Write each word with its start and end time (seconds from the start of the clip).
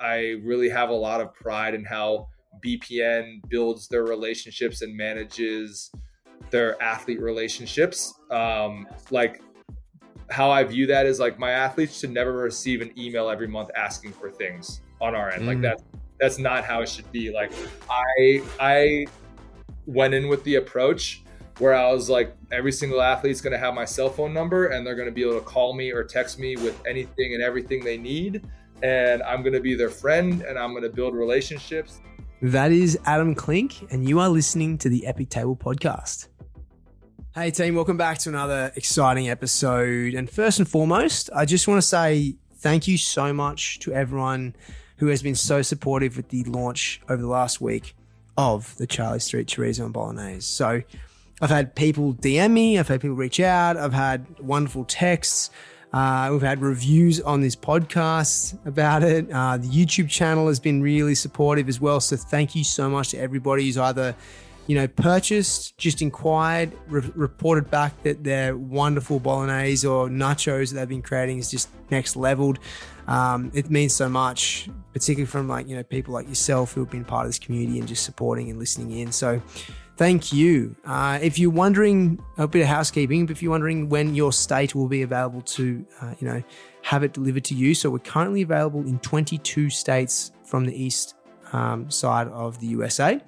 I 0.00 0.36
really 0.42 0.68
have 0.68 0.90
a 0.90 0.94
lot 0.94 1.20
of 1.20 1.34
pride 1.34 1.74
in 1.74 1.84
how 1.84 2.28
BPN 2.64 3.40
builds 3.48 3.88
their 3.88 4.04
relationships 4.04 4.82
and 4.82 4.96
manages 4.96 5.90
their 6.50 6.80
athlete 6.82 7.20
relationships. 7.20 8.14
Um, 8.30 8.86
like 9.10 9.42
how 10.30 10.50
I 10.50 10.64
view 10.64 10.86
that 10.86 11.06
is 11.06 11.18
like 11.18 11.38
my 11.38 11.50
athletes 11.50 11.98
should 11.98 12.10
never 12.10 12.32
receive 12.32 12.80
an 12.80 12.92
email 12.98 13.28
every 13.28 13.48
month 13.48 13.70
asking 13.76 14.12
for 14.12 14.30
things 14.30 14.80
on 15.00 15.14
our 15.14 15.30
end. 15.30 15.42
Mm. 15.42 15.46
Like 15.46 15.60
that's 15.60 15.82
that's 16.18 16.38
not 16.38 16.64
how 16.64 16.82
it 16.82 16.88
should 16.88 17.10
be. 17.12 17.32
Like 17.32 17.52
I 17.88 18.42
I 18.58 19.06
went 19.86 20.14
in 20.14 20.28
with 20.28 20.44
the 20.44 20.56
approach 20.56 21.22
where 21.58 21.74
I 21.74 21.92
was 21.92 22.08
like, 22.08 22.34
every 22.52 22.72
single 22.72 23.02
athlete's 23.02 23.40
going 23.40 23.52
to 23.52 23.58
have 23.58 23.74
my 23.74 23.84
cell 23.84 24.08
phone 24.08 24.32
number 24.32 24.68
and 24.68 24.86
they're 24.86 24.94
going 24.94 25.08
to 25.08 25.12
be 25.12 25.22
able 25.22 25.34
to 25.34 25.44
call 25.44 25.74
me 25.74 25.92
or 25.92 26.02
text 26.02 26.38
me 26.38 26.56
with 26.56 26.80
anything 26.86 27.34
and 27.34 27.42
everything 27.42 27.84
they 27.84 27.98
need. 27.98 28.42
And 28.82 29.22
I'm 29.22 29.42
going 29.42 29.52
to 29.52 29.60
be 29.60 29.74
their 29.74 29.90
friend 29.90 30.42
and 30.42 30.58
I'm 30.58 30.70
going 30.70 30.82
to 30.82 30.88
build 30.88 31.14
relationships. 31.14 32.00
That 32.42 32.72
is 32.72 32.98
Adam 33.04 33.34
Klink, 33.34 33.92
and 33.92 34.08
you 34.08 34.18
are 34.20 34.30
listening 34.30 34.78
to 34.78 34.88
the 34.88 35.06
Epic 35.06 35.28
Table 35.28 35.54
Podcast. 35.54 36.28
Hey, 37.34 37.50
team, 37.50 37.74
welcome 37.74 37.98
back 37.98 38.16
to 38.18 38.30
another 38.30 38.72
exciting 38.76 39.28
episode. 39.28 40.14
And 40.14 40.28
first 40.30 40.58
and 40.58 40.66
foremost, 40.66 41.28
I 41.34 41.44
just 41.44 41.68
want 41.68 41.82
to 41.82 41.86
say 41.86 42.36
thank 42.56 42.88
you 42.88 42.96
so 42.96 43.34
much 43.34 43.80
to 43.80 43.92
everyone 43.92 44.56
who 44.96 45.08
has 45.08 45.22
been 45.22 45.34
so 45.34 45.60
supportive 45.60 46.16
with 46.16 46.30
the 46.30 46.44
launch 46.44 47.02
over 47.10 47.20
the 47.20 47.28
last 47.28 47.60
week 47.60 47.94
of 48.38 48.74
the 48.78 48.86
Charlie 48.86 49.20
Street 49.20 49.46
Chorizo 49.46 49.84
and 49.84 49.92
Bolognese. 49.92 50.40
So, 50.40 50.82
I've 51.42 51.50
had 51.50 51.74
people 51.74 52.14
DM 52.14 52.52
me, 52.52 52.78
I've 52.78 52.88
had 52.88 53.00
people 53.00 53.16
reach 53.16 53.40
out, 53.40 53.76
I've 53.76 53.94
had 53.94 54.26
wonderful 54.40 54.84
texts. 54.84 55.50
Uh, 55.92 56.28
we've 56.30 56.42
had 56.42 56.60
reviews 56.60 57.20
on 57.20 57.40
this 57.40 57.56
podcast 57.56 58.56
about 58.66 59.02
it. 59.02 59.30
Uh, 59.30 59.56
the 59.56 59.66
YouTube 59.66 60.08
channel 60.08 60.46
has 60.46 60.60
been 60.60 60.80
really 60.80 61.14
supportive 61.14 61.68
as 61.68 61.80
well. 61.80 62.00
So 62.00 62.16
thank 62.16 62.54
you 62.54 62.62
so 62.62 62.88
much 62.88 63.10
to 63.10 63.18
everybody 63.18 63.64
who's 63.64 63.76
either, 63.76 64.14
you 64.68 64.76
know, 64.76 64.86
purchased, 64.86 65.76
just 65.78 66.00
inquired, 66.00 66.72
re- 66.86 67.10
reported 67.16 67.70
back 67.70 68.00
that 68.04 68.22
their 68.22 68.56
wonderful 68.56 69.18
bolognese 69.18 69.86
or 69.86 70.08
nachos 70.08 70.72
that 70.72 70.78
they've 70.78 70.88
been 70.88 71.02
creating 71.02 71.38
is 71.38 71.50
just 71.50 71.68
next 71.90 72.14
leveled. 72.14 72.60
Um, 73.08 73.50
it 73.52 73.68
means 73.68 73.92
so 73.92 74.08
much, 74.08 74.68
particularly 74.92 75.26
from 75.26 75.48
like 75.48 75.66
you 75.66 75.74
know 75.74 75.82
people 75.82 76.14
like 76.14 76.28
yourself 76.28 76.72
who 76.72 76.82
have 76.82 76.90
been 76.90 77.04
part 77.04 77.26
of 77.26 77.30
this 77.30 77.40
community 77.40 77.80
and 77.80 77.88
just 77.88 78.04
supporting 78.04 78.48
and 78.48 78.60
listening 78.60 78.92
in. 78.92 79.10
So 79.10 79.42
Thank 80.00 80.32
you. 80.32 80.76
Uh, 80.86 81.18
if 81.20 81.38
you're 81.38 81.50
wondering, 81.50 82.24
a 82.38 82.48
bit 82.48 82.62
of 82.62 82.68
housekeeping, 82.68 83.26
but 83.26 83.32
if 83.32 83.42
you're 83.42 83.50
wondering 83.50 83.90
when 83.90 84.14
your 84.14 84.32
state 84.32 84.74
will 84.74 84.88
be 84.88 85.02
available 85.02 85.42
to, 85.42 85.84
uh, 86.00 86.14
you 86.18 86.26
know, 86.26 86.42
have 86.80 87.02
it 87.02 87.12
delivered 87.12 87.44
to 87.44 87.54
you, 87.54 87.74
so 87.74 87.90
we're 87.90 87.98
currently 87.98 88.40
available 88.40 88.80
in 88.80 88.98
22 89.00 89.68
states 89.68 90.32
from 90.42 90.64
the 90.64 90.74
east 90.74 91.16
um, 91.52 91.90
side 91.90 92.28
of 92.28 92.58
the 92.60 92.68
USA. 92.68 93.20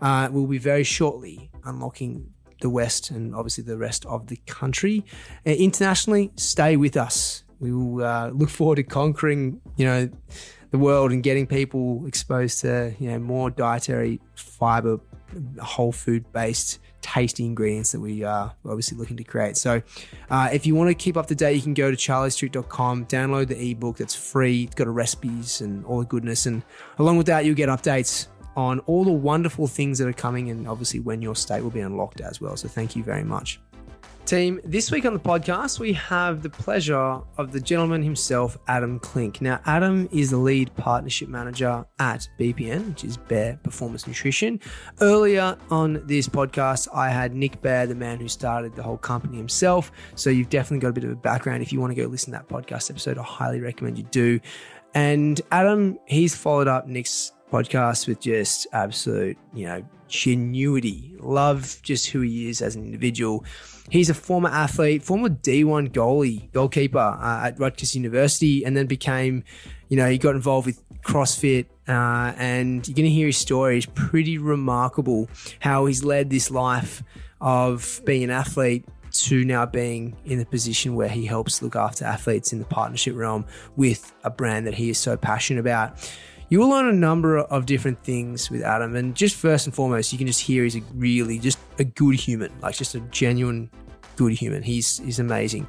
Uh, 0.00 0.28
we'll 0.30 0.46
be 0.46 0.58
very 0.58 0.84
shortly 0.84 1.50
unlocking 1.64 2.32
the 2.60 2.70
west 2.70 3.10
and 3.10 3.34
obviously 3.34 3.64
the 3.64 3.76
rest 3.76 4.06
of 4.06 4.28
the 4.28 4.36
country. 4.46 5.04
Uh, 5.44 5.50
internationally, 5.50 6.30
stay 6.36 6.76
with 6.76 6.96
us. 6.96 7.42
We 7.58 7.72
will 7.72 8.04
uh, 8.04 8.28
look 8.28 8.48
forward 8.48 8.76
to 8.76 8.84
conquering, 8.84 9.60
you 9.74 9.86
know, 9.86 10.08
the 10.70 10.78
world 10.78 11.10
and 11.10 11.20
getting 11.20 11.48
people 11.48 12.06
exposed 12.06 12.60
to, 12.60 12.94
you 13.00 13.10
know, 13.10 13.18
more 13.18 13.50
dietary 13.50 14.20
fiber 14.36 15.00
whole 15.60 15.92
food 15.92 16.30
based 16.32 16.78
tasty 17.02 17.44
ingredients 17.44 17.92
that 17.92 18.00
we 18.00 18.22
are 18.22 18.54
obviously 18.64 18.96
looking 18.96 19.16
to 19.16 19.24
create. 19.24 19.56
So, 19.56 19.82
uh, 20.30 20.48
if 20.52 20.66
you 20.66 20.74
want 20.74 20.88
to 20.88 20.94
keep 20.94 21.16
up 21.16 21.26
to 21.26 21.34
date, 21.34 21.56
you 21.56 21.62
can 21.62 21.74
go 21.74 21.90
to 21.90 21.96
charliestreet.com, 21.96 23.06
download 23.06 23.48
the 23.48 23.70
ebook 23.70 23.98
that's 23.98 24.14
free. 24.14 24.64
It's 24.64 24.74
got 24.74 24.86
recipes 24.86 25.60
and 25.60 25.84
all 25.84 25.98
the 25.98 26.06
goodness. 26.06 26.46
And 26.46 26.62
along 26.98 27.18
with 27.18 27.26
that, 27.26 27.44
you'll 27.44 27.56
get 27.56 27.68
updates 27.68 28.28
on 28.56 28.80
all 28.80 29.04
the 29.04 29.10
wonderful 29.10 29.66
things 29.66 29.98
that 29.98 30.06
are 30.06 30.12
coming 30.12 30.50
and 30.50 30.68
obviously 30.68 31.00
when 31.00 31.22
your 31.22 31.34
state 31.34 31.62
will 31.62 31.70
be 31.70 31.80
unlocked 31.80 32.20
as 32.20 32.40
well. 32.40 32.56
So, 32.56 32.68
thank 32.68 32.96
you 32.96 33.02
very 33.02 33.24
much. 33.24 33.60
Team, 34.24 34.60
this 34.64 34.90
week 34.90 35.04
on 35.04 35.12
the 35.12 35.20
podcast, 35.20 35.78
we 35.78 35.92
have 35.94 36.42
the 36.42 36.48
pleasure 36.48 37.20
of 37.36 37.52
the 37.52 37.60
gentleman 37.60 38.02
himself, 38.02 38.56
Adam 38.68 38.98
Klink. 39.00 39.42
Now, 39.42 39.60
Adam 39.66 40.08
is 40.12 40.30
the 40.30 40.36
lead 40.36 40.74
partnership 40.76 41.28
manager 41.28 41.84
at 41.98 42.28
BPN, 42.38 42.90
which 42.90 43.04
is 43.04 43.16
Bare 43.16 43.58
Performance 43.64 44.06
Nutrition. 44.06 44.60
Earlier 45.00 45.58
on 45.70 46.02
this 46.06 46.28
podcast, 46.28 46.88
I 46.94 47.10
had 47.10 47.34
Nick 47.34 47.60
Bare, 47.60 47.86
the 47.86 47.94
man 47.94 48.20
who 48.20 48.28
started 48.28 48.74
the 48.76 48.82
whole 48.82 48.96
company 48.96 49.36
himself. 49.36 49.90
So 50.14 50.30
you've 50.30 50.50
definitely 50.50 50.80
got 50.80 50.88
a 50.88 50.92
bit 50.92 51.04
of 51.04 51.10
a 51.10 51.16
background. 51.16 51.62
If 51.62 51.72
you 51.72 51.80
want 51.80 51.90
to 51.90 52.00
go 52.00 52.08
listen 52.08 52.32
to 52.32 52.38
that 52.38 52.48
podcast 52.48 52.90
episode, 52.90 53.18
I 53.18 53.24
highly 53.24 53.60
recommend 53.60 53.98
you 53.98 54.04
do. 54.04 54.40
And 54.94 55.40
Adam, 55.50 55.98
he's 56.06 56.34
followed 56.34 56.68
up 56.68 56.86
Nick's 56.86 57.32
podcast 57.52 58.08
with 58.08 58.20
just 58.20 58.66
absolute, 58.72 59.36
you 59.52 59.66
know, 59.66 59.84
genuity. 60.12 61.16
Love 61.20 61.78
just 61.82 62.10
who 62.10 62.20
he 62.20 62.48
is 62.48 62.62
as 62.62 62.76
an 62.76 62.84
individual. 62.84 63.44
He's 63.90 64.10
a 64.10 64.14
former 64.14 64.50
athlete, 64.50 65.02
former 65.02 65.30
D1 65.30 65.90
goalie, 65.90 66.52
goalkeeper 66.52 66.98
uh, 66.98 67.46
at 67.46 67.58
Rutgers 67.58 67.96
University, 67.96 68.64
and 68.64 68.76
then 68.76 68.86
became, 68.86 69.42
you 69.88 69.96
know, 69.96 70.08
he 70.08 70.18
got 70.18 70.36
involved 70.36 70.66
with 70.66 70.82
CrossFit. 71.02 71.66
Uh, 71.88 72.32
and 72.36 72.86
you're 72.86 72.94
going 72.94 73.06
to 73.06 73.10
hear 73.10 73.26
his 73.26 73.38
story. 73.38 73.78
It's 73.78 73.86
pretty 73.86 74.38
remarkable 74.38 75.28
how 75.58 75.86
he's 75.86 76.04
led 76.04 76.30
this 76.30 76.50
life 76.50 77.02
of 77.40 78.00
being 78.04 78.22
an 78.22 78.30
athlete 78.30 78.84
to 79.12 79.44
now 79.44 79.66
being 79.66 80.16
in 80.24 80.38
the 80.38 80.46
position 80.46 80.94
where 80.94 81.08
he 81.08 81.26
helps 81.26 81.60
look 81.60 81.76
after 81.76 82.04
athletes 82.04 82.52
in 82.52 82.58
the 82.60 82.64
partnership 82.64 83.14
realm 83.16 83.44
with 83.76 84.14
a 84.24 84.30
brand 84.30 84.66
that 84.66 84.74
he 84.74 84.90
is 84.90 84.98
so 84.98 85.16
passionate 85.16 85.60
about 85.60 85.98
you 86.52 86.58
will 86.58 86.68
learn 86.68 86.86
a 86.86 86.92
number 86.92 87.38
of 87.38 87.64
different 87.64 88.04
things 88.04 88.50
with 88.50 88.60
Adam. 88.60 88.94
And 88.94 89.14
just 89.14 89.36
first 89.36 89.66
and 89.66 89.74
foremost, 89.74 90.12
you 90.12 90.18
can 90.18 90.26
just 90.26 90.42
hear 90.42 90.64
he's 90.64 90.76
a 90.76 90.82
really 90.94 91.38
just 91.38 91.58
a 91.78 91.84
good 91.84 92.14
human, 92.14 92.52
like 92.60 92.76
just 92.76 92.94
a 92.94 93.00
genuine 93.00 93.70
good 94.16 94.34
human. 94.34 94.62
He's 94.62 94.98
he's 94.98 95.18
amazing. 95.18 95.66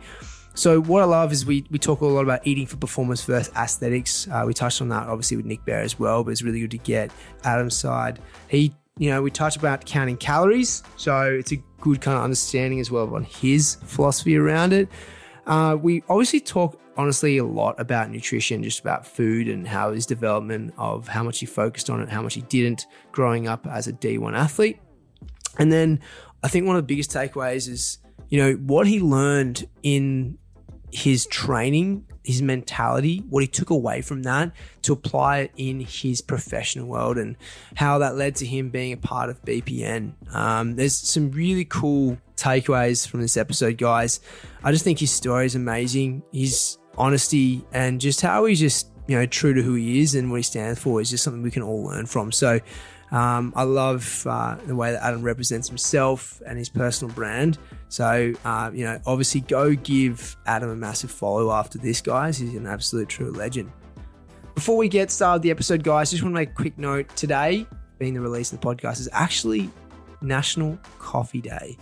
So 0.55 0.81
what 0.81 1.01
I 1.01 1.05
love 1.05 1.31
is 1.31 1.45
we 1.45 1.65
we 1.71 1.79
talk 1.79 2.01
a 2.01 2.05
lot 2.05 2.23
about 2.25 2.45
eating 2.45 2.67
for 2.67 2.75
performance 2.75 3.23
versus 3.23 3.49
aesthetics. 3.55 4.27
Uh, 4.27 4.43
we 4.45 4.53
touched 4.53 4.81
on 4.81 4.89
that 4.89 5.07
obviously 5.07 5.37
with 5.37 5.45
Nick 5.45 5.63
Bare 5.63 5.79
as 5.79 5.97
well, 5.97 6.21
but 6.21 6.31
it's 6.31 6.41
really 6.41 6.59
good 6.59 6.71
to 6.71 6.79
get 6.79 7.11
Adam's 7.45 7.77
side. 7.77 8.19
He 8.49 8.73
you 8.97 9.09
know 9.09 9.21
we 9.21 9.31
touched 9.31 9.55
about 9.55 9.85
counting 9.85 10.17
calories, 10.17 10.83
so 10.97 11.31
it's 11.31 11.53
a 11.53 11.63
good 11.79 12.01
kind 12.01 12.17
of 12.17 12.25
understanding 12.25 12.81
as 12.81 12.91
well 12.91 13.15
on 13.15 13.23
his 13.23 13.75
philosophy 13.85 14.35
around 14.35 14.73
it. 14.73 14.89
Uh, 15.47 15.77
we 15.81 16.03
obviously 16.09 16.41
talk 16.41 16.77
honestly 16.97 17.37
a 17.37 17.43
lot 17.43 17.79
about 17.79 18.09
nutrition, 18.09 18.63
just 18.63 18.79
about 18.79 19.05
food 19.05 19.47
and 19.47 19.67
how 19.67 19.91
his 19.91 20.05
development 20.05 20.73
of 20.77 21.07
how 21.07 21.23
much 21.23 21.39
he 21.39 21.45
focused 21.45 21.89
on 21.89 22.01
it, 22.01 22.09
how 22.09 22.21
much 22.21 22.33
he 22.33 22.41
didn't 22.41 22.85
growing 23.11 23.47
up 23.47 23.65
as 23.67 23.87
a 23.87 23.93
D1 23.93 24.35
athlete. 24.35 24.79
And 25.57 25.71
then 25.71 25.99
I 26.43 26.47
think 26.47 26.65
one 26.65 26.75
of 26.75 26.83
the 26.83 26.87
biggest 26.87 27.11
takeaways 27.11 27.67
is, 27.67 27.99
you 28.29 28.37
know, 28.37 28.53
what 28.53 28.87
he 28.87 28.99
learned 28.99 29.67
in 29.81 30.37
his 30.91 31.25
training, 31.27 32.05
his 32.23 32.41
mentality, 32.41 33.23
what 33.29 33.41
he 33.41 33.47
took 33.47 33.71
away 33.71 34.01
from 34.01 34.23
that 34.23 34.51
to 34.83 34.93
apply 34.93 35.39
it 35.39 35.51
in 35.57 35.79
his 35.79 36.21
professional 36.21 36.87
world 36.87 37.17
and 37.17 37.35
how 37.75 37.97
that 37.97 38.15
led 38.15 38.35
to 38.35 38.45
him 38.45 38.69
being 38.69 38.93
a 38.93 38.97
part 38.97 39.29
of 39.29 39.41
BPN. 39.43 40.13
Um, 40.33 40.75
there's 40.75 40.97
some 40.97 41.31
really 41.31 41.65
cool 41.65 42.17
takeaways 42.35 43.07
from 43.07 43.21
this 43.21 43.37
episode, 43.37 43.77
guys. 43.77 44.19
I 44.63 44.71
just 44.71 44.83
think 44.83 44.99
his 44.99 45.11
story 45.11 45.47
is 45.47 45.55
amazing. 45.55 46.21
His 46.31 46.77
honesty 46.97 47.63
and 47.73 47.99
just 47.99 48.21
how 48.21 48.45
he's 48.45 48.59
just 48.59 48.89
you 49.07 49.17
know 49.17 49.25
true 49.25 49.53
to 49.53 49.61
who 49.61 49.73
he 49.75 50.01
is 50.01 50.15
and 50.15 50.31
what 50.31 50.37
he 50.37 50.43
stands 50.43 50.79
for 50.79 51.01
is 51.01 51.09
just 51.09 51.23
something 51.23 51.41
we 51.41 51.51
can 51.51 51.63
all 51.63 51.83
learn 51.83 52.05
from. 52.05 52.31
So 52.31 52.59
um, 53.11 53.53
I 53.55 53.63
love 53.63 54.25
uh, 54.27 54.55
the 54.65 54.75
way 54.75 54.91
that 54.91 55.03
Adam 55.03 55.21
represents 55.21 55.67
himself 55.67 56.41
and 56.47 56.57
his 56.57 56.67
personal 56.69 57.13
brand. 57.13 57.59
So 57.89 58.33
uh, 58.43 58.71
you 58.73 58.85
know, 58.85 58.99
obviously, 59.05 59.41
go 59.41 59.75
give 59.75 60.35
Adam 60.45 60.69
a 60.69 60.75
massive 60.75 61.11
follow 61.11 61.51
after 61.51 61.77
this, 61.77 62.01
guys. 62.01 62.37
He's 62.37 62.55
an 62.55 62.65
absolute 62.65 63.09
true 63.09 63.31
legend. 63.31 63.71
Before 64.55 64.77
we 64.77 64.87
get 64.87 65.11
started 65.11 65.41
the 65.41 65.51
episode, 65.51 65.83
guys, 65.83 66.11
just 66.11 66.23
want 66.23 66.33
to 66.33 66.39
make 66.39 66.51
a 66.51 66.53
quick 66.53 66.77
note. 66.77 67.15
Today, 67.15 67.65
being 67.99 68.13
the 68.13 68.21
release 68.21 68.51
of 68.51 68.61
the 68.61 68.67
podcast, 68.67 68.99
is 68.99 69.09
actually 69.11 69.69
National 70.21 70.77
Coffee 70.99 71.41
Day. 71.41 71.77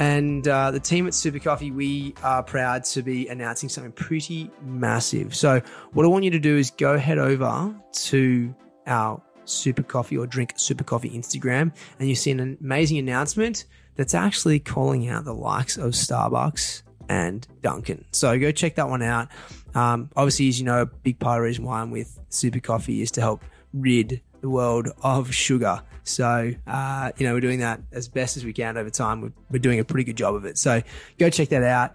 And 0.00 0.48
uh, 0.48 0.70
the 0.70 0.80
team 0.80 1.06
at 1.06 1.12
Super 1.12 1.38
Coffee, 1.38 1.70
we 1.70 2.14
are 2.22 2.42
proud 2.42 2.84
to 2.84 3.02
be 3.02 3.28
announcing 3.28 3.68
something 3.68 3.92
pretty 3.92 4.50
massive. 4.62 5.36
So, 5.36 5.60
what 5.92 6.06
I 6.06 6.08
want 6.08 6.24
you 6.24 6.30
to 6.30 6.38
do 6.38 6.56
is 6.56 6.70
go 6.70 6.96
head 6.96 7.18
over 7.18 7.74
to 7.92 8.54
our 8.86 9.20
Super 9.44 9.82
Coffee 9.82 10.16
or 10.16 10.26
Drink 10.26 10.54
Super 10.56 10.84
Coffee 10.84 11.10
Instagram, 11.10 11.74
and 11.98 12.08
you 12.08 12.14
see 12.14 12.30
an 12.30 12.56
amazing 12.62 12.96
announcement 12.96 13.66
that's 13.96 14.14
actually 14.14 14.58
calling 14.58 15.06
out 15.10 15.26
the 15.26 15.34
likes 15.34 15.76
of 15.76 15.92
Starbucks 15.92 16.82
and 17.10 17.46
Dunkin'. 17.60 18.06
So, 18.10 18.38
go 18.38 18.52
check 18.52 18.76
that 18.76 18.88
one 18.88 19.02
out. 19.02 19.28
Um, 19.74 20.08
obviously, 20.16 20.48
as 20.48 20.58
you 20.58 20.64
know, 20.64 20.80
a 20.80 20.86
big 20.86 21.18
part 21.18 21.36
of 21.36 21.42
the 21.42 21.48
reason 21.48 21.64
why 21.66 21.82
I'm 21.82 21.90
with 21.90 22.18
Super 22.30 22.60
Coffee 22.60 23.02
is 23.02 23.10
to 23.12 23.20
help 23.20 23.44
rid 23.74 24.22
the 24.40 24.48
world 24.48 24.88
of 25.02 25.34
sugar. 25.34 25.82
So, 26.10 26.52
uh, 26.66 27.12
you 27.16 27.26
know, 27.26 27.34
we're 27.34 27.40
doing 27.40 27.60
that 27.60 27.80
as 27.92 28.08
best 28.08 28.36
as 28.36 28.44
we 28.44 28.52
can 28.52 28.76
over 28.76 28.90
time. 28.90 29.20
We're, 29.20 29.32
we're, 29.50 29.58
doing 29.58 29.78
a 29.78 29.84
pretty 29.84 30.04
good 30.04 30.16
job 30.16 30.34
of 30.34 30.44
it. 30.44 30.58
So, 30.58 30.82
go 31.18 31.30
check 31.30 31.48
that 31.50 31.62
out. 31.62 31.94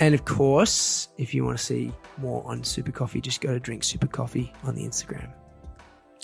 And 0.00 0.14
of 0.14 0.24
course, 0.24 1.08
if 1.18 1.34
you 1.34 1.44
want 1.44 1.58
to 1.58 1.64
see 1.64 1.92
more 2.18 2.42
on 2.46 2.62
Super 2.62 2.92
Coffee, 2.92 3.20
just 3.20 3.40
go 3.40 3.52
to 3.52 3.60
Drink 3.60 3.82
Super 3.82 4.06
Coffee 4.06 4.52
on 4.64 4.74
the 4.74 4.84
Instagram. 4.84 5.32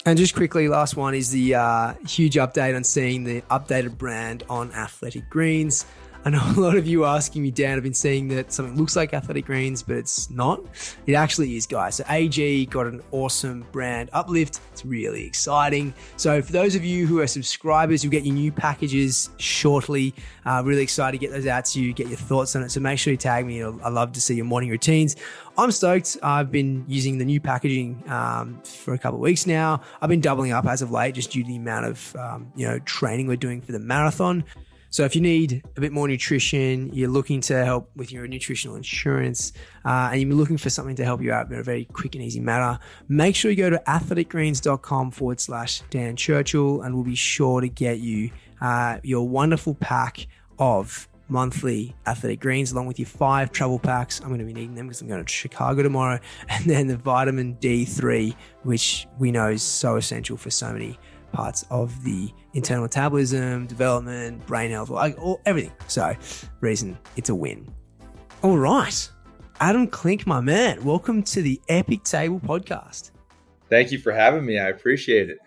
And 0.07 0.19
just 0.19 0.35
quickly, 0.35 0.69
last 0.69 0.97
one 0.97 1.15
is 1.15 1.31
the 1.31 1.55
uh, 1.55 1.95
huge 2.07 2.35
update 2.35 2.77
on 2.77 2.85
seeing 2.85 3.25
the 3.25 3.41
updated 3.43 3.97
brand 3.97 4.43
on 4.51 4.71
Athletic 4.73 5.31
Greens. 5.31 5.87
I 6.27 6.31
know 6.31 6.41
a 6.57 6.59
lot 6.59 6.77
of 6.79 6.87
you 6.87 7.05
asking 7.05 7.43
me, 7.43 7.51
Dan, 7.51 7.77
I've 7.77 7.83
been 7.83 7.93
seeing 7.93 8.29
that 8.29 8.51
something 8.51 8.79
looks 8.79 8.97
like 8.97 9.13
Athletic 9.13 9.45
Greens, 9.45 9.83
but 9.83 9.97
it's 9.97 10.31
not. 10.31 10.63
It 11.07 11.13
actually 11.13 11.55
is, 11.55 11.67
guys. 11.67 11.97
So 11.97 12.05
AG 12.09 12.65
got 12.67 12.87
an 12.87 13.03
awesome 13.11 13.67
brand 13.73 14.09
uplift. 14.15 14.61
It's 14.73 14.87
really 14.87 15.27
exciting. 15.27 15.93
So 16.17 16.41
for 16.41 16.51
those 16.51 16.77
of 16.77 16.83
you 16.83 17.07
who 17.07 17.21
are 17.21 17.27
subscribers, 17.27 18.03
you'll 18.03 18.11
get 18.11 18.25
your 18.25 18.35
new 18.35 18.51
packages 18.51 19.29
shortly. 19.37 20.15
Uh, 20.47 20.63
really 20.65 20.83
excited 20.83 21.13
to 21.13 21.27
get 21.27 21.31
those 21.31 21.47
out 21.47 21.67
to 21.67 21.83
you, 21.83 21.93
get 21.93 22.09
your 22.09 22.17
thoughts 22.17 22.57
on 22.57 22.63
it. 22.63 22.71
So 22.71 22.81
make 22.81 22.99
sure 22.99 23.11
you 23.11 23.19
tag 23.19 23.45
me. 23.45 23.63
I 23.63 23.91
love 23.91 24.13
to 24.13 24.21
see 24.21 24.35
your 24.35 24.47
morning 24.47 24.71
routines. 24.71 25.17
I'm 25.59 25.71
stoked. 25.73 26.17
I've 26.23 26.51
been 26.51 26.87
using 26.89 27.19
the 27.19 27.27
new 27.27 27.39
packaging 27.39 28.03
um, 28.09 28.63
for 28.63 28.95
a 28.95 28.99
couple 28.99 29.19
of 29.19 29.23
weeks 29.23 29.47
now. 29.47 29.83
I've 30.01 30.09
been 30.09 30.23
doubling 30.23 30.53
up 30.53 30.65
as 30.65 30.81
of 30.81 30.91
late, 30.91 31.17
just 31.17 31.33
due 31.33 31.43
to 31.43 31.49
the 31.49 31.57
amount 31.57 31.85
of 31.85 32.17
um, 32.17 32.51
you 32.57 32.67
know 32.67 32.79
training 32.81 33.27
we're 33.27 33.37
doing 33.37 33.61
for 33.61 33.73
the 33.73 33.79
marathon. 33.79 34.43
So 34.95 35.05
if 35.05 35.17
you 35.17 35.21
need 35.21 35.65
a 35.77 35.81
bit 35.81 35.91
more 35.91 36.07
nutrition, 36.07 36.89
you're 36.95 37.09
looking 37.09 37.41
to 37.41 37.65
help 37.65 37.91
with 37.97 38.13
your 38.13 38.29
nutritional 38.29 38.77
insurance, 38.77 39.53
uh, 39.85 40.11
and 40.13 40.21
you're 40.21 40.35
looking 40.35 40.57
for 40.57 40.71
something 40.71 40.95
to 40.95 41.05
help 41.05 41.21
you 41.21 41.33
out 41.33 41.51
in 41.51 41.59
a 41.59 41.65
very 41.65 41.87
quick 41.87 42.15
and 42.15 42.23
easy 42.23 42.39
manner, 42.39 42.79
make 43.09 43.35
sure 43.35 43.51
you 43.51 43.57
go 43.57 43.71
to 43.71 43.83
athleticgreens.com 43.89 45.11
forward 45.11 45.41
slash 45.41 45.83
Dan 45.91 46.15
Churchill, 46.15 46.83
and 46.83 46.95
we'll 46.95 47.03
be 47.03 47.17
sure 47.17 47.61
to 47.61 47.69
get 47.69 47.99
you 47.99 48.31
uh, 48.61 48.99
your 49.03 49.29
wonderful 49.29 49.75
pack 49.75 50.29
of 50.61 51.09
monthly 51.27 51.93
athletic 52.07 52.39
greens 52.39 52.71
along 52.71 52.87
with 52.87 53.01
your 53.01 53.09
five 53.09 53.51
travel 53.51 53.81
packs. 53.81 54.21
I'm 54.21 54.29
going 54.29 54.39
to 54.39 54.45
be 54.45 54.53
needing 54.53 54.77
them 54.77 54.87
because 54.87 55.03
I'm 55.03 55.09
going 55.09 55.25
to 55.25 55.29
Chicago 55.29 55.83
tomorrow. 55.83 56.21
And 56.49 56.67
then 56.67 56.87
the 56.87 56.97
vitamin 56.97 57.57
D3, 57.57 58.37
which 58.63 59.09
we 59.19 59.33
know 59.33 59.49
is 59.49 59.63
so 59.63 59.97
essential 59.97 60.37
for 60.37 60.51
so 60.51 60.73
many 60.73 61.01
parts 61.35 61.65
of 61.69 62.03
the 62.05 62.31
internal 62.55 62.85
metabolism, 62.85 63.67
development, 63.67 64.47
brain 64.47 64.71
health, 64.71 64.89
like 64.89 65.21
all, 65.21 65.41
everything. 65.45 65.73
So, 65.89 66.15
reason 66.61 66.97
it's 67.17 67.29
a 67.29 67.35
win. 67.35 67.69
All 68.43 68.57
right. 68.57 69.11
Adam 69.61 69.87
Klink, 69.87 70.27
my 70.27 70.41
man, 70.41 70.83
welcome 70.85 71.23
to 71.25 71.43
the 71.43 71.61
Epic 71.69 72.05
Table 72.05 72.41
podcast. 72.41 73.11
Thank 73.69 73.91
you 73.93 73.99
for 73.99 74.13
having 74.13 74.45
me. 74.45 74.59
I 74.59 74.69
appreciate 74.69 75.29
it. 75.29 75.39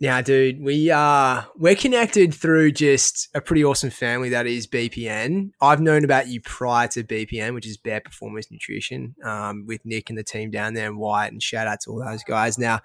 Now, 0.00 0.20
dude, 0.20 0.62
we 0.62 0.90
are 0.90 1.46
we're 1.56 1.74
connected 1.74 2.34
through 2.34 2.72
just 2.72 3.28
a 3.34 3.40
pretty 3.40 3.64
awesome 3.64 3.90
family 3.90 4.28
that 4.30 4.46
is 4.46 4.66
BPN. 4.66 5.50
I've 5.60 5.80
known 5.80 6.04
about 6.04 6.28
you 6.28 6.40
prior 6.40 6.86
to 6.88 7.02
BPN, 7.02 7.54
which 7.54 7.66
is 7.66 7.76
Bare 7.76 8.00
Performance 8.00 8.50
Nutrition, 8.50 9.14
um, 9.24 9.64
with 9.66 9.80
Nick 9.84 10.10
and 10.10 10.18
the 10.18 10.22
team 10.22 10.50
down 10.50 10.74
there 10.74 10.86
and 10.86 10.98
Wyatt, 10.98 11.32
and 11.32 11.42
shout 11.42 11.66
out 11.66 11.80
to 11.82 11.90
all 11.90 12.04
those 12.04 12.22
guys. 12.24 12.58
Now, 12.58 12.80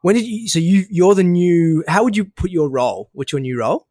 when 0.00 0.14
did 0.14 0.26
you? 0.26 0.48
So 0.48 0.58
you 0.58 0.84
you're 0.90 1.14
the 1.14 1.24
new. 1.24 1.84
How 1.88 2.04
would 2.04 2.16
you 2.16 2.24
put 2.24 2.50
your 2.50 2.68
role? 2.68 3.10
What's 3.12 3.32
your 3.32 3.40
new 3.40 3.58
role? 3.58 3.86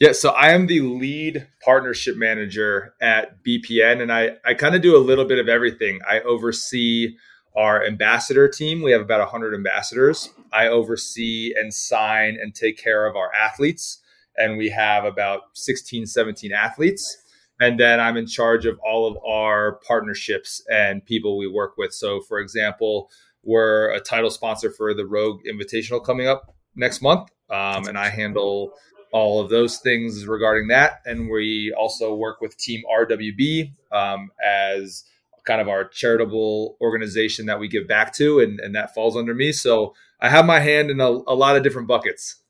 Yeah, 0.00 0.12
so 0.12 0.30
I 0.30 0.50
am 0.50 0.66
the 0.66 0.80
lead 0.80 1.46
partnership 1.64 2.16
manager 2.16 2.94
at 3.00 3.42
BPN, 3.44 4.00
and 4.00 4.12
I 4.12 4.36
I 4.44 4.54
kind 4.54 4.74
of 4.74 4.82
do 4.82 4.96
a 4.96 4.98
little 4.98 5.24
bit 5.24 5.38
of 5.38 5.48
everything. 5.48 6.00
I 6.08 6.20
oversee 6.20 7.16
our 7.54 7.84
ambassador 7.84 8.48
team. 8.48 8.82
We 8.82 8.92
have 8.92 9.02
about 9.02 9.20
100 9.20 9.54
ambassadors. 9.54 10.30
I 10.52 10.68
oversee 10.68 11.52
and 11.56 11.72
sign 11.72 12.38
and 12.40 12.54
take 12.54 12.78
care 12.78 13.06
of 13.06 13.14
our 13.16 13.32
athletes, 13.34 14.00
and 14.36 14.56
we 14.56 14.70
have 14.70 15.04
about 15.04 15.42
16, 15.54 16.06
17 16.06 16.52
athletes. 16.52 17.18
And 17.60 17.78
then 17.78 18.00
I'm 18.00 18.16
in 18.16 18.26
charge 18.26 18.66
of 18.66 18.78
all 18.84 19.06
of 19.06 19.16
our 19.24 19.78
partnerships 19.86 20.64
and 20.68 21.04
people 21.04 21.38
we 21.38 21.46
work 21.46 21.76
with. 21.76 21.92
So, 21.92 22.20
for 22.22 22.40
example, 22.40 23.08
we're 23.42 23.90
a 23.90 24.00
title 24.00 24.30
sponsor 24.30 24.70
for 24.70 24.94
the 24.94 25.06
Rogue 25.06 25.40
Invitational 25.44 26.04
coming 26.04 26.26
up 26.26 26.54
next 26.74 27.02
month, 27.02 27.30
um, 27.50 27.86
and 27.86 27.98
I 27.98 28.08
handle 28.08 28.72
all 29.12 29.40
of 29.40 29.50
those 29.50 29.78
things 29.78 30.26
regarding 30.26 30.68
that. 30.68 31.02
And 31.04 31.30
we 31.30 31.72
also 31.78 32.14
work 32.14 32.40
with 32.40 32.56
Team 32.56 32.82
RWB 32.90 33.72
um, 33.92 34.30
as 34.44 35.04
kind 35.44 35.60
of 35.60 35.68
our 35.68 35.84
charitable 35.84 36.76
organization 36.80 37.46
that 37.46 37.60
we 37.60 37.68
give 37.68 37.86
back 37.86 38.14
to, 38.14 38.40
and, 38.40 38.58
and 38.60 38.74
that 38.74 38.94
falls 38.94 39.16
under 39.16 39.34
me. 39.34 39.52
So 39.52 39.94
I 40.20 40.28
have 40.28 40.46
my 40.46 40.60
hand 40.60 40.90
in 40.90 41.00
a, 41.00 41.08
a 41.08 41.34
lot 41.34 41.56
of 41.56 41.62
different 41.62 41.88
buckets. 41.88 42.40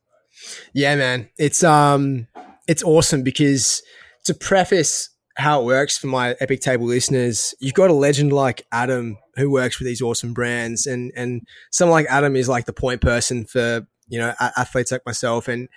Yeah, 0.73 0.95
man, 0.97 1.29
it's 1.37 1.62
um, 1.62 2.27
it's 2.67 2.83
awesome 2.83 3.23
because 3.23 3.83
to 4.25 4.35
preface 4.35 5.11
how 5.37 5.61
it 5.61 5.64
works 5.64 5.96
for 5.96 6.08
my 6.08 6.37
Epic 6.40 6.61
Table 6.61 6.87
listeners, 6.87 7.55
you've 7.61 7.75
got 7.75 7.90
a 7.90 7.94
legend 7.94 8.32
like 8.32 8.67
Adam 8.70 9.19
who 9.37 9.50
works 9.50 9.79
with 9.79 9.87
these 9.87 10.02
awesome 10.02 10.34
brands, 10.34 10.87
and 10.87 11.12
and 11.17 11.46
someone 11.70 11.94
like 11.94 12.06
Adam 12.11 12.37
is 12.37 12.49
like 12.49 12.67
the 12.67 12.73
point 12.73 13.00
person 13.00 13.44
for 13.44 13.87
you 14.08 14.19
know 14.19 14.34
athletes 14.40 14.93
like 14.93 15.06
myself, 15.06 15.49
and 15.49 15.69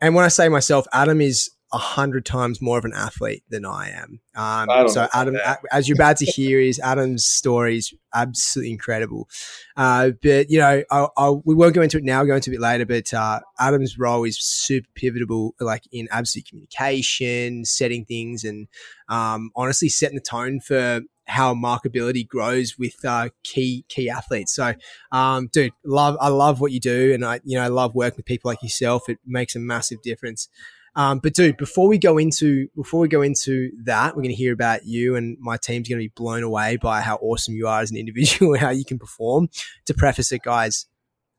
and 0.00 0.14
when 0.14 0.24
I 0.24 0.28
say 0.28 0.48
myself, 0.48 0.86
Adam 0.92 1.20
is 1.20 1.50
a 1.74 1.78
hundred 1.78 2.24
times 2.24 2.62
more 2.62 2.78
of 2.78 2.84
an 2.84 2.92
athlete 2.94 3.42
than 3.50 3.66
I 3.66 3.90
am. 3.90 4.20
Um, 4.36 4.70
I 4.70 4.86
so 4.86 5.08
Adam, 5.12 5.36
as 5.72 5.88
you're 5.88 5.96
about 5.96 6.16
to 6.18 6.24
hear, 6.36 6.60
is 6.60 6.78
Adam's 6.78 7.26
story 7.26 7.76
is 7.78 7.92
absolutely 8.14 8.70
incredible. 8.70 9.28
Uh, 9.76 10.10
but 10.22 10.48
you 10.48 10.60
know, 10.60 10.84
I, 10.90 11.08
I, 11.16 11.30
we 11.44 11.54
won't 11.54 11.74
go 11.74 11.82
into 11.82 11.98
it 11.98 12.04
now. 12.04 12.20
We'll 12.20 12.28
go 12.28 12.36
into 12.36 12.50
it 12.50 12.54
a 12.54 12.58
bit 12.58 12.62
later. 12.62 12.86
But 12.86 13.12
uh, 13.12 13.40
Adam's 13.58 13.98
role 13.98 14.22
is 14.22 14.38
super 14.40 14.88
pivotal, 14.94 15.54
like 15.60 15.82
in 15.90 16.06
absolute 16.12 16.46
communication, 16.46 17.64
setting 17.64 18.04
things, 18.04 18.44
and 18.44 18.68
um, 19.08 19.50
honestly 19.56 19.88
setting 19.88 20.16
the 20.16 20.22
tone 20.22 20.60
for 20.60 21.00
how 21.26 21.54
markability 21.54 22.26
grows 22.26 22.78
with 22.78 23.04
uh, 23.04 23.30
key 23.42 23.84
key 23.88 24.08
athletes. 24.08 24.54
So, 24.54 24.74
um, 25.10 25.48
dude, 25.52 25.72
love 25.84 26.16
I 26.20 26.28
love 26.28 26.60
what 26.60 26.70
you 26.70 26.78
do, 26.78 27.12
and 27.12 27.24
I 27.24 27.40
you 27.42 27.58
know 27.58 27.64
I 27.64 27.68
love 27.68 27.96
working 27.96 28.18
with 28.18 28.26
people 28.26 28.48
like 28.48 28.62
yourself. 28.62 29.08
It 29.08 29.18
makes 29.26 29.56
a 29.56 29.58
massive 29.58 30.02
difference. 30.02 30.48
Um, 30.96 31.18
but 31.18 31.34
dude, 31.34 31.56
before 31.56 31.88
we 31.88 31.98
go 31.98 32.18
into 32.18 32.68
before 32.76 33.00
we 33.00 33.08
go 33.08 33.22
into 33.22 33.70
that, 33.84 34.14
we're 34.14 34.22
going 34.22 34.34
to 34.34 34.36
hear 34.36 34.52
about 34.52 34.86
you, 34.86 35.16
and 35.16 35.36
my 35.40 35.56
team's 35.56 35.88
going 35.88 35.98
to 35.98 36.04
be 36.04 36.12
blown 36.14 36.42
away 36.42 36.76
by 36.76 37.00
how 37.00 37.16
awesome 37.16 37.54
you 37.54 37.66
are 37.66 37.80
as 37.80 37.90
an 37.90 37.96
individual 37.96 38.52
and 38.52 38.60
how 38.62 38.70
you 38.70 38.84
can 38.84 38.98
perform. 38.98 39.48
To 39.86 39.94
preface 39.94 40.30
it, 40.30 40.42
guys, 40.42 40.86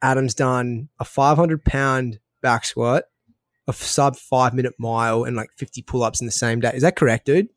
Adam's 0.01 0.33
done 0.33 0.89
a 0.99 1.05
500 1.05 1.63
pound 1.63 2.19
back 2.41 2.65
squat, 2.65 3.05
a 3.67 3.73
sub 3.73 4.17
five 4.17 4.53
minute 4.53 4.73
mile, 4.77 5.23
and 5.23 5.37
like 5.37 5.49
50 5.57 5.81
pull 5.83 6.03
ups 6.03 6.19
in 6.19 6.25
the 6.25 6.31
same 6.31 6.59
day. 6.59 6.71
Is 6.73 6.83
that 6.83 6.95
correct, 6.95 7.25
dude? 7.25 7.47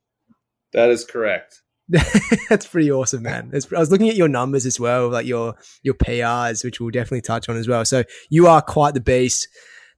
That 0.73 0.91
is 0.91 1.05
correct. 1.05 1.63
That's 2.51 2.67
pretty 2.67 2.93
awesome, 2.93 3.23
man. 3.23 3.51
I 3.53 3.79
was 3.79 3.91
looking 3.91 4.11
at 4.11 4.17
your 4.17 4.29
numbers 4.29 4.67
as 4.67 4.79
well, 4.79 5.09
like 5.09 5.27
your 5.27 5.55
your 5.83 5.95
PRs, 5.95 6.63
which 6.63 6.81
we'll 6.81 6.91
definitely 6.91 7.23
touch 7.23 7.49
on 7.49 7.57
as 7.57 7.67
well. 7.67 7.85
So 7.85 8.05
you 8.29 8.47
are 8.47 8.61
quite 8.61 8.95
the 8.95 9.01
beast. 9.01 9.49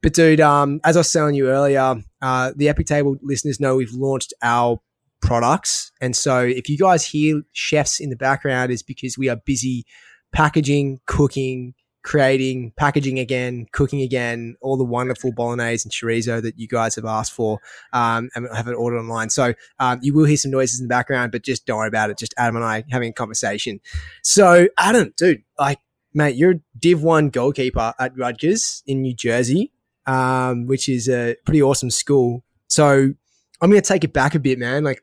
But 0.02 0.14
dude, 0.14 0.40
um, 0.40 0.80
as 0.84 0.96
I 0.96 1.00
was 1.00 1.12
telling 1.12 1.34
you 1.34 1.48
earlier, 1.48 1.96
uh, 2.22 2.52
the 2.56 2.68
Epic 2.68 2.86
Table 2.86 3.16
listeners 3.22 3.60
know 3.60 3.76
we've 3.76 3.92
launched 3.92 4.32
our 4.42 4.80
products, 5.20 5.92
and 6.00 6.16
so 6.16 6.40
if 6.40 6.68
you 6.68 6.78
guys 6.78 7.04
hear 7.04 7.42
chefs 7.52 8.00
in 8.00 8.10
the 8.10 8.16
background, 8.16 8.72
is 8.72 8.82
because 8.82 9.18
we 9.18 9.28
are 9.28 9.36
busy 9.36 9.84
packaging, 10.32 11.00
cooking, 11.06 11.74
creating, 12.02 12.72
packaging 12.76 13.18
again, 13.18 13.66
cooking 13.72 14.00
again, 14.00 14.56
all 14.62 14.76
the 14.76 14.84
wonderful 14.84 15.32
bolognese 15.32 15.84
and 15.84 15.92
chorizo 15.92 16.40
that 16.40 16.58
you 16.58 16.66
guys 16.66 16.94
have 16.94 17.04
asked 17.04 17.32
for 17.32 17.60
um, 17.92 18.30
and 18.34 18.48
have 18.54 18.68
it 18.68 18.74
ordered 18.74 18.98
online. 18.98 19.30
So 19.30 19.54
um, 19.78 19.98
you 20.02 20.14
will 20.14 20.24
hear 20.24 20.36
some 20.36 20.50
noises 20.50 20.80
in 20.80 20.86
the 20.86 20.88
background, 20.88 21.32
but 21.32 21.42
just 21.42 21.66
don't 21.66 21.78
worry 21.78 21.88
about 21.88 22.10
it. 22.10 22.18
Just 22.18 22.34
Adam 22.38 22.56
and 22.56 22.64
I 22.64 22.84
having 22.90 23.10
a 23.10 23.12
conversation. 23.12 23.80
So 24.22 24.68
Adam, 24.78 25.12
dude, 25.16 25.42
like, 25.58 25.78
mate, 26.14 26.36
you're 26.36 26.54
Div 26.78 27.02
One 27.02 27.28
goalkeeper 27.28 27.92
at 27.98 28.16
Rutgers 28.16 28.82
in 28.86 29.02
New 29.02 29.14
Jersey 29.14 29.72
um, 30.06 30.66
which 30.66 30.88
is 30.88 31.08
a 31.08 31.36
pretty 31.44 31.62
awesome 31.62 31.90
school. 31.90 32.44
So 32.68 33.12
I'm 33.60 33.70
going 33.70 33.80
to 33.82 33.88
take 33.88 34.04
it 34.04 34.12
back 34.12 34.34
a 34.34 34.38
bit, 34.38 34.58
man. 34.58 34.84
Like, 34.84 35.02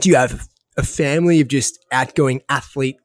do 0.00 0.08
you 0.08 0.16
have 0.16 0.48
a 0.76 0.82
family 0.82 1.40
of 1.40 1.48
just 1.48 1.84
outgoing 1.92 2.42
athlete, 2.48 2.96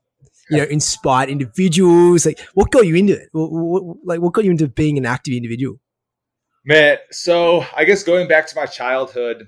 you 0.49 0.57
know, 0.57 0.63
inspired 0.63 1.29
individuals? 1.29 2.25
Like, 2.25 2.39
what 2.53 2.71
got 2.71 2.85
you 2.85 2.95
into 2.95 3.13
it? 3.13 3.29
What, 3.31 3.51
what, 3.51 3.97
like, 4.03 4.21
what 4.21 4.33
got 4.33 4.45
you 4.45 4.51
into 4.51 4.67
being 4.67 4.97
an 4.97 5.05
active 5.05 5.33
individual? 5.33 5.79
Man, 6.65 6.97
so 7.11 7.63
I 7.75 7.85
guess 7.85 8.03
going 8.03 8.27
back 8.27 8.47
to 8.47 8.55
my 8.55 8.65
childhood, 8.65 9.47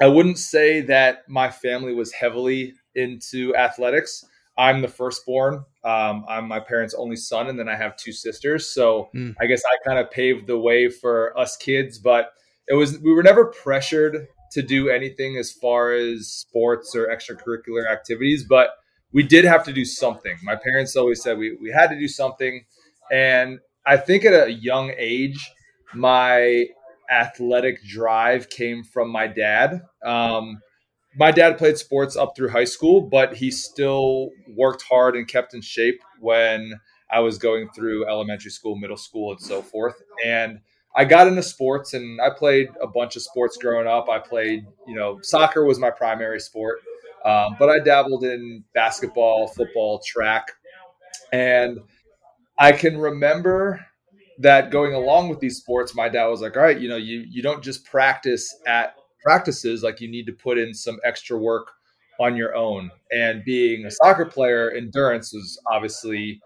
I 0.00 0.08
wouldn't 0.08 0.38
say 0.38 0.82
that 0.82 1.28
my 1.28 1.50
family 1.50 1.94
was 1.94 2.12
heavily 2.12 2.74
into 2.94 3.54
athletics. 3.56 4.24
I'm 4.56 4.82
the 4.82 4.88
firstborn. 4.88 5.64
Um, 5.84 6.24
I'm 6.28 6.46
my 6.46 6.60
parents' 6.60 6.94
only 6.94 7.16
son, 7.16 7.48
and 7.48 7.58
then 7.58 7.68
I 7.68 7.76
have 7.76 7.96
two 7.96 8.12
sisters. 8.12 8.68
So 8.68 9.08
mm. 9.14 9.34
I 9.40 9.46
guess 9.46 9.62
I 9.64 9.88
kind 9.88 9.98
of 9.98 10.10
paved 10.10 10.46
the 10.46 10.58
way 10.58 10.88
for 10.88 11.36
us 11.38 11.56
kids. 11.56 11.98
But 11.98 12.32
it 12.68 12.74
was 12.74 12.98
we 13.00 13.12
were 13.12 13.22
never 13.22 13.46
pressured 13.46 14.28
to 14.52 14.62
do 14.62 14.88
anything 14.88 15.36
as 15.36 15.50
far 15.50 15.92
as 15.92 16.28
sports 16.28 16.94
or 16.94 17.08
extracurricular 17.08 17.90
activities, 17.90 18.44
but 18.48 18.70
we 19.12 19.22
did 19.22 19.44
have 19.44 19.64
to 19.64 19.72
do 19.72 19.84
something. 19.84 20.36
My 20.42 20.56
parents 20.56 20.96
always 20.96 21.22
said 21.22 21.38
we 21.38 21.56
we 21.60 21.70
had 21.70 21.88
to 21.88 21.98
do 21.98 22.08
something, 22.08 22.64
and 23.10 23.58
I 23.84 23.96
think 23.96 24.24
at 24.24 24.32
a 24.32 24.52
young 24.52 24.92
age, 24.96 25.50
my 25.94 26.66
athletic 27.10 27.84
drive 27.84 28.48
came 28.48 28.82
from 28.84 29.10
my 29.10 29.26
dad. 29.26 29.82
Um, 30.04 30.60
my 31.16 31.30
dad 31.30 31.58
played 31.58 31.78
sports 31.78 32.16
up 32.16 32.34
through 32.36 32.48
high 32.48 32.64
school, 32.64 33.00
but 33.00 33.36
he 33.36 33.50
still 33.50 34.30
worked 34.56 34.82
hard 34.82 35.16
and 35.16 35.28
kept 35.28 35.54
in 35.54 35.60
shape 35.60 36.00
when 36.20 36.80
I 37.10 37.20
was 37.20 37.38
going 37.38 37.68
through 37.70 38.08
elementary 38.08 38.50
school, 38.50 38.76
middle 38.76 38.96
school, 38.96 39.32
and 39.32 39.40
so 39.40 39.62
forth. 39.62 39.94
And 40.24 40.60
I 40.96 41.04
got 41.04 41.26
into 41.26 41.42
sports 41.42 41.94
and 41.94 42.20
I 42.20 42.30
played 42.30 42.68
a 42.80 42.86
bunch 42.86 43.16
of 43.16 43.22
sports 43.22 43.56
growing 43.56 43.86
up. 43.86 44.08
I 44.08 44.18
played, 44.18 44.66
you 44.86 44.94
know, 44.94 45.18
soccer 45.22 45.64
was 45.64 45.78
my 45.78 45.90
primary 45.90 46.40
sport, 46.40 46.80
um, 47.24 47.56
but 47.58 47.68
I 47.68 47.80
dabbled 47.80 48.24
in 48.24 48.64
basketball, 48.74 49.48
football, 49.48 50.00
track. 50.04 50.52
And 51.32 51.80
I 52.58 52.72
can 52.72 52.98
remember 52.98 53.84
that 54.38 54.70
going 54.70 54.94
along 54.94 55.28
with 55.28 55.40
these 55.40 55.58
sports, 55.58 55.94
my 55.94 56.08
dad 56.08 56.26
was 56.26 56.40
like, 56.40 56.56
all 56.56 56.62
right, 56.62 56.78
you 56.78 56.88
know, 56.88 56.96
you, 56.96 57.24
you 57.28 57.42
don't 57.42 57.62
just 57.62 57.84
practice 57.84 58.54
at 58.66 58.94
practices, 59.24 59.82
like 59.82 60.00
you 60.00 60.08
need 60.08 60.26
to 60.26 60.32
put 60.32 60.58
in 60.58 60.74
some 60.74 60.98
extra 61.04 61.36
work 61.36 61.72
on 62.20 62.36
your 62.36 62.54
own. 62.54 62.90
And 63.10 63.44
being 63.44 63.86
a 63.86 63.90
soccer 63.90 64.26
player, 64.26 64.70
endurance 64.70 65.32
was 65.32 65.60
obviously 65.72 66.40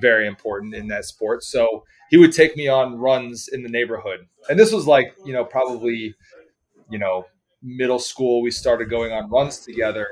very 0.00 0.26
important 0.26 0.74
in 0.74 0.88
that 0.88 1.04
sport. 1.04 1.44
So 1.44 1.84
he 2.10 2.16
would 2.16 2.32
take 2.32 2.56
me 2.56 2.68
on 2.68 2.98
runs 2.98 3.48
in 3.48 3.62
the 3.62 3.68
neighborhood. 3.68 4.26
And 4.48 4.58
this 4.58 4.72
was 4.72 4.86
like, 4.86 5.14
you 5.24 5.32
know, 5.32 5.44
probably, 5.44 6.14
you 6.90 6.98
know, 6.98 7.26
middle 7.62 7.98
school, 7.98 8.42
we 8.42 8.50
started 8.50 8.90
going 8.90 9.12
on 9.12 9.30
runs 9.30 9.58
together. 9.60 10.08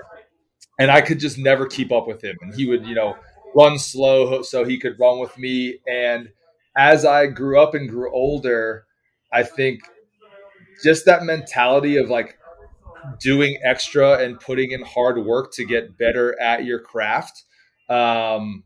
And 0.79 0.91
I 0.91 1.01
could 1.01 1.19
just 1.19 1.39
never 1.39 1.67
keep 1.67 1.93
up 1.93 2.07
with 2.07 2.23
him. 2.23 2.37
And 2.41 2.55
he 2.55 2.67
would, 2.67 2.87
you 2.87 2.95
know, 2.95 3.17
run 3.55 3.79
slow 3.79 4.43
so 4.43 4.65
he 4.65 4.79
could 4.79 4.99
run 4.99 5.19
with 5.19 5.37
me. 5.37 5.79
And 5.87 6.31
as 6.77 7.05
I 7.05 7.27
grew 7.27 7.61
up 7.61 7.75
and 7.75 7.89
grew 7.89 8.13
older, 8.15 8.87
I 9.33 9.43
think 9.43 9.81
just 10.83 11.05
that 11.07 11.25
mentality 11.25 11.97
of 11.97 12.09
like 12.09 12.39
doing 13.21 13.59
extra 13.65 14.19
and 14.19 14.39
putting 14.39 14.71
in 14.71 14.83
hard 14.83 15.25
work 15.25 15.53
to 15.53 15.65
get 15.65 15.99
better 15.99 16.41
at 16.41 16.65
your 16.65 16.79
craft 16.79 17.45
um, 17.89 18.65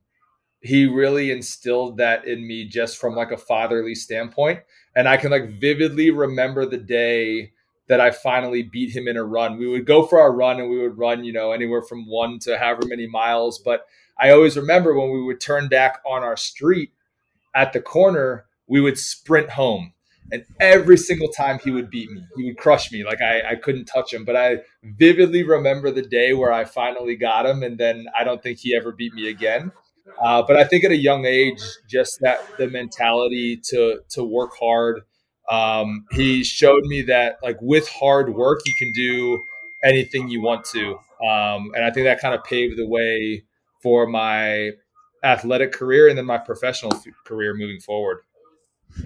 he 0.61 0.87
really 0.87 1.31
instilled 1.31 1.99
that 1.99 2.27
in 2.27 2.47
me 2.47 2.67
just 2.67 2.99
from 2.99 3.15
like 3.15 3.31
a 3.31 3.37
fatherly 3.37 3.95
standpoint. 3.95 4.61
And 4.95 5.09
i 5.09 5.17
can 5.17 5.31
like 5.31 5.51
vividly 5.51 6.11
remember 6.11 6.67
the 6.67 6.79
day 6.79 7.53
that 7.89 8.01
i 8.01 8.11
finally 8.11 8.63
beat 8.63 8.95
him 8.95 9.09
in 9.09 9.17
a 9.17 9.25
run. 9.25 9.59
We 9.59 9.69
would 9.69 9.87
go 9.87 10.07
for 10.07 10.21
our 10.21 10.33
run 10.33 10.61
and 10.61 10.71
we 10.71 10.81
would 10.81 10.99
run 10.99 11.25
you 11.25 11.33
know 11.33 11.53
anywhere 11.53 11.83
from 11.83 12.09
one 12.09 12.39
to 12.41 12.59
however 12.59 12.83
many 12.87 13.07
miles. 13.07 13.59
But 13.59 13.87
i 14.19 14.31
always 14.31 14.57
remember 14.57 14.95
when 14.95 15.13
we 15.13 15.23
would 15.23 15.41
turn 15.41 15.69
back 15.69 16.01
on 16.07 16.23
our 16.23 16.37
street 16.37 16.93
at 17.55 17.73
the 17.73 17.81
corner 17.81 18.47
we 18.67 18.81
would 18.81 18.99
sprint 18.99 19.51
home 19.51 19.93
and 20.33 20.45
every 20.61 20.97
single 20.97 21.29
time 21.29 21.59
he 21.63 21.71
would 21.71 21.91
beat 21.91 22.11
me 22.11 22.23
he 22.37 22.45
would 22.45 22.57
crush 22.57 22.91
me 22.91 23.05
like 23.05 23.21
I, 23.21 23.53
I 23.53 23.55
couldn't 23.57 23.87
touch 23.87 24.13
him 24.13 24.25
but 24.25 24.37
i 24.37 24.59
vividly 24.83 25.43
remember 25.43 25.91
the 25.91 26.03
day 26.03 26.33
where 26.33 26.53
i 26.53 26.65
finally 26.65 27.17
got 27.17 27.47
him 27.47 27.63
and 27.63 27.79
then 27.79 28.07
i 28.19 28.25
don't 28.25 28.43
think 28.43 28.59
he 28.59 28.77
ever 28.77 28.93
beat 28.93 29.15
me 29.15 29.29
again 29.29 29.73
uh, 30.23 30.43
but 30.47 30.57
I 30.57 30.65
think 30.65 30.85
at 30.85 30.91
a 30.91 30.97
young 30.97 31.25
age, 31.25 31.61
just 31.89 32.19
that 32.21 32.39
the 32.59 32.69
mentality 32.69 33.61
to 33.71 34.01
to 34.11 34.25
work 34.25 34.53
hard. 34.59 35.03
Um, 35.51 36.07
he 36.13 36.43
showed 36.43 36.85
me 36.85 37.03
that 37.03 37.37
like 37.43 37.59
with 37.61 37.89
hard 37.89 38.35
work, 38.35 38.61
you 38.67 38.75
can 38.79 38.93
do 38.93 39.43
anything 39.85 40.29
you 40.29 40.43
want 40.43 40.65
to, 40.73 40.95
um, 41.25 41.71
and 41.75 41.85
I 41.85 41.91
think 41.91 42.07
that 42.07 42.21
kind 42.21 42.35
of 42.35 42.43
paved 42.45 42.79
the 42.79 42.87
way 42.87 43.45
for 43.83 44.07
my 44.07 44.73
athletic 45.23 45.73
career 45.73 46.09
and 46.09 46.19
then 46.19 46.25
my 46.25 46.39
professional 46.39 46.93
career 47.25 47.55
moving 47.55 47.81
forward. 47.81 48.19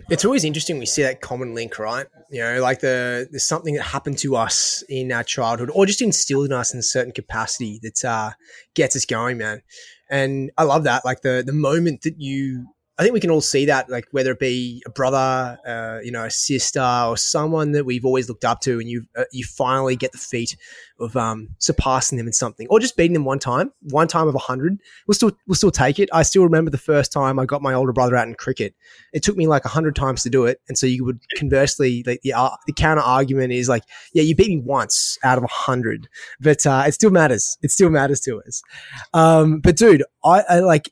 It's 0.08 0.24
always 0.24 0.44
interesting 0.44 0.78
we 0.78 0.86
see 0.86 1.02
that 1.02 1.20
common 1.20 1.54
link, 1.54 1.78
right? 1.78 2.06
You 2.30 2.42
know, 2.42 2.60
like 2.60 2.80
the 2.80 3.28
there's 3.30 3.46
something 3.46 3.74
that 3.74 3.82
happened 3.82 4.18
to 4.18 4.36
us 4.36 4.84
in 4.88 5.12
our 5.12 5.24
childhood, 5.24 5.70
or 5.74 5.86
just 5.86 6.02
instilled 6.02 6.46
in 6.46 6.52
us 6.52 6.72
in 6.72 6.80
a 6.80 6.82
certain 6.82 7.12
capacity 7.12 7.80
that 7.82 8.04
uh, 8.04 8.30
gets 8.74 8.96
us 8.96 9.04
going, 9.04 9.38
man. 9.38 9.62
And 10.10 10.50
I 10.56 10.64
love 10.64 10.84
that. 10.84 11.04
Like 11.04 11.22
the 11.22 11.42
the 11.44 11.52
moment 11.52 12.02
that 12.02 12.20
you 12.20 12.66
I 13.00 13.02
think 13.02 13.14
we 13.14 13.20
can 13.20 13.30
all 13.30 13.40
see 13.40 13.64
that, 13.64 13.88
like 13.88 14.08
whether 14.10 14.32
it 14.32 14.38
be 14.38 14.82
a 14.84 14.90
brother, 14.90 15.58
uh, 15.66 16.00
you 16.04 16.12
know, 16.12 16.26
a 16.26 16.30
sister, 16.30 16.82
or 16.82 17.16
someone 17.16 17.72
that 17.72 17.86
we've 17.86 18.04
always 18.04 18.28
looked 18.28 18.44
up 18.44 18.60
to, 18.60 18.78
and 18.78 18.90
you 18.90 19.06
uh, 19.16 19.24
you 19.32 19.42
finally 19.42 19.96
get 19.96 20.12
the 20.12 20.18
feat 20.18 20.54
of 20.98 21.16
um, 21.16 21.48
surpassing 21.56 22.18
them 22.18 22.26
in 22.26 22.34
something, 22.34 22.66
or 22.68 22.78
just 22.78 22.98
beating 22.98 23.14
them 23.14 23.24
one 23.24 23.38
time, 23.38 23.72
one 23.84 24.06
time 24.06 24.28
of 24.28 24.34
a 24.34 24.38
hundred. 24.38 24.78
We'll 25.06 25.14
still 25.14 25.32
we'll 25.46 25.54
still 25.54 25.70
take 25.70 25.98
it. 25.98 26.10
I 26.12 26.22
still 26.22 26.42
remember 26.42 26.70
the 26.70 26.76
first 26.76 27.10
time 27.10 27.38
I 27.38 27.46
got 27.46 27.62
my 27.62 27.72
older 27.72 27.94
brother 27.94 28.16
out 28.16 28.28
in 28.28 28.34
cricket. 28.34 28.74
It 29.14 29.22
took 29.22 29.38
me 29.38 29.46
like 29.46 29.64
a 29.64 29.68
hundred 29.68 29.96
times 29.96 30.22
to 30.24 30.28
do 30.28 30.44
it, 30.44 30.60
and 30.68 30.76
so 30.76 30.84
you 30.84 31.02
would 31.06 31.20
conversely, 31.36 32.04
like 32.06 32.20
the 32.20 32.34
uh, 32.34 32.50
the 32.66 32.74
counter 32.74 33.00
argument 33.00 33.54
is 33.54 33.66
like, 33.66 33.84
yeah, 34.12 34.24
you 34.24 34.34
beat 34.34 34.48
me 34.48 34.58
once 34.62 35.16
out 35.24 35.38
of 35.38 35.44
a 35.44 35.48
hundred, 35.50 36.06
but 36.38 36.66
uh, 36.66 36.84
it 36.86 36.92
still 36.92 37.10
matters. 37.10 37.56
It 37.62 37.70
still 37.70 37.88
matters 37.88 38.20
to 38.20 38.42
us. 38.42 38.62
Um, 39.14 39.60
but 39.60 39.78
dude, 39.78 40.02
I, 40.22 40.44
I 40.46 40.58
like 40.58 40.90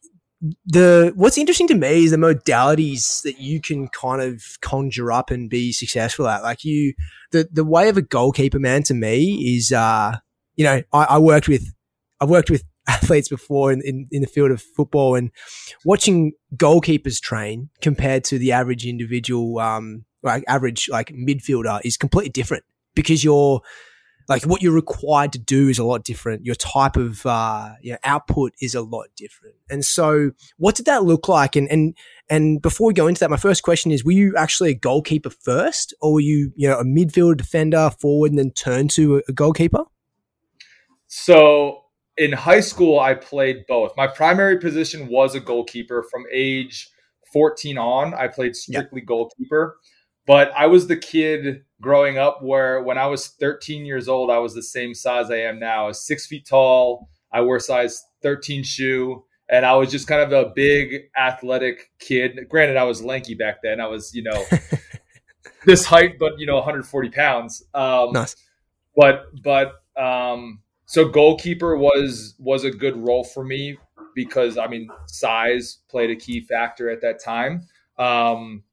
the 0.64 1.12
what's 1.16 1.38
interesting 1.38 1.66
to 1.68 1.74
me 1.74 2.04
is 2.04 2.12
the 2.12 2.16
modalities 2.16 3.22
that 3.22 3.40
you 3.40 3.60
can 3.60 3.88
kind 3.88 4.22
of 4.22 4.42
conjure 4.60 5.10
up 5.10 5.30
and 5.30 5.50
be 5.50 5.72
successful 5.72 6.28
at. 6.28 6.42
Like 6.42 6.64
you, 6.64 6.94
the 7.32 7.48
the 7.50 7.64
way 7.64 7.88
of 7.88 7.96
a 7.96 8.02
goalkeeper, 8.02 8.58
man, 8.58 8.82
to 8.84 8.94
me 8.94 9.56
is, 9.56 9.72
uh, 9.72 10.16
you 10.56 10.64
know, 10.64 10.82
I, 10.92 11.04
I 11.04 11.18
worked 11.18 11.48
with, 11.48 11.74
I've 12.20 12.30
worked 12.30 12.50
with 12.50 12.62
athletes 12.88 13.28
before 13.28 13.72
in, 13.72 13.82
in, 13.84 14.06
in 14.10 14.22
the 14.22 14.28
field 14.28 14.50
of 14.50 14.62
football 14.62 15.14
and 15.14 15.30
watching 15.84 16.32
goalkeepers 16.56 17.20
train 17.20 17.68
compared 17.82 18.24
to 18.24 18.38
the 18.38 18.52
average 18.52 18.86
individual, 18.86 19.58
um, 19.58 20.04
like 20.22 20.44
average 20.48 20.88
like 20.88 21.08
midfielder 21.08 21.80
is 21.84 21.96
completely 21.96 22.30
different 22.30 22.64
because 22.94 23.22
you're 23.22 23.60
like 24.28 24.44
what 24.44 24.60
you're 24.60 24.72
required 24.72 25.32
to 25.32 25.38
do 25.38 25.68
is 25.68 25.78
a 25.78 25.84
lot 25.84 26.04
different. 26.04 26.44
Your 26.44 26.54
type 26.54 26.96
of 26.96 27.24
uh, 27.24 27.72
you 27.80 27.92
know, 27.92 27.98
output 28.04 28.52
is 28.60 28.74
a 28.74 28.82
lot 28.82 29.06
different. 29.16 29.54
And 29.70 29.84
so, 29.84 30.32
what 30.58 30.74
did 30.74 30.86
that 30.86 31.04
look 31.04 31.28
like? 31.28 31.56
And 31.56 31.70
and 31.70 31.96
and 32.28 32.60
before 32.60 32.88
we 32.88 32.94
go 32.94 33.06
into 33.06 33.20
that, 33.20 33.30
my 33.30 33.38
first 33.38 33.62
question 33.62 33.90
is: 33.90 34.04
Were 34.04 34.12
you 34.12 34.36
actually 34.36 34.70
a 34.70 34.74
goalkeeper 34.74 35.30
first, 35.30 35.94
or 36.00 36.14
were 36.14 36.20
you 36.20 36.52
you 36.56 36.68
know 36.68 36.78
a 36.78 36.84
midfielder, 36.84 37.36
defender, 37.36 37.90
forward, 37.98 38.30
and 38.30 38.38
then 38.38 38.50
turn 38.50 38.88
to 38.88 39.22
a 39.28 39.32
goalkeeper? 39.32 39.84
So 41.06 41.84
in 42.18 42.32
high 42.32 42.60
school, 42.60 43.00
I 43.00 43.14
played 43.14 43.64
both. 43.66 43.92
My 43.96 44.06
primary 44.06 44.58
position 44.58 45.08
was 45.08 45.34
a 45.34 45.40
goalkeeper. 45.40 46.04
From 46.10 46.24
age 46.30 46.90
14 47.32 47.78
on, 47.78 48.12
I 48.12 48.28
played 48.28 48.56
strictly 48.56 49.00
goalkeeper. 49.00 49.78
But 50.26 50.52
I 50.54 50.66
was 50.66 50.88
the 50.88 50.96
kid 50.96 51.62
growing 51.80 52.18
up 52.18 52.42
where 52.42 52.82
when 52.82 52.98
I 52.98 53.06
was 53.06 53.28
13 53.28 53.86
years 53.86 54.08
old, 54.08 54.30
I 54.30 54.38
was 54.38 54.54
the 54.54 54.62
same 54.62 54.94
size 54.94 55.30
I 55.30 55.38
am 55.38 55.58
now. 55.58 55.84
I 55.84 55.88
was 55.88 56.06
six 56.06 56.26
feet 56.26 56.46
tall. 56.46 57.08
I 57.32 57.42
wore 57.42 57.60
size 57.60 58.04
13 58.22 58.62
shoe. 58.62 59.24
And 59.50 59.64
I 59.64 59.74
was 59.76 59.90
just 59.90 60.06
kind 60.06 60.20
of 60.20 60.32
a 60.32 60.50
big 60.54 61.04
athletic 61.16 61.90
kid. 61.98 62.38
Granted, 62.50 62.76
I 62.76 62.84
was 62.84 63.02
lanky 63.02 63.34
back 63.34 63.62
then. 63.62 63.80
I 63.80 63.86
was, 63.86 64.14
you 64.14 64.22
know, 64.22 64.44
this 65.64 65.86
height, 65.86 66.18
but 66.18 66.38
you 66.38 66.46
know, 66.46 66.56
140 66.56 67.10
pounds. 67.10 67.62
Um, 67.72 68.12
nice. 68.12 68.36
But 68.94 69.26
but 69.42 69.72
um, 69.96 70.60
so 70.86 71.08
goalkeeper 71.08 71.76
was 71.76 72.34
was 72.38 72.64
a 72.64 72.70
good 72.70 72.96
role 72.96 73.24
for 73.24 73.42
me 73.42 73.78
because 74.14 74.58
I 74.58 74.66
mean 74.66 74.88
size 75.06 75.78
played 75.88 76.10
a 76.10 76.16
key 76.16 76.40
factor 76.40 76.90
at 76.90 77.00
that 77.02 77.22
time. 77.22 77.66
Um, 77.96 78.64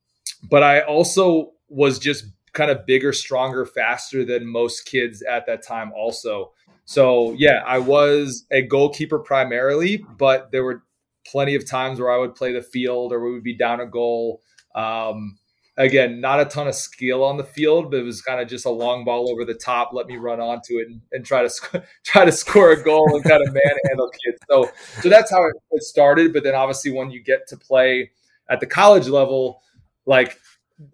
but 0.49 0.63
I 0.63 0.81
also 0.81 1.53
was 1.69 1.99
just 1.99 2.25
kind 2.55 2.71
of 2.71 2.85
bigger, 2.85 3.13
stronger, 3.13 3.65
faster 3.65 4.25
than 4.25 4.47
most 4.47 4.85
kids 4.85 5.21
at 5.21 5.45
that 5.45 5.61
time, 5.61 5.91
also. 5.95 6.53
So, 6.85 7.33
yeah, 7.33 7.61
I 7.65 7.79
was 7.79 8.45
a 8.51 8.61
goalkeeper 8.61 9.19
primarily, 9.19 10.03
but 10.17 10.51
there 10.51 10.63
were 10.63 10.83
plenty 11.27 11.55
of 11.55 11.67
times 11.67 11.99
where 11.99 12.11
I 12.11 12.17
would 12.17 12.35
play 12.35 12.53
the 12.53 12.61
field 12.61 13.11
or 13.11 13.23
we 13.23 13.33
would 13.33 13.43
be 13.43 13.57
down 13.57 13.79
a 13.79 13.85
goal. 13.85 14.41
Um, 14.75 15.37
again, 15.77 16.21
not 16.21 16.39
a 16.39 16.45
ton 16.45 16.67
of 16.67 16.75
skill 16.75 17.23
on 17.23 17.37
the 17.37 17.43
field, 17.43 17.91
but 17.91 17.99
it 17.99 18.03
was 18.03 18.21
kind 18.21 18.39
of 18.39 18.47
just 18.47 18.65
a 18.65 18.69
long 18.69 19.03
ball 19.03 19.29
over 19.29 19.43
the 19.43 19.53
top. 19.53 19.91
Let 19.93 20.07
me 20.07 20.17
run 20.17 20.39
onto 20.39 20.77
it 20.77 20.87
and, 20.87 21.01
and 21.11 21.25
try 21.25 21.41
to 21.41 21.49
sc- 21.49 21.77
try 22.03 22.25
to 22.25 22.31
score 22.31 22.71
a 22.71 22.81
goal 22.81 23.15
and 23.15 23.23
kind 23.23 23.41
of 23.45 23.53
manhandle 23.53 24.09
kids. 24.23 24.39
So, 24.49 24.69
so 25.01 25.09
that's 25.09 25.31
how 25.31 25.45
it, 25.45 25.55
it 25.71 25.83
started. 25.83 26.33
But 26.33 26.43
then 26.43 26.55
obviously, 26.55 26.91
when 26.91 27.11
you 27.11 27.21
get 27.21 27.47
to 27.49 27.57
play 27.57 28.11
at 28.49 28.59
the 28.59 28.67
college 28.67 29.07
level, 29.07 29.61
like 30.05 30.37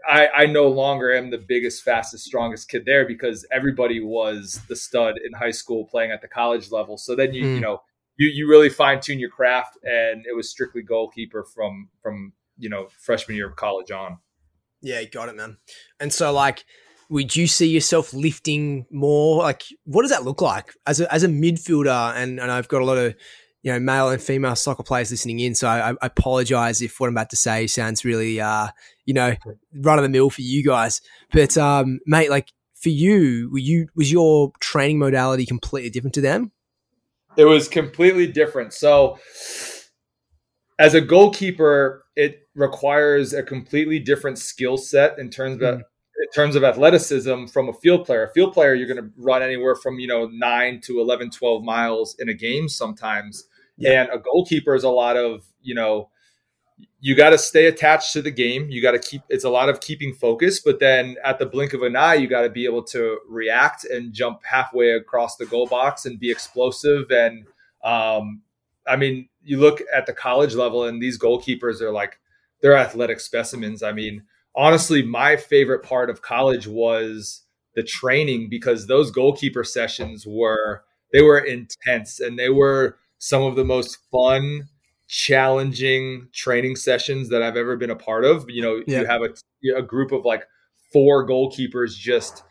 I, 0.08 0.28
I 0.28 0.46
no 0.46 0.68
longer 0.68 1.12
am 1.12 1.32
the 1.32 1.38
biggest, 1.38 1.84
fastest, 1.84 2.26
strongest 2.26 2.70
kid 2.70 2.86
there 2.86 3.08
because 3.08 3.46
everybody 3.52 4.00
was 4.00 4.62
the 4.68 4.76
stud 4.76 5.16
in 5.26 5.34
high 5.34 5.52
school 5.52 5.86
playing 5.86 6.12
at 6.12 6.22
the 6.22 6.28
college 6.28 6.72
level. 6.72 6.98
So 6.98 7.16
then 7.16 7.34
you 7.34 7.44
mm. 7.44 7.56
you 7.56 7.62
know 7.62 7.82
you 8.18 8.28
you 8.28 8.48
really 8.48 8.70
fine 8.70 9.02
tune 9.02 9.20
your 9.20 9.30
craft, 9.30 9.78
and 9.84 10.26
it 10.26 10.36
was 10.36 10.50
strictly 10.50 10.84
goalkeeper 10.84 11.44
from 11.44 11.90
from 12.02 12.34
you 12.58 12.70
know 12.70 12.88
freshman 13.00 13.36
year 13.36 13.50
of 13.50 13.56
college 13.56 13.92
on. 13.92 14.20
Yeah, 14.82 15.04
got 15.04 15.30
it, 15.30 15.36
man. 15.36 15.58
And 16.00 16.14
so 16.14 16.32
like, 16.32 16.64
would 17.10 17.36
you 17.36 17.48
see 17.48 17.68
yourself 17.68 18.14
lifting 18.14 18.86
more? 18.92 19.40
Like, 19.40 19.64
what 19.86 20.04
does 20.04 20.12
that 20.12 20.24
look 20.24 20.42
like 20.42 20.74
as 20.86 21.00
a 21.00 21.12
as 21.12 21.24
a 21.24 21.28
midfielder? 21.28 22.16
And 22.16 22.40
and 22.40 22.52
I've 22.52 22.68
got 22.68 22.82
a 22.82 22.86
lot 22.86 22.98
of 22.98 23.16
you 23.64 23.72
know, 23.72 23.80
male 23.80 24.10
and 24.10 24.22
female 24.22 24.56
soccer 24.56 24.84
players 24.84 25.12
listening 25.12 25.40
in. 25.40 25.56
So 25.56 25.68
I, 25.68 25.92
I 25.92 25.96
apologize 26.02 26.82
if 26.82 27.00
what 27.00 27.08
I'm 27.08 27.14
about 27.14 27.30
to 27.30 27.36
say 27.36 27.68
sounds 27.68 28.04
really, 28.04 28.42
uh, 28.42 28.68
you 29.06 29.14
know, 29.14 29.36
run 29.76 30.00
of 30.00 30.04
the 30.04 30.10
mill 30.10 30.30
for 30.30 30.42
you 30.42 30.64
guys. 30.64 31.02
But, 31.32 31.58
um, 31.58 32.00
mate, 32.06 32.30
like 32.30 32.52
for 32.82 32.90
you, 32.90 33.50
were 33.52 33.60
you 33.60 33.88
was 33.96 34.12
your 34.12 34.52
training 34.60 35.00
modality 35.00 35.46
completely 35.46 35.90
different 35.90 36.16
to 36.16 36.22
them? 36.22 36.52
It 37.38 37.46
was 37.46 37.68
completely 37.68 38.28
different. 38.28 38.74
So, 38.74 39.18
as 40.80 40.94
a 40.94 41.02
goalkeeper, 41.02 42.04
it 42.16 42.48
requires 42.56 43.34
a 43.34 43.44
completely 43.44 44.00
different 44.00 44.38
skill 44.38 44.78
set 44.78 45.18
in 45.20 45.30
terms 45.30 45.62
of 45.62 45.76
mm. 45.76 45.78
in 45.78 46.32
terms 46.34 46.56
of 46.56 46.64
athleticism 46.64 47.46
from 47.46 47.70
a 47.70 47.74
field 47.74 48.06
player. 48.06 48.26
A 48.26 48.34
field 48.34 48.54
player, 48.54 48.74
you're 48.74 48.88
going 48.88 49.04
to 49.04 49.12
run 49.16 49.44
anywhere 49.44 49.76
from 49.76 50.00
you 50.00 50.08
know 50.08 50.28
nine 50.34 50.82
to 50.82 51.00
11, 51.00 51.30
12 51.30 51.64
miles 51.64 52.16
in 52.20 52.30
a 52.30 52.34
game 52.34 52.68
sometimes, 52.68 53.46
and 53.86 54.10
a 54.12 54.20
goalkeeper 54.20 54.76
is 54.76 54.84
a 54.84 54.90
lot 54.90 55.18
of 55.18 55.44
you 55.62 55.76
know 55.76 56.10
you 57.00 57.16
got 57.16 57.32
to 57.32 57.38
stay 57.38 57.66
attached 57.66 58.14
to 58.14 58.22
the 58.22 58.32
game. 58.32 58.70
You 58.70 58.82
got 58.82 58.92
to 58.92 59.00
keep 59.00 59.24
it's 59.30 59.44
a 59.44 59.50
lot 59.50 59.70
of 59.70 59.82
keeping 59.82 60.14
focus, 60.14 60.60
but 60.60 60.80
then 60.80 61.16
at 61.24 61.40
the 61.40 61.46
blink 61.46 61.74
of 61.74 61.82
an 61.82 61.96
eye, 61.96 62.16
you 62.16 62.28
got 62.28 62.42
to 62.42 62.50
be 62.50 62.66
able 62.66 62.84
to 62.86 63.20
react 63.28 63.86
and 63.86 64.14
jump 64.14 64.42
halfway 64.44 64.92
across 64.92 65.36
the 65.38 65.46
goal 65.46 65.68
box 65.68 66.06
and 66.06 66.20
be 66.20 66.32
explosive. 66.32 67.10
And 67.12 67.46
um, 67.84 68.42
I 68.88 68.96
mean, 68.96 69.30
you 69.44 69.60
look 69.60 69.82
at 69.94 70.06
the 70.06 70.14
college 70.14 70.54
level, 70.54 70.84
and 70.86 71.02
these 71.02 71.18
goalkeepers 71.18 71.82
are 71.82 71.92
like 71.92 72.20
they're 72.62 72.78
athletic 72.78 73.20
specimens. 73.20 73.82
I 73.84 73.92
mean, 73.92 74.24
honestly, 74.56 75.04
my 75.04 75.36
favorite 75.38 75.84
part 75.84 76.10
of 76.10 76.22
college 76.22 76.68
was 76.68 77.44
the 77.76 77.84
training 77.84 78.50
because 78.50 78.86
those 78.86 79.12
goalkeeper 79.12 79.64
sessions 79.64 80.26
were 80.28 80.84
they 81.14 81.22
were 81.22 81.40
intense 81.40 82.20
and 82.20 82.38
they 82.38 82.50
were 82.50 82.98
some 83.22 83.44
of 83.44 83.56
the 83.56 83.64
most 83.64 84.00
fun 84.12 84.68
challenging 85.08 86.28
training 86.34 86.76
sessions 86.76 87.30
that 87.30 87.44
I've 87.44 87.56
ever 87.56 87.78
been 87.78 87.92
a 87.92 87.96
part 87.96 88.26
of. 88.26 88.50
You 88.50 88.64
know, 88.64 88.82
yeah. 88.88 89.02
you 89.02 89.06
have 89.06 89.22
a, 89.22 89.78
a 89.78 89.84
group 89.84 90.12
of 90.12 90.26
like 90.26 90.44
four 90.92 91.28
goalkeepers 91.28 91.96
just 91.96 92.44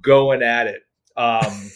going 0.00 0.40
at 0.40 0.68
it. 0.68 0.82
Um, 1.16 1.72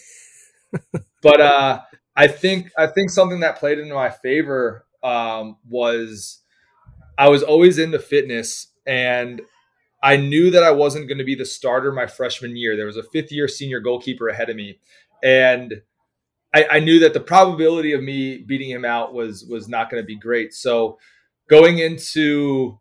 but 1.22 1.40
uh, 1.40 1.80
I 2.14 2.28
think 2.28 2.70
I 2.78 2.86
think 2.86 3.10
something 3.10 3.40
that 3.40 3.58
played 3.58 3.80
into 3.80 3.96
my 3.96 4.10
favor 4.10 4.86
um, 5.02 5.56
was 5.68 6.40
I 7.18 7.28
was 7.28 7.42
always 7.42 7.78
into 7.78 7.98
fitness 7.98 8.68
and 8.86 9.42
I 10.04 10.16
knew 10.18 10.52
that 10.52 10.62
I 10.62 10.70
wasn't 10.70 11.08
going 11.08 11.18
to 11.18 11.24
be 11.24 11.34
the 11.34 11.44
starter 11.44 11.90
my 11.90 12.06
freshman 12.06 12.56
year. 12.56 12.76
There 12.76 12.86
was 12.86 12.96
a 12.96 13.02
fifth 13.02 13.32
year 13.32 13.48
senior 13.48 13.80
goalkeeper 13.80 14.28
ahead 14.28 14.50
of 14.50 14.54
me, 14.54 14.78
and 15.20 15.82
I, 16.54 16.66
I 16.72 16.80
knew 16.80 17.00
that 17.00 17.12
the 17.12 17.20
probability 17.20 17.92
of 17.92 18.02
me 18.02 18.38
beating 18.38 18.70
him 18.70 18.84
out 18.84 19.12
was 19.12 19.44
was 19.44 19.68
not 19.68 19.90
going 19.90 20.02
to 20.02 20.06
be 20.06 20.16
great. 20.16 20.54
So 20.54 20.98
going 21.48 21.78
into 21.78 22.78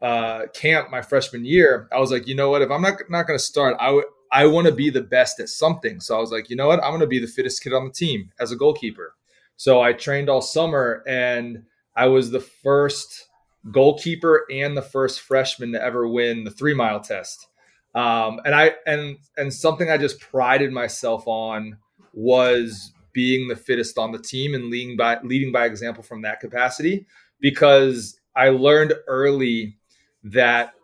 uh, 0.00 0.46
camp 0.52 0.90
my 0.90 1.02
freshman 1.02 1.44
year, 1.44 1.88
I 1.92 2.00
was 2.00 2.10
like, 2.10 2.26
you 2.26 2.34
know 2.34 2.50
what? 2.50 2.62
If 2.62 2.70
I'm 2.70 2.82
not 2.82 2.98
not 3.08 3.26
going 3.26 3.38
to 3.38 3.44
start, 3.44 3.76
I 3.78 3.90
would 3.90 4.04
I 4.32 4.46
want 4.46 4.66
to 4.66 4.72
be 4.72 4.88
the 4.88 5.02
best 5.02 5.40
at 5.40 5.50
something. 5.50 6.00
So 6.00 6.16
I 6.16 6.20
was 6.20 6.32
like, 6.32 6.48
you 6.48 6.56
know 6.56 6.66
what? 6.66 6.82
I'm 6.82 6.90
going 6.90 7.00
to 7.00 7.06
be 7.06 7.18
the 7.18 7.26
fittest 7.26 7.62
kid 7.62 7.74
on 7.74 7.84
the 7.84 7.92
team 7.92 8.30
as 8.40 8.50
a 8.50 8.56
goalkeeper. 8.56 9.14
So 9.56 9.82
I 9.82 9.92
trained 9.92 10.28
all 10.28 10.40
summer, 10.40 11.04
and 11.06 11.64
I 11.94 12.08
was 12.08 12.30
the 12.30 12.40
first 12.40 13.28
goalkeeper 13.70 14.44
and 14.50 14.76
the 14.76 14.82
first 14.82 15.20
freshman 15.20 15.72
to 15.72 15.82
ever 15.82 16.08
win 16.08 16.44
the 16.44 16.50
three 16.50 16.74
mile 16.74 17.00
test. 17.00 17.46
Um, 17.94 18.40
and 18.44 18.54
I 18.54 18.72
and 18.86 19.18
and 19.36 19.52
something 19.52 19.90
I 19.90 19.98
just 19.98 20.18
prided 20.18 20.72
myself 20.72 21.24
on 21.26 21.76
was 22.14 22.92
being 23.12 23.48
the 23.48 23.56
fittest 23.56 23.98
on 23.98 24.12
the 24.12 24.18
team 24.18 24.54
and 24.54 24.70
leading 24.70 24.96
by 24.96 25.18
leading 25.22 25.52
by 25.52 25.66
example 25.66 26.02
from 26.02 26.22
that 26.22 26.40
capacity 26.40 27.06
because 27.40 28.18
I 28.34 28.48
learned 28.48 28.94
early 29.06 29.76
that 30.24 30.74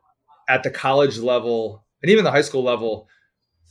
at 0.49 0.62
the 0.62 0.70
college 0.70 1.18
level 1.18 1.85
and 2.02 2.11
even 2.11 2.25
the 2.25 2.30
high 2.30 2.42
school 2.42 2.62
level 2.62 3.08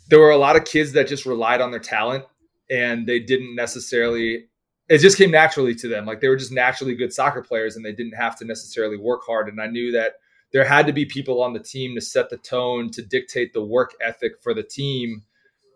there 0.09 0.19
were 0.19 0.31
a 0.31 0.37
lot 0.37 0.55
of 0.55 0.65
kids 0.65 0.93
that 0.93 1.07
just 1.07 1.25
relied 1.25 1.61
on 1.61 1.71
their 1.71 1.79
talent 1.79 2.23
and 2.69 3.05
they 3.05 3.19
didn't 3.19 3.55
necessarily 3.55 4.47
it 4.89 4.99
just 4.99 5.17
came 5.17 5.31
naturally 5.31 5.75
to 5.75 5.87
them 5.87 6.05
like 6.05 6.21
they 6.21 6.29
were 6.29 6.37
just 6.37 6.51
naturally 6.51 6.95
good 6.95 7.13
soccer 7.13 7.41
players 7.41 7.75
and 7.75 7.85
they 7.85 7.93
didn't 7.93 8.15
have 8.15 8.37
to 8.37 8.45
necessarily 8.45 8.97
work 8.97 9.21
hard 9.25 9.49
and 9.49 9.61
I 9.61 9.67
knew 9.67 9.91
that 9.91 10.13
there 10.53 10.63
had 10.63 10.87
to 10.87 10.93
be 10.93 11.05
people 11.05 11.41
on 11.43 11.53
the 11.53 11.59
team 11.59 11.95
to 11.95 12.01
set 12.01 12.29
the 12.29 12.37
tone 12.37 12.89
to 12.91 13.01
dictate 13.01 13.53
the 13.53 13.63
work 13.63 13.93
ethic 14.01 14.39
for 14.41 14.53
the 14.53 14.63
team 14.63 15.23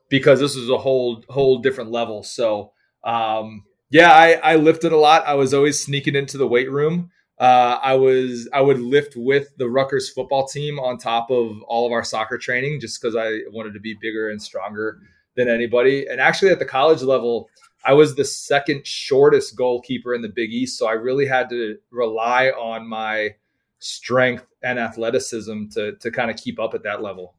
because 0.10 0.40
this 0.40 0.56
was 0.56 0.70
a 0.70 0.78
whole 0.78 1.24
whole 1.30 1.60
different 1.60 1.92
level. 1.92 2.24
So 2.24 2.72
um, 3.04 3.64
yeah, 3.90 4.12
I, 4.12 4.34
I 4.44 4.56
lifted 4.56 4.92
a 4.92 4.98
lot. 4.98 5.26
I 5.26 5.34
was 5.34 5.54
always 5.54 5.84
sneaking 5.84 6.16
into 6.16 6.38
the 6.38 6.48
weight 6.48 6.72
room. 6.72 7.12
Uh, 7.38 7.80
I 7.82 7.96
was 7.96 8.48
I 8.54 8.62
would 8.62 8.80
lift 8.80 9.16
with 9.16 9.58
the 9.58 9.68
Rutgers 9.68 10.10
football 10.10 10.48
team 10.48 10.80
on 10.80 10.98
top 10.98 11.32
of 11.32 11.62
all 11.64 11.88
of 11.88 11.92
our 11.92 12.04
soccer 12.04 12.38
training 12.38 12.80
just 12.80 13.02
because 13.02 13.16
I 13.16 13.40
wanted 13.52 13.74
to 13.74 13.80
be 13.80 13.98
bigger 14.00 14.30
and 14.30 14.42
stronger 14.42 15.00
than 15.36 15.50
anybody. 15.50 16.06
And 16.08 16.22
actually, 16.22 16.52
at 16.52 16.60
the 16.60 16.66
college 16.66 17.02
level, 17.02 17.50
I 17.84 17.94
was 17.94 18.16
the 18.16 18.26
second 18.26 18.86
shortest 18.86 19.56
goalkeeper 19.56 20.14
in 20.14 20.22
the 20.22 20.30
Big 20.30 20.52
East, 20.52 20.78
so 20.78 20.88
I 20.88 20.94
really 20.94 21.26
had 21.26 21.50
to 21.50 21.78
rely 21.90 22.50
on 22.50 22.88
my 22.88 23.36
strength 23.80 24.46
and 24.62 24.78
athleticism 24.78 25.70
to 25.74 25.96
to 25.96 26.12
kind 26.12 26.30
of 26.30 26.38
keep 26.38 26.60
up 26.60 26.76
at 26.76 26.84
that 26.84 27.02
level. 27.02 27.34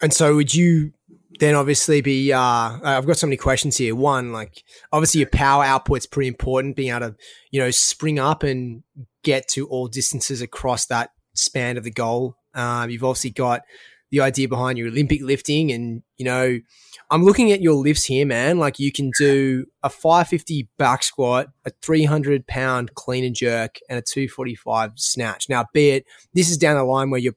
And 0.00 0.12
so, 0.12 0.36
would 0.36 0.54
you 0.54 0.92
then 1.40 1.54
obviously 1.54 2.00
be? 2.00 2.32
Uh, 2.32 2.78
I've 2.82 3.06
got 3.06 3.16
so 3.16 3.26
many 3.26 3.36
questions 3.36 3.76
here. 3.76 3.94
One, 3.94 4.32
like 4.32 4.62
obviously 4.92 5.20
your 5.20 5.30
power 5.30 5.64
output's 5.64 6.06
pretty 6.06 6.28
important. 6.28 6.76
Being 6.76 6.90
able 6.90 7.10
to, 7.10 7.16
you 7.50 7.60
know, 7.60 7.70
spring 7.70 8.18
up 8.18 8.42
and 8.42 8.82
get 9.22 9.48
to 9.48 9.66
all 9.68 9.88
distances 9.88 10.40
across 10.40 10.86
that 10.86 11.10
span 11.34 11.76
of 11.76 11.84
the 11.84 11.90
goal. 11.90 12.36
Um, 12.54 12.90
you've 12.90 13.04
obviously 13.04 13.30
got 13.30 13.62
the 14.10 14.20
idea 14.20 14.48
behind 14.48 14.78
your 14.78 14.88
Olympic 14.88 15.20
lifting, 15.22 15.70
and 15.70 16.02
you 16.16 16.24
know, 16.24 16.58
I'm 17.10 17.24
looking 17.24 17.52
at 17.52 17.60
your 17.60 17.74
lifts 17.74 18.04
here, 18.04 18.26
man. 18.26 18.58
Like 18.58 18.78
you 18.78 18.92
can 18.92 19.10
do 19.18 19.66
a 19.82 19.90
550 19.90 20.68
back 20.78 21.02
squat, 21.02 21.48
a 21.64 21.70
300 21.82 22.46
pound 22.46 22.94
clean 22.94 23.24
and 23.24 23.34
jerk, 23.34 23.78
and 23.88 23.98
a 23.98 24.02
245 24.02 24.92
snatch. 24.96 25.48
Now, 25.48 25.66
be 25.72 25.90
it 25.90 26.06
this 26.34 26.50
is 26.50 26.56
down 26.56 26.76
the 26.76 26.84
line 26.84 27.10
where 27.10 27.20
you're 27.20 27.36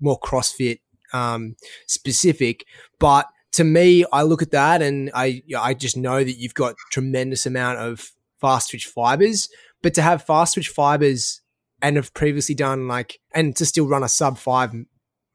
more 0.00 0.18
CrossFit 0.18 0.80
um, 1.12 1.56
specific. 1.86 2.66
But 2.98 3.26
to 3.52 3.64
me, 3.64 4.04
I 4.12 4.22
look 4.22 4.42
at 4.42 4.50
that 4.52 4.82
and 4.82 5.10
I 5.14 5.42
I 5.58 5.74
just 5.74 5.96
know 5.96 6.22
that 6.22 6.38
you've 6.38 6.54
got 6.54 6.76
tremendous 6.90 7.46
amount 7.46 7.78
of 7.78 8.10
fast 8.40 8.70
twitch 8.70 8.86
fibers. 8.86 9.48
But 9.82 9.94
to 9.94 10.02
have 10.02 10.24
fast 10.24 10.54
twitch 10.54 10.68
fibers 10.68 11.40
and 11.82 11.96
have 11.96 12.14
previously 12.14 12.54
done 12.54 12.88
like 12.88 13.20
and 13.34 13.54
to 13.56 13.66
still 13.66 13.88
run 13.88 14.04
a 14.04 14.08
sub 14.08 14.38
five 14.38 14.72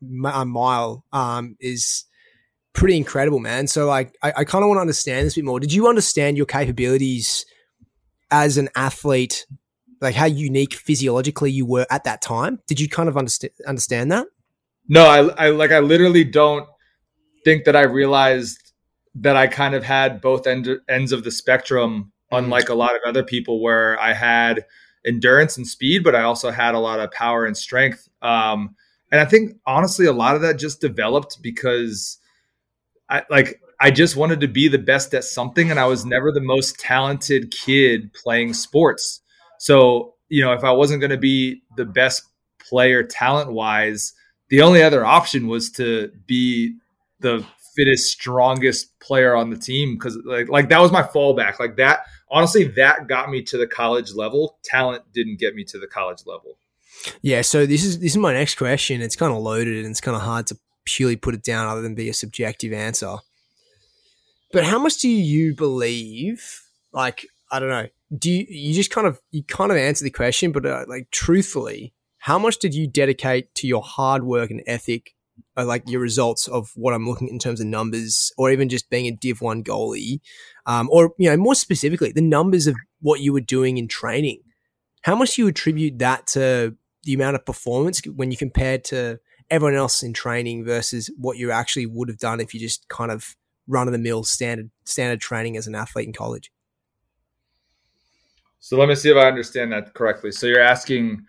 mile 0.01 1.03
um, 1.11 1.57
is 1.59 2.05
pretty 2.73 2.95
incredible, 2.95 3.39
man. 3.39 3.67
So 3.67 3.85
like 3.87 4.15
I, 4.23 4.33
I 4.37 4.43
kind 4.45 4.63
of 4.63 4.69
want 4.69 4.77
to 4.77 4.81
understand 4.81 5.25
this 5.25 5.33
a 5.35 5.39
bit 5.39 5.45
more. 5.45 5.59
Did 5.59 5.73
you 5.73 5.87
understand 5.87 6.37
your 6.37 6.45
capabilities 6.45 7.45
as 8.31 8.57
an 8.57 8.69
athlete? 8.75 9.45
Like 9.99 10.15
how 10.15 10.25
unique 10.25 10.73
physiologically 10.73 11.51
you 11.51 11.65
were 11.65 11.87
at 11.89 12.03
that 12.05 12.21
time? 12.21 12.59
Did 12.67 12.79
you 12.79 12.87
kind 12.87 13.09
of 13.09 13.17
understand 13.17 13.51
understand 13.67 14.11
that? 14.11 14.27
No, 14.87 15.05
I, 15.05 15.47
I 15.47 15.49
like 15.49 15.71
I 15.71 15.79
literally 15.79 16.23
don't 16.23 16.67
think 17.43 17.65
that 17.65 17.75
I 17.75 17.83
realized 17.83 18.73
that 19.15 19.35
I 19.35 19.47
kind 19.47 19.73
of 19.73 19.83
had 19.83 20.21
both 20.21 20.47
end, 20.47 20.69
ends 20.87 21.11
of 21.11 21.23
the 21.23 21.31
spectrum, 21.31 22.11
mm-hmm. 22.31 22.45
unlike 22.45 22.69
a 22.69 22.75
lot 22.75 22.95
of 22.95 23.01
other 23.05 23.23
people, 23.23 23.61
where 23.61 23.99
I 23.99 24.13
had 24.13 24.65
endurance 25.05 25.57
and 25.57 25.67
speed, 25.67 26.03
but 26.03 26.15
I 26.15 26.23
also 26.23 26.51
had 26.51 26.75
a 26.75 26.79
lot 26.79 26.99
of 26.99 27.11
power 27.11 27.45
and 27.45 27.55
strength. 27.55 28.07
Um, 28.21 28.75
and 29.11 29.21
I 29.21 29.25
think 29.25 29.57
honestly, 29.65 30.05
a 30.05 30.13
lot 30.13 30.35
of 30.35 30.41
that 30.41 30.59
just 30.59 30.81
developed 30.81 31.39
because 31.41 32.17
I 33.09 33.23
like 33.29 33.61
I 33.79 33.91
just 33.91 34.15
wanted 34.15 34.41
to 34.41 34.47
be 34.47 34.67
the 34.67 34.77
best 34.77 35.13
at 35.13 35.23
something, 35.23 35.71
and 35.71 35.79
I 35.79 35.85
was 35.85 36.05
never 36.05 36.31
the 36.31 36.41
most 36.41 36.79
talented 36.79 37.51
kid 37.51 38.13
playing 38.13 38.53
sports. 38.53 39.21
So 39.59 40.15
you 40.29 40.43
know, 40.43 40.53
if 40.53 40.63
I 40.63 40.71
wasn't 40.71 40.99
going 40.99 41.11
to 41.11 41.17
be 41.17 41.61
the 41.77 41.85
best 41.85 42.23
player 42.59 43.03
talent 43.03 43.53
wise, 43.53 44.13
the 44.49 44.61
only 44.61 44.81
other 44.81 45.05
option 45.05 45.47
was 45.47 45.71
to 45.71 46.11
be 46.25 46.75
the 47.19 47.45
fittest, 47.75 48.11
strongest 48.11 48.99
player 48.99 49.35
on 49.35 49.49
the 49.49 49.57
team 49.57 49.95
because 49.95 50.17
like 50.25 50.49
like 50.49 50.69
that 50.69 50.81
was 50.81 50.91
my 50.91 51.03
fallback. 51.03 51.59
Like 51.59 51.77
that, 51.77 52.01
honestly, 52.29 52.65
that 52.65 53.07
got 53.07 53.29
me 53.29 53.41
to 53.43 53.57
the 53.57 53.67
college 53.67 54.13
level. 54.13 54.57
Talent 54.63 55.03
didn't 55.13 55.39
get 55.39 55.55
me 55.55 55.63
to 55.65 55.79
the 55.79 55.87
college 55.87 56.23
level. 56.25 56.57
Yeah, 57.21 57.41
so 57.41 57.65
this 57.65 57.83
is 57.83 57.99
this 57.99 58.11
is 58.11 58.17
my 58.17 58.33
next 58.33 58.55
question. 58.55 59.01
It's 59.01 59.15
kind 59.15 59.31
of 59.31 59.39
loaded 59.39 59.77
and 59.77 59.91
it's 59.91 60.01
kind 60.01 60.15
of 60.15 60.23
hard 60.23 60.47
to 60.47 60.57
purely 60.85 61.15
put 61.15 61.35
it 61.35 61.43
down 61.43 61.67
other 61.67 61.81
than 61.81 61.95
be 61.95 62.09
a 62.09 62.13
subjective 62.13 62.73
answer. 62.73 63.17
But 64.51 64.63
how 64.63 64.79
much 64.79 64.97
do 64.99 65.09
you 65.09 65.53
believe? 65.53 66.61
Like, 66.93 67.27
I 67.51 67.59
don't 67.59 67.69
know. 67.69 67.87
Do 68.17 68.31
you 68.31 68.45
you 68.49 68.73
just 68.73 68.89
kind 68.89 69.05
of 69.05 69.19
you 69.31 69.43
kind 69.43 69.71
of 69.71 69.77
answer 69.77 70.03
the 70.03 70.09
question, 70.09 70.51
but 70.51 70.65
uh, 70.65 70.85
like 70.87 71.11
truthfully, 71.11 71.93
how 72.19 72.39
much 72.39 72.57
did 72.57 72.73
you 72.73 72.87
dedicate 72.87 73.53
to 73.55 73.67
your 73.67 73.81
hard 73.81 74.23
work 74.23 74.49
and 74.49 74.63
ethic, 74.67 75.15
uh, 75.55 75.65
like 75.65 75.83
your 75.87 76.01
results 76.01 76.47
of 76.47 76.71
what 76.75 76.93
I'm 76.93 77.07
looking 77.07 77.27
in 77.27 77.39
terms 77.39 77.59
of 77.59 77.67
numbers, 77.67 78.31
or 78.37 78.51
even 78.51 78.69
just 78.69 78.89
being 78.89 79.05
a 79.07 79.11
Div 79.11 79.41
One 79.41 79.63
goalie, 79.63 80.19
um, 80.65 80.89
or 80.91 81.13
you 81.17 81.29
know 81.29 81.37
more 81.37 81.55
specifically 81.55 82.11
the 82.11 82.21
numbers 82.21 82.67
of 82.67 82.75
what 83.01 83.21
you 83.21 83.33
were 83.33 83.41
doing 83.41 83.77
in 83.77 83.87
training? 83.87 84.41
How 85.01 85.15
much 85.15 85.35
do 85.35 85.43
you 85.43 85.47
attribute 85.47 85.99
that 85.99 86.27
to 86.27 86.75
the 87.03 87.13
amount 87.13 87.35
of 87.35 87.45
performance 87.45 88.01
when 88.05 88.31
you 88.31 88.37
compared 88.37 88.83
to 88.85 89.19
everyone 89.49 89.75
else 89.75 90.03
in 90.03 90.13
training 90.13 90.65
versus 90.65 91.09
what 91.17 91.37
you 91.37 91.51
actually 91.51 91.85
would 91.85 92.09
have 92.09 92.17
done 92.17 92.41
if 92.41 92.53
you 92.53 92.59
just 92.59 92.87
kind 92.89 93.11
of 93.11 93.35
run 93.67 93.87
of 93.87 93.93
the 93.93 93.97
mill 93.97 94.23
standard 94.23 94.69
standard 94.85 95.21
training 95.21 95.55
as 95.55 95.67
an 95.67 95.75
athlete 95.75 96.07
in 96.07 96.13
college? 96.13 96.51
So 98.59 98.77
let 98.77 98.89
me 98.89 98.95
see 98.95 99.09
if 99.09 99.17
I 99.17 99.27
understand 99.27 99.71
that 99.71 99.93
correctly. 99.93 100.31
So 100.31 100.47
you're 100.47 100.59
asking 100.59 101.25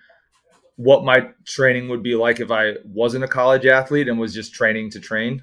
what 0.79 1.05
my 1.05 1.29
training 1.45 1.89
would 1.89 2.05
be 2.05 2.15
like 2.15 2.39
if 2.39 2.53
I 2.53 2.75
wasn't 2.85 3.25
a 3.25 3.29
college 3.29 3.67
athlete 3.67 4.09
and 4.09 4.19
was 4.19 4.33
just 4.33 4.55
training 4.55 4.91
to 4.93 5.01
train? 5.01 5.43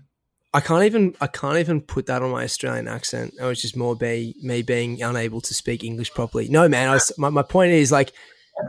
I 0.54 0.62
can't 0.62 0.86
even 0.86 1.13
I 1.19 1.28
can't 1.28 1.58
even 1.58 1.82
put 1.82 2.06
that 2.06 2.21
on 2.21 2.32
my 2.32 2.45
Australian 2.45 2.88
accent. 2.88 3.34
It 3.38 3.43
was 3.43 3.62
just 3.62 3.76
more 3.76 3.98
be 3.98 4.34
me 4.41 4.62
being 4.62 5.04
unable 5.04 5.41
to 5.41 5.54
speak 5.54 5.84
English 5.84 6.13
properly. 6.13 6.48
No, 6.48 6.69
man. 6.69 6.89
Was, 6.89 7.12
my 7.17 7.30
my 7.30 7.41
point 7.43 7.74
is 7.74 7.91
like, 7.91 8.13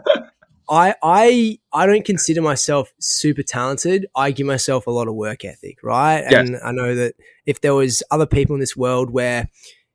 I 0.68 0.96
I 1.05 1.59
I 1.72 1.87
don't 1.87 2.05
consider 2.05 2.42
myself 2.42 2.92
super 2.98 3.44
talented. 3.44 4.09
I 4.16 4.33
give 4.33 4.48
myself 4.48 4.88
a 4.88 4.90
lot 4.90 5.07
of 5.07 5.14
work 5.14 5.44
ethic, 5.44 5.79
right? 5.85 6.24
Yes. 6.29 6.48
And 6.48 6.59
I 6.64 6.72
know 6.72 6.96
that 6.96 7.14
if 7.46 7.61
there 7.61 7.76
was 7.76 8.02
other 8.11 8.26
people 8.26 8.57
in 8.57 8.61
this 8.61 8.76
world 8.76 9.11
where, 9.11 9.48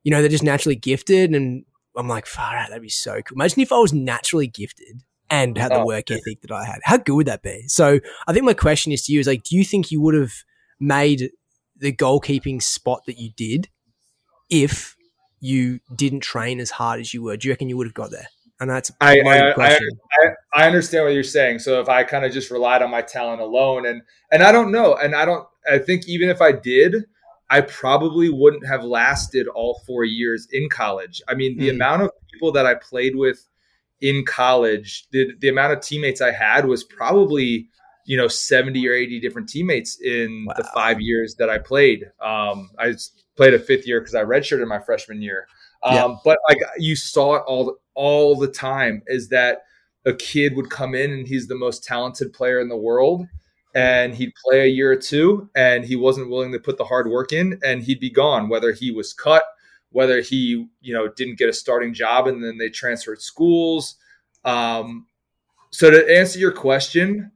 you 0.03 0.12
know, 0.12 0.21
they're 0.21 0.29
just 0.29 0.45
naturally 0.45 0.77
gifted, 0.77 1.36
and 1.36 1.65
I'm 1.97 2.07
like, 2.07 2.27
far 2.27 2.55
out, 2.55 2.69
that'd 2.69 2.81
be 2.81 2.88
so 2.88 3.21
cool. 3.21 3.36
Imagine 3.36 3.60
if 3.60 3.73
I 3.73 3.79
was 3.79 3.91
naturally 3.91 4.47
gifted 4.47 5.03
and 5.32 5.58
had 5.58 5.72
the 5.72 5.80
oh, 5.80 5.86
work 5.86 6.12
ethic 6.12 6.41
that 6.41 6.52
I 6.52 6.65
had. 6.65 6.82
How 6.84 6.98
good 6.98 7.15
would 7.15 7.28
that 7.28 7.41
be? 7.41 7.63
So 7.67 8.00
I 8.28 8.34
think 8.34 8.46
my 8.46 8.54
question 8.54 8.91
is 8.91 9.04
to 9.04 9.13
you 9.13 9.20
is 9.22 9.28
like, 9.28 9.44
do 9.44 9.56
you 9.56 9.63
think 9.63 9.89
you 9.89 10.02
would 10.02 10.13
have 10.13 10.34
made 10.80 11.32
the 11.78 11.94
goalkeeping 11.94 12.62
spot 12.62 13.04
that 13.08 13.17
you 13.17 13.32
did 13.36 13.70
if 14.50 14.98
you 15.39 15.80
didn't 15.96 16.20
train 16.20 16.60
as 16.60 16.72
hard 16.72 17.00
as 17.00 17.13
you 17.13 17.24
were? 17.24 17.38
Do 17.38 17.48
you 17.48 17.54
reckon 17.54 17.70
you 17.70 17.78
would 17.78 17.88
have 17.88 17.94
got 17.94 18.12
there? 18.12 18.28
And 18.60 18.70
that's 18.70 18.91
I, 19.02 19.20
I, 19.22 19.54
I, 19.58 19.80
I, 20.54 20.67
understand 20.67 21.06
what 21.06 21.15
you're 21.15 21.24
saying. 21.24 21.60
So 21.60 21.82
if 21.82 21.89
I 21.89 22.04
kind 22.04 22.26
of 22.26 22.32
just 22.32 22.52
relied 22.52 22.84
on 22.84 22.91
my 22.91 23.02
talent 23.02 23.41
alone, 23.41 23.88
and 23.88 24.04
and 24.32 24.44
I 24.44 24.52
don't 24.52 24.72
know, 24.72 24.94
and 24.94 25.15
I 25.15 25.26
don't, 25.26 25.48
I 25.67 25.80
think 25.80 26.08
even 26.08 26.30
if 26.30 26.44
I 26.44 26.52
did, 26.52 27.06
I 27.50 27.62
probably 27.62 28.30
wouldn't 28.30 28.67
have 28.67 28.84
lasted 28.84 29.48
all 29.48 29.82
four 29.88 30.04
years 30.04 30.48
in 30.52 30.70
college. 30.70 31.24
I 31.28 31.34
mean, 31.34 31.58
the 31.58 31.70
mm. 31.70 31.72
amount 31.72 32.04
of 32.04 32.12
people 32.32 32.52
that 32.52 32.67
I 32.67 32.76
played 32.76 33.15
with 33.15 33.48
in 34.01 34.25
college, 34.25 35.07
the 35.11 35.31
the 35.39 35.49
amount 35.49 35.73
of 35.73 35.81
teammates 35.81 36.21
I 36.21 36.31
had 36.31 36.65
was 36.65 36.83
probably 36.83 37.69
you 38.05 38.17
know 38.17 38.27
70 38.27 38.87
or 38.87 38.93
80 38.93 39.19
different 39.19 39.47
teammates 39.47 39.99
in 40.01 40.45
wow. 40.47 40.55
the 40.57 40.63
five 40.73 40.99
years 40.99 41.35
that 41.35 41.49
I 41.49 41.59
played. 41.59 42.05
Um, 42.19 42.69
I 42.79 42.93
played 43.37 43.53
a 43.53 43.59
fifth 43.59 43.87
year 43.87 43.99
because 43.99 44.15
I 44.15 44.23
redshirted 44.23 44.67
my 44.67 44.79
freshman 44.79 45.21
year. 45.21 45.47
Um, 45.83 45.95
yeah. 45.95 46.15
But 46.23 46.39
like 46.49 46.57
you 46.77 46.95
saw 46.95 47.35
it 47.35 47.43
all 47.47 47.77
all 47.93 48.35
the 48.35 48.47
time 48.47 49.03
is 49.07 49.29
that 49.29 49.63
a 50.05 50.13
kid 50.13 50.55
would 50.55 50.69
come 50.69 50.95
in 50.95 51.11
and 51.11 51.27
he's 51.27 51.47
the 51.47 51.55
most 51.55 51.83
talented 51.83 52.33
player 52.33 52.59
in 52.59 52.69
the 52.69 52.77
world 52.77 53.27
and 53.75 54.15
he'd 54.15 54.33
play 54.43 54.61
a 54.61 54.67
year 54.67 54.91
or 54.91 54.95
two 54.95 55.49
and 55.55 55.85
he 55.85 55.95
wasn't 55.95 56.29
willing 56.29 56.51
to 56.51 56.59
put 56.59 56.77
the 56.77 56.85
hard 56.85 57.09
work 57.09 57.31
in 57.31 57.59
and 57.63 57.83
he'd 57.83 57.99
be 57.99 58.09
gone 58.09 58.49
whether 58.49 58.71
he 58.71 58.91
was 58.91 59.13
cut 59.13 59.43
whether 59.91 60.21
he 60.21 60.67
you 60.82 60.93
know 60.93 61.08
didn't 61.08 61.38
get 61.38 61.49
a 61.49 61.54
starting 61.54 61.93
job 61.93 62.27
and 62.27 62.43
then 62.43 62.58
they 62.58 62.69
transferred 62.69 63.21
schools 63.21 63.95
um, 64.43 65.06
so 65.71 65.91
to 65.91 66.17
answer 66.17 66.39
your 66.39 66.51
question 66.51 67.32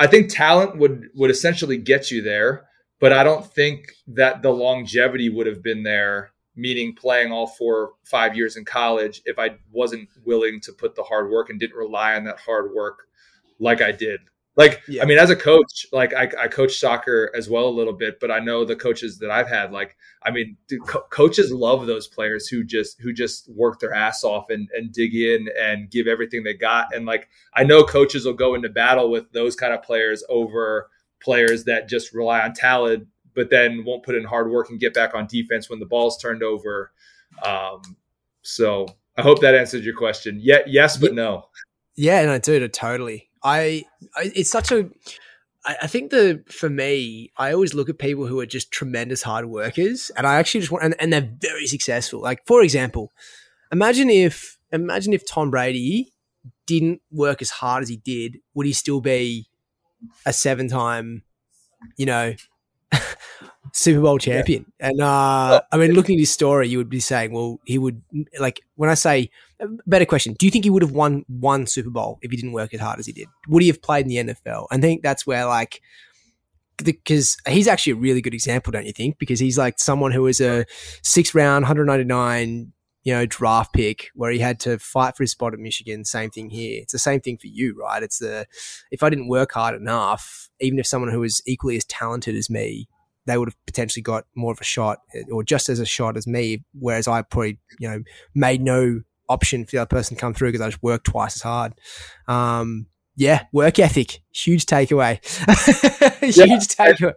I 0.00 0.06
think 0.06 0.32
talent 0.32 0.78
would 0.78 1.10
would 1.14 1.30
essentially 1.30 1.76
get 1.76 2.10
you 2.10 2.22
there, 2.22 2.66
but 3.00 3.12
I 3.12 3.22
don't 3.22 3.44
think 3.44 3.92
that 4.08 4.40
the 4.40 4.50
longevity 4.50 5.28
would 5.28 5.46
have 5.46 5.62
been 5.62 5.82
there. 5.82 6.32
Meaning 6.56 6.94
playing 6.94 7.32
all 7.32 7.46
four 7.46 7.92
five 8.04 8.36
years 8.36 8.56
in 8.56 8.64
college 8.64 9.22
if 9.24 9.38
I 9.38 9.56
wasn't 9.70 10.08
willing 10.24 10.60
to 10.62 10.72
put 10.72 10.94
the 10.94 11.02
hard 11.02 11.30
work 11.30 11.48
and 11.48 11.60
didn't 11.60 11.76
rely 11.76 12.14
on 12.14 12.24
that 12.24 12.40
hard 12.40 12.72
work 12.74 13.06
like 13.60 13.80
I 13.80 13.92
did. 13.92 14.20
Like, 14.56 14.82
yeah. 14.88 15.02
I 15.02 15.06
mean, 15.06 15.16
as 15.16 15.30
a 15.30 15.36
coach, 15.36 15.86
like 15.92 16.12
I, 16.12 16.28
I 16.38 16.48
coach 16.48 16.78
soccer 16.78 17.30
as 17.36 17.48
well 17.48 17.66
a 17.66 17.70
little 17.70 17.92
bit, 17.92 18.18
but 18.20 18.30
I 18.30 18.40
know 18.40 18.64
the 18.64 18.76
coaches 18.76 19.18
that 19.20 19.30
I've 19.30 19.48
had, 19.48 19.72
like, 19.72 19.96
I 20.22 20.30
mean, 20.30 20.56
dude, 20.66 20.86
co- 20.86 21.04
coaches 21.10 21.52
love 21.52 21.86
those 21.86 22.08
players 22.08 22.48
who 22.48 22.64
just, 22.64 23.00
who 23.00 23.12
just 23.12 23.48
work 23.48 23.78
their 23.78 23.94
ass 23.94 24.24
off 24.24 24.50
and, 24.50 24.68
and 24.74 24.92
dig 24.92 25.14
in 25.14 25.48
and 25.58 25.88
give 25.88 26.08
everything 26.08 26.42
they 26.42 26.54
got. 26.54 26.94
And 26.94 27.06
like, 27.06 27.28
I 27.54 27.62
know 27.62 27.84
coaches 27.84 28.26
will 28.26 28.34
go 28.34 28.54
into 28.54 28.68
battle 28.68 29.08
with 29.08 29.30
those 29.32 29.54
kind 29.54 29.72
of 29.72 29.82
players 29.82 30.24
over 30.28 30.90
players 31.22 31.64
that 31.64 31.88
just 31.88 32.12
rely 32.12 32.40
on 32.40 32.52
talent, 32.52 33.06
but 33.34 33.50
then 33.50 33.84
won't 33.84 34.02
put 34.02 34.16
in 34.16 34.24
hard 34.24 34.50
work 34.50 34.68
and 34.68 34.80
get 34.80 34.92
back 34.92 35.14
on 35.14 35.28
defense 35.28 35.70
when 35.70 35.78
the 35.78 35.86
ball's 35.86 36.18
turned 36.18 36.42
over. 36.42 36.92
Um, 37.44 37.80
so 38.42 38.86
I 39.16 39.22
hope 39.22 39.40
that 39.42 39.54
answered 39.54 39.84
your 39.84 39.96
question. 39.96 40.38
Yeah, 40.42 40.58
yes, 40.66 40.96
but 40.96 41.14
no. 41.14 41.46
Yeah, 41.94 42.24
no, 42.24 42.38
dude, 42.38 42.72
totally. 42.74 43.29
I, 43.42 43.84
I 44.16 44.32
it's 44.34 44.50
such 44.50 44.72
a 44.72 44.90
I, 45.64 45.86
think 45.86 46.10
the 46.10 46.42
for 46.48 46.70
me, 46.70 47.32
I 47.36 47.52
always 47.52 47.74
look 47.74 47.90
at 47.90 47.98
people 47.98 48.26
who 48.26 48.40
are 48.40 48.46
just 48.46 48.72
tremendous 48.72 49.22
hard 49.22 49.46
workers, 49.46 50.10
and 50.16 50.26
I 50.26 50.36
actually 50.36 50.60
just 50.60 50.72
want, 50.72 50.84
and, 50.84 50.96
and 50.98 51.12
they're 51.12 51.30
very 51.40 51.66
successful. 51.66 52.20
Like 52.20 52.46
for 52.46 52.62
example, 52.62 53.12
imagine 53.70 54.08
if 54.08 54.58
imagine 54.72 55.12
if 55.12 55.26
Tom 55.26 55.50
Brady 55.50 56.12
didn't 56.66 57.02
work 57.10 57.42
as 57.42 57.50
hard 57.50 57.82
as 57.82 57.88
he 57.88 57.96
did, 57.96 58.38
would 58.54 58.66
he 58.66 58.72
still 58.72 59.00
be 59.00 59.48
a 60.24 60.32
seven 60.32 60.68
time, 60.68 61.24
you 61.98 62.06
know, 62.06 62.34
Super 63.72 64.00
Bowl 64.00 64.18
champion. 64.18 64.72
Yeah. 64.80 64.88
And 64.88 65.00
uh, 65.02 65.60
I 65.70 65.76
mean, 65.76 65.92
looking 65.92 66.16
at 66.16 66.20
his 66.20 66.32
story, 66.32 66.68
you 66.68 66.78
would 66.78 66.88
be 66.88 67.00
saying, 67.00 67.32
well, 67.32 67.60
he 67.64 67.76
would 67.76 68.02
like 68.38 68.60
when 68.76 68.88
I 68.88 68.94
say 68.94 69.30
better 69.86 70.04
question, 70.04 70.34
do 70.38 70.46
you 70.46 70.50
think 70.50 70.64
he 70.64 70.70
would 70.70 70.82
have 70.82 70.92
won 70.92 71.24
one 71.28 71.66
Super 71.66 71.90
Bowl 71.90 72.18
if 72.22 72.30
he 72.30 72.36
didn't 72.36 72.52
work 72.52 72.74
as 72.74 72.80
hard 72.80 72.98
as 72.98 73.06
he 73.06 73.12
did? 73.12 73.28
Would 73.48 73.62
he 73.62 73.68
have 73.68 73.82
played 73.82 74.06
in 74.06 74.26
the 74.26 74.34
NFL? 74.34 74.66
I 74.70 74.78
think 74.78 75.02
that's 75.02 75.26
where 75.26 75.44
like 75.46 75.80
because 76.82 77.36
he's 77.46 77.68
actually 77.68 77.92
a 77.92 77.96
really 77.96 78.22
good 78.22 78.34
example, 78.34 78.72
don't 78.72 78.86
you 78.86 78.92
think? 78.92 79.18
Because 79.18 79.38
he's 79.38 79.58
like 79.58 79.78
someone 79.78 80.12
who 80.12 80.22
was 80.22 80.40
a 80.40 80.64
six 81.02 81.34
round, 81.34 81.64
199, 81.64 82.72
you 83.02 83.12
know, 83.12 83.26
draft 83.26 83.74
pick 83.74 84.08
where 84.14 84.30
he 84.30 84.38
had 84.38 84.58
to 84.60 84.78
fight 84.78 85.16
for 85.16 85.22
his 85.22 85.32
spot 85.32 85.52
at 85.52 85.60
Michigan. 85.60 86.04
Same 86.04 86.30
thing 86.30 86.48
here. 86.48 86.80
It's 86.80 86.92
the 86.92 86.98
same 86.98 87.20
thing 87.20 87.36
for 87.36 87.48
you, 87.48 87.76
right? 87.78 88.02
It's 88.02 88.18
the 88.18 88.46
if 88.90 89.02
I 89.02 89.10
didn't 89.10 89.28
work 89.28 89.52
hard 89.52 89.74
enough, 89.74 90.48
even 90.60 90.78
if 90.78 90.86
someone 90.86 91.10
who 91.10 91.20
was 91.20 91.42
equally 91.46 91.76
as 91.76 91.84
talented 91.84 92.34
as 92.34 92.48
me 92.48 92.88
they 93.26 93.36
would 93.36 93.48
have 93.48 93.66
potentially 93.66 94.02
got 94.02 94.24
more 94.34 94.52
of 94.52 94.60
a 94.60 94.64
shot 94.64 94.98
eh, 95.14 95.22
or 95.30 95.42
just 95.44 95.68
as 95.68 95.78
a 95.78 95.86
shot 95.86 96.16
as 96.16 96.26
me. 96.26 96.64
Whereas 96.78 97.06
I 97.06 97.22
probably, 97.22 97.58
you 97.78 97.88
know, 97.88 98.02
made 98.34 98.60
no 98.60 99.02
option 99.30 99.64
for 99.64 99.72
the 99.72 99.78
other 99.78 99.88
person 99.88 100.16
to 100.16 100.20
come 100.20 100.34
through 100.34 100.48
because 100.48 100.60
I 100.60 100.68
just 100.68 100.82
work 100.82 101.04
twice 101.04 101.36
as 101.36 101.42
hard. 101.42 101.74
Um, 102.28 102.86
yeah, 103.16 103.44
work 103.52 103.78
ethic, 103.78 104.20
huge 104.32 104.66
takeaway. 104.66 105.20
huge 106.20 106.36
yeah, 106.36 106.56
takeaway. 106.56 107.14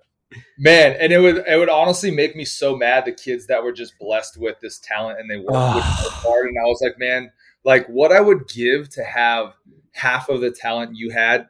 Man, 0.58 0.96
and 1.00 1.14
it 1.14 1.20
would 1.20 1.44
it 1.48 1.58
would 1.58 1.70
honestly 1.70 2.12
make 2.12 2.36
me 2.36 2.46
so 2.46 2.76
mad 2.76 3.06
the 3.06 3.12
kids 3.12 3.48
that 3.48 3.64
were 3.64 3.72
just 3.72 3.98
blessed 4.00 4.38
with 4.38 4.60
this 4.62 4.80
talent 4.80 5.20
and 5.20 5.30
they 5.30 5.38
worked 5.38 5.52
oh. 5.54 5.80
hard. 5.82 6.48
And 6.48 6.58
I 6.58 6.68
was 6.68 6.80
like, 6.82 6.98
man, 6.98 7.32
like 7.64 7.88
what 7.88 8.12
I 8.12 8.22
would 8.22 8.48
give 8.48 8.90
to 8.92 9.04
have 9.04 9.54
half 9.94 10.30
of 10.30 10.42
the 10.42 10.52
talent 10.52 10.96
you 10.96 11.12
had 11.12 11.48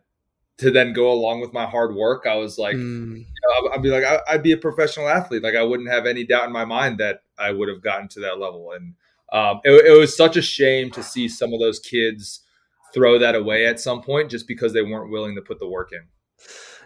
to 0.57 0.69
then 0.69 0.93
go 0.93 1.11
along 1.11 1.41
with 1.41 1.53
my 1.53 1.65
hard 1.65 1.95
work, 1.95 2.25
I 2.27 2.35
was 2.35 2.57
like, 2.57 2.75
mm. 2.75 3.17
you 3.17 3.25
know, 3.25 3.71
I'd 3.71 3.81
be 3.81 3.89
like, 3.89 4.03
I'd 4.27 4.43
be 4.43 4.51
a 4.51 4.57
professional 4.57 5.09
athlete. 5.09 5.43
Like 5.43 5.55
I 5.55 5.63
wouldn't 5.63 5.89
have 5.89 6.05
any 6.05 6.25
doubt 6.25 6.45
in 6.45 6.51
my 6.51 6.65
mind 6.65 6.99
that 6.99 7.23
I 7.37 7.51
would 7.51 7.69
have 7.69 7.81
gotten 7.81 8.07
to 8.09 8.19
that 8.21 8.39
level. 8.39 8.71
And 8.71 8.93
um, 9.33 9.59
it, 9.63 9.87
it, 9.87 9.99
was 9.99 10.15
such 10.15 10.37
a 10.37 10.41
shame 10.41 10.91
to 10.91 11.03
see 11.03 11.27
some 11.27 11.53
of 11.53 11.59
those 11.59 11.79
kids 11.79 12.41
throw 12.93 13.17
that 13.17 13.35
away 13.35 13.65
at 13.65 13.79
some 13.79 14.01
point 14.01 14.29
just 14.29 14.47
because 14.47 14.73
they 14.73 14.83
weren't 14.83 15.11
willing 15.11 15.35
to 15.35 15.41
put 15.41 15.59
the 15.59 15.67
work 15.67 15.91
in. 15.91 16.01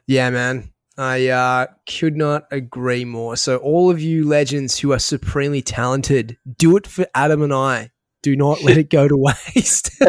Yeah, 0.07 0.29
man. 0.29 0.71
I 0.97 1.27
uh, 1.27 1.67
could 1.87 2.15
not 2.15 2.45
agree 2.49 3.05
more. 3.05 3.35
So, 3.35 3.57
all 3.57 3.91
of 3.91 3.99
you 3.99 4.25
legends 4.25 4.79
who 4.79 4.93
are 4.93 4.99
supremely 4.99 5.61
talented, 5.61 6.37
do 6.57 6.75
it 6.77 6.87
for 6.87 7.05
Adam 7.13 7.43
and 7.43 7.53
I. 7.53 7.91
Do 8.23 8.35
not 8.35 8.63
let 8.63 8.77
it 8.77 8.89
go 8.89 9.07
to 9.07 9.15
waste. 9.15 9.91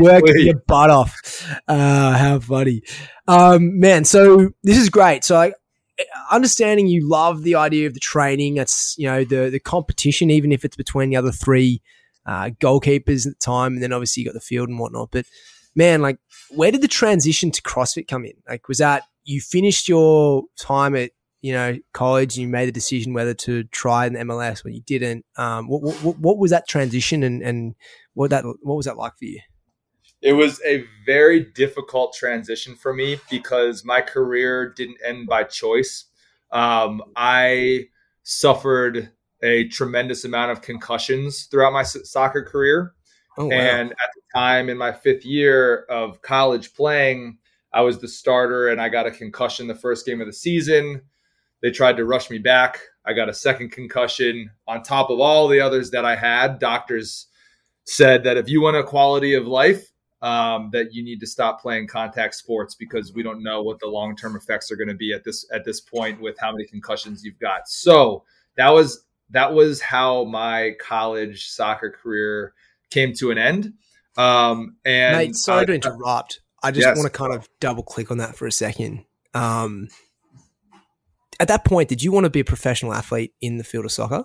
Work 0.00 0.22
your 0.26 0.58
butt 0.66 0.88
off. 0.88 1.46
Uh, 1.68 2.16
how 2.16 2.40
funny. 2.40 2.82
Um, 3.28 3.78
man, 3.78 4.04
so 4.04 4.50
this 4.62 4.78
is 4.78 4.88
great. 4.88 5.22
So 5.22 5.36
I, 5.36 5.52
understanding 6.30 6.86
you 6.86 7.08
love 7.08 7.42
the 7.42 7.54
idea 7.54 7.86
of 7.86 7.94
the 7.94 8.00
training, 8.00 8.54
that's, 8.54 8.94
you 8.98 9.06
know, 9.06 9.24
the, 9.24 9.50
the 9.50 9.60
competition, 9.60 10.30
even 10.30 10.52
if 10.52 10.64
it's 10.64 10.76
between 10.76 11.10
the 11.10 11.16
other 11.16 11.32
three 11.32 11.82
uh, 12.26 12.50
goalkeepers 12.60 13.26
at 13.26 13.32
the 13.32 13.38
time. 13.38 13.74
And 13.74 13.82
then 13.82 13.92
obviously 13.92 14.22
you 14.22 14.28
got 14.28 14.34
the 14.34 14.40
field 14.40 14.68
and 14.68 14.78
whatnot. 14.78 15.10
But 15.10 15.26
man, 15.74 16.02
like, 16.02 16.18
where 16.50 16.70
did 16.70 16.82
the 16.82 16.88
transition 16.88 17.50
to 17.50 17.62
CrossFit 17.62 18.08
come 18.08 18.24
in? 18.24 18.34
Like, 18.48 18.68
was 18.68 18.78
that 18.78 19.04
you 19.24 19.40
finished 19.40 19.88
your 19.88 20.44
time 20.56 20.94
at 20.94 21.10
you 21.42 21.52
know, 21.52 21.78
college 21.92 22.36
and 22.36 22.42
you 22.42 22.48
made 22.48 22.66
the 22.66 22.72
decision 22.72 23.12
whether 23.12 23.32
to 23.32 23.62
try 23.64 24.08
the 24.08 24.18
MLS 24.18 24.64
or 24.64 24.70
you 24.70 24.80
didn't. 24.80 25.24
Um, 25.36 25.68
what, 25.68 25.80
what, 26.02 26.18
what 26.18 26.38
was 26.38 26.50
that 26.50 26.66
transition 26.66 27.22
and, 27.22 27.40
and 27.40 27.76
what 28.14 28.30
that 28.30 28.44
what 28.44 28.74
was 28.74 28.86
that 28.86 28.96
like 28.96 29.16
for 29.16 29.26
you? 29.26 29.38
It 30.26 30.32
was 30.32 30.60
a 30.66 30.84
very 31.06 31.38
difficult 31.38 32.12
transition 32.12 32.74
for 32.74 32.92
me 32.92 33.20
because 33.30 33.84
my 33.84 34.00
career 34.00 34.72
didn't 34.76 34.96
end 35.06 35.28
by 35.28 35.44
choice. 35.44 36.06
Um, 36.50 37.00
I 37.14 37.84
suffered 38.24 39.12
a 39.44 39.68
tremendous 39.68 40.24
amount 40.24 40.50
of 40.50 40.62
concussions 40.62 41.44
throughout 41.44 41.72
my 41.72 41.84
soccer 41.84 42.42
career. 42.42 42.92
Oh, 43.38 43.46
wow. 43.46 43.52
And 43.52 43.92
at 43.92 44.10
the 44.16 44.22
time 44.34 44.68
in 44.68 44.76
my 44.76 44.90
fifth 44.90 45.24
year 45.24 45.84
of 45.88 46.22
college 46.22 46.74
playing, 46.74 47.38
I 47.72 47.82
was 47.82 48.00
the 48.00 48.08
starter 48.08 48.70
and 48.70 48.80
I 48.80 48.88
got 48.88 49.06
a 49.06 49.12
concussion 49.12 49.68
the 49.68 49.76
first 49.76 50.04
game 50.04 50.20
of 50.20 50.26
the 50.26 50.32
season. 50.32 51.02
They 51.62 51.70
tried 51.70 51.98
to 51.98 52.04
rush 52.04 52.30
me 52.30 52.38
back. 52.38 52.80
I 53.04 53.12
got 53.12 53.28
a 53.28 53.34
second 53.34 53.70
concussion 53.70 54.50
on 54.66 54.82
top 54.82 55.08
of 55.08 55.20
all 55.20 55.46
the 55.46 55.60
others 55.60 55.92
that 55.92 56.04
I 56.04 56.16
had. 56.16 56.58
Doctors 56.58 57.28
said 57.84 58.24
that 58.24 58.36
if 58.36 58.48
you 58.48 58.60
want 58.60 58.76
a 58.76 58.82
quality 58.82 59.34
of 59.34 59.46
life, 59.46 59.92
um, 60.22 60.70
that 60.72 60.92
you 60.92 61.04
need 61.04 61.20
to 61.20 61.26
stop 61.26 61.60
playing 61.60 61.86
contact 61.86 62.34
sports 62.34 62.74
because 62.74 63.12
we 63.12 63.22
don't 63.22 63.42
know 63.42 63.62
what 63.62 63.78
the 63.80 63.86
long 63.86 64.16
term 64.16 64.36
effects 64.36 64.70
are 64.70 64.76
going 64.76 64.88
to 64.88 64.94
be 64.94 65.12
at 65.12 65.24
this 65.24 65.46
at 65.52 65.64
this 65.64 65.80
point 65.80 66.20
with 66.20 66.38
how 66.38 66.52
many 66.52 66.64
concussions 66.64 67.24
you've 67.24 67.38
got. 67.38 67.68
So 67.68 68.24
that 68.56 68.70
was 68.70 69.04
that 69.30 69.52
was 69.52 69.80
how 69.80 70.24
my 70.24 70.74
college 70.80 71.48
soccer 71.48 71.90
career 71.90 72.54
came 72.90 73.12
to 73.14 73.30
an 73.30 73.38
end. 73.38 73.74
Um, 74.16 74.76
and 74.84 75.16
Mate, 75.16 75.36
sorry 75.36 75.64
uh, 75.64 75.66
to 75.66 75.74
interrupt. 75.74 76.40
I 76.62 76.70
just 76.70 76.86
yes. 76.86 76.96
want 76.96 77.12
to 77.12 77.16
kind 77.16 77.34
of 77.34 77.48
double 77.60 77.82
click 77.82 78.10
on 78.10 78.18
that 78.18 78.34
for 78.34 78.46
a 78.46 78.52
second. 78.52 79.04
Um, 79.34 79.88
at 81.38 81.48
that 81.48 81.64
point, 81.64 81.88
did 81.88 82.02
you 82.02 82.12
want 82.12 82.24
to 82.24 82.30
be 82.30 82.40
a 82.40 82.44
professional 82.44 82.94
athlete 82.94 83.34
in 83.42 83.58
the 83.58 83.64
field 83.64 83.84
of 83.84 83.92
soccer? 83.92 84.24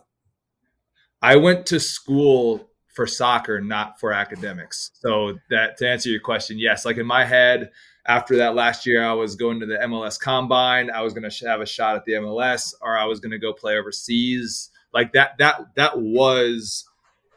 I 1.22 1.36
went 1.36 1.66
to 1.68 1.80
school 1.80 2.71
for 2.94 3.08
soccer, 3.08 3.62
not 3.62 4.00
for 4.00 4.12
academics. 4.12 4.92
So 4.94 5.40
that 5.50 5.78
to 5.78 5.88
answer 5.88 6.10
your 6.10 6.20
question, 6.20 6.60
yes. 6.60 6.86
Like 6.86 6.98
in 6.98 7.06
my 7.06 7.26
head, 7.26 7.72
after 8.06 8.38
that 8.38 8.56
last 8.56 8.86
year, 8.86 9.04
I 9.04 9.14
was 9.14 9.36
going 9.36 9.60
to 9.60 9.66
the 9.66 9.78
MLS 9.78 10.20
Combine. 10.20 10.90
I 10.90 11.02
was 11.02 11.14
going 11.14 11.30
to 11.30 11.48
have 11.48 11.62
a 11.62 11.66
shot 11.66 11.96
at 11.96 12.06
the 12.06 12.14
MLS, 12.14 12.74
or 12.82 12.98
I 12.98 13.06
was 13.06 13.20
going 13.20 13.32
to 13.32 13.40
go 13.40 13.54
play 13.54 13.78
overseas. 13.78 14.70
Like 14.94 15.14
that. 15.14 15.38
That 15.38 15.76
that 15.76 16.00
was 16.00 16.86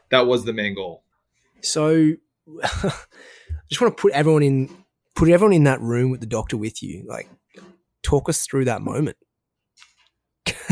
that 0.09 0.27
was 0.27 0.43
the 0.45 0.53
main 0.53 0.75
goal. 0.75 1.03
So, 1.61 2.13
I 2.63 2.67
just 3.69 3.81
want 3.81 3.95
to 3.95 4.01
put 4.01 4.11
everyone 4.11 4.43
in 4.43 4.75
put 5.15 5.29
everyone 5.29 5.53
in 5.53 5.63
that 5.63 5.81
room 5.81 6.11
with 6.11 6.19
the 6.19 6.25
doctor 6.25 6.57
with 6.57 6.83
you. 6.83 7.05
Like, 7.07 7.29
talk 8.03 8.27
us 8.27 8.45
through 8.45 8.65
that 8.65 8.81
moment. 8.81 9.17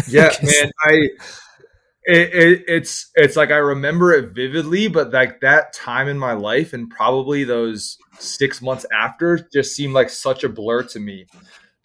yeah, 0.08 0.32
man. 0.44 0.72
I 0.84 1.10
it, 2.06 2.34
it, 2.34 2.64
it's 2.68 3.12
it's 3.16 3.36
like 3.36 3.52
I 3.52 3.58
remember 3.58 4.14
it 4.14 4.34
vividly, 4.34 4.88
but 4.88 5.12
like 5.12 5.42
that 5.42 5.74
time 5.74 6.08
in 6.08 6.20
my 6.20 6.34
life 6.34 6.74
and 6.74 6.90
probably 6.90 7.44
those 7.44 7.98
six 8.20 8.62
months 8.62 8.86
after 8.94 9.48
just 9.54 9.76
seemed 9.76 9.94
like 9.94 10.10
such 10.10 10.44
a 10.44 10.50
blur 10.50 10.84
to 10.84 11.00
me. 11.00 11.28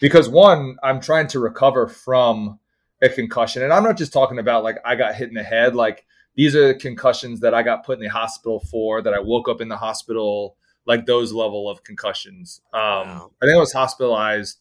Because 0.00 0.28
one, 0.28 0.76
I'm 0.82 1.00
trying 1.00 1.28
to 1.28 1.40
recover 1.40 1.88
from 1.88 2.58
a 3.00 3.08
concussion, 3.08 3.62
and 3.62 3.72
I'm 3.72 3.84
not 3.84 3.96
just 3.96 4.12
talking 4.12 4.38
about 4.38 4.64
like 4.64 4.76
I 4.84 4.96
got 4.96 5.14
hit 5.14 5.28
in 5.28 5.34
the 5.34 5.42
head. 5.42 5.76
Like 5.76 6.04
these 6.34 6.54
are 6.56 6.68
the 6.68 6.74
concussions 6.74 7.40
that 7.40 7.54
I 7.54 7.62
got 7.62 7.84
put 7.84 7.98
in 7.98 8.02
the 8.02 8.10
hospital 8.10 8.60
for, 8.60 9.02
that 9.02 9.14
I 9.14 9.20
woke 9.20 9.48
up 9.48 9.60
in 9.60 9.68
the 9.68 9.76
hospital, 9.76 10.56
like 10.86 11.06
those 11.06 11.32
level 11.32 11.68
of 11.68 11.82
concussions. 11.84 12.60
Um, 12.72 12.80
wow. 12.80 13.30
I 13.42 13.46
think 13.46 13.56
I 13.56 13.60
was 13.60 13.72
hospitalized 13.72 14.58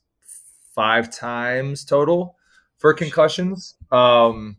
five 0.73 1.09
times 1.09 1.83
total 1.85 2.35
for 2.77 2.93
concussions. 2.93 3.75
Um, 3.91 4.57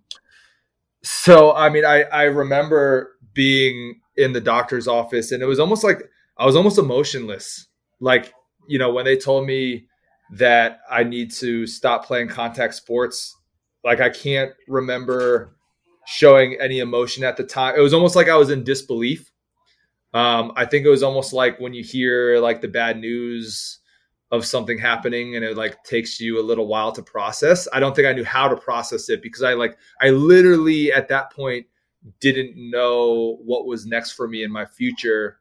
so 1.02 1.52
I 1.54 1.68
mean, 1.70 1.84
I 1.84 2.02
I 2.04 2.22
remember 2.24 3.12
being 3.34 4.00
in 4.16 4.32
the 4.32 4.40
doctor's 4.40 4.88
office, 4.88 5.32
and 5.32 5.42
it 5.42 5.46
was 5.46 5.60
almost 5.60 5.84
like 5.84 6.02
I 6.36 6.46
was 6.46 6.56
almost 6.56 6.78
emotionless. 6.78 7.66
Like 8.00 8.32
you 8.68 8.78
know, 8.78 8.92
when 8.92 9.04
they 9.04 9.16
told 9.16 9.46
me 9.46 9.86
that 10.36 10.80
I 10.90 11.04
need 11.04 11.32
to 11.34 11.66
stop 11.66 12.04
playing 12.04 12.28
contact 12.28 12.74
sports, 12.74 13.34
like 13.84 14.00
I 14.00 14.10
can't 14.10 14.52
remember 14.66 15.56
showing 16.06 16.56
any 16.60 16.78
emotion 16.78 17.24
at 17.24 17.36
the 17.36 17.44
time. 17.44 17.74
It 17.76 17.80
was 17.82 17.94
almost 17.94 18.16
like 18.16 18.28
I 18.28 18.36
was 18.36 18.50
in 18.50 18.64
disbelief. 18.64 19.30
Um, 20.14 20.52
I 20.56 20.64
think 20.64 20.86
it 20.86 20.90
was 20.90 21.02
almost 21.02 21.32
like 21.32 21.60
when 21.60 21.74
you 21.74 21.84
hear 21.84 22.38
like 22.40 22.60
the 22.60 22.68
bad 22.68 22.98
news 22.98 23.78
of 24.30 24.44
something 24.44 24.78
happening 24.78 25.36
and 25.36 25.44
it 25.44 25.56
like 25.56 25.82
takes 25.84 26.20
you 26.20 26.40
a 26.40 26.44
little 26.44 26.66
while 26.66 26.92
to 26.92 27.02
process. 27.02 27.66
I 27.72 27.80
don't 27.80 27.96
think 27.96 28.06
I 28.06 28.12
knew 28.12 28.24
how 28.24 28.48
to 28.48 28.56
process 28.56 29.08
it 29.08 29.22
because 29.22 29.42
I 29.42 29.54
like 29.54 29.78
I 30.00 30.10
literally 30.10 30.92
at 30.92 31.08
that 31.08 31.32
point 31.32 31.66
didn't 32.20 32.52
know 32.56 33.38
what 33.44 33.66
was 33.66 33.86
next 33.86 34.12
for 34.12 34.28
me 34.28 34.42
in 34.42 34.52
my 34.52 34.66
future 34.66 35.40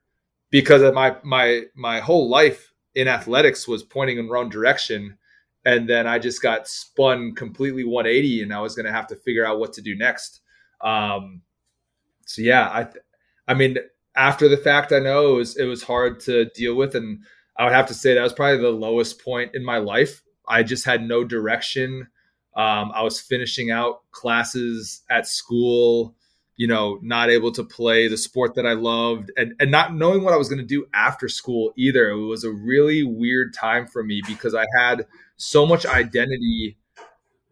because 0.52 0.82
of 0.82 0.94
my 0.94 1.18
my 1.24 1.64
my 1.76 2.00
whole 2.00 2.30
life 2.30 2.74
in 2.96 3.08
athletics 3.08 3.68
was 3.68 3.84
pointing 3.84 4.18
in 4.18 4.30
wrong 4.30 4.50
direction 4.50 5.18
and 5.66 5.88
then 5.88 6.08
I 6.08 6.18
just 6.18 6.42
got 6.42 6.68
spun 6.68 7.36
completely 7.36 7.84
180 7.84 8.44
and 8.44 8.54
I 8.54 8.62
was 8.62 8.74
going 8.74 8.86
to 8.86 8.92
have 8.92 9.08
to 9.08 9.18
figure 9.18 9.46
out 9.46 9.60
what 9.60 9.74
to 9.74 9.82
do 9.82 9.98
next. 9.98 10.42
Um 10.82 11.42
so 12.26 12.42
yeah, 12.42 12.70
I 12.70 12.88
I 13.50 13.54
mean 13.54 13.78
after 14.16 14.48
the 14.48 14.58
fact 14.58 14.94
I 14.94 15.00
know 15.00 15.34
it 15.34 15.38
was 15.38 15.58
it 15.58 15.66
was 15.66 15.84
hard 15.84 16.22
to 16.22 16.46
deal 16.52 16.76
with 16.76 16.96
and 16.96 17.20
I 17.58 17.64
would 17.64 17.74
have 17.74 17.88
to 17.88 17.94
say 17.94 18.14
that 18.14 18.22
was 18.22 18.34
probably 18.34 18.62
the 18.62 18.70
lowest 18.70 19.24
point 19.24 19.52
in 19.56 19.64
my 19.66 19.78
life. 19.78 20.22
I 20.48 20.64
just 20.64 20.86
had 20.86 21.02
no 21.02 21.24
direction. 21.24 22.08
Um, 22.56 22.92
I 22.94 23.04
was 23.04 23.20
finishing 23.20 23.72
out 23.72 24.02
classes 24.12 25.02
at 25.10 25.28
school, 25.28 26.16
you 26.56 26.68
know, 26.68 27.00
not 27.02 27.30
able 27.30 27.52
to 27.54 27.64
play 27.64 28.08
the 28.08 28.18
sport 28.18 28.56
that 28.56 28.66
I 28.66 28.74
loved 28.74 29.32
and, 29.38 29.54
and 29.60 29.70
not 29.72 29.94
knowing 29.94 30.24
what 30.24 30.34
I 30.34 30.38
was 30.38 30.50
going 30.50 30.60
to 30.60 30.66
do 30.66 30.88
after 30.94 31.30
school 31.30 31.74
either. 31.78 32.10
It 32.10 32.26
was 32.26 32.44
a 32.44 32.52
really 32.52 33.04
weird 33.04 33.54
time 33.54 33.88
for 33.88 34.04
me 34.04 34.22
because 34.28 34.56
I 34.56 34.66
had 34.80 35.06
so 35.36 35.66
much 35.66 35.86
identity 35.86 36.78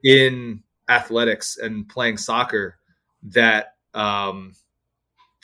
in 0.04 0.64
athletics 0.90 1.58
and 1.58 1.88
playing 1.88 2.18
soccer 2.18 2.78
that 3.24 3.76
um, 3.94 4.54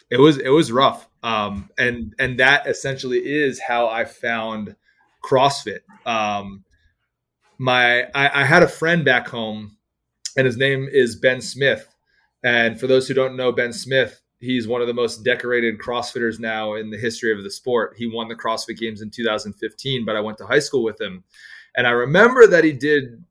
it 0.09 0.19
was 0.19 0.37
it 0.37 0.49
was 0.49 0.71
rough 0.71 1.07
um, 1.23 1.69
and 1.77 2.13
and 2.19 2.39
that 2.39 2.67
essentially 2.67 3.19
is 3.19 3.59
how 3.59 3.87
I 3.87 4.05
found 4.05 4.75
CrossFit. 5.23 5.81
Um, 6.05 6.63
my 7.57 8.03
I, 8.15 8.41
I 8.41 8.45
had 8.45 8.63
a 8.63 8.67
friend 8.67 9.05
back 9.05 9.27
home, 9.27 9.77
and 10.35 10.45
his 10.45 10.57
name 10.57 10.87
is 10.91 11.15
Ben 11.15 11.41
Smith. 11.41 11.87
And 12.43 12.79
for 12.79 12.87
those 12.87 13.07
who 13.07 13.13
don't 13.13 13.37
know 13.37 13.51
Ben 13.51 13.71
Smith, 13.71 14.19
he's 14.39 14.67
one 14.67 14.81
of 14.81 14.87
the 14.87 14.95
most 14.95 15.23
decorated 15.23 15.77
CrossFitters 15.77 16.39
now 16.39 16.73
in 16.73 16.89
the 16.89 16.97
history 16.97 17.31
of 17.31 17.43
the 17.43 17.51
sport. 17.51 17.93
He 17.97 18.07
won 18.07 18.27
the 18.27 18.35
CrossFit 18.35 18.77
Games 18.77 19.01
in 19.01 19.11
2015, 19.11 20.05
but 20.05 20.15
I 20.15 20.21
went 20.21 20.39
to 20.39 20.47
high 20.47 20.59
school 20.59 20.83
with 20.83 20.99
him, 20.99 21.23
and 21.75 21.85
I 21.85 21.91
remember 21.91 22.47
that 22.47 22.63
he 22.63 22.71
did 22.71 23.23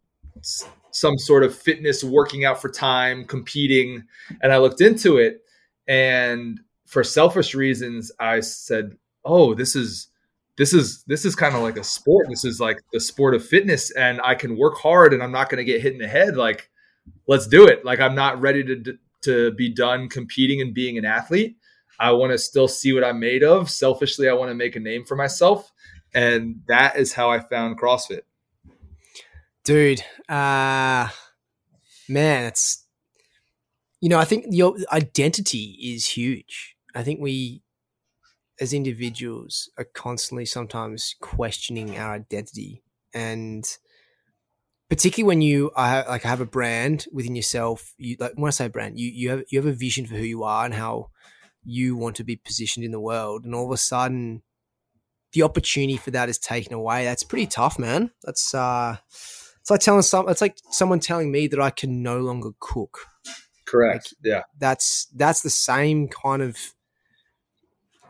some 0.92 1.18
sort 1.18 1.42
of 1.42 1.54
fitness 1.54 2.02
working 2.02 2.44
out 2.44 2.60
for 2.60 2.68
time 2.68 3.24
competing 3.24 4.02
and 4.42 4.52
i 4.52 4.58
looked 4.58 4.80
into 4.80 5.18
it 5.18 5.42
and 5.86 6.60
for 6.90 7.04
selfish 7.04 7.54
reasons, 7.54 8.10
I 8.18 8.40
said, 8.40 8.96
"Oh, 9.24 9.54
this 9.54 9.76
is 9.76 10.08
this 10.56 10.74
is 10.74 11.04
this 11.04 11.24
is 11.24 11.36
kind 11.36 11.54
of 11.54 11.62
like 11.62 11.76
a 11.76 11.84
sport. 11.84 12.26
This 12.28 12.44
is 12.44 12.60
like 12.60 12.80
the 12.92 12.98
sport 12.98 13.34
of 13.34 13.46
fitness, 13.46 13.92
and 13.92 14.20
I 14.22 14.34
can 14.34 14.58
work 14.58 14.76
hard, 14.76 15.14
and 15.14 15.22
I'm 15.22 15.30
not 15.30 15.48
going 15.48 15.58
to 15.58 15.64
get 15.64 15.80
hit 15.80 15.92
in 15.92 16.00
the 16.00 16.08
head. 16.08 16.36
Like, 16.36 16.68
let's 17.28 17.46
do 17.46 17.66
it. 17.66 17.84
Like, 17.84 18.00
I'm 18.00 18.16
not 18.16 18.40
ready 18.40 18.64
to 18.64 18.98
to 19.22 19.52
be 19.52 19.72
done 19.72 20.08
competing 20.08 20.60
and 20.60 20.74
being 20.74 20.98
an 20.98 21.04
athlete. 21.04 21.56
I 22.00 22.10
want 22.10 22.32
to 22.32 22.38
still 22.38 22.66
see 22.66 22.92
what 22.92 23.04
I'm 23.04 23.20
made 23.20 23.44
of. 23.44 23.70
Selfishly, 23.70 24.28
I 24.28 24.32
want 24.32 24.50
to 24.50 24.54
make 24.54 24.74
a 24.74 24.80
name 24.80 25.04
for 25.04 25.14
myself, 25.16 25.70
and 26.12 26.60
that 26.66 26.96
is 26.96 27.12
how 27.12 27.30
I 27.30 27.38
found 27.38 27.78
CrossFit. 27.78 28.22
Dude, 29.62 30.02
uh 30.28 31.08
man, 32.08 32.46
it's 32.46 32.84
you 34.00 34.08
know, 34.08 34.18
I 34.18 34.24
think 34.24 34.46
your 34.48 34.76
identity 34.92 35.76
is 35.80 36.06
huge. 36.06 36.76
I 36.94 37.02
think 37.02 37.20
we, 37.20 37.62
as 38.60 38.72
individuals, 38.72 39.70
are 39.78 39.84
constantly 39.84 40.44
sometimes 40.44 41.14
questioning 41.20 41.98
our 41.98 42.12
identity, 42.12 42.82
and 43.14 43.64
particularly 44.88 45.26
when 45.26 45.42
you 45.42 45.70
are 45.76 46.04
like 46.08 46.22
have 46.22 46.40
a 46.40 46.46
brand 46.46 47.06
within 47.12 47.36
yourself. 47.36 47.94
You 47.96 48.16
like 48.18 48.32
when 48.34 48.48
I 48.48 48.50
say 48.50 48.68
brand, 48.68 48.98
you 48.98 49.10
you 49.10 49.30
have 49.30 49.44
you 49.48 49.58
have 49.58 49.66
a 49.66 49.72
vision 49.72 50.06
for 50.06 50.16
who 50.16 50.24
you 50.24 50.42
are 50.42 50.64
and 50.64 50.74
how 50.74 51.10
you 51.64 51.96
want 51.96 52.16
to 52.16 52.24
be 52.24 52.36
positioned 52.36 52.84
in 52.84 52.92
the 52.92 53.00
world, 53.00 53.44
and 53.44 53.54
all 53.54 53.66
of 53.66 53.72
a 53.72 53.76
sudden, 53.76 54.42
the 55.32 55.42
opportunity 55.42 55.96
for 55.96 56.10
that 56.10 56.28
is 56.28 56.38
taken 56.38 56.72
away. 56.72 57.04
That's 57.04 57.24
pretty 57.24 57.46
tough, 57.46 57.78
man. 57.78 58.10
That's 58.24 58.54
uh, 58.54 58.96
it's 59.60 59.70
like 59.70 59.80
telling 59.80 60.02
some. 60.02 60.28
It's 60.28 60.40
like 60.40 60.56
someone 60.70 61.00
telling 61.00 61.30
me 61.30 61.46
that 61.46 61.60
I 61.60 61.70
can 61.70 62.02
no 62.02 62.18
longer 62.18 62.50
cook. 62.58 63.06
Correct. 63.66 64.14
Like, 64.24 64.32
yeah. 64.32 64.42
That's 64.58 65.06
that's 65.14 65.42
the 65.42 65.50
same 65.50 66.08
kind 66.08 66.42
of 66.42 66.56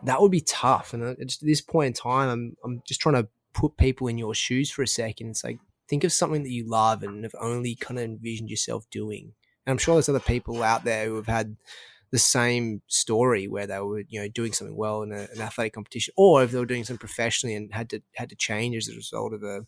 that 0.05 0.21
would 0.21 0.31
be 0.31 0.41
tough. 0.41 0.93
And 0.95 1.03
at 1.03 1.37
this 1.41 1.61
point 1.61 1.87
in 1.89 1.93
time, 1.93 2.29
I'm 2.29 2.57
I'm 2.65 2.83
just 2.87 3.01
trying 3.01 3.17
to 3.17 3.29
put 3.53 3.77
people 3.77 4.09
in 4.09 4.19
your 4.19 4.35
shoes 4.35 4.71
for 4.71 4.83
a 4.83 4.89
second. 4.89 5.31
It's 5.31 5.45
like 5.45 5.59
think 5.89 6.05
of 6.05 6.13
something 6.13 6.43
that 6.43 6.51
you 6.51 6.69
love 6.69 7.03
and 7.03 7.25
have 7.25 7.35
only 7.41 7.75
kind 7.75 7.99
of 7.99 8.05
envisioned 8.05 8.51
yourself 8.51 8.89
doing. 8.91 9.33
And 9.67 9.73
I'm 9.73 9.79
sure 9.79 9.95
there's 9.95 10.09
other 10.09 10.21
people 10.21 10.63
out 10.63 10.85
there 10.85 11.07
who 11.07 11.17
have 11.17 11.27
had 11.27 11.57
the 12.13 12.19
same 12.19 12.83
story 12.89 13.47
where 13.47 13.67
they 13.67 13.79
were 13.79 14.03
you 14.09 14.21
know 14.21 14.29
doing 14.29 14.53
something 14.53 14.77
well 14.77 15.03
in 15.03 15.13
a, 15.13 15.29
an 15.33 15.41
athletic 15.41 15.75
competition, 15.75 16.13
or 16.17 16.43
if 16.43 16.51
they 16.51 16.59
were 16.59 16.67
doing 16.67 16.85
something 16.85 16.99
professionally 16.99 17.55
and 17.55 17.73
had 17.73 17.91
to 17.91 18.03
had 18.15 18.29
to 18.31 18.37
change 18.37 18.77
as 18.77 18.89
a 18.89 18.97
result 18.97 19.33
of 19.33 19.43
a 19.43 19.67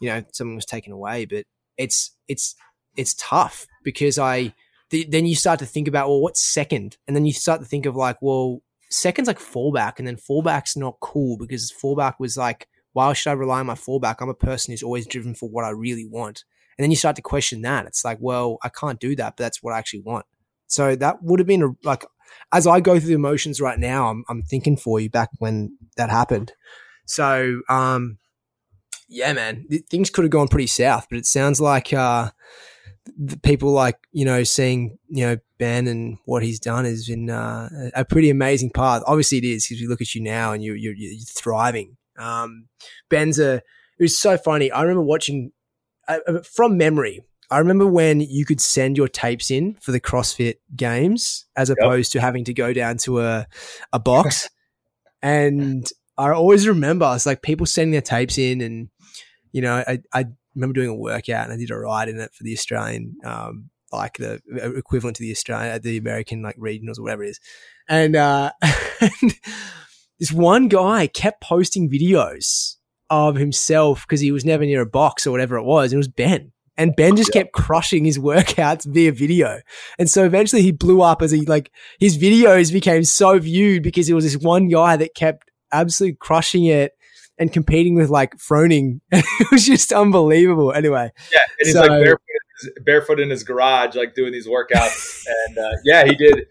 you 0.00 0.08
know 0.08 0.24
something 0.32 0.56
was 0.56 0.66
taken 0.66 0.92
away. 0.92 1.24
But 1.24 1.44
it's 1.76 2.12
it's 2.28 2.54
it's 2.96 3.14
tough 3.14 3.66
because 3.84 4.18
I 4.18 4.54
then 4.90 5.24
you 5.24 5.34
start 5.34 5.58
to 5.60 5.66
think 5.66 5.88
about 5.88 6.08
well 6.08 6.20
what's 6.20 6.42
second, 6.42 6.96
and 7.06 7.16
then 7.16 7.24
you 7.24 7.32
start 7.32 7.60
to 7.60 7.66
think 7.66 7.86
of 7.86 7.96
like 7.96 8.20
well 8.20 8.62
second's 8.92 9.28
like 9.28 9.38
fallback, 9.38 9.94
and 9.98 10.06
then 10.06 10.16
fallback's 10.16 10.76
not 10.76 11.00
cool 11.00 11.36
because 11.36 11.72
fallback 11.72 12.14
was 12.18 12.36
like 12.36 12.68
why 12.92 13.12
should 13.12 13.30
I 13.30 13.34
rely 13.34 13.60
on 13.60 13.66
my 13.66 13.74
fallback? 13.74 14.16
I'm 14.20 14.28
a 14.28 14.34
person 14.34 14.72
who's 14.72 14.82
always 14.82 15.06
driven 15.06 15.34
for 15.34 15.48
what 15.48 15.64
I 15.64 15.70
really 15.70 16.06
want. 16.06 16.44
And 16.76 16.84
then 16.84 16.90
you 16.90 16.96
start 16.96 17.16
to 17.16 17.22
question 17.22 17.62
that. 17.62 17.86
It's 17.86 18.04
like, 18.04 18.18
well, 18.20 18.58
I 18.62 18.68
can't 18.68 19.00
do 19.00 19.16
that, 19.16 19.36
but 19.36 19.44
that's 19.44 19.62
what 19.62 19.74
I 19.74 19.78
actually 19.78 20.00
want. 20.00 20.26
So 20.66 20.96
that 20.96 21.22
would 21.22 21.40
have 21.40 21.46
been 21.46 21.62
a, 21.62 21.68
like, 21.84 22.04
as 22.52 22.66
I 22.66 22.80
go 22.80 22.98
through 22.98 23.08
the 23.08 23.14
emotions 23.14 23.60
right 23.60 23.78
now, 23.78 24.08
I'm, 24.08 24.24
I'm 24.28 24.42
thinking 24.42 24.76
for 24.76 25.00
you 25.00 25.10
back 25.10 25.28
when 25.38 25.76
that 25.96 26.10
happened. 26.10 26.52
So, 27.04 27.60
um, 27.68 28.18
yeah, 29.08 29.32
man, 29.34 29.66
things 29.90 30.08
could 30.08 30.24
have 30.24 30.30
gone 30.30 30.48
pretty 30.48 30.66
south, 30.66 31.06
but 31.10 31.18
it 31.18 31.26
sounds 31.26 31.60
like, 31.60 31.92
uh, 31.92 32.30
the 33.18 33.38
people 33.38 33.72
like, 33.72 33.98
you 34.12 34.24
know, 34.24 34.44
seeing, 34.44 34.98
you 35.08 35.26
know, 35.26 35.36
Ben 35.62 35.86
and 35.86 36.18
what 36.24 36.42
he's 36.42 36.58
done 36.58 36.84
has 36.84 37.06
been, 37.06 37.30
uh, 37.30 37.90
a 37.94 38.04
pretty 38.04 38.30
amazing 38.30 38.70
path. 38.70 39.02
Obviously 39.06 39.38
it 39.38 39.44
is 39.44 39.64
because 39.64 39.80
we 39.80 39.86
look 39.86 40.00
at 40.00 40.12
you 40.12 40.20
now 40.20 40.52
and 40.52 40.64
you're, 40.64 40.74
you're, 40.74 40.94
you're 40.94 41.20
thriving. 41.20 41.96
Um, 42.18 42.66
Ben's 43.08 43.38
a, 43.38 43.54
it 43.54 43.62
was 44.00 44.18
so 44.18 44.36
funny. 44.36 44.72
I 44.72 44.82
remember 44.82 45.02
watching 45.02 45.52
uh, 46.08 46.18
uh, 46.26 46.42
from 46.42 46.76
memory, 46.76 47.20
I 47.48 47.58
remember 47.58 47.86
when 47.86 48.20
you 48.20 48.44
could 48.44 48.60
send 48.60 48.96
your 48.96 49.06
tapes 49.06 49.52
in 49.52 49.74
for 49.74 49.92
the 49.92 50.00
CrossFit 50.00 50.56
games 50.74 51.46
as 51.54 51.70
opposed 51.70 52.12
yep. 52.12 52.20
to 52.20 52.26
having 52.26 52.44
to 52.44 52.54
go 52.54 52.72
down 52.72 52.96
to 52.98 53.20
a, 53.20 53.46
a 53.92 54.00
box. 54.00 54.50
and 55.22 55.88
I 56.18 56.30
always 56.30 56.66
remember 56.66 57.12
it's 57.14 57.24
like 57.24 57.40
people 57.40 57.66
sending 57.66 57.92
their 57.92 58.00
tapes 58.00 58.36
in 58.36 58.62
and, 58.62 58.88
you 59.52 59.62
know, 59.62 59.84
I, 59.86 60.00
I 60.12 60.24
remember 60.56 60.74
doing 60.74 60.88
a 60.88 60.94
workout 60.94 61.44
and 61.44 61.52
I 61.52 61.56
did 61.56 61.70
a 61.70 61.76
ride 61.76 62.08
in 62.08 62.18
it 62.18 62.32
for 62.34 62.42
the 62.42 62.52
Australian, 62.52 63.14
um, 63.24 63.70
like 63.92 64.18
the 64.18 64.40
uh, 64.62 64.74
equivalent 64.74 65.16
to 65.16 65.22
the 65.22 65.30
Australian, 65.30 65.80
the 65.82 65.98
American 65.98 66.42
like 66.42 66.56
regionals 66.56 66.98
or 66.98 67.02
whatever 67.02 67.24
it 67.24 67.30
is. 67.30 67.40
And, 67.88 68.16
uh, 68.16 68.52
and 69.00 69.34
this 70.18 70.32
one 70.32 70.68
guy 70.68 71.06
kept 71.06 71.42
posting 71.42 71.90
videos 71.90 72.76
of 73.10 73.36
himself 73.36 74.02
because 74.02 74.20
he 74.20 74.32
was 74.32 74.44
never 74.44 74.64
near 74.64 74.82
a 74.82 74.86
box 74.86 75.26
or 75.26 75.30
whatever 75.30 75.56
it 75.56 75.64
was. 75.64 75.92
And 75.92 75.94
it 75.94 75.98
was 75.98 76.08
Ben. 76.08 76.52
And 76.78 76.96
Ben 76.96 77.16
just 77.16 77.32
kept 77.32 77.52
crushing 77.52 78.04
his 78.04 78.18
workouts 78.20 78.86
via 78.86 79.12
video. 79.12 79.60
And 79.98 80.08
so 80.08 80.24
eventually 80.24 80.62
he 80.62 80.72
blew 80.72 81.02
up 81.02 81.20
as 81.20 81.30
he 81.30 81.42
like 81.42 81.70
his 82.00 82.16
videos 82.16 82.72
became 82.72 83.04
so 83.04 83.38
viewed 83.38 83.82
because 83.82 84.08
it 84.08 84.14
was 84.14 84.24
this 84.24 84.42
one 84.42 84.68
guy 84.68 84.96
that 84.96 85.14
kept 85.14 85.50
absolutely 85.70 86.16
crushing 86.20 86.64
it 86.64 86.92
and 87.38 87.52
competing 87.52 87.94
with 87.94 88.08
like 88.08 88.36
Froning. 88.36 89.00
it 89.10 89.50
was 89.50 89.66
just 89.66 89.92
unbelievable. 89.92 90.72
Anyway. 90.72 91.10
Yeah. 91.32 91.38
And 91.58 91.66
he's 91.66 91.74
so, 91.74 91.80
like 91.80 91.90
barefoot, 91.90 92.20
barefoot 92.82 93.20
in 93.20 93.30
his 93.30 93.44
garage, 93.44 93.94
like 93.94 94.14
doing 94.14 94.32
these 94.32 94.46
workouts. 94.46 95.24
and 95.48 95.58
uh, 95.58 95.72
yeah, 95.84 96.04
he 96.04 96.14
did 96.14 96.46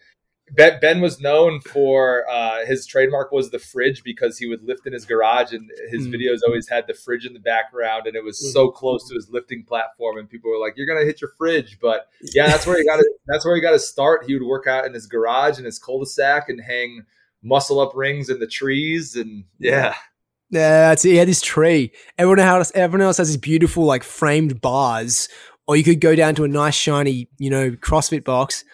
Ben, 0.53 0.79
ben 0.81 1.01
was 1.01 1.21
known 1.21 1.61
for 1.61 2.29
uh, 2.29 2.65
his 2.65 2.85
trademark 2.85 3.31
was 3.31 3.51
the 3.51 3.59
fridge 3.59 4.03
because 4.03 4.37
he 4.37 4.47
would 4.47 4.63
lift 4.63 4.85
in 4.85 4.91
his 4.91 5.05
garage 5.05 5.53
and 5.53 5.69
his 5.89 6.07
mm. 6.07 6.13
videos 6.13 6.39
always 6.45 6.67
had 6.67 6.87
the 6.87 6.93
fridge 6.93 7.25
in 7.25 7.33
the 7.33 7.39
background 7.39 8.05
and 8.05 8.15
it 8.15 8.23
was 8.23 8.37
mm. 8.37 8.51
so 8.51 8.69
close 8.69 9.07
to 9.07 9.15
his 9.15 9.29
lifting 9.29 9.63
platform 9.63 10.17
and 10.17 10.29
people 10.29 10.51
were 10.51 10.59
like 10.59 10.73
you're 10.75 10.87
gonna 10.87 11.05
hit 11.05 11.21
your 11.21 11.31
fridge 11.37 11.77
but 11.81 12.07
yeah 12.33 12.47
that's 12.47 12.67
where 12.67 12.77
he 12.77 12.85
got 12.85 12.97
to 12.97 13.13
that's 13.27 13.45
where 13.45 13.55
he 13.55 13.61
got 13.61 13.71
to 13.71 13.79
start 13.79 14.25
he 14.25 14.33
would 14.33 14.45
work 14.45 14.67
out 14.67 14.85
in 14.85 14.93
his 14.93 15.07
garage 15.07 15.57
in 15.57 15.63
his 15.63 15.79
cul-de-sac 15.79 16.49
and 16.49 16.59
hang 16.61 17.05
muscle 17.41 17.79
up 17.79 17.95
rings 17.95 18.29
in 18.29 18.39
the 18.39 18.47
trees 18.47 19.15
and 19.15 19.45
yeah 19.57 19.95
yeah, 20.51 20.89
that's 20.89 21.05
it. 21.05 21.11
He 21.11 21.15
had 21.15 21.29
this 21.29 21.41
tree. 21.41 21.93
Everyone 22.17 22.39
else, 22.39 22.73
everyone 22.75 23.05
else 23.07 23.17
has 23.17 23.29
these 23.29 23.37
beautiful 23.37 23.85
like 23.85 24.03
framed 24.03 24.59
bars, 24.59 25.29
or 25.71 25.77
you 25.77 25.83
could 25.85 26.01
go 26.01 26.15
down 26.15 26.35
to 26.35 26.43
a 26.43 26.49
nice 26.49 26.75
shiny, 26.75 27.29
you 27.37 27.49
know, 27.49 27.71
CrossFit 27.71 28.25
box 28.25 28.65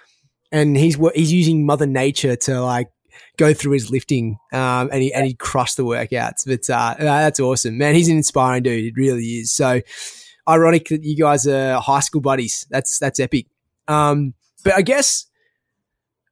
and 0.51 0.75
he's 0.75 0.97
he's 1.13 1.31
using 1.31 1.65
Mother 1.65 1.85
Nature 1.85 2.35
to 2.35 2.61
like 2.61 2.89
go 3.37 3.53
through 3.53 3.73
his 3.73 3.91
lifting, 3.91 4.37
um, 4.51 4.89
and 4.91 5.01
he 5.01 5.13
and 5.13 5.25
he 5.25 5.33
crushed 5.35 5.77
the 5.77 5.83
workouts. 5.83 6.45
But 6.45 6.69
uh, 6.73 6.95
that's 6.97 7.39
awesome, 7.39 7.77
man. 7.77 7.95
He's 7.95 8.09
an 8.09 8.17
inspiring 8.17 8.63
dude. 8.63 8.85
It 8.85 8.93
really 8.95 9.23
is. 9.23 9.51
So 9.51 9.81
ironic 10.49 10.87
that 10.87 11.03
you 11.03 11.15
guys 11.15 11.45
are 11.47 11.79
high 11.79 11.99
school 11.99 12.21
buddies. 12.21 12.65
That's 12.69 12.97
that's 12.99 13.19
epic. 13.19 13.47
Um, 13.87 14.33
but 14.63 14.73
I 14.73 14.81
guess, 14.81 15.25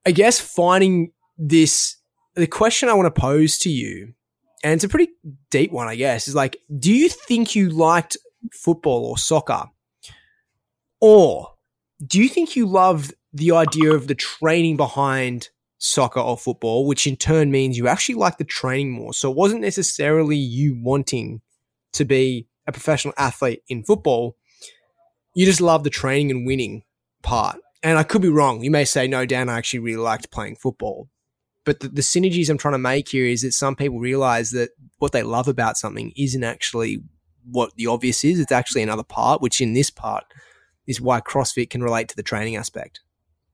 I 0.05 0.11
guess 0.11 0.39
finding 0.39 1.11
this, 1.37 1.97
the 2.35 2.47
question 2.47 2.89
I 2.89 2.93
want 2.93 3.13
to 3.13 3.21
pose 3.21 3.57
to 3.59 3.69
you, 3.69 4.13
and 4.63 4.73
it's 4.73 4.83
a 4.83 4.89
pretty 4.89 5.11
deep 5.51 5.71
one, 5.71 5.87
I 5.87 5.95
guess, 5.95 6.27
is 6.27 6.35
like, 6.35 6.57
do 6.79 6.91
you 6.93 7.07
think 7.07 7.55
you 7.55 7.69
liked 7.69 8.17
football 8.51 9.05
or 9.05 9.17
soccer, 9.17 9.65
or 11.05 11.53
do 12.05 12.19
you 12.19 12.27
think 12.27 12.55
you 12.55 12.65
loved 12.65 13.13
the 13.31 13.51
idea 13.51 13.93
of 13.93 14.07
the 14.07 14.15
training 14.15 14.75
behind 14.75 15.49
soccer 15.77 16.19
or 16.19 16.35
football, 16.35 16.87
which 16.87 17.05
in 17.05 17.15
turn 17.15 17.51
means 17.51 17.77
you 17.77 17.87
actually 17.87 18.15
like 18.15 18.37
the 18.37 18.43
training 18.43 18.91
more. 18.91 19.13
So 19.13 19.29
it 19.29 19.37
wasn't 19.37 19.61
necessarily 19.61 20.35
you 20.37 20.79
wanting 20.81 21.41
to 21.93 22.05
be 22.05 22.47
a 22.65 22.71
professional 22.71 23.13
athlete 23.17 23.61
in 23.67 23.83
football. 23.83 24.35
You 25.35 25.45
just 25.45 25.61
love 25.61 25.83
the 25.83 25.89
training 25.89 26.31
and 26.31 26.47
winning 26.47 26.83
part. 27.21 27.57
And 27.83 27.99
I 27.99 28.03
could 28.03 28.21
be 28.21 28.29
wrong. 28.29 28.63
You 28.63 28.71
may 28.71 28.85
say, 28.85 29.07
no, 29.07 29.25
Dan, 29.25 29.49
I 29.49 29.57
actually 29.57 29.79
really 29.79 30.01
liked 30.01 30.31
playing 30.31 30.55
football. 30.55 31.09
But 31.65 31.81
the, 31.81 31.89
the 31.89 32.01
synergies 32.01 32.49
I'm 32.49 32.57
trying 32.57 32.73
to 32.73 32.79
make 32.79 33.09
here 33.09 33.25
is 33.25 33.41
that 33.41 33.51
some 33.51 33.75
people 33.75 33.99
realize 33.99 34.51
that 34.51 34.69
what 34.97 35.11
they 35.11 35.23
love 35.23 35.47
about 35.47 35.77
something 35.77 36.13
isn't 36.15 36.43
actually 36.43 37.03
what 37.51 37.75
the 37.75 37.87
obvious 37.87 38.23
is. 38.23 38.39
It's 38.39 38.51
actually 38.51 38.81
another 38.81 39.03
part, 39.03 39.41
which 39.41 39.61
in 39.61 39.73
this 39.73 39.89
part 39.91 40.23
is 40.87 41.01
why 41.01 41.21
CrossFit 41.21 41.69
can 41.69 41.83
relate 41.83 42.09
to 42.09 42.15
the 42.15 42.23
training 42.23 42.55
aspect. 42.55 43.01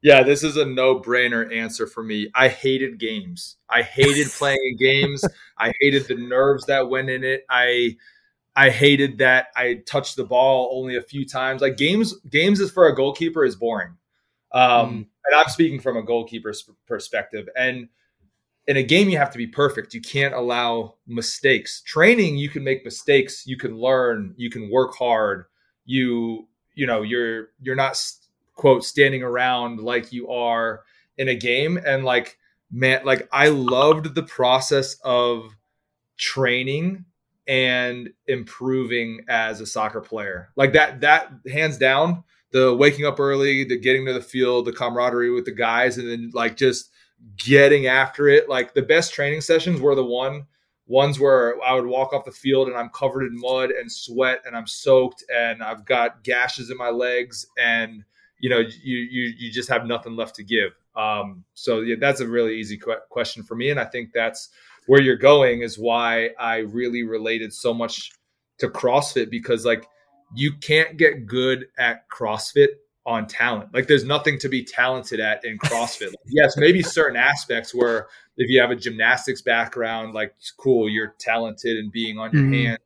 Yeah, 0.02 0.24
this 0.24 0.44
is 0.44 0.58
a 0.58 0.66
no-brainer 0.66 1.56
answer 1.56 1.86
for 1.86 2.04
me. 2.04 2.30
I 2.34 2.48
hated 2.48 3.00
games. 3.00 3.58
I 3.70 3.84
hated 3.84 4.28
playing 4.32 4.60
in 4.64 4.78
games. 4.78 5.24
I 5.58 5.72
hated 5.80 6.08
the 6.08 6.16
nerves 6.16 6.66
that 6.66 6.90
went 6.90 7.10
in 7.10 7.24
it. 7.24 7.46
I 7.50 7.98
I 8.56 8.70
hated 8.70 9.20
that 9.20 9.48
I 9.56 9.82
touched 9.86 10.18
the 10.18 10.26
ball 10.26 10.70
only 10.74 10.98
a 10.98 11.02
few 11.02 11.26
times. 11.26 11.62
Like 11.62 11.78
games 11.78 12.14
games 12.30 12.60
is 12.60 12.72
for 12.72 12.88
a 12.88 12.96
goalkeeper 12.96 13.46
is 13.46 13.56
boring. 13.56 13.96
Um, 14.54 14.70
mm. 14.70 15.08
and 15.26 15.36
I'm 15.36 15.48
speaking 15.48 15.80
from 15.80 15.96
a 15.98 16.04
goalkeeper's 16.04 16.68
perspective. 16.88 17.48
And 17.56 17.88
in 18.68 18.78
a 18.78 18.84
game 18.84 19.08
you 19.08 19.18
have 19.18 19.32
to 19.32 19.38
be 19.38 19.48
perfect. 19.48 19.94
You 19.94 20.02
can't 20.02 20.34
allow 20.34 20.96
mistakes. 21.08 21.82
Training 21.86 22.38
you 22.38 22.50
can 22.50 22.64
make 22.64 22.84
mistakes, 22.84 23.46
you 23.46 23.56
can 23.56 23.78
learn, 23.78 24.34
you 24.36 24.50
can 24.50 24.70
work 24.70 24.96
hard. 24.96 25.46
You 25.86 26.48
you 26.76 26.88
know, 26.88 27.02
you're 27.02 27.50
you're 27.62 27.76
not 27.76 28.02
quote 28.56 28.84
standing 28.84 29.24
around 29.24 29.80
like 29.80 30.12
you 30.12 30.30
are 30.30 30.84
in 31.18 31.28
a 31.28 31.36
game. 31.36 31.80
And 31.86 32.04
like 32.04 32.38
man 32.72 33.02
like 33.04 33.28
i 33.34 33.50
loved 33.50 34.16
the 34.16 34.24
process 34.24 34.96
of 35.04 35.54
training 36.18 37.04
and 37.48 38.10
improving 38.28 39.20
as 39.28 39.60
a 39.60 39.66
soccer 39.66 40.00
player. 40.00 40.50
Like 40.56 40.74
that 40.74 41.02
that 41.02 41.32
hands 41.52 41.78
down 41.78 42.24
the 42.52 42.74
waking 42.76 43.06
up 43.06 43.20
early 43.20 43.64
the 43.64 43.78
getting 43.78 44.06
to 44.06 44.14
the 44.14 44.22
field 44.22 44.66
the 44.66 44.74
camaraderie 44.74 45.32
with 45.32 45.46
the 45.46 45.52
guys 45.52 45.98
and 45.98 46.08
then 46.08 46.32
like 46.34 46.56
just 46.56 46.92
getting 47.38 47.88
after 47.88 48.28
it. 48.28 48.48
Like 48.48 48.74
the 48.74 48.82
best 48.82 49.14
training 49.14 49.42
sessions 49.42 49.82
were 49.82 49.96
the 49.96 50.06
one 50.06 50.46
ones 50.92 51.20
where 51.20 51.56
I 51.64 51.74
would 51.74 51.86
walk 51.86 52.12
off 52.14 52.26
the 52.26 52.32
field 52.32 52.68
and 52.68 52.78
I'm 52.78 52.90
covered 52.90 53.24
in 53.24 53.40
mud 53.40 53.72
and 53.72 53.90
sweat 53.90 54.42
and 54.46 54.56
I'm 54.56 54.68
soaked 54.68 55.24
and 55.34 55.64
I've 55.64 55.86
got 55.86 56.24
gashes 56.24 56.70
in 56.70 56.78
my 56.78 56.90
legs 56.90 57.48
and 57.58 58.04
you 58.40 58.50
know 58.50 58.60
you 58.60 58.98
you 58.98 59.34
you 59.38 59.52
just 59.52 59.70
have 59.70 59.86
nothing 59.86 60.16
left 60.16 60.36
to 60.36 60.44
give. 60.44 60.74
Um, 60.96 61.46
so 61.54 61.80
yeah, 61.80 61.96
that's 62.00 62.20
a 62.20 62.28
really 62.28 62.60
easy 62.60 62.78
qu- 62.78 63.00
question 63.10 63.44
for 63.44 63.56
me, 63.56 63.70
and 63.70 63.80
I 63.80 63.86
think 63.86 64.10
that's 64.14 64.50
where 64.88 65.02
you're 65.02 65.16
going 65.16 65.62
is 65.62 65.80
why 65.80 66.32
I 66.38 66.58
really 66.58 67.04
related 67.04 67.54
so 67.54 67.74
much 67.74 68.12
to 68.58 68.68
CrossFit 68.68 69.30
because 69.30 69.64
like 69.64 69.88
you 70.36 70.54
can't 70.58 70.98
get 70.98 71.26
good 71.26 71.68
at 71.78 72.10
CrossFit 72.10 72.70
on 73.06 73.28
talent. 73.28 73.74
Like 73.74 73.88
there's 73.88 74.04
nothing 74.04 74.38
to 74.40 74.50
be 74.50 74.64
talented 74.64 75.20
at 75.20 75.46
in 75.46 75.58
CrossFit. 75.60 76.08
Like, 76.08 76.16
yes, 76.28 76.58
maybe 76.58 76.82
certain 76.82 77.18
aspects 77.18 77.74
where 77.74 78.08
if 78.38 78.50
you 78.50 78.60
have 78.62 78.72
a 78.72 78.76
gymnastics 78.76 79.42
background, 79.42 80.14
like 80.14 80.34
cool, 80.58 80.90
you're 80.90 81.16
talented 81.20 81.78
and 81.78 81.92
being 81.92 82.18
on 82.18 82.32
your 82.32 82.44
mm-hmm. 82.44 82.54
hands 82.54 82.80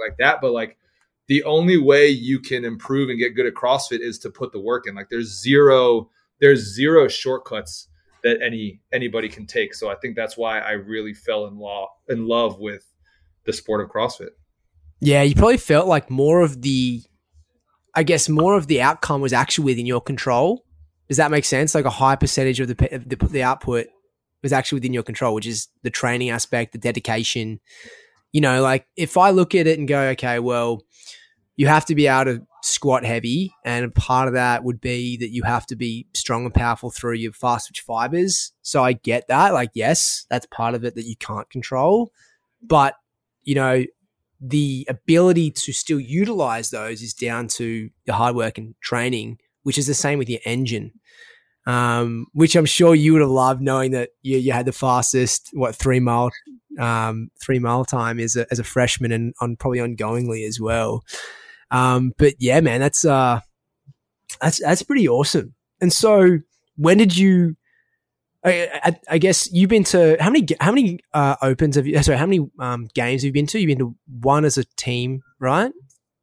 like 0.00 0.16
that. 0.18 0.40
But 0.40 0.52
like 0.52 0.78
the 1.28 1.42
only 1.44 1.76
way 1.76 2.08
you 2.08 2.40
can 2.40 2.64
improve 2.64 3.08
and 3.08 3.18
get 3.18 3.34
good 3.34 3.46
at 3.46 3.54
CrossFit 3.54 4.00
is 4.00 4.18
to 4.20 4.30
put 4.30 4.52
the 4.52 4.60
work 4.60 4.86
in. 4.86 4.94
Like 4.94 5.08
there's 5.10 5.40
zero 5.40 6.10
there's 6.40 6.74
zero 6.74 7.08
shortcuts 7.08 7.88
that 8.22 8.40
any 8.42 8.80
anybody 8.92 9.28
can 9.28 9.46
take. 9.46 9.74
So 9.74 9.90
I 9.90 9.94
think 9.96 10.16
that's 10.16 10.36
why 10.36 10.60
I 10.60 10.72
really 10.72 11.14
fell 11.14 11.46
in 11.46 11.58
love 11.58 11.88
in 12.08 12.26
love 12.26 12.58
with 12.58 12.84
the 13.44 13.52
sport 13.52 13.80
of 13.80 13.90
CrossFit. 13.90 14.30
Yeah, 15.00 15.22
you 15.22 15.34
probably 15.34 15.56
felt 15.56 15.88
like 15.88 16.10
more 16.10 16.42
of 16.42 16.62
the 16.62 17.02
I 17.94 18.02
guess 18.02 18.28
more 18.28 18.56
of 18.56 18.68
the 18.68 18.80
outcome 18.80 19.20
was 19.20 19.32
actually 19.32 19.66
within 19.66 19.86
your 19.86 20.00
control. 20.00 20.64
Does 21.08 21.18
that 21.18 21.30
make 21.30 21.44
sense? 21.44 21.74
Like 21.74 21.84
a 21.84 21.90
high 21.90 22.16
percentage 22.16 22.60
of 22.60 22.68
the 22.68 22.74
the, 22.74 23.16
the 23.16 23.42
output 23.42 23.88
was 24.42 24.52
actually 24.52 24.76
within 24.76 24.92
your 24.92 25.02
control, 25.02 25.34
which 25.34 25.46
is 25.46 25.68
the 25.82 25.90
training 25.90 26.30
aspect, 26.30 26.72
the 26.72 26.78
dedication. 26.78 27.60
You 28.32 28.40
know, 28.40 28.62
like 28.62 28.86
if 28.96 29.16
I 29.16 29.30
look 29.30 29.54
at 29.54 29.66
it 29.66 29.78
and 29.78 29.86
go, 29.86 30.00
okay, 30.10 30.38
well, 30.38 30.82
you 31.56 31.66
have 31.66 31.84
to 31.86 31.94
be 31.94 32.06
able 32.06 32.24
to 32.32 32.46
squat 32.62 33.04
heavy, 33.04 33.52
and 33.64 33.94
part 33.94 34.28
of 34.28 34.34
that 34.34 34.64
would 34.64 34.80
be 34.80 35.16
that 35.18 35.30
you 35.30 35.42
have 35.42 35.66
to 35.66 35.76
be 35.76 36.06
strong 36.14 36.44
and 36.44 36.54
powerful 36.54 36.90
through 36.90 37.14
your 37.14 37.32
fast 37.32 37.68
twitch 37.68 37.80
fibers. 37.80 38.52
So 38.62 38.82
I 38.82 38.94
get 38.94 39.28
that. 39.28 39.52
Like, 39.52 39.70
yes, 39.74 40.26
that's 40.30 40.46
part 40.46 40.74
of 40.74 40.84
it 40.84 40.94
that 40.94 41.04
you 41.04 41.16
can't 41.16 41.48
control, 41.50 42.12
but 42.62 42.94
you 43.42 43.54
know, 43.54 43.84
the 44.40 44.86
ability 44.88 45.50
to 45.50 45.72
still 45.72 46.00
utilize 46.00 46.70
those 46.70 47.02
is 47.02 47.14
down 47.14 47.48
to 47.48 47.90
your 48.06 48.16
hard 48.16 48.34
work 48.34 48.58
and 48.58 48.74
training, 48.80 49.38
which 49.62 49.78
is 49.78 49.86
the 49.86 49.94
same 49.94 50.18
with 50.18 50.28
your 50.28 50.40
engine. 50.44 50.92
Um, 51.64 52.26
which 52.32 52.56
I'm 52.56 52.66
sure 52.66 52.94
you 52.94 53.12
would 53.12 53.22
have 53.22 53.30
loved 53.30 53.62
knowing 53.62 53.92
that 53.92 54.10
you, 54.22 54.36
you 54.38 54.52
had 54.52 54.66
the 54.66 54.72
fastest, 54.72 55.50
what, 55.52 55.76
three 55.76 56.00
mile, 56.00 56.32
um, 56.78 57.30
three 57.40 57.60
mile 57.60 57.84
time 57.84 58.18
as 58.18 58.34
a, 58.34 58.46
as 58.50 58.58
a 58.58 58.64
freshman 58.64 59.12
and 59.12 59.32
on 59.40 59.54
probably 59.54 59.78
ongoingly 59.78 60.46
as 60.46 60.60
well. 60.60 61.04
Um, 61.70 62.14
but 62.18 62.34
yeah, 62.40 62.60
man, 62.60 62.80
that's, 62.80 63.04
uh, 63.04 63.40
that's, 64.40 64.60
that's 64.60 64.82
pretty 64.82 65.08
awesome. 65.08 65.54
And 65.80 65.92
so 65.92 66.38
when 66.76 66.98
did 66.98 67.16
you, 67.16 67.56
I, 68.44 68.80
I, 68.82 69.00
I, 69.10 69.18
guess 69.18 69.50
you've 69.52 69.70
been 69.70 69.84
to 69.84 70.16
how 70.18 70.30
many 70.30 70.46
how 70.60 70.72
many 70.72 70.98
uh, 71.14 71.36
opens 71.42 71.76
have 71.76 71.86
you? 71.86 72.02
Sorry, 72.02 72.18
how 72.18 72.26
many 72.26 72.50
um, 72.58 72.88
games 72.94 73.22
have 73.22 73.26
you 73.26 73.32
been 73.32 73.46
to? 73.46 73.58
You've 73.60 73.68
been 73.68 73.78
to 73.78 73.94
one 74.20 74.44
as 74.44 74.58
a 74.58 74.64
team, 74.76 75.22
right? 75.38 75.72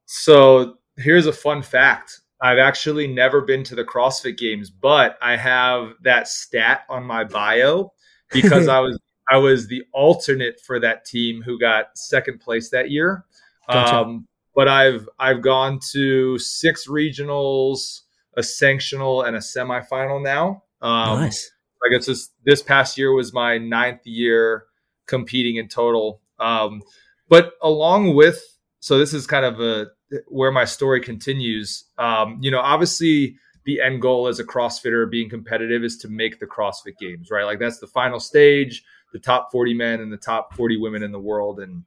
So 0.05 0.75
here's 0.97 1.27
a 1.27 1.33
fun 1.33 1.61
fact: 1.61 2.19
I've 2.41 2.57
actually 2.57 3.07
never 3.07 3.41
been 3.41 3.63
to 3.65 3.75
the 3.75 3.83
CrossFit 3.83 4.37
Games, 4.37 4.69
but 4.69 5.17
I 5.21 5.35
have 5.35 5.93
that 6.03 6.27
stat 6.27 6.83
on 6.89 7.03
my 7.03 7.23
bio 7.23 7.91
because 8.31 8.67
I 8.69 8.79
was 8.79 8.99
I 9.31 9.37
was 9.37 9.67
the 9.67 9.83
alternate 9.93 10.59
for 10.59 10.79
that 10.79 11.05
team 11.05 11.41
who 11.41 11.59
got 11.59 11.97
second 11.97 12.39
place 12.39 12.69
that 12.71 12.89
year. 12.89 13.25
Gotcha. 13.67 13.95
Um, 13.95 14.27
but 14.55 14.67
I've 14.67 15.07
I've 15.19 15.41
gone 15.41 15.79
to 15.91 16.39
six 16.39 16.87
regionals, 16.87 18.01
a 18.37 18.41
sanctional, 18.41 19.27
and 19.27 19.35
a 19.35 19.39
semifinal 19.39 20.21
now. 20.21 20.63
Um, 20.81 21.21
nice 21.21 21.51
I 21.85 21.89
guess 21.89 22.05
this 22.05 22.29
this 22.45 22.61
past 22.61 22.97
year 22.97 23.13
was 23.13 23.33
my 23.33 23.57
ninth 23.57 24.05
year 24.05 24.65
competing 25.07 25.55
in 25.55 25.67
total. 25.67 26.21
Um, 26.39 26.81
but 27.27 27.53
along 27.61 28.15
with, 28.15 28.41
so 28.79 28.97
this 28.97 29.13
is 29.13 29.27
kind 29.27 29.45
of 29.45 29.59
a 29.59 29.87
where 30.27 30.51
my 30.51 30.65
story 30.65 31.01
continues. 31.01 31.85
Um, 31.97 32.37
you 32.41 32.51
know, 32.51 32.59
obviously 32.59 33.35
the 33.65 33.81
end 33.81 34.01
goal 34.01 34.27
as 34.27 34.39
a 34.39 34.43
CrossFitter 34.43 35.09
being 35.09 35.29
competitive 35.29 35.83
is 35.83 35.97
to 35.97 36.07
make 36.07 36.39
the 36.39 36.45
CrossFit 36.45 36.97
Games, 36.99 37.29
right? 37.29 37.43
Like 37.43 37.59
that's 37.59 37.79
the 37.79 37.87
final 37.87 38.19
stage, 38.19 38.83
the 39.13 39.19
top 39.19 39.51
40 39.51 39.73
men 39.73 40.01
and 40.01 40.11
the 40.11 40.17
top 40.17 40.53
40 40.55 40.77
women 40.77 41.03
in 41.03 41.11
the 41.11 41.19
world. 41.19 41.59
And 41.59 41.83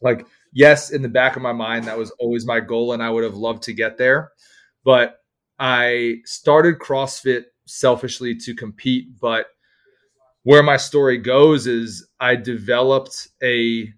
like, 0.00 0.26
yes, 0.52 0.90
in 0.90 1.02
the 1.02 1.08
back 1.08 1.36
of 1.36 1.42
my 1.42 1.52
mind, 1.52 1.84
that 1.86 1.98
was 1.98 2.10
always 2.12 2.46
my 2.46 2.60
goal, 2.60 2.92
and 2.92 3.02
I 3.02 3.10
would 3.10 3.24
have 3.24 3.34
loved 3.34 3.62
to 3.64 3.72
get 3.72 3.98
there. 3.98 4.32
But 4.84 5.20
I 5.58 6.16
started 6.24 6.78
CrossFit 6.78 7.44
selfishly 7.66 8.36
to 8.36 8.54
compete, 8.54 9.18
but 9.20 9.46
where 10.42 10.62
my 10.62 10.76
story 10.76 11.18
goes 11.18 11.66
is 11.66 12.06
I 12.20 12.36
developed 12.36 13.28
a 13.42 13.88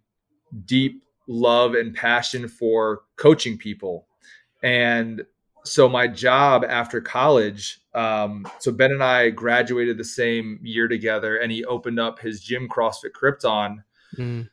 deep 0.65 1.03
love 1.27 1.75
and 1.75 1.95
passion 1.95 2.49
for 2.49 3.03
coaching 3.17 3.59
people. 3.59 4.07
And 4.63 5.25
so 5.65 5.89
my 5.89 6.07
job 6.07 6.65
after 6.69 7.01
college, 7.01 7.81
um, 7.95 8.47
so 8.59 8.71
Ben 8.73 8.93
and 8.93 9.03
I 9.03 9.31
graduated 9.31 9.99
the 9.99 10.05
same 10.05 10.61
year 10.63 10.89
together, 10.89 11.39
and 11.39 11.51
he 11.51 11.65
opened 11.65 11.99
up 11.99 12.19
his 12.19 12.41
gym, 12.41 12.69
CrossFit 12.69 13.13
Krypton, 13.21 13.79
mm. 14.17 14.49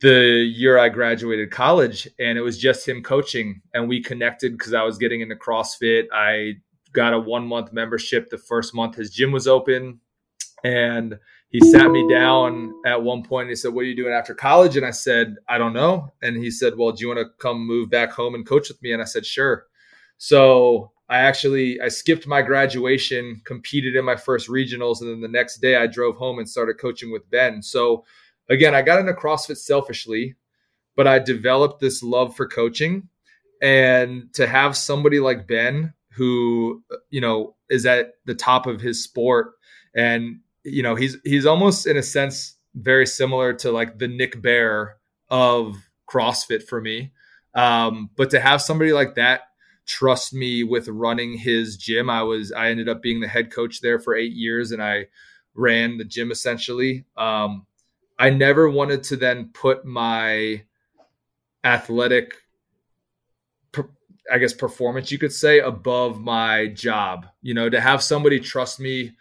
the 0.00 0.50
year 0.54 0.78
I 0.78 0.88
graduated 0.88 1.50
college, 1.50 2.08
and 2.20 2.38
it 2.38 2.42
was 2.42 2.58
just 2.58 2.86
him 2.86 3.02
coaching, 3.02 3.60
and 3.74 3.88
we 3.88 4.00
connected 4.00 4.52
because 4.52 4.74
I 4.74 4.82
was 4.82 4.98
getting 4.98 5.20
into 5.20 5.34
CrossFit. 5.34 6.04
I 6.12 6.54
got 6.92 7.14
a 7.14 7.18
one 7.18 7.46
month 7.46 7.72
membership. 7.72 8.30
The 8.30 8.38
first 8.38 8.74
month 8.74 8.96
his 8.96 9.10
gym 9.10 9.32
was 9.32 9.46
open. 9.46 10.00
And 10.64 11.18
he 11.50 11.60
sat 11.70 11.90
me 11.90 12.06
down 12.10 12.74
at 12.84 13.02
one 13.02 13.22
point 13.22 13.44
and 13.44 13.50
he 13.50 13.56
said, 13.56 13.72
What 13.72 13.82
are 13.82 13.88
you 13.88 13.96
doing 13.96 14.12
after 14.12 14.34
college? 14.34 14.76
And 14.76 14.84
I 14.84 14.90
said, 14.90 15.36
I 15.48 15.56
don't 15.56 15.72
know. 15.72 16.12
And 16.22 16.36
he 16.36 16.50
said, 16.50 16.76
Well, 16.76 16.92
do 16.92 17.00
you 17.00 17.08
want 17.08 17.20
to 17.20 17.26
come 17.40 17.66
move 17.66 17.88
back 17.88 18.10
home 18.10 18.34
and 18.34 18.46
coach 18.46 18.68
with 18.68 18.82
me? 18.82 18.92
And 18.92 19.00
I 19.00 19.06
said, 19.06 19.24
Sure. 19.24 19.64
So 20.18 20.92
I 21.08 21.20
actually 21.20 21.80
I 21.80 21.88
skipped 21.88 22.26
my 22.26 22.42
graduation, 22.42 23.40
competed 23.46 23.96
in 23.96 24.04
my 24.04 24.16
first 24.16 24.48
regionals, 24.48 25.00
and 25.00 25.10
then 25.10 25.20
the 25.22 25.28
next 25.28 25.58
day 25.58 25.76
I 25.76 25.86
drove 25.86 26.16
home 26.16 26.38
and 26.38 26.48
started 26.48 26.78
coaching 26.78 27.10
with 27.10 27.28
Ben. 27.30 27.62
So 27.62 28.04
again, 28.50 28.74
I 28.74 28.82
got 28.82 29.00
into 29.00 29.14
CrossFit 29.14 29.56
selfishly, 29.56 30.36
but 30.96 31.06
I 31.06 31.18
developed 31.18 31.80
this 31.80 32.02
love 32.02 32.36
for 32.36 32.46
coaching. 32.46 33.08
And 33.62 34.32
to 34.34 34.46
have 34.46 34.76
somebody 34.76 35.18
like 35.18 35.48
Ben 35.48 35.94
who 36.10 36.82
you 37.08 37.22
know 37.22 37.56
is 37.70 37.86
at 37.86 38.12
the 38.26 38.34
top 38.34 38.66
of 38.66 38.82
his 38.82 39.02
sport 39.02 39.52
and 39.94 40.40
you 40.70 40.82
know 40.82 40.94
he's 40.94 41.16
he's 41.24 41.46
almost 41.46 41.86
in 41.86 41.96
a 41.96 42.02
sense 42.02 42.56
very 42.74 43.06
similar 43.06 43.52
to 43.52 43.70
like 43.70 43.98
the 43.98 44.08
Nick 44.08 44.40
Bare 44.40 44.96
of 45.30 45.76
CrossFit 46.08 46.62
for 46.62 46.80
me 46.80 47.12
um, 47.54 48.10
but 48.16 48.30
to 48.30 48.40
have 48.40 48.62
somebody 48.62 48.92
like 48.92 49.14
that 49.16 49.42
trust 49.86 50.34
me 50.34 50.62
with 50.64 50.88
running 50.88 51.36
his 51.36 51.76
gym 51.76 52.10
I 52.10 52.22
was 52.22 52.52
I 52.52 52.70
ended 52.70 52.88
up 52.88 53.02
being 53.02 53.20
the 53.20 53.28
head 53.28 53.50
coach 53.52 53.80
there 53.80 53.98
for 53.98 54.14
8 54.14 54.32
years 54.32 54.72
and 54.72 54.82
I 54.82 55.06
ran 55.54 55.98
the 55.98 56.04
gym 56.04 56.30
essentially 56.30 57.04
um, 57.16 57.66
I 58.18 58.30
never 58.30 58.68
wanted 58.68 59.02
to 59.04 59.16
then 59.16 59.50
put 59.52 59.84
my 59.84 60.62
athletic 61.64 62.34
I 64.30 64.38
guess 64.38 64.52
performance 64.52 65.10
you 65.10 65.18
could 65.18 65.32
say 65.32 65.60
above 65.60 66.20
my 66.20 66.66
job. 66.68 67.26
You 67.42 67.54
know, 67.54 67.70
to 67.70 67.80
have 67.80 68.02
somebody 68.02 68.38
trust 68.38 68.78
me 68.80 69.12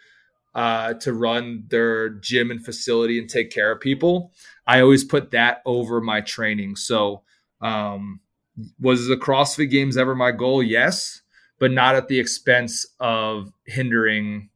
uh, 0.57 0.95
to 0.95 1.13
run 1.13 1.63
their 1.69 2.09
gym 2.09 2.49
and 2.49 2.65
facility 2.65 3.19
and 3.19 3.29
take 3.29 3.51
care 3.51 3.71
of 3.71 3.79
people, 3.79 4.33
I 4.65 4.81
always 4.81 5.05
put 5.05 5.29
that 5.31 5.61
over 5.67 6.01
my 6.01 6.19
training. 6.19 6.75
So, 6.77 7.21
um, 7.61 8.21
was 8.79 9.07
the 9.07 9.15
CrossFit 9.15 9.69
Games 9.69 9.97
ever 9.97 10.15
my 10.15 10.31
goal? 10.31 10.63
Yes, 10.63 11.21
but 11.59 11.71
not 11.71 11.95
at 11.95 12.07
the 12.07 12.19
expense 12.19 12.87
of 12.99 13.53
hindering 13.67 14.49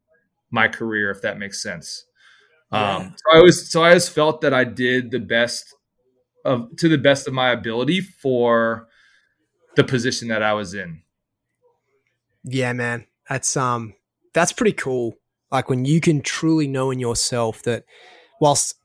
my 0.50 0.68
career, 0.68 1.12
if 1.12 1.22
that 1.22 1.38
makes 1.38 1.62
sense. 1.62 2.06
Yeah. 2.74 2.96
Um, 2.96 3.16
so 3.16 3.36
I 3.36 3.38
always, 3.38 3.70
so 3.70 3.84
I 3.84 3.90
always 3.90 4.10
felt 4.10 4.42
that 4.42 4.56
I 4.56 4.64
did 4.64 5.12
the 5.12 5.20
best 5.20 5.76
of 6.44 6.76
to 6.78 6.90
the 6.90 6.98
best 6.98 7.28
of 7.28 7.34
my 7.36 7.52
ability 7.52 8.02
for 8.02 8.88
the 9.76 9.84
position 9.84 10.30
that 10.30 10.42
I 10.42 10.54
was 10.54 10.74
in. 10.74 11.04
Yeah, 12.44 12.74
man. 12.74 13.06
That's 13.30 13.56
um 13.56 13.94
that's 14.34 14.52
pretty 14.52 14.74
cool. 14.74 15.21
Like 15.52 15.70
when 15.70 15.86
you 15.86 16.00
can 16.02 16.22
truly 16.22 16.68
know 16.68 16.92
in 16.92 17.00
yourself 17.00 17.64
that 17.64 17.84
whilst 18.40 18.76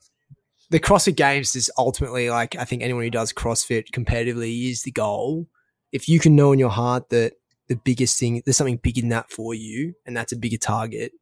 the 0.71 0.81
CrossFit 0.81 1.17
Games 1.17 1.55
is 1.55 1.71
ultimately 1.79 2.29
like 2.29 2.57
I 2.57 2.65
think 2.65 2.83
anyone 2.83 3.05
who 3.05 3.11
does 3.11 3.33
CrossFit 3.33 3.91
competitively 3.91 4.71
is 4.71 4.83
the 4.83 4.91
goal. 4.91 5.47
If 5.93 6.09
you 6.09 6.19
can 6.19 6.35
know 6.35 6.53
in 6.53 6.59
your 6.59 6.71
heart 6.71 7.09
that 7.11 7.35
the 7.69 7.77
biggest 7.77 8.19
thing 8.19 8.43
there's 8.45 8.57
something 8.57 8.79
bigger 8.83 9.01
than 9.01 9.11
that 9.11 9.31
for 9.31 9.55
you, 9.55 9.95
and 10.05 10.17
that's 10.17 10.33
a 10.33 10.37
bigger 10.37 10.59
target, 10.59 11.13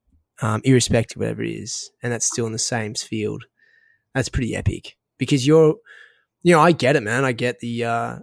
um, 0.43 0.61
irrespective 0.65 1.17
of 1.17 1.21
whatever 1.21 1.43
it 1.43 1.51
is, 1.51 1.91
and 2.03 2.13
that's 2.13 2.27
still 2.27 2.47
in 2.47 2.53
the 2.53 2.59
same 2.59 2.95
field, 2.95 3.45
that's 4.15 4.29
pretty 4.29 4.57
epic. 4.57 4.97
Because 5.19 5.47
you're, 5.47 5.77
you 6.43 6.53
know, 6.53 6.61
I 6.61 6.73
get 6.73 6.97
it, 6.97 7.03
man. 7.03 7.25
I 7.25 7.33
get 7.33 7.61
the, 7.61 7.85
uh, 7.85 8.19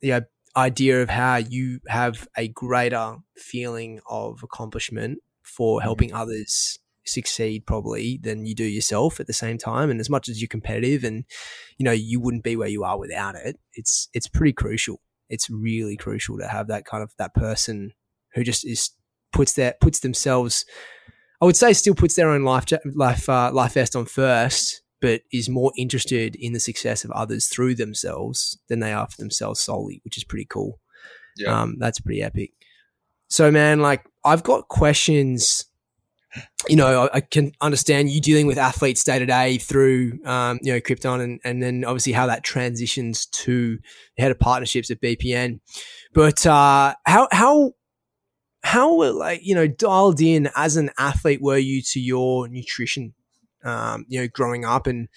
yeah, 0.00 0.20
idea 0.56 1.02
of 1.02 1.10
how 1.10 1.36
you 1.36 1.80
have 1.86 2.26
a 2.36 2.48
greater 2.48 3.16
feeling 3.36 4.00
of 4.08 4.42
accomplishment 4.42 5.18
for 5.56 5.78
mm-hmm. 5.78 5.84
helping 5.84 6.12
others 6.12 6.78
succeed 7.06 7.66
probably 7.66 8.20
than 8.22 8.46
you 8.46 8.54
do 8.54 8.64
yourself 8.64 9.18
at 9.18 9.26
the 9.26 9.32
same 9.32 9.58
time 9.58 9.90
and 9.90 10.00
as 10.00 10.10
much 10.10 10.28
as 10.28 10.40
you're 10.40 10.48
competitive 10.48 11.02
and 11.02 11.24
you 11.78 11.84
know 11.84 11.92
you 11.92 12.20
wouldn't 12.20 12.44
be 12.44 12.56
where 12.56 12.68
you 12.68 12.84
are 12.84 12.98
without 12.98 13.34
it 13.34 13.56
it's 13.72 14.08
it's 14.12 14.28
pretty 14.28 14.52
crucial 14.52 15.00
it's 15.28 15.48
really 15.50 15.96
crucial 15.96 16.38
to 16.38 16.46
have 16.46 16.68
that 16.68 16.84
kind 16.84 17.02
of 17.02 17.10
that 17.18 17.34
person 17.34 17.90
who 18.34 18.44
just 18.44 18.66
is 18.66 18.90
puts 19.32 19.54
that 19.54 19.80
puts 19.80 20.00
themselves 20.00 20.64
i 21.40 21.44
would 21.44 21.56
say 21.56 21.72
still 21.72 21.94
puts 21.94 22.14
their 22.14 22.30
own 22.30 22.44
life 22.44 22.66
life 22.94 23.28
uh, 23.28 23.50
life 23.52 23.72
vest 23.72 23.96
on 23.96 24.04
first 24.04 24.82
but 25.00 25.22
is 25.32 25.48
more 25.48 25.72
interested 25.76 26.36
in 26.36 26.52
the 26.52 26.60
success 26.60 27.04
of 27.04 27.10
others 27.12 27.48
through 27.48 27.74
themselves 27.74 28.58
than 28.68 28.80
they 28.80 28.92
are 28.92 29.08
for 29.08 29.16
themselves 29.16 29.60
solely, 29.60 30.00
which 30.04 30.16
is 30.16 30.24
pretty 30.24 30.44
cool. 30.44 30.78
Yeah. 31.36 31.60
Um, 31.60 31.76
that's 31.78 32.00
pretty 32.00 32.22
epic. 32.22 32.52
So, 33.30 33.50
man, 33.50 33.80
like 33.80 34.04
I've 34.24 34.42
got 34.42 34.68
questions. 34.68 35.64
You 36.68 36.76
know, 36.76 37.08
I, 37.12 37.16
I 37.16 37.20
can 37.20 37.52
understand 37.60 38.10
you 38.10 38.20
dealing 38.20 38.46
with 38.46 38.58
athletes 38.58 39.02
day 39.02 39.18
to 39.18 39.26
day 39.26 39.58
through, 39.58 40.20
um, 40.24 40.58
you 40.62 40.72
know, 40.72 40.80
Krypton, 40.80 41.20
and 41.22 41.40
and 41.42 41.62
then 41.62 41.84
obviously 41.84 42.12
how 42.12 42.26
that 42.26 42.44
transitions 42.44 43.26
to 43.26 43.78
head 44.18 44.30
of 44.30 44.38
partnerships 44.38 44.90
at 44.90 45.00
BPN. 45.00 45.60
But 46.12 46.44
uh, 46.46 46.94
how 47.06 47.28
how 47.32 47.72
how 48.62 49.02
like 49.12 49.40
you 49.42 49.54
know 49.54 49.66
dialed 49.66 50.20
in 50.20 50.50
as 50.54 50.76
an 50.76 50.90
athlete 50.98 51.40
were 51.40 51.58
you 51.58 51.80
to 51.92 52.00
your 52.00 52.46
nutrition 52.46 53.14
um, 53.64 54.04
you 54.08 54.20
know, 54.20 54.28
growing 54.32 54.64
up. 54.64 54.86
And 54.86 55.08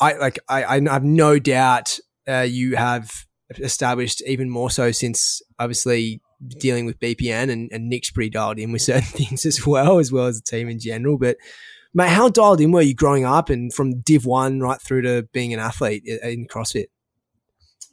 I 0.00 0.14
like, 0.14 0.38
I, 0.48 0.64
I 0.64 0.80
have 0.92 1.04
no 1.04 1.38
doubt 1.38 1.98
uh, 2.28 2.40
you 2.40 2.76
have 2.76 3.12
established 3.58 4.22
even 4.26 4.48
more 4.50 4.70
so 4.70 4.90
since 4.90 5.42
obviously 5.58 6.20
dealing 6.46 6.86
with 6.86 7.00
BPN 7.00 7.50
and, 7.50 7.70
and 7.72 7.88
Nick's 7.88 8.10
pretty 8.10 8.30
dialed 8.30 8.58
in 8.58 8.72
with 8.72 8.82
certain 8.82 9.02
things 9.02 9.46
as 9.46 9.66
well, 9.66 9.98
as 9.98 10.12
well 10.12 10.26
as 10.26 10.40
the 10.40 10.50
team 10.50 10.68
in 10.68 10.78
general. 10.78 11.18
But 11.18 11.36
mate, 11.92 12.10
how 12.10 12.28
dialed 12.28 12.60
in 12.60 12.72
were 12.72 12.82
you 12.82 12.94
growing 12.94 13.24
up 13.24 13.50
and 13.50 13.72
from 13.72 14.00
Div 14.00 14.26
One 14.26 14.60
right 14.60 14.80
through 14.80 15.02
to 15.02 15.28
being 15.32 15.54
an 15.54 15.60
athlete 15.60 16.04
in 16.04 16.46
CrossFit? 16.46 16.86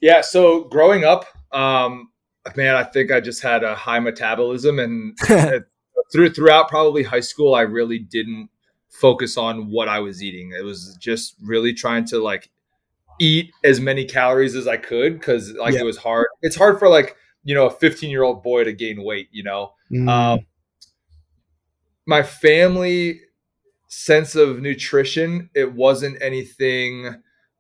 Yeah. 0.01 0.21
So 0.21 0.63
growing 0.65 1.03
up, 1.03 1.25
um, 1.51 2.09
man, 2.55 2.75
I 2.75 2.83
think 2.83 3.11
I 3.11 3.19
just 3.19 3.41
had 3.43 3.63
a 3.63 3.75
high 3.75 3.99
metabolism, 3.99 4.79
and 4.79 5.17
through 6.11 6.33
throughout 6.33 6.69
probably 6.69 7.03
high 7.03 7.19
school, 7.19 7.53
I 7.53 7.61
really 7.61 7.99
didn't 7.99 8.49
focus 8.89 9.37
on 9.37 9.69
what 9.69 9.87
I 9.87 9.99
was 9.99 10.21
eating. 10.21 10.51
It 10.57 10.63
was 10.63 10.97
just 10.99 11.35
really 11.41 11.73
trying 11.73 12.05
to 12.05 12.19
like 12.21 12.49
eat 13.19 13.51
as 13.63 13.79
many 13.79 14.05
calories 14.05 14.55
as 14.55 14.67
I 14.67 14.77
could 14.77 15.13
because 15.13 15.53
like 15.53 15.75
yeah. 15.75 15.81
it 15.81 15.85
was 15.85 15.97
hard. 15.97 16.27
It's 16.41 16.55
hard 16.55 16.79
for 16.79 16.89
like 16.89 17.15
you 17.43 17.55
know 17.55 17.67
a 17.67 17.71
15 17.71 18.09
year 18.09 18.23
old 18.23 18.43
boy 18.43 18.63
to 18.63 18.73
gain 18.73 19.03
weight. 19.03 19.29
You 19.31 19.43
know, 19.43 19.73
mm. 19.91 20.09
um, 20.09 20.45
my 22.05 22.23
family 22.23 23.21
sense 23.87 24.35
of 24.35 24.61
nutrition 24.61 25.49
it 25.53 25.73
wasn't 25.73 26.17
anything 26.21 27.13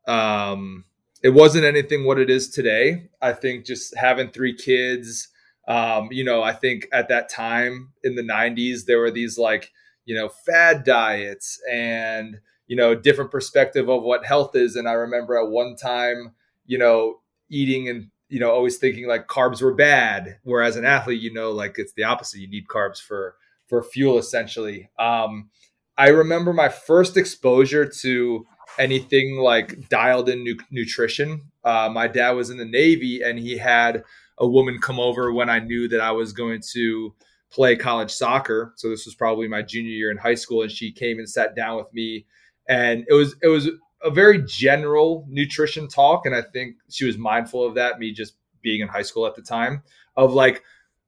um 0.07 0.85
it 1.21 1.29
wasn't 1.29 1.63
anything 1.63 2.05
what 2.05 2.17
it 2.17 2.29
is 2.29 2.49
today 2.49 3.09
i 3.21 3.33
think 3.33 3.65
just 3.65 3.95
having 3.97 4.29
three 4.29 4.55
kids 4.55 5.27
um 5.67 6.07
you 6.09 6.23
know 6.23 6.41
i 6.41 6.53
think 6.53 6.87
at 6.93 7.09
that 7.09 7.27
time 7.27 7.91
in 8.05 8.15
the 8.15 8.23
90s 8.23 8.85
there 8.85 8.99
were 8.99 9.11
these 9.11 9.37
like 9.37 9.73
you 10.05 10.15
know 10.15 10.29
fad 10.29 10.85
diets 10.85 11.59
and 11.69 12.39
you 12.67 12.77
know 12.77 12.95
different 12.95 13.29
perspective 13.29 13.89
of 13.89 14.01
what 14.01 14.25
health 14.25 14.55
is 14.55 14.77
and 14.77 14.87
i 14.87 14.93
remember 14.93 15.37
at 15.37 15.49
one 15.49 15.75
time 15.75 16.33
you 16.65 16.77
know 16.77 17.19
eating 17.49 17.89
and 17.89 18.09
you 18.31 18.39
know 18.39 18.51
always 18.51 18.77
thinking 18.77 19.07
like 19.07 19.27
carbs 19.27 19.61
were 19.61 19.73
bad 19.73 20.37
whereas 20.43 20.75
an 20.75 20.85
athlete 20.85 21.21
you 21.21 21.33
know 21.33 21.51
like 21.51 21.75
it's 21.77 21.93
the 21.93 22.03
opposite 22.03 22.39
you 22.39 22.49
need 22.49 22.67
carbs 22.67 23.01
for 23.01 23.35
for 23.67 23.83
fuel 23.83 24.17
essentially 24.17 24.89
um 24.99 25.49
I 25.97 26.09
remember 26.09 26.53
my 26.53 26.69
first 26.69 27.17
exposure 27.17 27.85
to 27.85 28.47
anything 28.79 29.37
like 29.37 29.89
dialed 29.89 30.29
in 30.29 30.43
nu- 30.43 30.57
nutrition. 30.71 31.43
Uh, 31.63 31.89
my 31.93 32.07
dad 32.07 32.31
was 32.31 32.49
in 32.49 32.57
the 32.57 32.65
Navy 32.65 33.21
and 33.21 33.37
he 33.37 33.57
had 33.57 34.03
a 34.37 34.47
woman 34.47 34.79
come 34.79 34.99
over 34.99 35.31
when 35.31 35.49
I 35.49 35.59
knew 35.59 35.87
that 35.89 36.01
I 36.01 36.11
was 36.11 36.33
going 36.33 36.61
to 36.73 37.13
play 37.51 37.75
college 37.75 38.11
soccer. 38.11 38.73
So 38.77 38.89
this 38.89 39.05
was 39.05 39.13
probably 39.13 39.47
my 39.47 39.61
junior 39.61 39.91
year 39.91 40.09
in 40.09 40.17
high 40.17 40.35
school, 40.35 40.63
and 40.63 40.71
she 40.71 40.91
came 40.91 41.19
and 41.19 41.29
sat 41.29 41.55
down 41.55 41.77
with 41.77 41.93
me, 41.93 42.25
and 42.67 43.05
it 43.07 43.13
was 43.13 43.35
it 43.43 43.47
was 43.49 43.69
a 44.03 44.09
very 44.09 44.43
general 44.45 45.25
nutrition 45.29 45.87
talk, 45.87 46.25
and 46.25 46.35
I 46.35 46.41
think 46.41 46.75
she 46.89 47.05
was 47.05 47.17
mindful 47.17 47.65
of 47.65 47.75
that. 47.75 47.99
Me 47.99 48.11
just 48.11 48.35
being 48.61 48.81
in 48.81 48.87
high 48.87 49.01
school 49.01 49.25
at 49.25 49.35
the 49.35 49.41
time, 49.41 49.83
of 50.15 50.33
like 50.33 50.63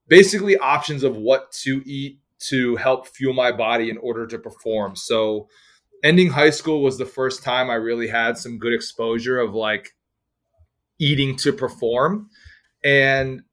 basically 0.08 0.58
options 0.58 1.04
of 1.04 1.16
what 1.16 1.52
to 1.52 1.82
eat 1.86 2.20
to 2.40 2.76
help 2.76 3.08
fuel 3.08 3.34
my 3.34 3.52
body 3.52 3.90
in 3.90 3.98
order 3.98 4.28
to 4.28 4.38
perform. 4.38 4.96
So 4.96 5.48
ending 6.04 6.30
high 6.30 6.50
school 6.50 6.84
was 6.84 6.98
the 6.98 7.06
first 7.06 7.44
time 7.44 7.70
I 7.70 7.76
really 7.76 8.08
had 8.08 8.38
some 8.38 8.60
good 8.60 8.74
exposure 8.74 9.40
of 9.40 9.54
like 9.54 9.96
eating 11.00 11.36
to 11.38 11.54
perform. 11.54 12.30
And 12.84 13.44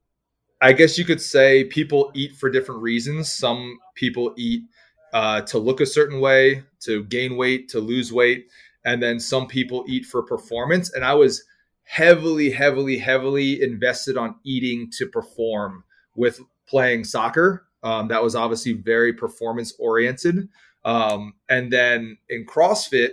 I 0.60 0.72
guess 0.72 0.98
you 0.98 1.04
could 1.04 1.20
say 1.20 1.64
people 1.64 2.10
eat 2.14 2.36
for 2.36 2.50
different 2.50 2.82
reasons. 2.82 3.32
Some 3.32 3.78
people 3.94 4.34
eat 4.36 4.64
uh, 5.12 5.42
to 5.42 5.58
look 5.58 5.80
a 5.80 5.86
certain 5.86 6.20
way, 6.20 6.64
to 6.80 7.04
gain 7.04 7.36
weight, 7.36 7.68
to 7.70 7.80
lose 7.80 8.12
weight. 8.12 8.46
And 8.84 9.02
then 9.02 9.20
some 9.20 9.46
people 9.46 9.84
eat 9.88 10.06
for 10.06 10.22
performance. 10.22 10.92
And 10.92 11.04
I 11.04 11.14
was 11.14 11.44
heavily, 11.84 12.50
heavily, 12.50 12.98
heavily 12.98 13.62
invested 13.62 14.16
on 14.16 14.36
eating 14.44 14.90
to 14.98 15.06
perform 15.06 15.84
with 16.14 16.40
playing 16.66 17.04
soccer 17.04 17.66
um, 17.82 18.08
that 18.08 18.22
was 18.22 18.34
obviously 18.34 18.72
very 18.72 19.12
performance 19.12 19.72
oriented. 19.78 20.48
Um, 20.84 21.34
and 21.48 21.72
then 21.72 22.18
in 22.28 22.46
CrossFit, 22.46 23.12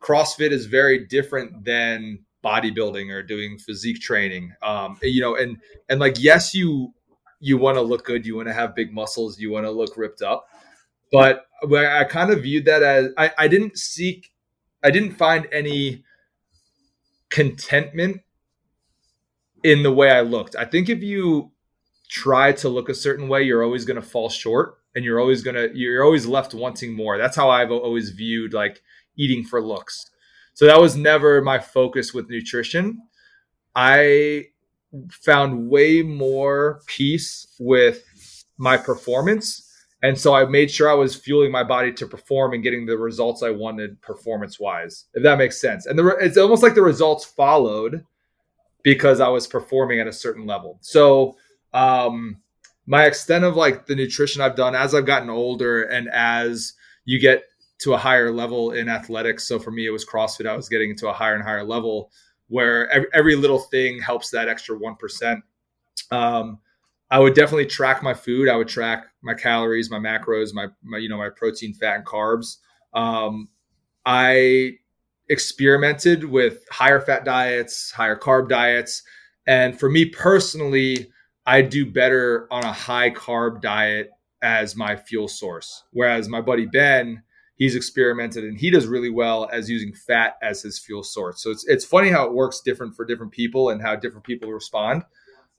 CrossFit 0.00 0.50
is 0.50 0.66
very 0.66 1.06
different 1.06 1.64
than 1.64 2.20
bodybuilding 2.44 3.10
or 3.10 3.22
doing 3.22 3.58
physique 3.58 4.00
training. 4.00 4.52
Um, 4.62 4.98
you 5.02 5.20
know, 5.20 5.36
and 5.36 5.58
and 5.88 6.00
like 6.00 6.16
yes, 6.18 6.54
you 6.54 6.94
you 7.40 7.58
want 7.58 7.76
to 7.76 7.82
look 7.82 8.04
good, 8.04 8.24
you 8.24 8.36
want 8.36 8.48
to 8.48 8.54
have 8.54 8.74
big 8.74 8.92
muscles, 8.92 9.38
you 9.38 9.50
want 9.50 9.66
to 9.66 9.70
look 9.70 9.96
ripped 9.96 10.22
up, 10.22 10.46
but 11.12 11.46
I 11.62 12.04
kind 12.04 12.30
of 12.30 12.42
viewed 12.42 12.64
that 12.66 12.82
as 12.82 13.08
I, 13.18 13.30
I 13.38 13.48
didn't 13.48 13.78
seek, 13.78 14.32
I 14.86 14.90
didn't 14.92 15.14
find 15.14 15.48
any 15.50 16.04
contentment 17.28 18.20
in 19.64 19.82
the 19.82 19.90
way 19.90 20.12
I 20.12 20.20
looked. 20.20 20.54
I 20.54 20.64
think 20.64 20.88
if 20.88 21.02
you 21.02 21.50
try 22.08 22.52
to 22.52 22.68
look 22.68 22.88
a 22.88 22.94
certain 22.94 23.26
way, 23.26 23.42
you're 23.42 23.64
always 23.64 23.84
going 23.84 24.00
to 24.00 24.08
fall 24.08 24.28
short 24.28 24.78
and 24.94 25.04
you're 25.04 25.18
always 25.18 25.42
going 25.42 25.56
to, 25.56 25.76
you're 25.76 26.04
always 26.04 26.24
left 26.24 26.54
wanting 26.54 26.94
more. 26.94 27.18
That's 27.18 27.34
how 27.34 27.50
I've 27.50 27.72
always 27.72 28.10
viewed 28.10 28.54
like 28.54 28.80
eating 29.16 29.42
for 29.42 29.60
looks. 29.60 30.08
So 30.54 30.66
that 30.66 30.80
was 30.80 30.94
never 30.96 31.42
my 31.42 31.58
focus 31.58 32.14
with 32.14 32.30
nutrition. 32.30 33.02
I 33.74 34.50
found 35.10 35.68
way 35.68 36.02
more 36.02 36.80
peace 36.86 37.48
with 37.58 38.04
my 38.56 38.76
performance. 38.76 39.65
And 40.02 40.18
so 40.18 40.34
I 40.34 40.44
made 40.44 40.70
sure 40.70 40.90
I 40.90 40.94
was 40.94 41.16
fueling 41.16 41.50
my 41.50 41.64
body 41.64 41.92
to 41.94 42.06
perform 42.06 42.52
and 42.52 42.62
getting 42.62 42.84
the 42.84 42.98
results 42.98 43.42
I 43.42 43.50
wanted 43.50 44.00
performance 44.02 44.60
wise, 44.60 45.06
if 45.14 45.22
that 45.22 45.38
makes 45.38 45.60
sense. 45.60 45.86
And 45.86 45.98
the, 45.98 46.06
it's 46.20 46.36
almost 46.36 46.62
like 46.62 46.74
the 46.74 46.82
results 46.82 47.24
followed 47.24 48.04
because 48.82 49.20
I 49.20 49.28
was 49.28 49.46
performing 49.46 49.98
at 49.98 50.06
a 50.06 50.12
certain 50.12 50.46
level. 50.46 50.78
So 50.80 51.36
um, 51.72 52.40
my 52.86 53.06
extent 53.06 53.44
of 53.44 53.56
like 53.56 53.86
the 53.86 53.96
nutrition 53.96 54.42
I've 54.42 54.54
done 54.54 54.74
as 54.74 54.94
I've 54.94 55.06
gotten 55.06 55.30
older 55.30 55.84
and 55.84 56.08
as 56.10 56.74
you 57.04 57.18
get 57.18 57.44
to 57.78 57.94
a 57.94 57.98
higher 57.98 58.30
level 58.30 58.72
in 58.72 58.88
athletics. 58.88 59.48
So 59.48 59.58
for 59.58 59.70
me, 59.70 59.86
it 59.86 59.90
was 59.90 60.04
CrossFit. 60.04 60.48
I 60.48 60.56
was 60.56 60.68
getting 60.68 60.90
into 60.90 61.08
a 61.08 61.12
higher 61.12 61.34
and 61.34 61.42
higher 61.42 61.64
level 61.64 62.10
where 62.48 62.88
every, 62.90 63.08
every 63.12 63.36
little 63.36 63.58
thing 63.58 64.00
helps 64.00 64.30
that 64.30 64.48
extra 64.48 64.78
1%. 64.78 65.42
Um, 66.10 66.58
I 67.10 67.18
would 67.18 67.34
definitely 67.34 67.66
track 67.66 68.02
my 68.02 68.14
food. 68.14 68.48
I 68.48 68.56
would 68.56 68.68
track 68.68 69.06
my 69.22 69.34
calories, 69.34 69.90
my 69.90 69.98
macros, 69.98 70.52
my, 70.52 70.66
my 70.82 70.98
you 70.98 71.08
know, 71.08 71.18
my 71.18 71.30
protein, 71.30 71.72
fat, 71.72 71.96
and 71.96 72.06
carbs. 72.06 72.56
Um, 72.94 73.48
I 74.04 74.78
experimented 75.28 76.24
with 76.24 76.64
higher 76.70 77.00
fat 77.00 77.24
diets, 77.24 77.90
higher 77.90 78.16
carb 78.16 78.48
diets. 78.48 79.02
And 79.46 79.78
for 79.78 79.88
me 79.88 80.06
personally, 80.06 81.10
I 81.46 81.62
do 81.62 81.86
better 81.86 82.48
on 82.50 82.64
a 82.64 82.72
high 82.72 83.10
carb 83.10 83.60
diet 83.60 84.10
as 84.42 84.76
my 84.76 84.96
fuel 84.96 85.28
source. 85.28 85.84
Whereas 85.92 86.28
my 86.28 86.40
buddy 86.40 86.66
Ben, 86.66 87.22
he's 87.56 87.76
experimented 87.76 88.44
and 88.44 88.58
he 88.58 88.70
does 88.70 88.86
really 88.86 89.10
well 89.10 89.48
as 89.52 89.70
using 89.70 89.92
fat 89.92 90.36
as 90.42 90.62
his 90.62 90.78
fuel 90.78 91.02
source. 91.02 91.42
So 91.42 91.50
it's 91.50 91.66
it's 91.66 91.84
funny 91.84 92.10
how 92.10 92.26
it 92.26 92.34
works 92.34 92.60
different 92.60 92.94
for 92.94 93.04
different 93.04 93.32
people 93.32 93.70
and 93.70 93.80
how 93.80 93.96
different 93.96 94.24
people 94.24 94.52
respond. 94.52 95.02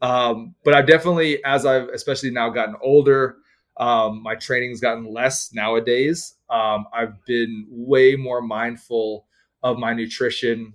Um, 0.01 0.55
but 0.63 0.73
I've 0.73 0.87
definitely, 0.87 1.43
as 1.43 1.65
I've 1.65 1.89
especially 1.89 2.31
now 2.31 2.49
gotten 2.49 2.75
older, 2.81 3.37
um, 3.77 4.23
my 4.23 4.35
training's 4.35 4.79
gotten 4.79 5.11
less 5.11 5.53
nowadays. 5.53 6.35
Um, 6.49 6.87
I've 6.93 7.23
been 7.25 7.65
way 7.69 8.15
more 8.15 8.41
mindful 8.41 9.25
of 9.63 9.77
my 9.77 9.93
nutrition. 9.93 10.73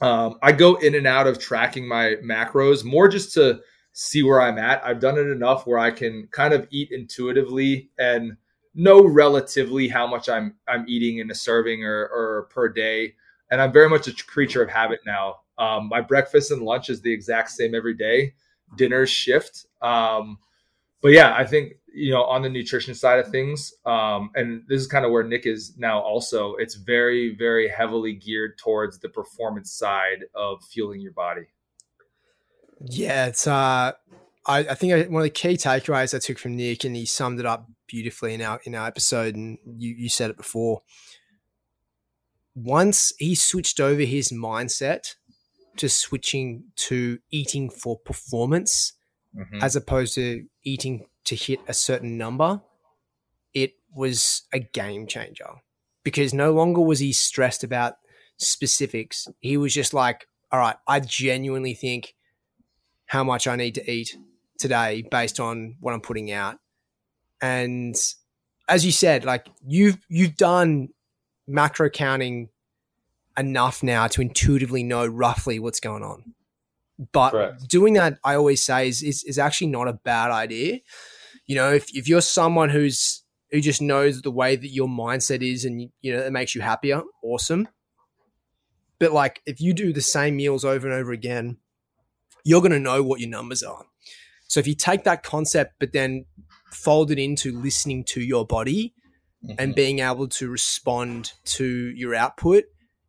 Um, 0.00 0.36
I 0.42 0.52
go 0.52 0.76
in 0.76 0.94
and 0.94 1.06
out 1.06 1.26
of 1.26 1.38
tracking 1.38 1.86
my 1.86 2.16
macros 2.24 2.84
more 2.84 3.08
just 3.08 3.34
to 3.34 3.60
see 3.92 4.22
where 4.22 4.40
I'm 4.40 4.58
at. 4.58 4.84
I've 4.84 5.00
done 5.00 5.18
it 5.18 5.26
enough 5.26 5.66
where 5.66 5.78
I 5.78 5.90
can 5.90 6.28
kind 6.30 6.54
of 6.54 6.66
eat 6.70 6.90
intuitively 6.90 7.90
and 7.98 8.36
know 8.74 9.02
relatively 9.04 9.88
how 9.88 10.06
much 10.06 10.28
I'm 10.28 10.54
I'm 10.68 10.84
eating 10.88 11.18
in 11.18 11.30
a 11.30 11.34
serving 11.34 11.84
or, 11.84 12.08
or 12.08 12.48
per 12.50 12.68
day. 12.68 13.14
And 13.50 13.60
I'm 13.60 13.72
very 13.72 13.88
much 13.88 14.06
a 14.06 14.14
creature 14.14 14.62
of 14.62 14.70
habit 14.70 15.00
now. 15.04 15.40
Um, 15.58 15.88
my 15.88 16.00
breakfast 16.00 16.50
and 16.50 16.62
lunch 16.62 16.88
is 16.88 17.02
the 17.02 17.12
exact 17.12 17.50
same 17.50 17.74
every 17.74 17.94
day. 17.94 18.34
Dinners 18.76 19.10
shift. 19.10 19.66
Um, 19.82 20.38
but 21.02 21.08
yeah, 21.08 21.34
I 21.36 21.44
think 21.44 21.74
you 21.92 22.12
know 22.12 22.24
on 22.24 22.42
the 22.42 22.48
nutrition 22.48 22.94
side 22.94 23.18
of 23.18 23.28
things, 23.28 23.72
um, 23.86 24.30
and 24.34 24.62
this 24.68 24.80
is 24.80 24.86
kind 24.86 25.04
of 25.04 25.10
where 25.10 25.24
Nick 25.24 25.46
is 25.46 25.74
now. 25.76 26.00
Also, 26.00 26.54
it's 26.56 26.74
very 26.74 27.34
very 27.34 27.68
heavily 27.68 28.14
geared 28.14 28.58
towards 28.58 28.98
the 28.98 29.08
performance 29.08 29.72
side 29.72 30.24
of 30.34 30.62
fueling 30.72 31.00
your 31.00 31.12
body. 31.12 31.46
Yeah, 32.80 33.26
it's 33.26 33.46
uh, 33.46 33.92
I, 34.46 34.58
I 34.58 34.74
think 34.74 35.10
one 35.10 35.22
of 35.22 35.24
the 35.24 35.30
key 35.30 35.56
takeaways 35.56 36.14
I 36.14 36.18
took 36.18 36.38
from 36.38 36.56
Nick, 36.56 36.84
and 36.84 36.96
he 36.96 37.06
summed 37.06 37.40
it 37.40 37.46
up 37.46 37.66
beautifully 37.86 38.34
in 38.34 38.42
our 38.42 38.60
in 38.64 38.74
our 38.74 38.86
episode, 38.86 39.34
and 39.34 39.58
you 39.76 39.94
you 39.94 40.08
said 40.08 40.30
it 40.30 40.36
before. 40.36 40.82
Once 42.54 43.12
he 43.18 43.34
switched 43.34 43.80
over 43.80 44.02
his 44.02 44.32
mindset 44.32 45.14
to 45.76 45.88
switching 45.88 46.64
to 46.76 47.18
eating 47.30 47.70
for 47.70 47.98
performance, 47.98 48.92
mm-hmm. 49.36 49.62
as 49.62 49.76
opposed 49.76 50.14
to 50.14 50.44
eating 50.64 51.06
to 51.24 51.36
hit 51.36 51.60
a 51.68 51.74
certain 51.74 52.18
number, 52.18 52.60
it 53.54 53.74
was 53.94 54.42
a 54.52 54.58
game 54.58 55.06
changer 55.06 55.50
because 56.04 56.32
no 56.32 56.52
longer 56.52 56.80
was 56.80 56.98
he 56.98 57.12
stressed 57.12 57.64
about 57.64 57.96
specifics. 58.36 59.28
He 59.40 59.56
was 59.56 59.74
just 59.74 59.94
like, 59.94 60.26
all 60.52 60.58
right, 60.58 60.76
I 60.86 61.00
genuinely 61.00 61.74
think 61.74 62.14
how 63.06 63.24
much 63.24 63.46
I 63.46 63.56
need 63.56 63.74
to 63.76 63.90
eat 63.90 64.16
today 64.58 65.02
based 65.10 65.40
on 65.40 65.76
what 65.80 65.94
I'm 65.94 66.00
putting 66.00 66.30
out. 66.30 66.56
And 67.40 67.96
as 68.68 68.84
you 68.84 68.92
said, 68.92 69.24
like 69.24 69.46
you've 69.66 69.98
you've 70.08 70.36
done 70.36 70.90
macro 71.46 71.90
counting 71.90 72.48
enough 73.40 73.82
now 73.82 74.06
to 74.08 74.20
intuitively 74.20 74.82
know 74.82 75.06
roughly 75.06 75.58
what's 75.58 75.80
going 75.80 76.02
on. 76.02 76.34
But 77.12 77.30
Correct. 77.30 77.68
doing 77.68 77.94
that, 77.94 78.18
I 78.22 78.34
always 78.34 78.62
say, 78.62 78.86
is, 78.88 79.02
is 79.02 79.24
is 79.24 79.38
actually 79.38 79.68
not 79.68 79.88
a 79.88 79.94
bad 79.94 80.30
idea. 80.30 80.80
You 81.46 81.56
know, 81.56 81.72
if 81.72 81.88
if 81.96 82.08
you're 82.08 82.20
someone 82.20 82.68
who's 82.68 83.24
who 83.50 83.60
just 83.60 83.80
knows 83.82 84.22
the 84.22 84.30
way 84.30 84.54
that 84.54 84.68
your 84.68 84.86
mindset 84.86 85.42
is, 85.42 85.64
and 85.64 85.90
you 86.02 86.12
know 86.12 86.20
it 86.20 86.32
makes 86.32 86.54
you 86.54 86.60
happier, 86.60 87.02
awesome. 87.22 87.68
But 88.98 89.12
like, 89.12 89.40
if 89.46 89.60
you 89.60 89.72
do 89.72 89.92
the 89.92 90.02
same 90.02 90.36
meals 90.36 90.64
over 90.64 90.86
and 90.86 90.94
over 90.94 91.10
again, 91.12 91.56
you're 92.44 92.60
going 92.60 92.72
to 92.72 92.78
know 92.78 93.02
what 93.02 93.20
your 93.20 93.30
numbers 93.30 93.62
are. 93.62 93.84
So 94.46 94.60
if 94.60 94.66
you 94.66 94.74
take 94.74 95.04
that 95.04 95.22
concept, 95.22 95.74
but 95.80 95.92
then 95.92 96.26
fold 96.70 97.10
it 97.10 97.18
into 97.18 97.58
listening 97.58 98.04
to 98.04 98.20
your 98.20 98.46
body 98.46 98.94
and 99.58 99.72
Mhm. 99.72 99.76
being 99.76 99.98
able 100.00 100.28
to 100.28 100.50
respond 100.50 101.32
to 101.44 101.64
your 101.96 102.14
output, 102.14 102.64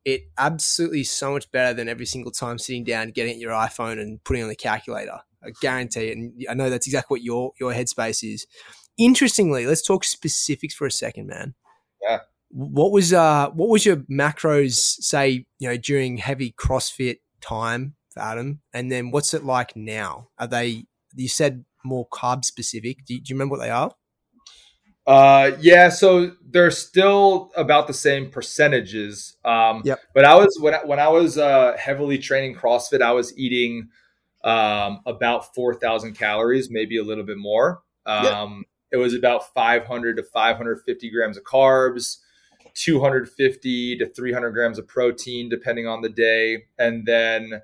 it 0.06 0.22
absolutely 0.38 1.04
so 1.04 1.34
much 1.34 1.52
better 1.52 1.74
than 1.74 1.90
every 1.90 2.06
single 2.06 2.32
time 2.32 2.58
sitting 2.58 2.84
down, 2.84 3.12
getting 3.12 3.40
your 3.40 3.52
iPhone 3.52 4.00
and 4.00 4.24
putting 4.24 4.44
on 4.44 4.50
the 4.50 4.56
calculator. 4.56 5.20
I 5.44 5.52
guarantee 5.62 6.08
it. 6.08 6.18
And 6.18 6.34
I 6.50 6.54
know 6.54 6.70
that's 6.70 6.88
exactly 6.88 7.16
what 7.16 7.24
your 7.24 7.52
your 7.60 7.74
headspace 7.74 8.24
is. 8.24 8.46
Interestingly, 8.98 9.66
let's 9.66 9.86
talk 9.86 10.04
specifics 10.04 10.74
for 10.74 10.86
a 10.86 10.92
second, 10.92 11.28
man. 11.28 11.56
Yeah. 12.02 12.20
What 12.50 12.92
was 12.92 13.14
uh 13.14 13.50
what 13.52 13.70
was 13.70 13.86
your 13.86 13.98
macros 13.98 14.74
say, 14.74 15.46
you 15.60 15.70
know, 15.70 15.78
during 15.78 16.18
heavy 16.18 16.52
CrossFit 16.52 17.18
time 17.40 17.96
for 18.10 18.22
Adam? 18.22 18.62
And 18.74 18.92
then 18.92 19.12
what's 19.12 19.34
it 19.34 19.44
like 19.44 19.76
now? 19.76 20.30
Are 20.38 20.48
they 20.48 20.86
you 21.16 21.28
said 21.28 21.66
more 21.84 22.08
carb 22.10 22.46
specific. 22.46 23.06
Do 23.06 23.14
you, 23.16 23.22
do 23.22 23.30
you 23.30 23.36
remember 23.36 23.54
what 23.54 23.64
they 23.64 23.70
are? 23.70 23.92
Uh, 25.08 25.52
yeah, 25.60 25.90
so 25.90 26.32
they're 26.50 26.72
still 26.72 27.52
about 27.56 27.88
the 27.88 27.94
same 27.94 28.30
percentages. 28.30 29.36
Um, 29.44 29.82
Yep. 29.84 30.00
But 30.14 30.26
I 30.26 30.36
was 30.36 30.58
when 30.60 30.76
I, 30.76 30.80
when 30.86 31.00
I 31.00 31.08
was 31.08 31.38
uh, 31.38 31.76
heavily 31.78 32.18
training 32.18 32.56
CrossFit, 32.56 33.02
I 33.02 33.12
was 33.12 33.38
eating 33.38 33.90
um, 34.44 35.02
about 35.06 35.54
four 35.56 35.74
thousand 35.74 36.14
calories, 36.14 36.70
maybe 36.70 36.98
a 36.98 37.04
little 37.04 37.24
bit 37.24 37.38
more. 37.38 37.82
Um, 38.06 38.66
It 38.92 38.98
was 38.98 39.14
about 39.14 39.54
five 39.54 39.86
hundred 39.86 40.18
to 40.18 40.24
five 40.24 40.58
hundred 40.58 40.82
fifty 40.86 41.10
grams 41.10 41.38
of 41.38 41.44
carbs, 41.44 42.18
two 42.74 43.00
hundred 43.00 43.30
fifty 43.30 43.98
to 43.98 44.08
three 44.08 44.34
hundred 44.34 44.52
grams 44.52 44.78
of 44.78 44.88
protein, 44.88 45.50
depending 45.50 45.88
on 45.88 46.02
the 46.02 46.10
day, 46.10 46.66
and 46.78 47.06
then 47.06 47.62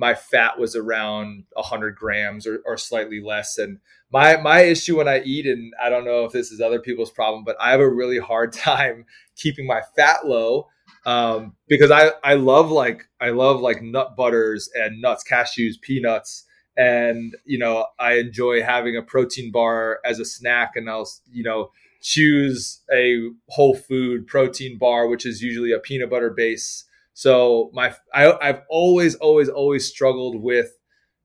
my 0.00 0.14
fat 0.14 0.58
was 0.58 0.74
around 0.74 1.44
100 1.52 1.94
grams 1.94 2.46
or, 2.46 2.62
or 2.66 2.76
slightly 2.76 3.20
less 3.20 3.58
and 3.58 3.78
my 4.12 4.36
my 4.38 4.60
issue 4.62 4.96
when 4.96 5.08
I 5.08 5.20
eat, 5.22 5.46
and 5.46 5.72
I 5.82 5.88
don't 5.88 6.04
know 6.04 6.24
if 6.24 6.32
this 6.32 6.50
is 6.50 6.60
other 6.60 6.80
people's 6.80 7.10
problem, 7.10 7.44
but 7.44 7.56
I 7.60 7.70
have 7.70 7.80
a 7.80 7.88
really 7.88 8.18
hard 8.18 8.52
time 8.70 9.06
keeping 9.36 9.66
my 9.66 9.82
fat 9.96 10.26
low 10.26 10.66
um, 11.06 11.54
because 11.68 11.90
I 11.90 12.12
I 12.22 12.34
love 12.34 12.70
like 12.70 13.08
I 13.20 13.30
love 13.30 13.60
like 13.60 13.82
nut 13.82 14.16
butters 14.16 14.68
and 14.74 15.00
nuts, 15.00 15.24
cashews, 15.28 15.80
peanuts, 15.80 16.44
and 16.76 17.34
you 17.44 17.58
know 17.58 17.86
I 17.98 18.14
enjoy 18.14 18.62
having 18.62 18.96
a 18.96 19.02
protein 19.02 19.50
bar 19.50 20.00
as 20.04 20.18
a 20.18 20.24
snack, 20.24 20.72
and 20.76 20.90
I'll 20.90 21.08
you 21.30 21.42
know 21.42 21.70
choose 22.02 22.80
a 22.92 23.28
whole 23.48 23.74
food 23.74 24.26
protein 24.26 24.78
bar, 24.78 25.06
which 25.06 25.26
is 25.26 25.42
usually 25.42 25.72
a 25.72 25.78
peanut 25.78 26.10
butter 26.10 26.30
base. 26.30 26.84
So 27.20 27.70
my 27.74 27.94
I, 28.14 28.32
I've 28.40 28.62
always 28.70 29.14
always 29.16 29.48
always 29.50 29.86
struggled 29.86 30.36
with 30.42 30.70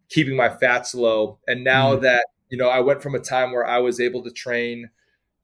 keeping 0.09 0.35
my 0.35 0.49
fats 0.49 0.95
low, 0.95 1.39
and 1.47 1.63
now 1.63 1.95
Mm. 1.97 2.01
that 2.03 2.25
you 2.49 2.57
know, 2.57 2.69
I 2.69 2.79
went 2.81 3.01
from 3.03 3.15
a 3.15 3.19
time 3.19 3.51
where 3.53 3.67
I 3.67 3.79
was 3.79 3.99
able 3.99 4.23
to 4.23 4.31
train 4.31 4.89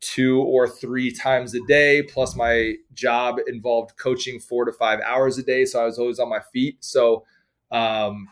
two 0.02 0.41
or 0.41 0.68
three 0.68 1.12
times 1.12 1.56
a 1.56 1.60
day, 1.68 2.04
plus 2.04 2.36
my 2.36 2.76
job 2.93 3.38
involved 3.47 3.97
coaching 3.97 4.39
four 4.39 4.66
to 4.66 4.74
five 4.74 4.99
hours 5.02 5.38
a 5.39 5.43
day. 5.43 5.66
So 5.66 5.82
I 5.82 5.86
was 5.86 5.99
always 5.99 6.20
on 6.20 6.30
my 6.30 6.41
feet. 6.54 6.78
So 6.84 7.26
um, 7.72 8.28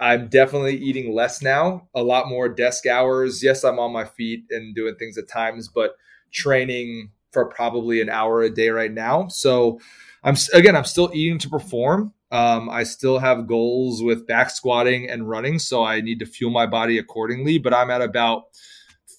I'm 0.00 0.28
definitely 0.28 0.76
eating 0.76 1.14
less 1.14 1.42
now, 1.42 1.88
a 1.94 2.02
lot 2.02 2.28
more 2.28 2.48
desk 2.48 2.86
hours. 2.86 3.42
Yes, 3.42 3.64
I'm 3.64 3.78
on 3.78 3.92
my 3.92 4.04
feet 4.04 4.44
and 4.50 4.74
doing 4.74 4.96
things 4.96 5.16
at 5.18 5.28
times, 5.28 5.68
but 5.68 5.96
training 6.32 7.10
for 7.32 7.46
probably 7.46 8.00
an 8.00 8.10
hour 8.10 8.42
a 8.42 8.50
day 8.50 8.70
right 8.70 8.92
now. 8.92 9.28
So 9.28 9.78
I'm 10.24 10.36
again, 10.52 10.74
I'm 10.74 10.84
still 10.84 11.10
eating 11.12 11.38
to 11.38 11.48
perform. 11.48 12.12
Um, 12.30 12.68
I 12.70 12.82
still 12.82 13.18
have 13.18 13.46
goals 13.46 14.02
with 14.02 14.26
back 14.26 14.50
squatting 14.50 15.08
and 15.08 15.28
running, 15.28 15.58
so 15.58 15.84
I 15.84 16.00
need 16.00 16.18
to 16.20 16.26
fuel 16.26 16.50
my 16.50 16.66
body 16.66 16.98
accordingly. 16.98 17.58
But 17.58 17.74
I'm 17.74 17.90
at 17.90 18.02
about 18.02 18.44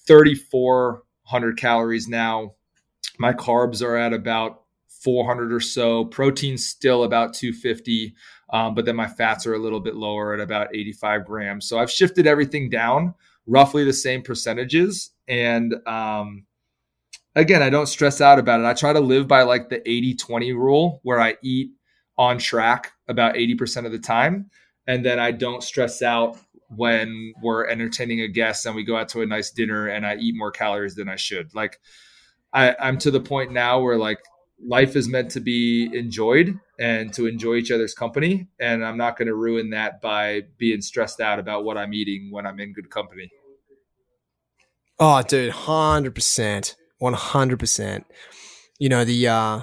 3,400 0.06 1.56
calories 1.56 2.08
now. 2.08 2.54
My 3.18 3.32
carbs 3.32 3.82
are 3.82 3.96
at 3.96 4.12
about 4.12 4.62
400 5.02 5.52
or 5.52 5.60
so. 5.60 6.04
Protein's 6.06 6.66
still 6.66 7.04
about 7.04 7.32
250, 7.32 8.14
um, 8.52 8.74
but 8.74 8.84
then 8.84 8.96
my 8.96 9.06
fats 9.06 9.46
are 9.46 9.54
a 9.54 9.58
little 9.58 9.80
bit 9.80 9.94
lower 9.94 10.34
at 10.34 10.40
about 10.40 10.74
85 10.74 11.24
grams. 11.24 11.68
So 11.68 11.78
I've 11.78 11.90
shifted 11.90 12.26
everything 12.26 12.68
down 12.68 13.14
roughly 13.46 13.84
the 13.84 13.92
same 13.92 14.22
percentages. 14.22 15.10
And 15.28 15.74
um, 15.86 16.44
again, 17.36 17.62
I 17.62 17.70
don't 17.70 17.86
stress 17.86 18.20
out 18.20 18.40
about 18.40 18.60
it. 18.60 18.66
I 18.66 18.74
try 18.74 18.92
to 18.92 19.00
live 19.00 19.28
by 19.28 19.42
like 19.42 19.68
the 19.68 19.88
80 19.88 20.14
20 20.14 20.52
rule 20.54 21.00
where 21.04 21.20
I 21.20 21.36
eat 21.42 21.70
on 22.18 22.38
track 22.38 22.92
about 23.08 23.34
80% 23.34 23.84
of 23.84 23.92
the 23.92 23.98
time. 23.98 24.50
And 24.88 25.04
then 25.04 25.20
I 25.20 25.30
don't 25.32 25.62
stress 25.62 26.02
out 26.02 26.38
when 26.68 27.34
we're 27.42 27.66
entertaining 27.66 28.22
a 28.22 28.28
guest 28.28 28.66
and 28.66 28.74
we 28.74 28.82
go 28.82 28.96
out 28.96 29.08
to 29.10 29.20
a 29.20 29.26
nice 29.26 29.50
dinner 29.50 29.86
and 29.86 30.06
I 30.06 30.16
eat 30.16 30.34
more 30.34 30.50
calories 30.50 30.94
than 30.94 31.08
I 31.08 31.16
should. 31.16 31.54
Like 31.54 31.78
I, 32.52 32.74
I'm 32.80 32.98
to 32.98 33.10
the 33.10 33.20
point 33.20 33.52
now 33.52 33.80
where 33.80 33.98
like 33.98 34.18
life 34.64 34.96
is 34.96 35.06
meant 35.06 35.30
to 35.32 35.40
be 35.40 35.90
enjoyed 35.92 36.58
and 36.78 37.12
to 37.14 37.26
enjoy 37.26 37.56
each 37.56 37.70
other's 37.70 37.94
company. 37.94 38.48
And 38.58 38.84
I'm 38.84 38.96
not 38.96 39.18
going 39.18 39.28
to 39.28 39.34
ruin 39.34 39.70
that 39.70 40.00
by 40.00 40.42
being 40.56 40.80
stressed 40.80 41.20
out 41.20 41.38
about 41.38 41.64
what 41.64 41.76
I'm 41.76 41.92
eating 41.92 42.30
when 42.30 42.46
I'm 42.46 42.58
in 42.58 42.72
good 42.72 42.90
company. 42.90 43.30
Oh, 44.98 45.20
dude, 45.22 45.52
hundred 45.52 46.14
percent, 46.98 47.02
one 47.02 47.12
hundred 47.14 47.58
percent. 47.58 48.06
You 48.78 48.88
know 48.88 49.04
the 49.04 49.28
uh, 49.28 49.60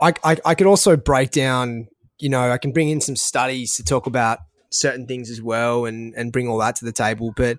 I, 0.00 0.14
I 0.22 0.36
I 0.44 0.54
could 0.54 0.66
also 0.66 0.96
break 0.96 1.30
down. 1.30 1.88
You 2.18 2.28
know, 2.28 2.50
I 2.50 2.58
can 2.58 2.72
bring 2.72 2.88
in 2.88 3.00
some 3.00 3.16
studies 3.16 3.76
to 3.76 3.84
talk 3.84 4.06
about 4.06 4.38
certain 4.70 5.06
things 5.06 5.30
as 5.30 5.42
well, 5.42 5.86
and 5.86 6.14
and 6.16 6.32
bring 6.32 6.48
all 6.48 6.58
that 6.58 6.76
to 6.76 6.84
the 6.84 6.92
table. 6.92 7.32
But 7.36 7.58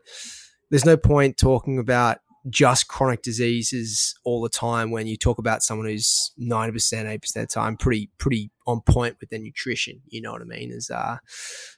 there's 0.70 0.86
no 0.86 0.98
point 0.98 1.38
talking 1.38 1.78
about 1.80 2.20
just 2.50 2.88
chronic 2.88 3.24
diseases 3.24 4.14
all 4.24 4.42
the 4.42 4.50
time 4.50 4.92
when 4.92 5.08
you 5.08 5.18
talk 5.18 5.40
about 5.40 5.64
someone 5.64 5.88
who's 5.88 6.32
90%, 6.40 6.74
80% 6.74 7.16
of 7.16 7.34
the 7.34 7.48
time 7.48 7.76
pretty 7.76 8.12
pretty 8.20 8.52
on 8.68 8.82
point 8.82 9.18
with 9.20 9.30
their 9.32 9.40
nutrition. 9.40 10.02
You 10.08 10.22
know 10.22 10.32
what 10.32 10.42
I 10.42 10.46
mean? 10.46 10.70
There's 10.70 10.92
uh 10.92 11.18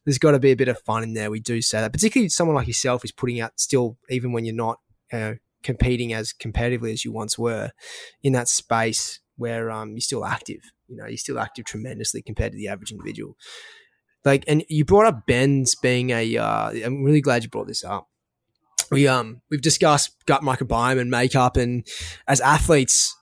there's 0.06 0.18
got 0.18 0.32
to 0.32 0.40
be 0.40 0.52
a 0.52 0.58
bit 0.58 0.68
of 0.68 0.80
fun 0.82 1.04
in 1.04 1.14
there. 1.14 1.32
We 1.32 1.40
do 1.40 1.62
say 1.62 1.80
that, 1.80 1.94
particularly 1.94 2.30
someone 2.30 2.56
like 2.56 2.68
yourself 2.68 3.06
is 3.06 3.12
putting 3.12 3.40
out 3.40 3.60
still, 3.60 3.98
even 4.10 4.34
when 4.34 4.46
you're 4.46 4.56
not 4.56 4.80
you 5.12 5.20
know, 5.20 5.36
competing 5.68 6.14
as 6.14 6.34
competitively 6.34 6.94
as 6.94 7.04
you 7.04 7.12
once 7.12 7.38
were 7.38 7.72
in 8.24 8.32
that 8.32 8.48
space 8.48 9.20
where 9.36 9.70
um, 9.70 9.92
you're 9.92 10.00
still 10.00 10.26
active. 10.26 10.62
You 10.88 10.96
know, 10.96 11.06
you're 11.06 11.18
still 11.18 11.38
active 11.38 11.66
tremendously 11.66 12.22
compared 12.22 12.54
to 12.54 12.58
the 12.58 12.70
average 12.70 12.92
individual. 12.92 13.36
Like, 14.24 14.46
and 14.48 14.64
you 14.70 14.86
brought 14.86 15.06
up 15.06 15.28
Ben's 15.28 15.76
being 15.76 16.10
a. 16.12 16.38
Uh, 16.38 16.70
I'm 16.86 17.04
really 17.04 17.20
glad 17.20 17.44
you 17.44 17.50
brought 17.50 17.68
this 17.68 17.84
up. 17.84 18.08
We 18.90 19.08
um 19.08 19.42
we've 19.52 19.62
discussed 19.62 20.12
gut 20.26 20.42
microbiome 20.42 21.00
and 21.00 21.12
makeup, 21.12 21.58
and 21.58 21.86
as 22.28 22.40
athletes, 22.40 23.14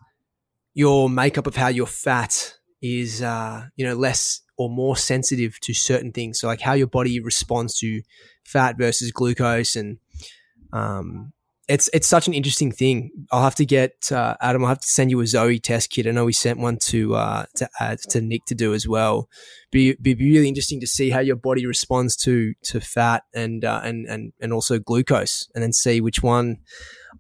your 0.76 1.10
makeup 1.10 1.48
of 1.48 1.56
how 1.56 1.70
you're 1.70 1.88
fat 1.88 2.54
is 2.82 3.24
uh 3.24 3.66
you 3.76 3.86
know 3.86 3.96
less 3.96 4.42
or 4.58 4.70
more 4.70 4.96
sensitive 4.96 5.60
to 5.62 5.74
certain 5.74 6.12
things. 6.12 6.40
So 6.40 6.48
like 6.48 6.62
how 6.62 6.74
your 6.74 6.88
body 6.88 7.20
responds 7.20 7.80
to 7.80 8.02
fat 8.44 8.78
versus 8.78 9.12
glucose, 9.12 9.76
and 9.76 9.98
um 10.72 11.34
it's 11.68 11.90
it's 11.94 12.08
such 12.08 12.28
an 12.28 12.34
interesting 12.34 12.72
thing. 12.72 13.10
I'll 13.32 13.44
have 13.44 13.56
to 13.56 13.66
get 13.66 14.12
uh, 14.12 14.36
Adam. 14.42 14.64
I'll 14.64 14.70
have 14.70 14.80
to 14.82 14.88
send 14.88 15.10
you 15.10 15.20
a 15.22 15.28
Zoe 15.28 15.60
test 15.60 15.90
kit. 15.90 16.06
I 16.08 16.12
know 16.12 16.26
we 16.26 16.34
sent 16.34 16.60
one 16.60 16.78
to 16.84 17.16
uh, 17.16 17.46
to 17.56 17.70
add 17.80 18.00
to 18.10 18.22
Nick 18.22 18.46
to 18.46 18.56
do 18.56 18.74
as 18.74 18.88
well. 18.88 19.28
Be 19.72 19.96
be 20.02 20.14
really 20.16 20.48
interesting 20.48 20.80
to 20.82 20.88
see 20.88 21.10
how 21.10 21.20
your 21.20 21.36
body 21.36 21.66
responds 21.66 22.16
to 22.18 22.54
to 22.66 22.80
fat 22.80 23.24
and 23.34 23.66
uh, 23.66 23.82
and 23.84 24.06
and 24.08 24.34
and 24.40 24.54
also 24.54 24.78
glucose, 24.80 25.48
and 25.56 25.64
then 25.64 25.74
see 25.74 26.02
which 26.02 26.22
one 26.22 26.58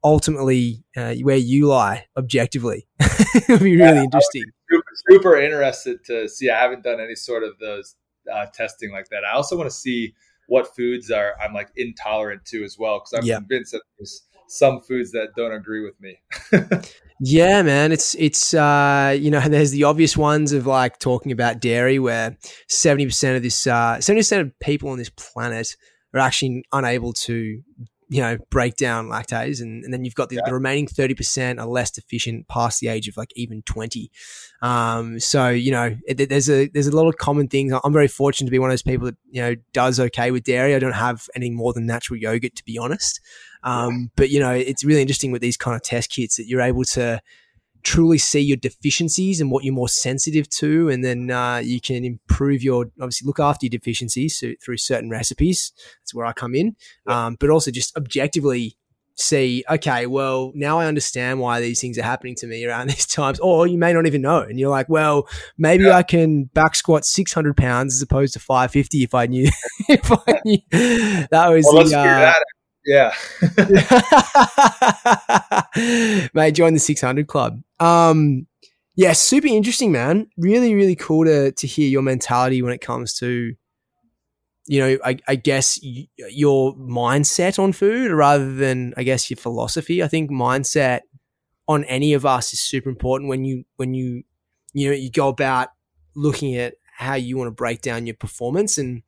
ultimately 0.03 0.83
uh, 0.95 1.15
where 1.21 1.37
you 1.37 1.67
lie 1.67 2.05
objectively. 2.17 2.87
It'll 3.35 3.57
be 3.57 3.75
really 3.75 3.97
Yeah, 3.97 4.03
interesting. 4.03 4.43
Super, 4.69 4.83
super 5.09 5.37
interested 5.37 6.03
to 6.05 6.27
see. 6.29 6.49
I 6.49 6.59
haven't 6.59 6.83
done 6.83 6.99
any 6.99 7.15
sort 7.15 7.43
of 7.43 7.57
those 7.59 7.95
uh, 8.31 8.45
testing 8.53 8.91
like 8.91 9.09
that. 9.09 9.23
I 9.25 9.35
also 9.35 9.57
want 9.57 9.69
to 9.69 9.75
see 9.75 10.13
what 10.47 10.75
foods 10.75 11.09
are 11.09 11.33
I'm 11.43 11.53
like 11.53 11.69
intolerant 11.75 12.45
to 12.45 12.63
as 12.63 12.77
well 12.77 12.99
because 12.99 13.13
I'm 13.13 13.25
Yeah. 13.27 13.37
convinced 13.37 13.71
that 13.71 13.81
there's 13.97 14.21
some 14.47 14.81
foods 14.81 15.11
that 15.11 15.29
don't 15.35 15.53
agree 15.53 15.83
with 15.83 15.95
me. 15.99 16.19
Yeah, 17.21 17.61
man. 17.61 17.91
It's 17.91 18.15
it's 18.15 18.53
uh 18.53 19.15
you 19.17 19.31
know, 19.31 19.39
there's 19.47 19.71
the 19.71 19.85
obvious 19.85 20.17
ones 20.17 20.51
of 20.51 20.67
like 20.67 20.99
talking 20.99 21.31
about 21.31 21.61
dairy 21.61 21.99
where 21.99 22.37
seventy 22.67 23.05
percent 23.05 23.37
of 23.37 23.43
this 23.43 23.65
uh 23.67 24.01
seventy 24.01 24.19
percent 24.19 24.47
of 24.47 24.59
people 24.59 24.89
on 24.89 24.97
this 24.97 25.09
planet 25.09 25.75
are 26.13 26.19
actually 26.19 26.63
unable 26.71 27.13
to 27.13 27.61
you 28.09 28.21
know 28.21 28.37
break 28.51 28.75
down 28.75 29.07
lactase 29.07 29.61
and, 29.61 29.83
and 29.83 29.91
then 29.91 30.05
you've 30.05 30.13
got 30.13 30.29
the, 30.29 30.35
yeah. 30.35 30.43
the, 30.45 30.53
remaining 30.53 30.85
30% 30.85 31.59
are 31.59 31.65
less 31.65 31.89
deficient 31.89 32.47
past 32.47 32.79
the 32.79 32.87
age 32.87 33.07
of 33.07 33.17
like 33.17 33.31
even 33.35 33.63
20 33.63 34.11
um, 34.61 35.19
so 35.19 35.49
you 35.49 35.71
know 35.71 35.95
it, 36.07 36.29
there's 36.29 36.49
a 36.49 36.67
there's 36.67 36.87
a 36.87 36.95
lot 36.95 37.07
of 37.07 37.17
common 37.17 37.47
things 37.47 37.73
i'm 37.83 37.93
very 37.93 38.07
fortunate 38.07 38.45
to 38.47 38.51
be 38.51 38.59
one 38.59 38.69
of 38.69 38.73
those 38.73 38.83
people 38.83 39.07
that 39.07 39.17
you 39.31 39.41
know 39.41 39.55
does 39.73 39.99
okay 39.99 40.29
with 40.29 40.43
dairy 40.43 40.75
i 40.75 40.79
don't 40.79 40.93
have 40.93 41.27
any 41.35 41.49
more 41.49 41.73
than 41.73 41.87
natural 41.87 42.17
yogurt 42.17 42.55
to 42.55 42.63
be 42.63 42.77
honest 42.77 43.19
um, 43.65 44.11
but 44.15 44.29
you 44.29 44.39
know 44.39 44.51
it's 44.51 44.85
really 44.85 45.01
interesting 45.01 45.31
with 45.31 45.41
these 45.41 45.57
kind 45.57 45.75
of 45.75 45.81
test 45.81 46.11
kits 46.11 46.37
that 46.37 46.47
you're 46.47 46.61
able 46.61 46.85
to 46.85 47.21
truly 47.83 48.17
see 48.17 48.39
your 48.39 48.57
deficiencies 48.57 49.39
and 49.39 49.51
what 49.51 49.63
you're 49.63 49.73
more 49.73 49.89
sensitive 49.89 50.49
to, 50.49 50.89
and 50.89 51.03
then 51.03 51.29
uh, 51.29 51.57
you 51.57 51.81
can 51.81 52.05
improve 52.05 52.63
your 52.63 52.85
obviously 52.99 53.25
look 53.25 53.39
after 53.39 53.65
your 53.65 53.71
deficiencies 53.71 54.37
so, 54.37 54.53
through 54.63 54.77
certain 54.77 55.09
recipes. 55.09 55.73
That's 56.01 56.13
where 56.13 56.25
I 56.25 56.33
come 56.33 56.55
in, 56.55 56.75
um, 57.07 57.35
but 57.39 57.49
also 57.49 57.71
just 57.71 57.95
objectively 57.97 58.77
see, 59.17 59.63
okay, 59.69 60.07
well, 60.07 60.51
now 60.55 60.79
I 60.79 60.87
understand 60.87 61.39
why 61.39 61.61
these 61.61 61.79
things 61.79 61.97
are 61.97 62.03
happening 62.03 62.35
to 62.35 62.47
me 62.47 62.65
around 62.65 62.87
these 62.89 63.05
times, 63.05 63.39
or 63.39 63.67
you 63.67 63.77
may 63.77 63.93
not 63.93 64.05
even 64.05 64.21
know. 64.21 64.41
And 64.41 64.59
you're 64.59 64.69
like, 64.69 64.89
well, 64.89 65.27
maybe 65.57 65.85
yeah. 65.85 65.97
I 65.97 66.03
can 66.03 66.45
back 66.45 66.75
squat 66.75 67.05
600 67.05 67.55
pounds 67.55 67.95
as 67.95 68.01
opposed 68.01 68.33
to 68.33 68.39
550 68.39 69.03
if 69.03 69.13
I 69.13 69.25
knew, 69.27 69.49
if 69.89 70.11
I 70.11 70.41
knew 70.45 71.27
that 71.31 71.49
was 71.49 71.65
well, 71.71 71.87
the, 71.87 71.97
uh, 71.97 72.33
yeah. 72.85 73.13
Mate, 76.33 76.51
join 76.51 76.73
the 76.73 76.79
600 76.79 77.27
club. 77.27 77.61
Um, 77.79 78.47
yeah, 78.95 79.13
super 79.13 79.47
interesting, 79.47 79.91
man. 79.91 80.27
Really, 80.37 80.73
really 80.73 80.95
cool 80.95 81.25
to, 81.25 81.51
to 81.51 81.67
hear 81.67 81.89
your 81.89 82.01
mentality 82.01 82.61
when 82.61 82.73
it 82.73 82.81
comes 82.81 83.13
to, 83.15 83.55
you 84.67 84.79
know, 84.79 84.97
I, 85.03 85.17
I 85.27 85.35
guess 85.35 85.79
y- 85.83 86.07
your 86.29 86.75
mindset 86.75 87.59
on 87.59 87.73
food 87.73 88.11
rather 88.11 88.53
than, 88.53 88.93
I 88.95 89.03
guess, 89.03 89.29
your 89.29 89.37
philosophy. 89.37 90.01
I 90.01 90.07
think 90.07 90.31
mindset 90.31 91.01
on 91.67 91.83
any 91.85 92.13
of 92.13 92.25
us 92.25 92.53
is 92.53 92.59
super 92.59 92.89
important 92.89 93.29
when 93.29 93.43
you, 93.43 93.65
when 93.75 93.93
you, 93.93 94.23
you 94.73 94.89
know, 94.89 94.95
you 94.95 95.11
go 95.11 95.27
about 95.27 95.69
looking 96.15 96.55
at 96.55 96.75
how 96.95 97.15
you 97.15 97.37
want 97.37 97.47
to 97.47 97.51
break 97.51 97.81
down 97.81 98.05
your 98.05 98.15
performance 98.15 98.77
and, 98.77 99.03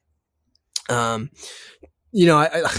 um, 0.90 1.30
you 2.12 2.26
know, 2.26 2.38
I, 2.38 2.64
I 2.66 2.72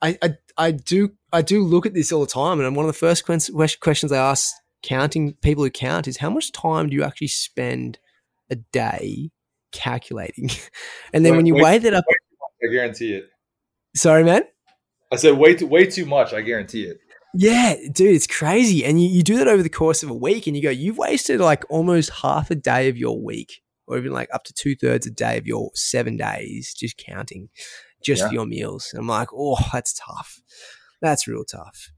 I, 0.00 0.18
I, 0.22 0.34
I 0.56 0.70
do 0.70 1.10
I 1.32 1.42
do 1.42 1.62
look 1.62 1.86
at 1.86 1.94
this 1.94 2.12
all 2.12 2.20
the 2.20 2.26
time, 2.26 2.60
and 2.60 2.76
one 2.76 2.86
of 2.86 2.92
the 2.92 2.98
first 2.98 3.24
questions 3.24 4.12
I 4.12 4.16
ask 4.16 4.52
counting 4.82 5.34
people 5.42 5.64
who 5.64 5.70
count 5.70 6.06
is 6.06 6.18
how 6.18 6.30
much 6.30 6.52
time 6.52 6.88
do 6.88 6.94
you 6.96 7.02
actually 7.02 7.28
spend 7.28 7.98
a 8.50 8.56
day 8.56 9.30
calculating? 9.72 10.50
and 11.12 11.24
then 11.24 11.32
wait, 11.32 11.36
when 11.36 11.46
you 11.46 11.54
weigh 11.56 11.78
that 11.78 11.94
up, 11.94 12.04
I 12.08 12.72
guarantee 12.72 13.14
it. 13.14 13.28
Sorry, 13.96 14.24
man. 14.24 14.42
I 15.10 15.16
said 15.16 15.36
way 15.36 15.54
too 15.54 15.66
way 15.66 15.86
too 15.86 16.06
much. 16.06 16.32
I 16.32 16.42
guarantee 16.42 16.84
it. 16.84 16.98
Yeah, 17.34 17.74
dude, 17.92 18.14
it's 18.14 18.26
crazy. 18.26 18.84
And 18.84 19.00
you, 19.02 19.08
you 19.08 19.22
do 19.22 19.36
that 19.36 19.48
over 19.48 19.62
the 19.62 19.68
course 19.68 20.02
of 20.02 20.10
a 20.10 20.14
week, 20.14 20.46
and 20.46 20.56
you 20.56 20.62
go, 20.62 20.70
you've 20.70 20.98
wasted 20.98 21.40
like 21.40 21.64
almost 21.68 22.10
half 22.22 22.50
a 22.50 22.54
day 22.54 22.88
of 22.88 22.96
your 22.96 23.20
week, 23.20 23.62
or 23.86 23.98
even 23.98 24.12
like 24.12 24.28
up 24.32 24.44
to 24.44 24.52
two 24.52 24.74
thirds 24.74 25.06
a 25.06 25.10
day 25.10 25.36
of 25.36 25.46
your 25.46 25.70
seven 25.74 26.16
days 26.16 26.74
just 26.74 26.96
counting 26.96 27.48
just 28.08 28.22
yeah. 28.22 28.28
for 28.28 28.34
your 28.34 28.46
meals. 28.46 28.90
And 28.92 29.00
I'm 29.00 29.06
like, 29.06 29.28
oh, 29.32 29.58
that's 29.72 29.92
tough. 29.92 30.40
That's 31.00 31.28
real 31.28 31.44
tough. 31.44 31.90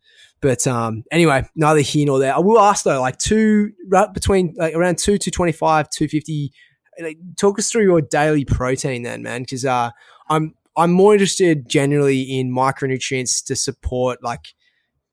But 0.43 0.67
um, 0.67 1.05
anyway, 1.11 1.47
neither 1.55 1.81
here 1.81 2.07
nor 2.07 2.19
there. 2.19 2.35
I 2.35 2.39
will 2.39 2.59
ask 2.59 2.85
though, 2.85 3.01
like 3.01 3.19
two 3.19 3.73
right 3.89 4.13
between 4.13 4.55
like 4.57 4.75
around 4.75 4.99
two 4.99 5.19
to 5.19 5.31
twenty 5.31 5.53
five, 5.53 5.89
two 5.91 6.09
fifty. 6.09 6.53
Like, 6.99 7.19
talk 7.39 7.59
us 7.59 7.71
through 7.71 7.85
your 7.85 8.01
daily 8.03 8.45
protein 8.45 9.03
then, 9.03 9.23
man, 9.23 9.43
because 9.43 9.65
uh, 9.65 9.91
I'm 10.29 10.55
I'm 10.77 10.93
more 10.93 11.13
interested 11.13 11.69
generally 11.69 12.23
in 12.23 12.51
micronutrients 12.51 13.45
to 13.47 13.57
support 13.57 14.23
like 14.23 14.47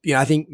you 0.04 0.14
know 0.14 0.20
I 0.20 0.26
think 0.26 0.48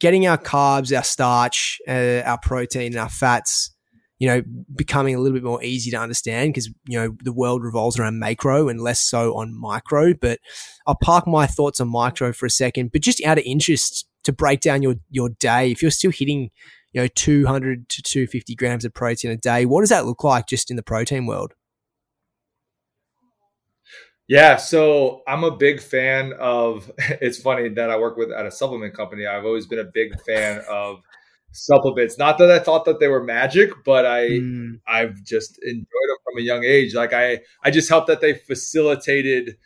getting 0.00 0.26
our 0.26 0.38
carbs, 0.38 0.96
our 0.96 1.04
starch, 1.04 1.78
uh, 1.88 2.22
our 2.24 2.38
protein, 2.38 2.92
and 2.92 3.00
our 3.00 3.08
fats 3.08 3.75
you 4.18 4.26
know, 4.26 4.42
becoming 4.74 5.14
a 5.14 5.18
little 5.18 5.36
bit 5.36 5.44
more 5.44 5.62
easy 5.62 5.90
to 5.90 5.96
understand 5.96 6.52
because, 6.52 6.68
you 6.86 6.98
know, 6.98 7.16
the 7.22 7.32
world 7.32 7.62
revolves 7.62 7.98
around 7.98 8.18
macro 8.18 8.68
and 8.68 8.80
less 8.80 9.00
so 9.00 9.36
on 9.36 9.58
micro. 9.58 10.14
But 10.14 10.40
I'll 10.86 10.96
park 10.96 11.26
my 11.26 11.46
thoughts 11.46 11.80
on 11.80 11.88
micro 11.88 12.32
for 12.32 12.46
a 12.46 12.50
second. 12.50 12.92
But 12.92 13.02
just 13.02 13.22
out 13.24 13.38
of 13.38 13.44
interest 13.44 14.08
to 14.24 14.32
break 14.32 14.60
down 14.60 14.82
your, 14.82 14.94
your 15.10 15.28
day, 15.28 15.70
if 15.70 15.82
you're 15.82 15.90
still 15.90 16.10
hitting, 16.10 16.50
you 16.92 17.02
know, 17.02 17.08
200 17.08 17.88
to 17.90 18.02
250 18.02 18.54
grams 18.54 18.84
of 18.86 18.94
protein 18.94 19.30
a 19.30 19.36
day, 19.36 19.66
what 19.66 19.80
does 19.80 19.90
that 19.90 20.06
look 20.06 20.24
like 20.24 20.46
just 20.46 20.70
in 20.70 20.76
the 20.76 20.82
protein 20.82 21.26
world? 21.26 21.52
Yeah, 24.28 24.56
so 24.56 25.22
I'm 25.28 25.44
a 25.44 25.56
big 25.56 25.80
fan 25.80 26.32
of. 26.38 26.90
It's 27.20 27.38
funny 27.38 27.68
that 27.68 27.90
I 27.90 27.98
work 27.98 28.16
with 28.16 28.32
at 28.32 28.46
a 28.46 28.50
supplement 28.50 28.94
company. 28.94 29.26
I've 29.26 29.44
always 29.44 29.66
been 29.66 29.78
a 29.78 29.84
big 29.84 30.20
fan 30.22 30.62
of 30.68 31.00
supplements. 31.56 32.18
Not 32.18 32.38
that 32.38 32.50
I 32.50 32.58
thought 32.58 32.84
that 32.84 33.00
they 33.00 33.08
were 33.08 33.22
magic, 33.22 33.70
but 33.84 34.06
I 34.06 34.28
mm. 34.28 34.80
I've 34.86 35.22
just 35.22 35.58
enjoyed 35.62 35.86
them 36.08 36.16
from 36.24 36.38
a 36.38 36.42
young 36.42 36.64
age. 36.64 36.94
Like 36.94 37.12
I 37.12 37.40
I 37.64 37.70
just 37.70 37.88
helped 37.88 38.08
that 38.08 38.20
they 38.20 38.34
facilitated 38.34 39.56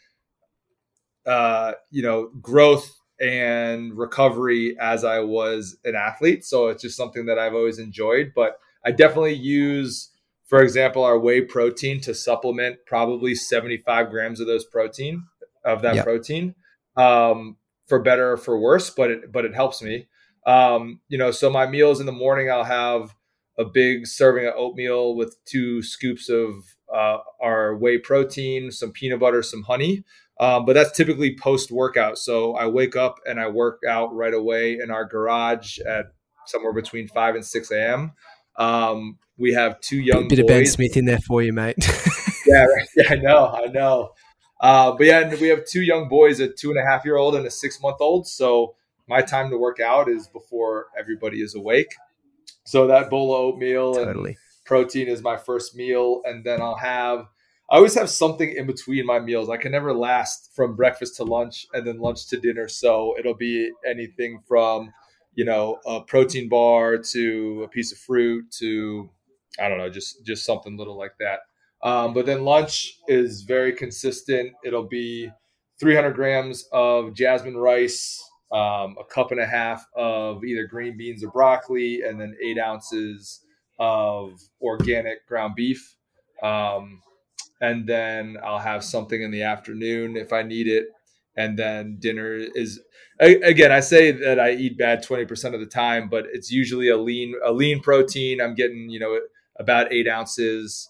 uh, 1.27 1.73
you 1.91 2.03
know, 2.03 2.31
growth 2.41 2.91
and 3.21 3.97
recovery 3.97 4.77
as 4.81 5.05
I 5.05 5.21
was 5.21 5.77
an 5.85 5.95
athlete. 5.95 6.45
So 6.45 6.69
it's 6.69 6.83
just 6.83 6.97
something 6.97 7.27
that 7.27 7.39
I've 7.39 7.55
always 7.55 7.79
enjoyed. 7.79 8.33
But 8.35 8.59
I 8.85 8.93
definitely 8.93 9.35
use, 9.35 10.11
for 10.47 10.63
example, 10.63 11.05
our 11.05 11.19
whey 11.19 11.43
protein 11.43 12.01
to 12.03 12.15
supplement 12.15 12.79
probably 12.87 13.35
75 13.35 14.11
grams 14.11 14.41
of 14.41 14.47
those 14.47 14.65
protein 14.65 15.25
of 15.65 15.83
that 15.83 15.97
yep. 15.97 16.05
protein 16.05 16.55
um, 16.97 17.57
for 17.87 17.99
better 17.99 18.33
or 18.33 18.37
for 18.37 18.59
worse. 18.59 18.89
But 18.91 19.11
it 19.11 19.33
but 19.33 19.45
it 19.45 19.55
helps 19.55 19.83
me. 19.83 20.09
Um, 20.47 21.01
you 21.09 21.19
know, 21.19 21.31
so 21.31 21.51
my 21.51 21.67
meals 21.67 22.01
in 22.01 22.07
the 22.07 22.13
morning, 22.13 22.51
I'll 22.51 22.65
have 22.65 23.15
a 23.59 23.65
big 23.65 24.07
serving 24.07 24.47
of 24.47 24.55
oatmeal 24.57 25.15
with 25.15 25.37
two 25.45 25.83
scoops 25.83 26.29
of 26.29 26.55
uh, 26.93 27.19
our 27.41 27.77
whey 27.77 27.99
protein, 27.99 28.71
some 28.71 28.93
peanut 28.93 29.21
butter, 29.21 29.43
some 29.43 29.63
honey. 29.63 30.05
Um, 30.41 30.65
but 30.65 30.73
that's 30.73 30.93
typically 30.93 31.37
post 31.37 31.71
workout. 31.71 32.17
So 32.17 32.55
I 32.55 32.67
wake 32.67 32.97
up 32.97 33.17
and 33.27 33.39
I 33.39 33.49
work 33.49 33.81
out 33.87 34.15
right 34.15 34.33
away 34.33 34.79
in 34.83 34.91
our 34.91 35.05
garage 35.05 35.79
at 35.81 36.07
somewhere 36.47 36.73
between 36.73 37.09
5 37.09 37.35
and 37.35 37.45
6 37.45 37.71
a.m. 37.71 38.13
Um, 38.57 39.19
we 39.37 39.53
have 39.53 39.81
two 39.81 40.01
young 40.01 40.29
bit 40.29 40.37
boys. 40.37 40.39
of 40.41 40.47
Ben 40.47 40.67
Smith 40.67 40.97
in 40.97 41.05
there 41.05 41.19
for 41.27 41.43
you, 41.43 41.53
mate. 41.53 41.77
yeah, 42.47 42.67
yeah, 42.97 43.05
I 43.11 43.17
know, 43.17 43.49
I 43.49 43.67
know. 43.67 44.13
Uh, 44.61 44.93
but 44.93 45.07
yeah, 45.07 45.35
we 45.37 45.49
have 45.49 45.65
two 45.67 45.83
young 45.83 46.09
boys, 46.09 46.41
a 46.41 46.49
two 46.49 46.71
and 46.71 46.79
a 46.79 46.91
half 46.91 47.05
year 47.05 47.17
old 47.17 47.35
and 47.35 47.47
a 47.47 47.51
six 47.51 47.81
month 47.81 47.97
old. 48.01 48.27
So 48.27 48.77
my 49.11 49.21
time 49.21 49.51
to 49.51 49.59
work 49.59 49.81
out 49.81 50.09
is 50.09 50.29
before 50.29 50.87
everybody 50.97 51.43
is 51.43 51.57
awake. 51.57 51.93
So 52.65 52.87
that 52.87 53.11
bowl 53.11 53.35
of 53.35 53.41
oatmeal 53.41 53.95
totally. 53.95 54.31
and 54.31 54.37
protein 54.65 55.09
is 55.09 55.21
my 55.21 55.37
first 55.37 55.75
meal, 55.75 56.23
and 56.25 56.45
then 56.45 56.63
I'll 56.63 56.77
have. 56.77 57.27
I 57.69 57.77
always 57.77 57.97
have 57.97 58.09
something 58.09 58.53
in 58.57 58.67
between 58.67 59.05
my 59.07 59.19
meals. 59.19 59.51
I 59.51 59.57
can 59.57 59.73
never 59.73 59.93
last 59.93 60.51
from 60.55 60.77
breakfast 60.77 61.17
to 61.17 61.25
lunch 61.25 61.67
and 61.73 61.85
then 61.87 61.99
lunch 61.99 62.29
to 62.29 62.41
dinner. 62.41 62.69
So 62.69 63.15
it'll 63.19 63.37
be 63.37 63.71
anything 63.89 64.41
from, 64.47 64.93
you 65.35 65.45
know, 65.45 65.79
a 65.87 66.01
protein 66.01 66.49
bar 66.49 66.99
to 66.99 67.63
a 67.65 67.69
piece 67.69 67.93
of 67.93 67.99
fruit 67.99 68.45
to, 68.59 69.11
I 69.61 69.69
don't 69.69 69.79
know, 69.79 69.91
just 69.91 70.25
just 70.25 70.45
something 70.45 70.77
little 70.77 70.97
like 70.97 71.15
that. 71.19 71.41
Um, 71.83 72.15
but 72.15 72.27
then 72.27 72.45
lunch 72.45 72.99
is 73.09 73.43
very 73.43 73.73
consistent. 73.73 74.53
It'll 74.65 74.89
be 74.89 75.31
300 75.81 76.15
grams 76.15 76.69
of 76.73 77.15
jasmine 77.15 77.57
rice, 77.57 78.23
um, 78.53 78.97
a 78.99 79.05
cup 79.09 79.31
and 79.31 79.41
a 79.41 79.47
half 79.47 79.87
of 79.95 80.45
either 80.45 80.67
green 80.67 80.97
beans 80.97 81.23
or 81.23 81.31
broccoli, 81.31 82.03
and 82.03 82.21
then 82.21 82.37
eight 82.43 82.59
ounces 82.59 83.41
of 83.79 84.41
organic 84.61 85.27
ground 85.27 85.55
beef. 85.55 85.97
Um, 86.43 87.01
and 87.61 87.87
then 87.87 88.37
I'll 88.43 88.59
have 88.59 88.83
something 88.83 89.23
in 89.23 89.31
the 89.31 89.43
afternoon 89.43 90.17
if 90.17 90.33
I 90.33 90.43
need 90.43 90.67
it. 90.67 90.87
And 91.37 91.59
then 91.59 91.99
dinner 92.01 92.35
is 92.35 92.81
again. 93.21 93.71
I 93.71 93.81
say 93.81 94.11
that 94.11 94.41
I 94.41 94.53
eat 94.53 94.77
bad 94.77 95.03
twenty 95.03 95.25
percent 95.25 95.55
of 95.55 95.61
the 95.61 95.67
time, 95.67 96.09
but 96.09 96.27
it's 96.33 96.51
usually 96.51 96.89
a 96.89 96.97
lean 96.97 97.35
a 97.45 97.53
lean 97.53 97.81
protein. 97.81 98.41
I'm 98.41 98.55
getting 98.55 98.91
you 98.91 98.99
know 98.99 99.21
about 99.59 99.93
eight 99.93 100.09
ounces. 100.09 100.89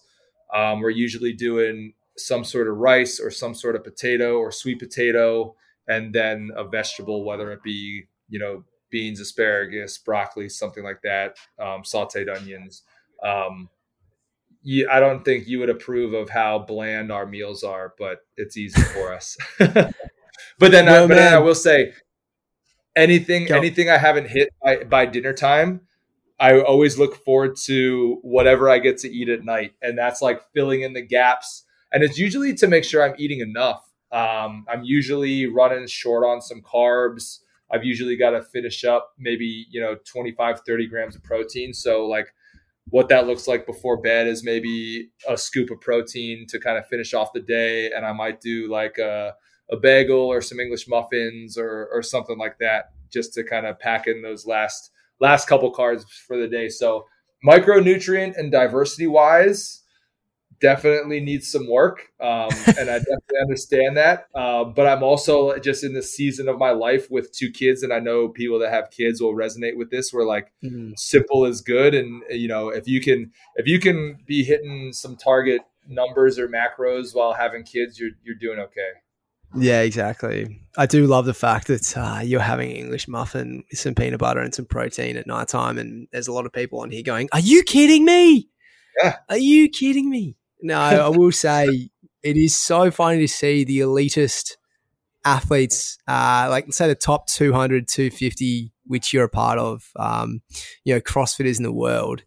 Um, 0.53 0.81
we're 0.81 0.89
usually 0.89 1.31
doing 1.31 1.93
some 2.17 2.43
sort 2.43 2.67
of 2.67 2.77
rice 2.77 3.19
or 3.19 3.29
some 3.29 3.53
sort 3.53 3.75
of 3.75 3.83
potato 3.83 4.37
or 4.37 4.51
sweet 4.51 4.79
potato 4.79 5.55
and 5.87 6.13
then 6.13 6.51
a 6.55 6.63
vegetable, 6.63 7.23
whether 7.23 7.51
it 7.51 7.63
be 7.63 8.05
you 8.29 8.39
know 8.39 8.63
beans, 8.89 9.19
asparagus, 9.19 9.97
broccoli, 9.97 10.49
something 10.49 10.83
like 10.83 11.01
that, 11.03 11.37
um, 11.59 11.83
sautéed 11.83 12.33
onions. 12.33 12.83
Um, 13.23 13.69
you, 14.63 14.87
I 14.89 14.99
don't 14.99 15.25
think 15.25 15.47
you 15.47 15.59
would 15.59 15.69
approve 15.69 16.13
of 16.13 16.29
how 16.29 16.59
bland 16.59 17.11
our 17.11 17.25
meals 17.25 17.63
are, 17.63 17.93
but 17.97 18.19
it's 18.37 18.57
easy 18.57 18.81
for 18.81 19.13
us. 19.13 19.37
but 19.57 19.93
then, 20.59 20.87
I, 20.87 21.07
but 21.07 21.15
then 21.15 21.33
I 21.33 21.39
will 21.39 21.55
say, 21.55 21.93
anything 22.95 23.45
Go. 23.45 23.57
anything 23.57 23.89
I 23.89 23.97
haven't 23.97 24.29
hit 24.29 24.49
by, 24.61 24.83
by 24.83 25.05
dinner 25.05 25.33
time, 25.33 25.81
I 26.39 26.59
always 26.59 26.97
look 26.99 27.23
forward 27.23 27.55
to 27.65 28.19
whatever 28.21 28.69
I 28.69 28.79
get 28.79 28.97
to 28.99 29.09
eat 29.09 29.29
at 29.29 29.43
night, 29.43 29.73
and 29.81 29.97
that's 29.97 30.21
like 30.21 30.41
filling 30.53 30.81
in 30.81 30.93
the 30.93 31.01
gaps. 31.01 31.63
And 31.93 32.03
it's 32.03 32.17
usually 32.17 32.53
to 32.55 32.67
make 32.67 32.83
sure 32.83 33.03
I'm 33.03 33.15
eating 33.17 33.39
enough 33.39 33.90
Um, 34.11 34.65
I'm 34.69 34.83
usually 34.83 35.47
running 35.47 35.87
short 35.87 36.25
on 36.25 36.41
some 36.41 36.61
carbs. 36.61 37.39
I've 37.71 37.85
usually 37.85 38.17
got 38.17 38.31
to 38.31 38.41
finish 38.41 38.83
up 38.83 39.13
maybe, 39.17 39.65
you 39.69 39.79
know, 39.79 39.95
25, 40.05 40.61
30 40.67 40.87
grams 40.87 41.15
of 41.15 41.23
protein. 41.23 41.73
So, 41.73 42.05
like, 42.05 42.33
what 42.89 43.09
that 43.09 43.27
looks 43.27 43.47
like 43.47 43.65
before 43.65 44.01
bed 44.01 44.27
is 44.27 44.43
maybe 44.43 45.09
a 45.27 45.37
scoop 45.37 45.71
of 45.71 45.79
protein 45.79 46.45
to 46.49 46.59
kind 46.59 46.77
of 46.77 46.85
finish 46.87 47.13
off 47.13 47.31
the 47.33 47.39
day. 47.39 47.91
And 47.91 48.05
I 48.05 48.11
might 48.11 48.41
do 48.41 48.69
like 48.69 48.97
a, 48.97 49.33
a 49.71 49.77
bagel 49.77 50.19
or 50.19 50.41
some 50.41 50.59
English 50.59 50.87
muffins 50.87 51.57
or, 51.57 51.87
or 51.93 52.01
something 52.01 52.37
like 52.37 52.57
that 52.59 52.91
just 53.11 53.33
to 53.33 53.43
kind 53.43 53.65
of 53.65 53.79
pack 53.79 54.07
in 54.07 54.21
those 54.21 54.45
last 54.45 54.91
last 55.19 55.47
couple 55.47 55.73
carbs 55.73 56.03
for 56.27 56.37
the 56.37 56.47
day. 56.47 56.67
So 56.67 57.05
micronutrient 57.45 58.37
and 58.37 58.51
diversity 58.51 59.07
wise, 59.07 59.80
definitely 60.61 61.19
needs 61.19 61.51
some 61.51 61.69
work, 61.69 62.11
um, 62.21 62.49
and 62.77 62.89
I 62.89 62.99
definitely 62.99 63.39
understand 63.41 63.97
that. 63.97 64.27
Uh, 64.33 64.63
but 64.63 64.87
I'm 64.87 65.03
also 65.03 65.57
just 65.57 65.83
in 65.83 65.93
the 65.93 66.01
season 66.01 66.47
of 66.47 66.57
my 66.57 66.71
life 66.71 67.09
with 67.11 67.33
two 67.33 67.51
kids, 67.51 67.83
and 67.83 67.91
I 67.91 67.99
know 67.99 68.29
people 68.29 68.59
that 68.59 68.71
have 68.71 68.91
kids 68.91 69.21
will 69.21 69.33
resonate 69.33 69.75
with 69.75 69.91
this. 69.91 70.13
Where 70.13 70.25
like 70.25 70.53
mm-hmm. 70.63 70.91
simple 70.95 71.45
is 71.45 71.61
good, 71.61 71.93
and 71.93 72.23
you 72.29 72.47
know 72.47 72.69
if 72.69 72.87
you 72.87 73.01
can 73.01 73.31
if 73.55 73.67
you 73.67 73.79
can 73.79 74.19
be 74.25 74.43
hitting 74.43 74.93
some 74.93 75.17
target 75.17 75.61
numbers 75.87 76.39
or 76.39 76.47
macros 76.47 77.13
while 77.13 77.33
having 77.33 77.63
kids, 77.63 77.99
you're 77.99 78.11
you're 78.23 78.35
doing 78.35 78.59
okay. 78.59 78.91
Yeah, 79.53 79.81
exactly. 79.81 80.61
I 80.77 80.85
do 80.85 81.07
love 81.07 81.25
the 81.25 81.33
fact 81.33 81.67
that 81.67 81.97
uh, 81.97 82.21
you're 82.23 82.39
having 82.39 82.71
English 82.71 83.09
muffin 83.09 83.65
with 83.69 83.79
some 83.79 83.95
peanut 83.95 84.19
butter 84.19 84.39
and 84.39 84.55
some 84.55 84.65
protein 84.65 85.17
at 85.17 85.27
night 85.27 85.49
time, 85.49 85.77
and 85.77 86.07
there's 86.13 86.29
a 86.29 86.31
lot 86.31 86.45
of 86.45 86.53
people 86.53 86.79
on 86.79 86.91
here 86.91 87.03
going, 87.03 87.27
"Are 87.33 87.39
you 87.39 87.63
kidding 87.63 88.05
me? 88.05 88.49
Yeah. 89.03 89.17
Are 89.29 89.37
you 89.37 89.67
kidding 89.67 90.09
me?" 90.09 90.37
No, 90.61 90.77
I 90.77 91.09
will 91.09 91.31
say 91.31 91.89
it 92.23 92.37
is 92.37 92.55
so 92.55 92.91
funny 92.91 93.19
to 93.19 93.27
see 93.27 93.63
the 93.63 93.79
elitist 93.79 94.57
athletes, 95.25 95.97
uh, 96.07 96.47
like 96.49 96.71
say 96.73 96.87
the 96.87 96.95
top 96.95 97.27
200, 97.27 97.87
250, 97.87 98.71
which 98.85 99.13
you're 99.13 99.25
a 99.25 99.29
part 99.29 99.59
of, 99.59 99.89
um, 99.97 100.41
you 100.83 100.93
know, 100.93 101.01
CrossFitters 101.01 101.57
in 101.57 101.63
the 101.63 101.71
world. 101.71 102.23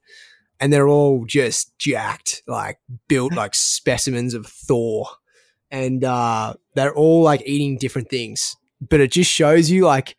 And 0.60 0.72
they're 0.72 0.88
all 0.88 1.24
just 1.26 1.76
jacked, 1.78 2.42
like 2.46 2.78
built 3.08 3.32
like 3.36 3.54
specimens 3.54 4.34
of 4.34 4.46
Thor. 4.46 5.08
And 5.70 6.04
uh, 6.04 6.54
they're 6.74 6.94
all 6.94 7.22
like 7.22 7.42
eating 7.46 7.78
different 7.78 8.08
things. 8.08 8.56
But 8.80 9.00
it 9.00 9.12
just 9.12 9.30
shows 9.30 9.70
you, 9.70 9.84
like, 9.86 10.16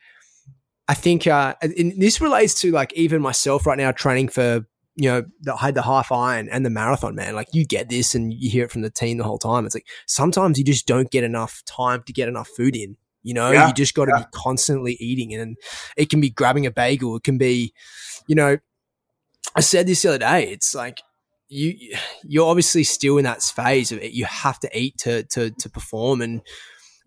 I 0.88 0.94
think 0.94 1.28
uh, 1.28 1.56
this 1.62 2.22
relates 2.22 2.60
to 2.62 2.72
like 2.72 2.94
even 2.94 3.22
myself 3.22 3.66
right 3.66 3.78
now 3.78 3.92
training 3.92 4.30
for 4.30 4.66
you 4.96 5.10
know, 5.10 5.26
that 5.42 5.58
had 5.58 5.76
the 5.76 5.82
half 5.82 6.12
iron 6.12 6.48
and 6.50 6.66
the 6.66 6.70
marathon, 6.70 7.16
man. 7.16 7.36
Like 7.36 7.50
you 7.54 7.66
get 7.66 7.90
this 7.90 8.16
and 8.16 8.34
you 8.34 8.50
hear 8.50 8.66
it 8.66 8.72
from 8.72 8.82
the 8.82 8.90
team 8.90 9.18
the 9.18 9.24
whole 9.24 9.38
time. 9.38 9.66
It's 9.66 9.76
like 9.76 9.88
sometimes 10.06 10.58
you 10.58 10.64
just 10.64 10.88
don't 10.88 11.12
get 11.12 11.24
enough 11.24 11.64
time 11.66 12.04
to 12.04 12.14
get 12.14 12.30
enough 12.30 12.48
food 12.48 12.76
in. 12.76 12.98
You 13.22 13.34
know, 13.34 13.52
yeah, 13.52 13.68
you 13.68 13.74
just 13.74 13.96
got 13.96 14.06
to 14.06 14.14
yeah. 14.16 14.24
be 14.24 14.30
constantly 14.32 14.94
eating, 15.00 15.34
and 15.34 15.58
it 15.98 16.10
can 16.12 16.22
be 16.22 16.30
grabbing 16.30 16.68
a 16.68 16.72
bagel. 16.72 17.16
It 17.16 17.24
can 17.24 17.40
be, 17.40 17.74
you 18.28 18.36
know, 18.36 18.58
I 19.56 19.62
said 19.62 19.88
this 19.88 20.04
the 20.04 20.10
other 20.10 20.20
day. 20.20 20.50
It's 20.52 20.76
like 20.76 21.02
you 21.48 21.76
you're 22.24 22.48
obviously 22.48 22.84
still 22.84 23.18
in 23.18 23.24
that 23.24 23.42
phase 23.42 23.92
of 23.92 24.00
it. 24.00 24.12
You 24.12 24.26
have 24.26 24.60
to 24.60 24.78
eat 24.78 25.00
to 25.00 25.24
to 25.24 25.50
to 25.50 25.70
perform, 25.70 26.22
and 26.22 26.42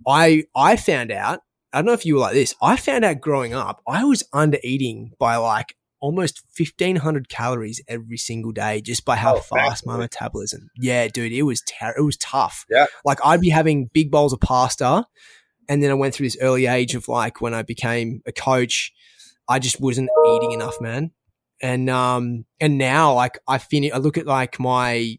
I 0.07 0.45
I 0.55 0.77
found 0.77 1.13
out. 1.13 1.41
I 1.73 1.79
don't 1.79 1.87
know 1.87 1.93
if 1.93 2.07
you 2.07 2.15
were 2.15 2.21
like 2.21 2.35
this. 2.35 2.55
I 2.63 2.77
found 2.77 3.05
out 3.05 3.21
growing 3.21 3.53
up, 3.55 3.83
I 3.87 4.03
was 4.05 4.25
under 4.33 4.59
eating 4.65 5.13
by 5.19 5.37
like 5.37 5.77
almost 6.01 6.43
1500 6.57 7.29
calories 7.29 7.81
every 7.89 8.17
single 8.17 8.53
day 8.53 8.81
just 8.81 9.05
by 9.05 9.17
how 9.17 9.37
oh, 9.37 9.41
fast 9.41 9.87
my 9.87 9.97
metabolism. 9.97 10.71
Yeah, 10.77 11.09
dude, 11.09 11.33
it 11.33 11.43
was 11.43 11.63
ter- 11.63 11.95
it 11.97 12.03
was 12.03 12.17
tough. 12.17 12.65
Yeah. 12.71 12.87
Like 13.05 13.19
I'd 13.25 13.41
be 13.41 13.51
having 13.51 13.91
big 13.93 14.11
bowls 14.11 14.33
of 14.33 14.41
pasta 14.41 15.07
and 15.69 15.83
then 15.83 15.91
I 15.91 15.95
went 15.95 16.15
through 16.15 16.27
this 16.27 16.39
early 16.41 16.67
age 16.67 16.95
of 16.95 17.09
like 17.09 17.41
when 17.41 17.55
I 17.55 17.63
became 17.63 18.23
a 18.27 18.33
coach, 18.33 18.93
I 19.49 19.59
just 19.59 19.81
wasn't 19.81 20.11
eating 20.27 20.53
enough, 20.53 20.81
man. 20.81 21.11
And 21.61 21.91
um 21.91 22.45
and 22.61 22.79
now 22.79 23.15
like 23.15 23.39
I 23.47 23.59
finish 23.59 23.93
I 23.93 23.99
look 23.99 24.17
at 24.17 24.27
like 24.27 24.61
my 24.61 25.19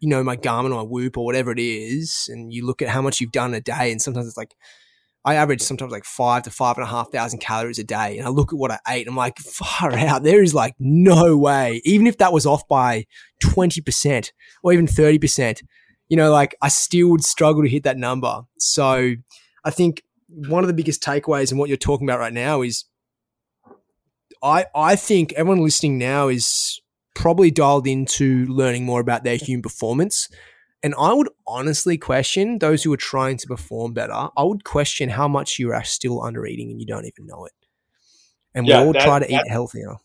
you 0.00 0.08
know, 0.08 0.22
my 0.22 0.36
Garmin 0.36 0.66
or 0.66 0.76
my 0.76 0.82
Whoop 0.82 1.16
or 1.16 1.24
whatever 1.24 1.50
it 1.50 1.58
is, 1.58 2.28
and 2.30 2.52
you 2.52 2.64
look 2.64 2.82
at 2.82 2.88
how 2.88 3.02
much 3.02 3.20
you've 3.20 3.32
done 3.32 3.54
a 3.54 3.60
day, 3.60 3.90
and 3.90 4.00
sometimes 4.00 4.28
it's 4.28 4.36
like 4.36 4.54
I 5.28 5.34
average 5.34 5.60
sometimes 5.60 5.92
like 5.92 6.06
five 6.06 6.44
to 6.44 6.50
five 6.50 6.78
and 6.78 6.84
a 6.86 6.88
half 6.88 7.12
thousand 7.12 7.40
calories 7.40 7.78
a 7.78 7.84
day. 7.84 8.16
And 8.16 8.26
I 8.26 8.30
look 8.30 8.50
at 8.50 8.58
what 8.58 8.70
I 8.70 8.78
ate, 8.88 9.06
I'm 9.06 9.14
like, 9.14 9.36
far 9.38 9.92
out. 9.92 10.22
There 10.22 10.42
is 10.42 10.54
like 10.54 10.74
no 10.78 11.36
way. 11.36 11.82
Even 11.84 12.06
if 12.06 12.16
that 12.16 12.32
was 12.32 12.46
off 12.46 12.66
by 12.66 13.04
20% 13.42 14.30
or 14.62 14.72
even 14.72 14.86
30%, 14.86 15.62
you 16.08 16.16
know, 16.16 16.30
like 16.30 16.56
I 16.62 16.68
still 16.68 17.10
would 17.10 17.22
struggle 17.22 17.62
to 17.62 17.68
hit 17.68 17.82
that 17.82 17.98
number. 17.98 18.40
So 18.58 19.16
I 19.64 19.70
think 19.70 20.02
one 20.30 20.64
of 20.64 20.68
the 20.68 20.74
biggest 20.74 21.02
takeaways 21.02 21.50
and 21.50 21.60
what 21.60 21.68
you're 21.68 21.76
talking 21.76 22.08
about 22.08 22.20
right 22.20 22.32
now 22.32 22.62
is 22.62 22.86
I, 24.42 24.64
I 24.74 24.96
think 24.96 25.34
everyone 25.34 25.62
listening 25.62 25.98
now 25.98 26.28
is 26.28 26.80
probably 27.14 27.50
dialed 27.50 27.86
into 27.86 28.46
learning 28.46 28.86
more 28.86 29.00
about 29.02 29.24
their 29.24 29.36
human 29.36 29.60
performance 29.60 30.26
and 30.82 30.94
I 30.98 31.12
would 31.12 31.28
honestly 31.46 31.98
question 31.98 32.58
those 32.58 32.82
who 32.82 32.92
are 32.92 32.98
trying 32.98 33.36
to 33.38 33.46
perform 33.46 33.92
better. 33.92 34.12
I 34.12 34.42
would 34.42 34.64
question 34.64 35.08
how 35.08 35.26
much 35.26 35.58
you 35.58 35.72
are 35.72 35.84
still 35.84 36.22
under 36.22 36.46
eating 36.46 36.70
and 36.70 36.80
you 36.80 36.86
don't 36.86 37.04
even 37.04 37.26
know 37.26 37.46
it. 37.46 37.52
And 38.54 38.66
yeah, 38.66 38.80
we 38.80 38.86
all 38.86 38.92
that, 38.92 39.02
try 39.02 39.18
to 39.18 39.26
that, 39.26 39.46
eat 39.46 39.50
healthier. 39.50 39.96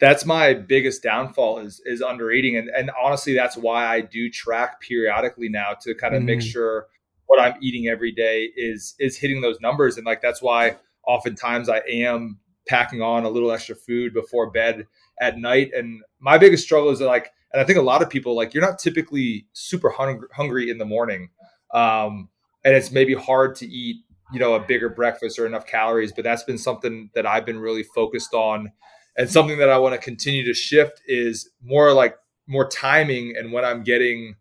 That's 0.00 0.24
my 0.24 0.54
biggest 0.54 1.02
downfall 1.02 1.58
is 1.58 1.80
is 1.84 2.02
under 2.02 2.30
eating. 2.32 2.56
And 2.56 2.68
and 2.70 2.90
honestly, 3.00 3.34
that's 3.34 3.56
why 3.56 3.86
I 3.86 4.00
do 4.00 4.28
track 4.30 4.80
periodically 4.80 5.48
now 5.48 5.74
to 5.82 5.94
kind 5.94 6.14
of 6.14 6.22
mm. 6.22 6.26
make 6.26 6.42
sure 6.42 6.86
what 7.26 7.40
I'm 7.40 7.54
eating 7.60 7.86
every 7.86 8.12
day 8.12 8.48
is 8.56 8.94
is 8.98 9.16
hitting 9.16 9.40
those 9.40 9.60
numbers. 9.60 9.96
And 9.96 10.06
like 10.06 10.20
that's 10.20 10.42
why 10.42 10.76
oftentimes 11.06 11.68
I 11.68 11.82
am 11.88 12.38
packing 12.66 13.02
on 13.02 13.24
a 13.24 13.28
little 13.28 13.52
extra 13.52 13.74
food 13.74 14.12
before 14.14 14.50
bed 14.50 14.86
at 15.20 15.38
night. 15.38 15.70
And 15.74 16.02
my 16.18 16.38
biggest 16.38 16.64
struggle 16.64 16.90
is 16.90 17.00
like 17.00 17.30
and 17.52 17.60
I 17.60 17.64
think 17.64 17.78
a 17.78 17.82
lot 17.82 18.02
of 18.02 18.10
people 18.10 18.34
like 18.34 18.54
you're 18.54 18.64
not 18.64 18.78
typically 18.78 19.46
super 19.52 19.90
hung- 19.90 20.24
hungry 20.34 20.70
in 20.70 20.78
the 20.78 20.84
morning, 20.84 21.30
um, 21.72 22.28
and 22.64 22.74
it's 22.74 22.90
maybe 22.90 23.14
hard 23.14 23.56
to 23.56 23.66
eat 23.66 23.96
you 24.32 24.38
know 24.38 24.54
a 24.54 24.60
bigger 24.60 24.88
breakfast 24.88 25.38
or 25.38 25.46
enough 25.46 25.66
calories. 25.66 26.12
But 26.12 26.24
that's 26.24 26.44
been 26.44 26.58
something 26.58 27.10
that 27.14 27.26
I've 27.26 27.46
been 27.46 27.58
really 27.58 27.82
focused 27.82 28.34
on, 28.34 28.72
and 29.16 29.28
something 29.30 29.58
that 29.58 29.68
I 29.68 29.78
want 29.78 29.94
to 29.94 30.00
continue 30.00 30.44
to 30.44 30.54
shift 30.54 31.02
is 31.06 31.50
more 31.62 31.92
like 31.92 32.16
more 32.46 32.68
timing 32.68 33.34
and 33.36 33.52
when 33.52 33.64
I'm 33.64 33.84
getting 33.84 34.34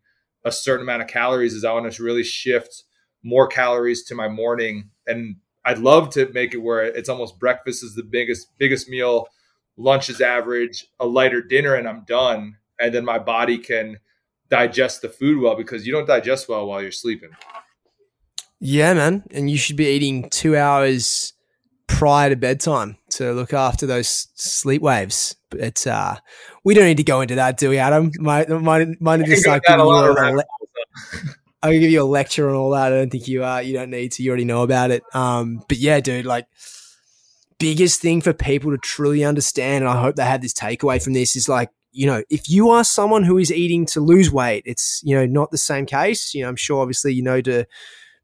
a 0.43 0.51
certain 0.51 0.83
amount 0.83 1.03
of 1.03 1.07
calories 1.07 1.53
is 1.53 1.63
I 1.63 1.73
want 1.73 1.91
to 1.91 2.03
really 2.03 2.23
shift 2.23 2.83
more 3.23 3.47
calories 3.47 4.03
to 4.05 4.15
my 4.15 4.27
morning 4.27 4.89
and 5.05 5.35
I'd 5.65 5.77
love 5.77 6.09
to 6.11 6.31
make 6.33 6.53
it 6.53 6.57
where 6.57 6.83
it's 6.83 7.09
almost 7.09 7.37
breakfast 7.37 7.83
is 7.83 7.93
the 7.93 8.03
biggest 8.03 8.47
biggest 8.57 8.89
meal, 8.89 9.27
lunch 9.77 10.09
is 10.09 10.21
average, 10.21 10.87
a 10.99 11.05
lighter 11.05 11.41
dinner 11.41 11.75
and 11.75 11.87
I'm 11.87 12.03
done 12.05 12.55
and 12.79 12.93
then 12.93 13.05
my 13.05 13.19
body 13.19 13.57
can 13.57 13.99
digest 14.49 15.01
the 15.01 15.09
food 15.09 15.41
well 15.41 15.55
because 15.55 15.85
you 15.85 15.93
don't 15.93 16.07
digest 16.07 16.49
well 16.49 16.67
while 16.67 16.81
you're 16.81 16.91
sleeping. 16.91 17.29
Yeah, 18.59 18.93
man. 18.93 19.23
And 19.31 19.49
you 19.49 19.57
should 19.57 19.77
be 19.77 19.87
eating 19.87 20.29
two 20.29 20.57
hours 20.57 21.33
prior 21.87 22.29
to 22.29 22.35
bedtime 22.35 22.97
to 23.11 23.33
look 23.33 23.53
after 23.53 23.85
those 23.85 24.27
sleep 24.35 24.81
waves. 24.81 25.35
But 25.49 25.85
uh, 25.87 26.15
we 26.63 26.73
don't 26.73 26.85
need 26.85 26.97
to 26.97 27.03
go 27.03 27.21
into 27.21 27.35
that, 27.35 27.57
do 27.57 27.69
we, 27.69 27.77
Adam? 27.77 28.11
Might 28.19 28.49
might 28.49 29.01
might 29.01 29.25
just 29.25 29.47
like 29.47 29.63
you 29.67 29.75
a, 29.75 29.83
le- 29.83 30.43
I'll 31.63 31.71
give 31.71 31.91
you 31.91 32.03
a 32.03 32.05
lecture 32.05 32.49
on 32.49 32.55
all 32.55 32.71
that. 32.71 32.93
I 32.93 32.95
don't 32.95 33.09
think 33.09 33.27
you 33.27 33.43
uh 33.43 33.59
you 33.59 33.73
don't 33.73 33.89
need 33.89 34.11
to. 34.13 34.23
You 34.23 34.29
already 34.29 34.45
know 34.45 34.63
about 34.63 34.91
it. 34.91 35.03
Um, 35.13 35.63
but 35.67 35.77
yeah, 35.77 35.99
dude, 35.99 36.25
like 36.25 36.47
biggest 37.57 38.01
thing 38.01 38.21
for 38.21 38.33
people 38.33 38.71
to 38.71 38.77
truly 38.77 39.25
understand, 39.25 39.83
and 39.83 39.91
I 39.91 39.99
hope 40.01 40.15
they 40.15 40.23
have 40.23 40.41
this 40.41 40.53
takeaway 40.53 41.03
from 41.03 41.13
this 41.13 41.35
is 41.35 41.49
like 41.49 41.69
you 41.91 42.05
know, 42.05 42.23
if 42.29 42.49
you 42.49 42.69
are 42.69 42.83
someone 42.83 43.23
who 43.23 43.37
is 43.37 43.51
eating 43.51 43.85
to 43.87 43.99
lose 43.99 44.31
weight, 44.31 44.63
it's, 44.65 45.01
you 45.03 45.15
know, 45.15 45.25
not 45.25 45.51
the 45.51 45.57
same 45.57 45.85
case. 45.85 46.33
You 46.33 46.43
know, 46.43 46.49
I'm 46.49 46.55
sure 46.55 46.81
obviously 46.81 47.13
you 47.13 47.23
know 47.23 47.41
to 47.41 47.65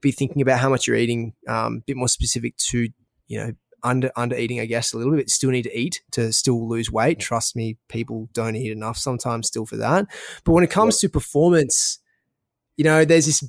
be 0.02 0.12
thinking 0.12 0.42
about 0.42 0.60
how 0.60 0.70
much 0.70 0.88
you're 0.88 0.96
eating, 0.96 1.34
um, 1.48 1.78
a 1.78 1.84
bit 1.88 1.98
more 1.98 2.08
specific 2.08 2.56
to, 2.58 2.90
you 3.28 3.40
know, 3.40 3.52
under 3.86 4.12
under 4.16 4.36
eating, 4.36 4.60
I 4.60 4.66
guess, 4.66 4.94
a 4.94 4.98
little 4.98 5.16
bit. 5.16 5.30
Still 5.30 5.52
need 5.52 5.64
to 5.64 5.80
eat 5.80 6.02
to 6.12 6.34
still 6.34 6.68
lose 6.68 6.92
weight. 6.92 7.20
Trust 7.20 7.56
me, 7.56 7.78
people 7.88 8.30
don't 8.34 8.56
eat 8.56 8.72
enough 8.72 8.98
sometimes 8.98 9.48
still 9.48 9.66
for 9.66 9.78
that. 9.78 10.08
But 10.44 10.54
when 10.54 10.64
it 10.64 10.72
comes 10.72 10.98
to 11.00 11.10
performance, 11.10 12.00
you 12.78 12.84
know, 12.84 13.06
there's 13.06 13.28
this 13.28 13.48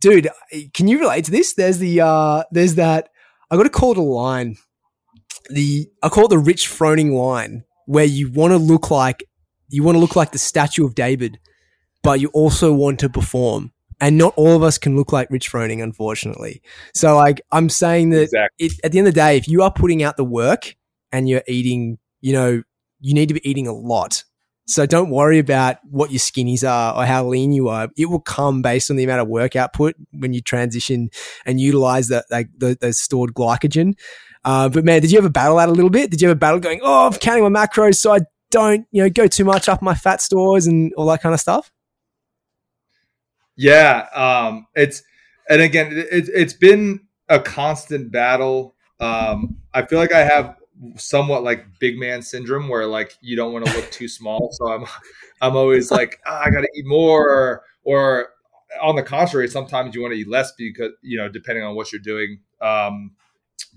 dude. 0.00 0.28
Can 0.72 0.88
you 0.88 0.98
relate 0.98 1.26
to 1.26 1.30
this? 1.30 1.54
There's 1.54 1.78
the 1.78 2.00
uh, 2.00 2.44
there's 2.50 2.76
that. 2.76 3.10
I 3.50 3.56
got 3.56 3.64
to 3.64 3.70
call 3.70 3.92
it 3.92 3.98
a 3.98 4.02
line. 4.02 4.56
The 5.50 5.88
I 6.02 6.08
call 6.08 6.24
it 6.24 6.30
the 6.30 6.38
Rich 6.38 6.68
Froning 6.68 7.12
line, 7.12 7.64
where 7.86 8.04
you 8.04 8.30
want 8.32 8.52
to 8.52 8.58
look 8.58 8.90
like 8.90 9.24
you 9.68 9.82
want 9.82 9.96
to 9.96 10.00
look 10.00 10.16
like 10.16 10.32
the 10.32 10.38
statue 10.38 10.84
of 10.84 10.94
David, 10.94 11.38
but 12.02 12.20
you 12.20 12.28
also 12.28 12.72
want 12.72 13.00
to 13.00 13.08
perform. 13.08 13.72
And 14.00 14.18
not 14.18 14.34
all 14.36 14.54
of 14.54 14.62
us 14.62 14.76
can 14.76 14.94
look 14.94 15.10
like 15.10 15.30
Rich 15.30 15.50
Froning, 15.50 15.82
unfortunately. 15.82 16.60
So, 16.94 17.16
like, 17.16 17.40
I'm 17.50 17.70
saying 17.70 18.10
that 18.10 18.24
exactly. 18.24 18.66
it, 18.66 18.72
at 18.84 18.92
the 18.92 18.98
end 18.98 19.08
of 19.08 19.14
the 19.14 19.20
day, 19.20 19.38
if 19.38 19.48
you 19.48 19.62
are 19.62 19.72
putting 19.72 20.02
out 20.02 20.18
the 20.18 20.24
work 20.24 20.76
and 21.12 21.28
you're 21.28 21.42
eating, 21.48 21.98
you 22.20 22.34
know, 22.34 22.62
you 23.00 23.14
need 23.14 23.28
to 23.28 23.34
be 23.34 23.48
eating 23.48 23.66
a 23.66 23.72
lot. 23.72 24.22
So 24.68 24.84
don't 24.84 25.10
worry 25.10 25.38
about 25.38 25.76
what 25.84 26.10
your 26.10 26.18
skinnies 26.18 26.68
are 26.68 26.96
or 26.96 27.06
how 27.06 27.24
lean 27.24 27.52
you 27.52 27.68
are. 27.68 27.88
It 27.96 28.06
will 28.06 28.20
come 28.20 28.62
based 28.62 28.90
on 28.90 28.96
the 28.96 29.04
amount 29.04 29.20
of 29.20 29.28
work 29.28 29.54
output 29.54 29.94
when 30.12 30.32
you 30.32 30.40
transition 30.40 31.10
and 31.44 31.60
utilize 31.60 32.08
that 32.08 32.24
like 32.30 32.48
the, 32.58 32.76
the 32.80 32.92
stored 32.92 33.32
glycogen. 33.32 33.94
Uh, 34.44 34.68
but 34.68 34.84
man, 34.84 35.00
did 35.02 35.12
you 35.12 35.18
ever 35.18 35.28
battle 35.28 35.56
that 35.56 35.68
a 35.68 35.72
little 35.72 35.90
bit? 35.90 36.10
Did 36.10 36.20
you 36.20 36.28
ever 36.28 36.38
battle 36.38 36.58
going, 36.58 36.80
oh, 36.82 37.06
I'm 37.06 37.12
counting 37.12 37.50
my 37.50 37.66
macros 37.66 37.96
so 37.96 38.14
I 38.14 38.20
don't, 38.56 38.86
you 38.90 39.02
know, 39.02 39.10
go 39.10 39.26
too 39.26 39.44
much 39.44 39.68
up 39.68 39.82
my 39.82 39.94
fat 39.94 40.22
stores 40.22 40.66
and 40.66 40.92
all 40.94 41.06
that 41.06 41.20
kind 41.20 41.34
of 41.34 41.40
stuff? 41.40 41.70
Yeah, 43.54 44.06
um, 44.14 44.66
it's 44.74 45.02
and 45.48 45.60
again, 45.60 45.92
it, 45.92 46.28
it's 46.34 46.54
been 46.54 47.00
a 47.28 47.38
constant 47.38 48.10
battle. 48.10 48.74
Um, 48.98 49.58
I 49.74 49.82
feel 49.82 49.98
like 49.98 50.12
I 50.12 50.24
have 50.24 50.56
somewhat 50.96 51.42
like 51.42 51.66
big 51.78 51.98
man 51.98 52.22
syndrome 52.22 52.68
where 52.68 52.86
like 52.86 53.16
you 53.20 53.36
don't 53.36 53.52
want 53.52 53.66
to 53.66 53.76
look 53.76 53.90
too 53.90 54.08
small. 54.08 54.50
So 54.52 54.72
I'm 54.72 54.86
I'm 55.42 55.56
always 55.56 55.90
like 55.90 56.18
oh, 56.26 56.32
I 56.44 56.50
got 56.50 56.62
to 56.62 56.68
eat 56.74 56.86
more, 56.86 57.28
or, 57.28 57.62
or 57.84 58.28
on 58.80 58.96
the 58.96 59.02
contrary, 59.02 59.48
sometimes 59.48 59.94
you 59.94 60.00
want 60.00 60.14
to 60.14 60.18
eat 60.18 60.28
less 60.28 60.52
because 60.52 60.92
you 61.02 61.18
know 61.18 61.28
depending 61.28 61.62
on 61.62 61.74
what 61.74 61.92
you're 61.92 62.00
doing. 62.00 62.40
Um, 62.62 63.12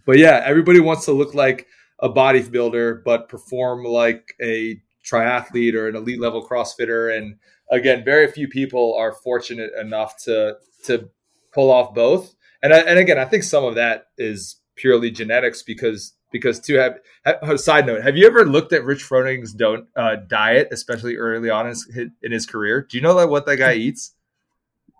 but 0.06 0.18
yeah, 0.18 0.42
everybody 0.46 0.80
wants 0.80 1.06
to 1.06 1.12
look 1.12 1.34
like 1.34 1.68
a 2.02 2.10
bodybuilder, 2.10 3.04
but 3.04 3.30
perform 3.30 3.84
like 3.84 4.34
a 4.41 4.82
triathlete 5.06 5.74
or 5.74 5.88
an 5.88 5.95
elite 5.95 6.20
level 6.20 6.47
CrossFitter. 6.47 7.16
And 7.16 7.36
again, 7.70 8.04
very 8.04 8.32
few 8.32 8.47
people 8.47 8.95
are 8.97 9.14
fortunate 9.14 9.72
enough 9.80 10.18
to 10.24 10.58
to 10.86 11.10
pull 11.54 11.72
off 11.72 11.93
both. 11.93 12.36
And 12.62 12.74
I, 12.74 12.80
and 12.80 13.00
again, 13.00 13.18
I 13.18 13.26
think 13.26 13.43
some 13.43 13.64
of 13.64 13.76
that 13.76 14.08
is 14.18 14.58
purely 14.76 15.12
genetics 15.12 15.64
because 15.64 16.14
because 16.32 16.60
to 16.60 16.76
have, 16.76 17.00
have 17.26 17.60
side 17.60 17.88
note, 17.88 18.04
have 18.04 18.16
you 18.16 18.28
ever 18.28 18.45
looked 18.45 18.72
at 18.72 18.84
Rich 18.84 19.04
Froning's 19.04 19.54
don't 19.54 19.88
uh, 19.95 20.18
diet, 20.28 20.68
especially 20.72 21.16
early 21.16 21.50
on 21.50 21.66
in 21.66 21.70
his, 21.72 21.88
in 22.22 22.32
his 22.32 22.45
career? 22.45 22.86
Do 22.88 22.97
you 22.97 23.02
know 23.02 23.16
like 23.16 23.30
what 23.30 23.45
that 23.47 23.58
guy 23.58 23.74
eats? 23.74 24.14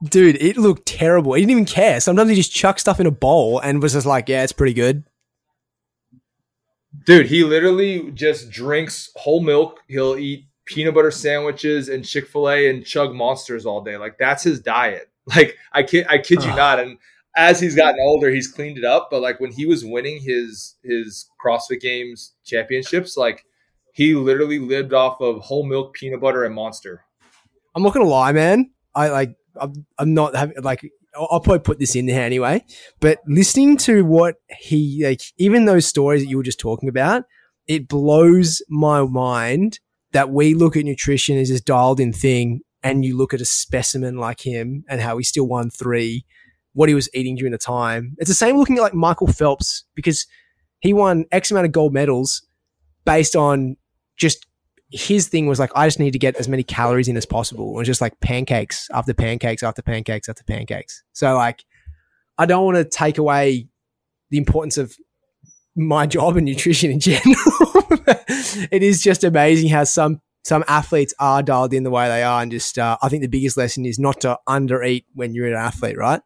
Dude, 0.04 0.42
it 0.42 0.58
looked 0.58 0.88
terrible. 0.88 1.34
He 1.34 1.42
didn't 1.42 1.52
even 1.52 1.66
care. 1.66 2.00
Sometimes 2.00 2.30
he 2.30 2.36
just 2.36 2.54
chucked 2.54 2.80
stuff 2.80 3.00
in 3.00 3.06
a 3.06 3.12
bowl 3.12 3.60
and 3.60 3.82
was 3.82 3.94
just 3.94 4.06
like, 4.06 4.30
"Yeah, 4.30 4.44
it's 4.44 4.54
pretty 4.54 4.74
good." 4.74 5.04
Dude, 7.06 7.28
he 7.28 7.44
literally 7.44 8.12
just 8.12 8.50
drinks 8.50 9.12
whole 9.16 9.42
milk. 9.42 9.80
He'll 9.88 10.18
eat 10.18 10.46
peanut 10.66 10.94
butter 10.94 11.12
sandwiches 11.12 11.90
and 11.90 12.06
Chick 12.06 12.28
Fil 12.28 12.50
A 12.50 12.70
and 12.70 12.86
chug 12.86 13.14
monsters 13.14 13.66
all 13.66 13.82
day. 13.82 13.98
Like 13.98 14.18
that's 14.18 14.44
his 14.44 14.60
diet. 14.60 15.06
Like 15.36 15.58
I 15.74 15.84
kid, 15.84 16.08
I 16.10 16.18
kid 16.18 16.44
you 16.44 16.50
not. 16.56 16.80
And 16.80 16.98
as 17.38 17.60
he's 17.60 17.76
gotten 17.76 18.00
older, 18.02 18.32
he's 18.32 18.48
cleaned 18.48 18.80
it 18.80 18.84
up. 18.84 19.10
But 19.12 19.22
like 19.22 19.40
when 19.40 19.52
he 19.52 19.68
was 19.68 19.86
winning 19.86 20.20
his 20.20 20.78
his 20.84 21.30
CrossFit 21.40 21.82
Games 21.82 22.34
championships, 22.44 23.16
like 23.16 23.46
he 23.94 24.16
literally 24.16 24.58
lived 24.58 24.92
off 24.92 25.22
of 25.22 25.42
whole 25.42 25.64
milk, 25.64 25.94
peanut 25.94 26.20
butter, 26.20 26.46
and 26.46 26.56
Monster. 26.56 27.06
I'm 27.76 27.84
not 27.84 27.94
gonna 27.94 28.06
lie, 28.06 28.32
man. 28.32 28.72
I 28.96 29.10
like. 29.10 29.36
I'm, 29.56 29.86
I'm 29.98 30.16
not 30.16 30.36
having 30.36 30.56
like. 30.64 30.92
I'll 31.16 31.40
probably 31.40 31.60
put 31.60 31.80
this 31.80 31.96
in 31.96 32.06
there 32.06 32.24
anyway. 32.24 32.64
But 33.00 33.20
listening 33.28 33.78
to 33.78 34.06
what 34.06 34.36
he 34.60 35.04
like, 35.04 35.22
even 35.38 35.66
those 35.66 35.86
stories 35.86 36.22
that 36.22 36.30
you 36.30 36.38
were 36.38 36.44
just 36.44 36.60
talking 36.60 36.90
about, 36.90 37.24
it 37.68 37.88
blows 37.88 38.62
my 38.70 39.04
mind 39.04 39.80
that 40.12 40.30
we 40.30 40.54
look 40.54 40.76
at 40.76 40.86
nutrition 40.86 41.38
as 41.38 41.50
this 41.50 41.62
dialed 41.62 42.00
in 42.00 42.14
thing, 42.14 42.62
and 42.84 43.06
you 43.06 43.16
look 43.18 43.34
at 43.34 43.42
a 43.42 43.46
specimen 43.46 44.18
like 44.18 44.42
him 44.42 44.84
and 44.88 45.02
how 45.02 45.18
he 45.18 45.24
still 45.24 45.48
won 45.48 45.70
three 45.70 46.26
what 46.74 46.90
he 46.90 46.96
was 46.96 47.10
eating 47.14 47.36
during 47.36 47.52
the 47.52 47.58
time. 47.58 48.16
It's 48.20 48.30
the 48.30 48.36
same 48.36 48.58
looking 48.58 48.78
at 48.78 48.82
like 48.82 48.94
Michael 48.94 49.28
Phelps 49.28 49.86
because 49.96 50.26
he 50.80 50.94
won 50.94 51.26
X 51.32 51.52
amount 51.52 51.66
of 51.66 51.72
gold 51.72 51.94
medals 51.94 52.46
based 53.06 53.36
on 53.36 53.76
just 54.18 54.46
his 54.92 55.28
thing 55.28 55.48
was 55.48 55.60
like, 55.60 55.72
I 55.76 55.88
just 55.88 56.00
need 56.00 56.14
to 56.14 56.20
get 56.20 56.36
as 56.38 56.48
many 56.48 56.64
calories 56.64 57.08
in 57.08 57.18
as 57.18 57.26
possible. 57.26 57.72
It 57.72 57.78
was 57.78 57.88
just 57.88 58.02
like 58.02 58.20
pancakes 58.20 58.88
after 58.92 59.14
pancakes 59.14 59.62
after 59.62 59.82
pancakes 59.82 60.28
after 60.28 60.44
pancakes. 60.44 61.04
So 61.14 61.36
like, 61.36 61.64
I 62.38 62.46
don't 62.46 62.66
want 62.66 62.78
to 62.78 62.86
take 62.86 63.18
away 63.18 63.68
the 64.32 64.38
importance 64.38 64.78
of 64.78 64.96
my 65.76 66.06
job 66.16 66.38
and 66.38 66.46
nutrition 66.46 66.92
in 66.92 67.00
general. 67.00 67.26
it 68.72 68.84
is 68.84 69.02
just 69.02 69.24
amazing 69.24 69.70
how 69.70 69.84
some 69.84 70.22
some 70.46 70.64
athletes 70.68 71.14
are 71.20 71.44
dialed 71.44 71.74
in 71.74 71.84
the 71.84 71.92
way 71.92 72.08
they 72.08 72.24
are, 72.24 72.42
and 72.42 72.50
just 72.50 72.80
uh, 72.80 72.98
I 73.02 73.10
think 73.10 73.22
the 73.22 73.28
biggest 73.28 73.58
lesson 73.58 73.86
is 73.86 74.00
not 74.00 74.22
to 74.22 74.40
undereat 74.48 75.04
when 75.14 75.36
you're 75.36 75.48
an 75.48 75.54
athlete, 75.54 75.98
right? 75.98 76.22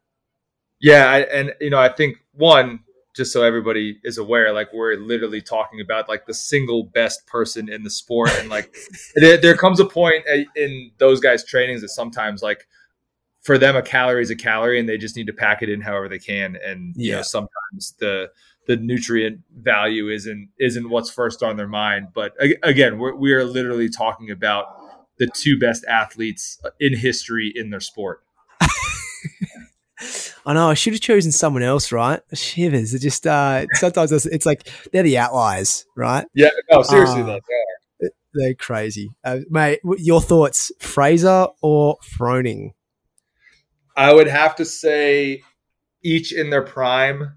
Yeah, 0.79 1.15
and 1.15 1.53
you 1.59 1.71
know, 1.71 1.79
I 1.79 1.89
think 1.89 2.17
one, 2.33 2.81
just 3.13 3.31
so 3.31 3.43
everybody 3.43 3.99
is 4.03 4.17
aware, 4.17 4.51
like 4.53 4.73
we're 4.73 4.95
literally 4.95 5.41
talking 5.41 5.79
about 5.79 6.09
like 6.09 6.25
the 6.25 6.33
single 6.33 6.83
best 6.83 7.25
person 7.27 7.69
in 7.69 7.83
the 7.83 7.89
sport, 7.89 8.31
and 8.39 8.49
like 8.49 8.75
there, 9.15 9.37
there 9.37 9.55
comes 9.55 9.79
a 9.79 9.85
point 9.85 10.23
uh, 10.31 10.43
in 10.55 10.91
those 10.97 11.19
guys' 11.19 11.45
trainings 11.45 11.81
that 11.81 11.89
sometimes 11.89 12.41
like 12.41 12.67
for 13.41 13.57
them 13.57 13.75
a 13.75 13.81
calorie 13.81 14.21
is 14.21 14.31
a 14.31 14.35
calorie, 14.35 14.79
and 14.79 14.89
they 14.89 14.97
just 14.97 15.15
need 15.15 15.27
to 15.27 15.33
pack 15.33 15.61
it 15.61 15.69
in 15.69 15.81
however 15.81 16.09
they 16.09 16.19
can, 16.19 16.57
and 16.63 16.95
you 16.95 17.11
know 17.11 17.21
sometimes 17.21 17.93
the 17.99 18.29
the 18.65 18.77
nutrient 18.77 19.41
value 19.55 20.09
isn't 20.09 20.49
isn't 20.59 20.89
what's 20.89 21.09
first 21.09 21.43
on 21.43 21.57
their 21.57 21.67
mind. 21.67 22.07
But 22.13 22.33
again, 22.63 22.97
we're, 22.97 23.15
we 23.15 23.33
are 23.33 23.43
literally 23.43 23.89
talking 23.89 24.31
about 24.31 24.65
the 25.19 25.27
two 25.27 25.59
best 25.59 25.85
athletes 25.85 26.59
uh, 26.63 26.69
in 26.79 26.97
history 26.97 27.51
in 27.53 27.69
their 27.69 27.79
sport. 27.79 28.23
I 30.45 30.53
know 30.53 30.69
I 30.69 30.73
should 30.73 30.93
have 30.93 31.01
chosen 31.01 31.31
someone 31.31 31.63
else, 31.63 31.91
right? 31.91 32.19
Shivers. 32.33 32.93
It 32.93 32.99
just 32.99 33.25
uh, 33.25 33.65
sometimes 33.73 34.11
it's, 34.11 34.45
like 34.45 34.69
they're 34.91 35.03
the 35.03 35.17
outliers, 35.17 35.85
right? 35.95 36.25
Yeah. 36.33 36.49
No, 36.71 36.81
seriously, 36.81 37.21
uh, 37.21 37.25
though, 37.25 37.35
are. 37.35 38.09
They're 38.33 38.55
crazy, 38.55 39.11
uh, 39.23 39.39
mate. 39.49 39.79
Your 39.97 40.19
thoughts, 40.19 40.71
Fraser 40.79 41.47
or 41.61 41.97
Froning? 42.17 42.71
I 43.95 44.11
would 44.11 44.27
have 44.27 44.55
to 44.55 44.65
say 44.65 45.43
each 46.03 46.33
in 46.33 46.49
their 46.49 46.63
prime. 46.63 47.35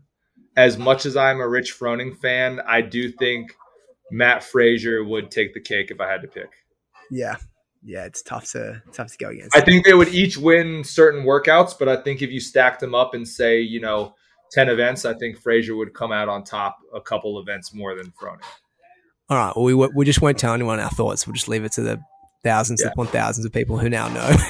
As 0.57 0.79
much 0.79 1.05
as 1.05 1.17
I'm 1.17 1.41
a 1.41 1.47
Rich 1.47 1.79
Froning 1.79 2.17
fan, 2.17 2.61
I 2.67 2.81
do 2.81 3.13
think 3.13 3.55
Matt 4.11 4.43
Fraser 4.43 5.05
would 5.05 5.31
take 5.31 5.53
the 5.53 5.61
cake 5.61 5.91
if 5.91 6.01
I 6.01 6.11
had 6.11 6.23
to 6.23 6.29
pick. 6.29 6.49
Yeah, 7.11 7.37
yeah, 7.85 8.05
it's 8.05 8.23
tough 8.23 8.51
to 8.53 8.83
tough 8.93 9.13
to 9.13 9.19
go 9.19 9.31
against. 9.31 9.57
I 9.57 9.61
think 9.61 9.85
they 9.85 9.95
would 9.95 10.09
each 10.09 10.37
win 10.37 10.85
certain 10.85 11.25
workouts, 11.25 11.75
but 11.79 11.89
I 11.89 11.97
think 11.97 12.23
if 12.23 12.31
you 12.31 12.41
stacked 12.41 12.81
them 12.81 12.95
up 12.95 13.15
and 13.15 13.27
say, 13.27 13.61
you 13.61 13.81
know, 13.81 14.15
ten 14.53 14.69
events, 14.69 15.05
I 15.05 15.15
think 15.15 15.39
Fraser 15.39 15.77
would 15.77 15.95
come 15.95 16.13
out 16.13 16.29
on 16.29 16.45
top 16.45 16.79
a 16.95 17.01
couple 17.01 17.39
events 17.41 17.75
more 17.75 17.95
than 17.95 18.13
Froning. 18.21 18.43
All 19.29 19.37
right, 19.37 19.53
well, 19.57 19.65
we 19.65 19.75
we 19.75 20.05
just 20.05 20.23
won't 20.23 20.39
tell 20.39 20.55
anyone 20.55 20.81
our 20.81 20.91
thoughts. 20.91 21.27
We'll 21.27 21.35
just 21.35 21.49
leave 21.49 21.65
it 21.65 21.73
to 21.73 21.83
the 21.83 22.01
thousands 22.45 22.81
yeah. 22.83 22.91
upon 22.93 23.09
thousands 23.09 23.45
of 23.45 23.53
people 23.53 23.79
who 23.79 23.89
now 23.89 24.09
know. 24.09 24.37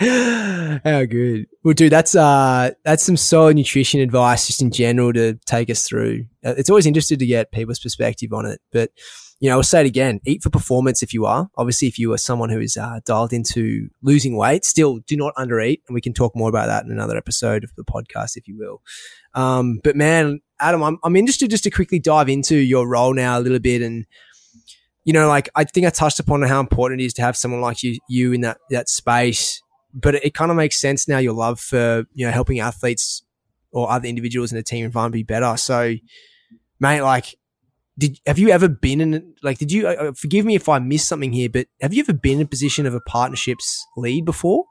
How 0.00 1.04
good. 1.06 1.46
Well, 1.64 1.74
dude, 1.74 1.90
that's 1.90 2.14
uh, 2.14 2.70
that's 2.84 3.02
some 3.02 3.16
solid 3.16 3.56
nutrition 3.56 4.00
advice 4.00 4.46
just 4.46 4.62
in 4.62 4.70
general 4.70 5.12
to 5.12 5.34
take 5.44 5.70
us 5.70 5.82
through. 5.82 6.26
Uh, 6.44 6.54
it's 6.56 6.70
always 6.70 6.86
interesting 6.86 7.18
to 7.18 7.26
get 7.26 7.50
people's 7.50 7.80
perspective 7.80 8.32
on 8.32 8.46
it, 8.46 8.60
but 8.70 8.92
you 9.40 9.48
know, 9.48 9.56
I'll 9.56 9.62
say 9.62 9.80
it 9.80 9.86
again: 9.86 10.20
eat 10.26 10.42
for 10.42 10.50
performance 10.50 11.02
if 11.02 11.14
you 11.14 11.26
are. 11.26 11.48
Obviously, 11.56 11.88
if 11.88 11.98
you 11.98 12.12
are 12.12 12.18
someone 12.18 12.50
who 12.50 12.60
is 12.60 12.76
uh, 12.76 13.00
dialed 13.04 13.32
into 13.32 13.88
losing 14.02 14.36
weight, 14.36 14.64
still 14.64 14.98
do 15.06 15.16
not 15.16 15.34
undereat, 15.36 15.80
and 15.88 15.94
we 15.94 16.00
can 16.00 16.12
talk 16.12 16.34
more 16.34 16.48
about 16.48 16.66
that 16.66 16.84
in 16.84 16.90
another 16.90 17.16
episode 17.16 17.64
of 17.64 17.74
the 17.76 17.84
podcast, 17.84 18.36
if 18.36 18.48
you 18.48 18.56
will. 18.58 18.82
Um, 19.34 19.80
but 19.82 19.96
man, 19.96 20.40
Adam, 20.60 20.82
I'm 20.82 20.98
I'm 21.04 21.16
interested 21.16 21.50
just 21.50 21.64
to 21.64 21.70
quickly 21.70 21.98
dive 21.98 22.28
into 22.28 22.56
your 22.56 22.88
role 22.88 23.14
now 23.14 23.38
a 23.38 23.40
little 23.40 23.60
bit 23.60 23.82
and 23.82 24.06
you 25.04 25.14
know, 25.14 25.26
like 25.26 25.48
I 25.54 25.64
think 25.64 25.86
I 25.86 25.90
touched 25.90 26.20
upon 26.20 26.42
how 26.42 26.60
important 26.60 27.00
it 27.00 27.06
is 27.06 27.14
to 27.14 27.22
have 27.22 27.34
someone 27.34 27.62
like 27.62 27.82
you, 27.82 27.98
you 28.10 28.34
in 28.34 28.42
that 28.42 28.58
that 28.70 28.90
space 28.90 29.62
but 29.94 30.14
it, 30.14 30.24
it 30.24 30.34
kind 30.34 30.50
of 30.50 30.56
makes 30.56 30.78
sense 30.78 31.08
now 31.08 31.16
your 31.16 31.32
love 31.32 31.58
for 31.58 32.04
you 32.12 32.26
know 32.26 32.32
helping 32.32 32.60
athletes 32.60 33.22
or 33.72 33.90
other 33.90 34.08
individuals 34.08 34.52
in 34.52 34.58
a 34.58 34.62
team 34.62 34.84
environment 34.84 35.14
be 35.14 35.22
better. 35.22 35.56
So, 35.56 35.94
mate, 36.80 37.02
like, 37.02 37.34
did 37.98 38.18
have 38.26 38.38
you 38.38 38.50
ever 38.50 38.68
been 38.68 39.00
in 39.00 39.34
like? 39.42 39.58
Did 39.58 39.72
you 39.72 39.88
uh, 39.88 39.92
uh 39.92 40.12
forgive 40.12 40.44
me 40.44 40.54
if 40.54 40.68
I 40.68 40.78
missed 40.78 41.08
something 41.08 41.32
here? 41.32 41.48
But 41.48 41.66
have 41.80 41.92
you 41.92 42.00
ever 42.00 42.12
been 42.12 42.38
in 42.38 42.46
a 42.46 42.48
position 42.48 42.86
of 42.86 42.94
a 42.94 43.00
partnerships 43.00 43.86
lead 43.96 44.24
before? 44.24 44.66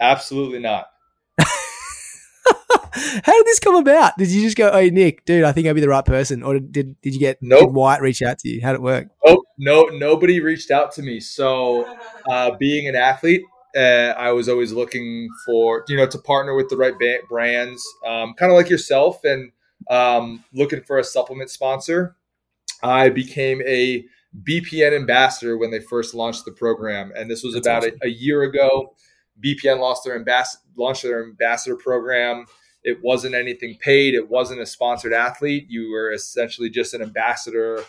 Absolutely 0.00 0.58
not. 0.58 0.86
How 1.38 3.32
did 3.32 3.46
this 3.46 3.60
come 3.60 3.76
about? 3.76 4.18
Did 4.18 4.30
you 4.30 4.42
just 4.42 4.56
go, 4.56 4.72
"Hey 4.72 4.90
Nick, 4.90 5.24
dude, 5.24 5.44
I 5.44 5.52
think 5.52 5.68
I'd 5.68 5.74
be 5.74 5.80
the 5.80 5.88
right 5.88 6.04
person," 6.04 6.42
or 6.42 6.58
did 6.58 7.00
did 7.00 7.14
you 7.14 7.20
get 7.20 7.38
nope. 7.40 7.60
did 7.60 7.74
Wyatt 7.74 8.02
reach 8.02 8.22
out 8.22 8.38
to 8.40 8.48
you? 8.48 8.60
How'd 8.60 8.74
it 8.74 8.82
work? 8.82 9.08
Oh 9.24 9.44
no, 9.56 9.84
nobody 9.84 10.40
reached 10.40 10.70
out 10.70 10.92
to 10.92 11.02
me. 11.02 11.20
So, 11.20 11.96
uh, 12.28 12.56
being 12.58 12.88
an 12.88 12.96
athlete, 12.96 13.42
uh, 13.76 14.14
I 14.16 14.32
was 14.32 14.48
always 14.48 14.72
looking 14.72 15.28
for, 15.46 15.84
you 15.88 15.96
know, 15.96 16.06
to 16.06 16.18
partner 16.18 16.54
with 16.54 16.68
the 16.68 16.76
right 16.76 16.98
ba- 16.98 17.20
brands, 17.28 17.84
um, 18.06 18.34
kind 18.34 18.50
of 18.50 18.56
like 18.56 18.70
yourself, 18.70 19.22
and 19.24 19.52
um, 19.90 20.44
looking 20.52 20.82
for 20.82 20.98
a 20.98 21.04
supplement 21.04 21.50
sponsor. 21.50 22.16
I 22.82 23.08
became 23.08 23.62
a 23.66 24.04
BPN 24.42 24.94
ambassador 24.94 25.56
when 25.56 25.70
they 25.70 25.80
first 25.80 26.14
launched 26.14 26.44
the 26.44 26.52
program, 26.52 27.12
and 27.16 27.30
this 27.30 27.42
was 27.42 27.54
That's 27.54 27.66
about 27.66 27.84
awesome. 27.84 27.98
a, 28.02 28.06
a, 28.06 28.10
year 28.10 28.42
ago. 28.42 28.94
BPN 29.44 29.80
lost 29.80 30.04
their 30.04 30.18
ambas- 30.18 30.58
launched 30.76 31.02
their 31.02 31.24
ambassador 31.24 31.76
program. 31.76 32.44
It 32.84 32.98
wasn't 33.02 33.34
anything 33.34 33.76
paid. 33.80 34.14
It 34.14 34.28
wasn't 34.28 34.60
a 34.60 34.66
sponsored 34.66 35.12
athlete. 35.12 35.66
You 35.68 35.90
were 35.90 36.12
essentially 36.12 36.70
just 36.70 36.94
an 36.94 37.02
ambassador 37.02 37.84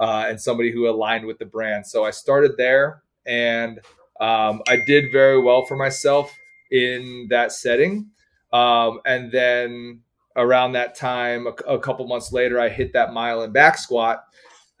uh, 0.00 0.26
and 0.28 0.40
somebody 0.40 0.72
who 0.72 0.88
aligned 0.88 1.26
with 1.26 1.38
the 1.38 1.46
brand. 1.46 1.86
So 1.86 2.04
I 2.04 2.10
started 2.10 2.56
there, 2.56 3.02
and 3.26 3.78
um, 4.20 4.62
I 4.68 4.76
did 4.86 5.12
very 5.12 5.40
well 5.40 5.64
for 5.66 5.76
myself 5.76 6.36
in 6.70 7.26
that 7.30 7.52
setting. 7.52 8.10
Um, 8.52 9.00
and 9.06 9.30
then 9.32 10.00
around 10.36 10.72
that 10.72 10.94
time, 10.94 11.46
a, 11.46 11.74
a 11.74 11.78
couple 11.78 12.06
months 12.06 12.32
later, 12.32 12.60
I 12.60 12.68
hit 12.68 12.92
that 12.92 13.12
mile 13.12 13.42
and 13.42 13.52
back 13.52 13.78
squat, 13.78 14.24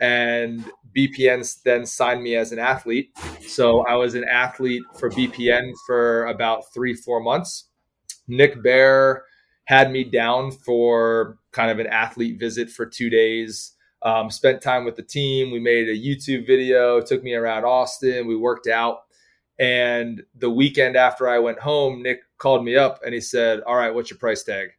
and 0.00 0.64
BPN 0.96 1.62
then 1.62 1.86
signed 1.86 2.22
me 2.22 2.34
as 2.36 2.52
an 2.52 2.58
athlete. 2.58 3.16
So 3.46 3.80
I 3.86 3.94
was 3.94 4.14
an 4.14 4.24
athlete 4.24 4.82
for 4.98 5.10
BPN 5.10 5.72
for 5.86 6.26
about 6.26 6.72
three, 6.72 6.94
four 6.94 7.20
months. 7.20 7.68
Nick 8.28 8.62
Bare 8.62 9.24
had 9.64 9.90
me 9.90 10.04
down 10.04 10.50
for 10.50 11.38
kind 11.52 11.70
of 11.70 11.78
an 11.78 11.86
athlete 11.86 12.38
visit 12.38 12.70
for 12.70 12.86
two 12.86 13.10
days. 13.10 13.72
Um, 14.02 14.30
spent 14.30 14.60
time 14.60 14.84
with 14.84 14.96
the 14.96 15.02
team. 15.02 15.52
We 15.52 15.60
made 15.60 15.88
a 15.88 15.96
YouTube 15.96 16.46
video, 16.46 17.00
took 17.00 17.22
me 17.22 17.34
around 17.34 17.64
Austin. 17.64 18.26
We 18.26 18.36
worked 18.36 18.66
out. 18.66 19.02
And 19.58 20.22
the 20.34 20.50
weekend 20.50 20.96
after 20.96 21.28
I 21.28 21.38
went 21.38 21.60
home, 21.60 22.02
Nick 22.02 22.22
called 22.38 22.64
me 22.64 22.74
up 22.74 23.00
and 23.04 23.14
he 23.14 23.20
said, 23.20 23.60
All 23.60 23.76
right, 23.76 23.94
what's 23.94 24.10
your 24.10 24.18
price 24.18 24.42
tag? 24.42 24.70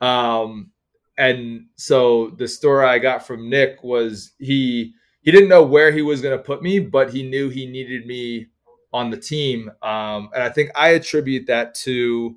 Um, 0.00 0.70
and 1.18 1.66
so 1.76 2.30
the 2.30 2.46
story 2.46 2.86
I 2.86 2.98
got 2.98 3.26
from 3.26 3.48
Nick 3.48 3.82
was 3.82 4.32
he 4.38 4.94
he 5.22 5.32
didn't 5.32 5.48
know 5.48 5.64
where 5.64 5.90
he 5.90 6.02
was 6.02 6.20
going 6.20 6.36
to 6.36 6.42
put 6.42 6.62
me, 6.62 6.78
but 6.78 7.12
he 7.12 7.28
knew 7.28 7.48
he 7.48 7.66
needed 7.66 8.06
me 8.06 8.46
on 8.92 9.10
the 9.10 9.16
team. 9.16 9.70
Um, 9.82 10.30
and 10.34 10.42
I 10.42 10.48
think 10.50 10.70
I 10.76 10.90
attribute 10.90 11.46
that 11.48 11.74
to 11.76 12.36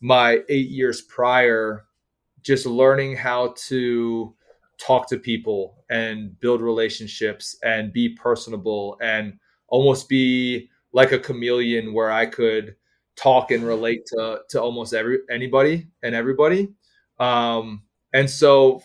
my 0.00 0.40
eight 0.48 0.68
years 0.68 1.02
prior, 1.02 1.86
just 2.42 2.64
learning 2.64 3.16
how 3.16 3.54
to 3.68 4.34
talk 4.78 5.08
to 5.08 5.18
people 5.18 5.84
and 5.90 6.38
build 6.40 6.60
relationships 6.60 7.56
and 7.62 7.92
be 7.92 8.10
personable 8.10 8.96
and 9.00 9.34
almost 9.68 10.08
be 10.08 10.68
like 10.92 11.12
a 11.12 11.18
chameleon 11.18 11.92
where 11.92 12.10
I 12.10 12.26
could 12.26 12.76
talk 13.16 13.50
and 13.50 13.64
relate 13.64 14.06
to 14.06 14.40
to 14.48 14.60
almost 14.60 14.94
every 14.94 15.18
anybody 15.30 15.86
and 16.02 16.14
everybody. 16.14 16.68
Um, 17.18 17.82
and 18.12 18.28
so 18.28 18.82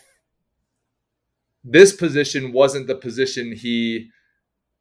this 1.64 1.92
position 1.92 2.52
wasn't 2.52 2.86
the 2.86 2.94
position 2.94 3.52
he 3.52 4.10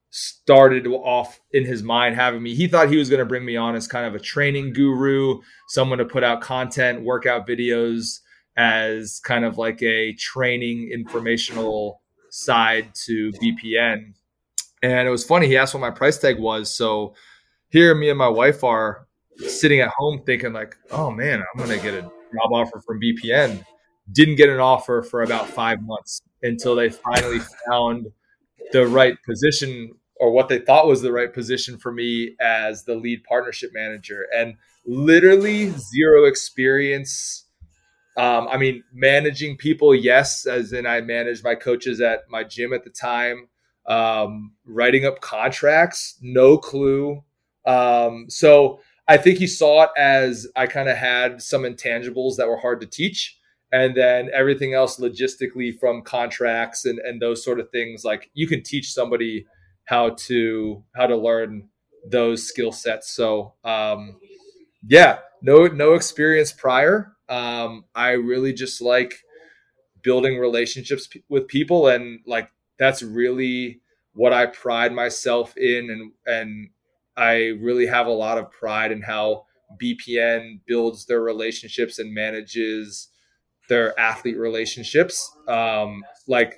started 0.09 0.87
off 0.87 1.39
in 1.51 1.65
his 1.65 1.83
mind 1.83 2.15
having 2.15 2.41
me. 2.41 2.55
He 2.55 2.67
thought 2.67 2.89
he 2.89 2.97
was 2.97 3.09
going 3.09 3.19
to 3.19 3.25
bring 3.25 3.45
me 3.45 3.57
on 3.57 3.75
as 3.75 3.87
kind 3.87 4.05
of 4.05 4.15
a 4.15 4.19
training 4.19 4.73
guru, 4.73 5.39
someone 5.67 5.97
to 5.97 6.05
put 6.05 6.23
out 6.23 6.41
content, 6.41 7.03
workout 7.03 7.47
videos 7.47 8.19
as 8.55 9.19
kind 9.23 9.45
of 9.45 9.57
like 9.57 9.81
a 9.83 10.13
training 10.13 10.89
informational 10.91 12.01
side 12.29 12.89
to 13.05 13.31
BPN. 13.33 14.13
And 14.81 15.07
it 15.07 15.11
was 15.11 15.25
funny. 15.25 15.47
He 15.47 15.57
asked 15.57 15.73
what 15.73 15.81
my 15.81 15.91
price 15.91 16.17
tag 16.17 16.39
was. 16.39 16.75
So 16.75 17.13
here, 17.69 17.93
me 17.93 18.09
and 18.09 18.17
my 18.17 18.27
wife 18.27 18.63
are 18.63 19.07
sitting 19.37 19.81
at 19.81 19.89
home 19.89 20.23
thinking 20.25 20.53
like, 20.53 20.75
oh 20.91 21.11
man, 21.11 21.41
I'm 21.41 21.63
going 21.63 21.77
to 21.77 21.83
get 21.83 21.93
a 21.93 22.09
job 22.41 22.53
offer 22.53 22.81
from 22.85 22.99
BPN. 22.99 23.63
Didn't 24.11 24.35
get 24.35 24.49
an 24.49 24.59
offer 24.59 25.01
for 25.01 25.23
about 25.23 25.47
five 25.47 25.81
months 25.81 26.21
until 26.43 26.75
they 26.75 26.89
finally 26.89 27.39
found 27.69 28.07
the 28.71 28.88
right 28.88 29.17
position 29.25 29.91
or 30.19 30.31
what 30.31 30.49
they 30.49 30.59
thought 30.59 30.88
was 30.88 31.01
the 31.01 31.11
right 31.11 31.33
position 31.33 31.77
for 31.77 31.91
me 31.91 32.35
as 32.41 32.83
the 32.83 32.95
lead 32.95 33.23
partnership 33.23 33.71
manager 33.73 34.25
and 34.35 34.55
literally 34.85 35.69
zero 35.69 36.25
experience 36.25 37.45
um, 38.17 38.47
i 38.49 38.57
mean 38.57 38.83
managing 38.93 39.57
people 39.57 39.93
yes 39.93 40.45
as 40.45 40.73
in 40.73 40.85
i 40.85 41.01
managed 41.01 41.43
my 41.43 41.55
coaches 41.55 42.01
at 42.01 42.21
my 42.29 42.43
gym 42.43 42.73
at 42.73 42.83
the 42.83 42.89
time 42.89 43.47
um, 43.88 44.51
writing 44.65 45.05
up 45.05 45.21
contracts 45.21 46.17
no 46.21 46.57
clue 46.57 47.23
um, 47.65 48.25
so 48.29 48.79
i 49.08 49.18
think 49.18 49.38
he 49.38 49.47
saw 49.47 49.84
it 49.84 49.89
as 49.97 50.47
i 50.55 50.66
kind 50.66 50.89
of 50.89 50.97
had 50.97 51.41
some 51.41 51.64
intangibles 51.64 52.36
that 52.36 52.47
were 52.47 52.58
hard 52.58 52.80
to 52.82 52.88
teach 52.88 53.38
and 53.72 53.95
then 53.95 54.30
everything 54.34 54.74
else 54.74 54.99
logistically 54.99 55.78
from 55.78 56.01
contracts 56.01 56.86
and, 56.86 56.99
and 56.99 57.22
those 57.22 57.43
sort 57.43 57.60
of 57.60 57.70
things 57.70 58.05
like 58.05 58.30
you 58.34 58.47
can 58.47 58.64
teach 58.64 58.93
somebody 58.93 59.45
how 59.86 60.12
to 60.12 60.84
how 60.95 61.08
to 61.08 61.16
learn 61.16 61.68
those 62.10 62.47
skill 62.47 62.72
sets. 62.72 63.12
So 63.12 63.53
um, 63.64 64.20
yeah 64.88 65.20
no 65.41 65.68
no 65.68 65.93
experience 65.93 66.51
prior. 66.51 67.14
Um, 67.30 67.84
i 67.93 68.12
really 68.12 68.53
just 68.53 68.82
like 68.82 69.16
building 70.01 70.38
relationships 70.38 71.08
p- 71.08 71.24
with 71.28 71.47
people 71.49 71.88
and 71.88 72.22
like 72.26 72.49
that's 72.80 73.03
really 73.03 73.82
what 74.14 74.32
i 74.32 74.45
pride 74.45 74.93
myself 74.93 75.58
in 75.58 75.89
and 75.89 76.12
and 76.26 76.70
i 77.18 77.47
really 77.59 77.88
have 77.88 78.07
a 78.07 78.11
lot 78.11 78.38
of 78.38 78.49
pride 78.51 78.91
in 78.91 79.01
how 79.01 79.43
bpn 79.82 80.59
builds 80.65 81.05
their 81.05 81.22
relationships 81.22 81.99
and 81.99 82.13
manages 82.13 83.09
their 83.68 83.97
athlete 83.99 84.38
relationships. 84.38 85.30
Um, 85.47 86.03
like 86.28 86.55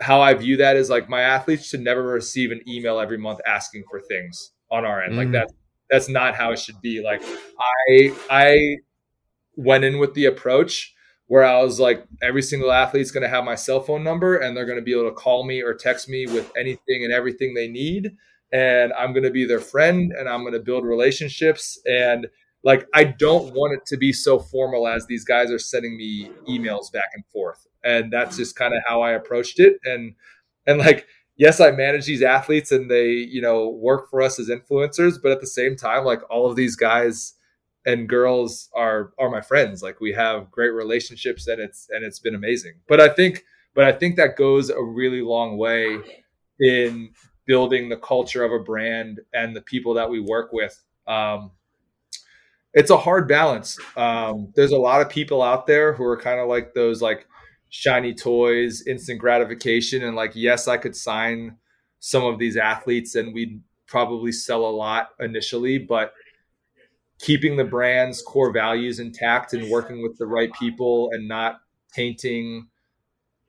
how 0.00 0.20
I 0.20 0.34
view 0.34 0.56
that 0.58 0.76
is 0.76 0.88
like 0.88 1.08
my 1.08 1.20
athletes 1.22 1.66
should 1.66 1.80
never 1.80 2.02
receive 2.02 2.52
an 2.52 2.60
email 2.68 2.98
every 3.00 3.18
month 3.18 3.40
asking 3.46 3.84
for 3.90 4.00
things 4.00 4.52
on 4.70 4.84
our 4.84 5.02
end. 5.02 5.14
Mm. 5.14 5.16
Like 5.16 5.32
that 5.32 5.52
that's 5.90 6.08
not 6.08 6.34
how 6.34 6.52
it 6.52 6.58
should 6.58 6.80
be. 6.80 7.02
Like 7.02 7.22
I 7.88 8.14
I 8.30 8.76
went 9.56 9.84
in 9.84 9.98
with 9.98 10.14
the 10.14 10.26
approach 10.26 10.94
where 11.26 11.44
I 11.44 11.62
was 11.62 11.78
like, 11.78 12.04
every 12.22 12.42
single 12.42 12.72
athlete's 12.72 13.12
going 13.12 13.22
to 13.22 13.28
have 13.28 13.44
my 13.44 13.54
cell 13.54 13.80
phone 13.80 14.02
number 14.02 14.36
and 14.36 14.56
they're 14.56 14.66
going 14.66 14.78
to 14.78 14.84
be 14.84 14.92
able 14.92 15.08
to 15.08 15.14
call 15.14 15.44
me 15.44 15.62
or 15.62 15.74
text 15.74 16.08
me 16.08 16.26
with 16.26 16.50
anything 16.56 17.04
and 17.04 17.12
everything 17.12 17.54
they 17.54 17.68
need. 17.68 18.10
And 18.52 18.92
I'm 18.94 19.12
going 19.12 19.24
to 19.24 19.30
be 19.30 19.44
their 19.44 19.60
friend 19.60 20.12
and 20.12 20.28
I'm 20.28 20.40
going 20.40 20.54
to 20.54 20.60
build 20.60 20.84
relationships. 20.84 21.80
And 21.86 22.26
like 22.62 22.86
I 22.94 23.04
don't 23.04 23.54
want 23.54 23.74
it 23.74 23.86
to 23.86 23.96
be 23.96 24.12
so 24.12 24.38
formal 24.38 24.86
as 24.88 25.06
these 25.06 25.24
guys 25.24 25.50
are 25.50 25.58
sending 25.58 25.96
me 25.96 26.30
emails 26.48 26.92
back 26.92 27.10
and 27.14 27.24
forth. 27.32 27.66
And 27.84 28.12
that's 28.12 28.36
just 28.36 28.56
kind 28.56 28.74
of 28.74 28.82
how 28.86 29.02
I 29.02 29.12
approached 29.12 29.60
it. 29.60 29.78
And 29.84 30.14
and 30.66 30.78
like 30.78 31.06
yes, 31.36 31.58
I 31.58 31.70
manage 31.70 32.04
these 32.04 32.22
athletes 32.22 32.70
and 32.70 32.90
they, 32.90 33.12
you 33.12 33.40
know, 33.40 33.70
work 33.70 34.10
for 34.10 34.20
us 34.20 34.38
as 34.38 34.50
influencers, 34.50 35.14
but 35.22 35.32
at 35.32 35.40
the 35.40 35.46
same 35.46 35.74
time, 35.74 36.04
like 36.04 36.20
all 36.28 36.50
of 36.50 36.54
these 36.54 36.76
guys 36.76 37.32
and 37.86 38.08
girls 38.08 38.68
are 38.74 39.12
are 39.18 39.30
my 39.30 39.40
friends. 39.40 39.82
Like 39.82 40.00
we 40.00 40.12
have 40.12 40.50
great 40.50 40.70
relationships 40.70 41.46
and 41.46 41.60
it's 41.60 41.88
and 41.90 42.04
it's 42.04 42.18
been 42.18 42.34
amazing. 42.34 42.74
But 42.88 43.00
I 43.00 43.08
think 43.08 43.44
but 43.74 43.84
I 43.84 43.92
think 43.92 44.16
that 44.16 44.36
goes 44.36 44.68
a 44.68 44.82
really 44.82 45.22
long 45.22 45.56
way 45.56 45.98
in 46.60 47.10
building 47.50 47.88
the 47.88 47.96
culture 47.96 48.44
of 48.44 48.52
a 48.52 48.60
brand 48.60 49.18
and 49.34 49.56
the 49.56 49.60
people 49.60 49.92
that 49.92 50.08
we 50.08 50.20
work 50.20 50.52
with. 50.52 50.80
Um, 51.08 51.50
it's 52.74 52.90
a 52.90 52.96
hard 52.96 53.26
balance. 53.26 53.76
Um, 53.96 54.52
there's 54.54 54.70
a 54.70 54.78
lot 54.78 55.00
of 55.00 55.08
people 55.08 55.42
out 55.42 55.66
there 55.66 55.92
who 55.92 56.04
are 56.04 56.16
kind 56.16 56.38
of 56.38 56.46
like 56.46 56.74
those 56.74 57.02
like 57.02 57.26
shiny 57.68 58.14
toys, 58.14 58.86
instant 58.86 59.18
gratification, 59.18 60.04
and 60.04 60.14
like 60.14 60.30
yes, 60.36 60.68
I 60.68 60.76
could 60.76 60.94
sign 60.94 61.56
some 61.98 62.24
of 62.24 62.38
these 62.38 62.56
athletes 62.56 63.16
and 63.16 63.34
we'd 63.34 63.60
probably 63.88 64.30
sell 64.30 64.64
a 64.64 64.70
lot 64.70 65.08
initially, 65.18 65.76
but 65.76 66.12
keeping 67.18 67.56
the 67.56 67.64
brand's 67.64 68.22
core 68.22 68.52
values 68.52 69.00
intact 69.00 69.54
and 69.54 69.68
working 69.68 70.02
with 70.02 70.16
the 70.18 70.26
right 70.26 70.52
people 70.52 71.10
and 71.14 71.26
not 71.26 71.62
tainting 71.92 72.68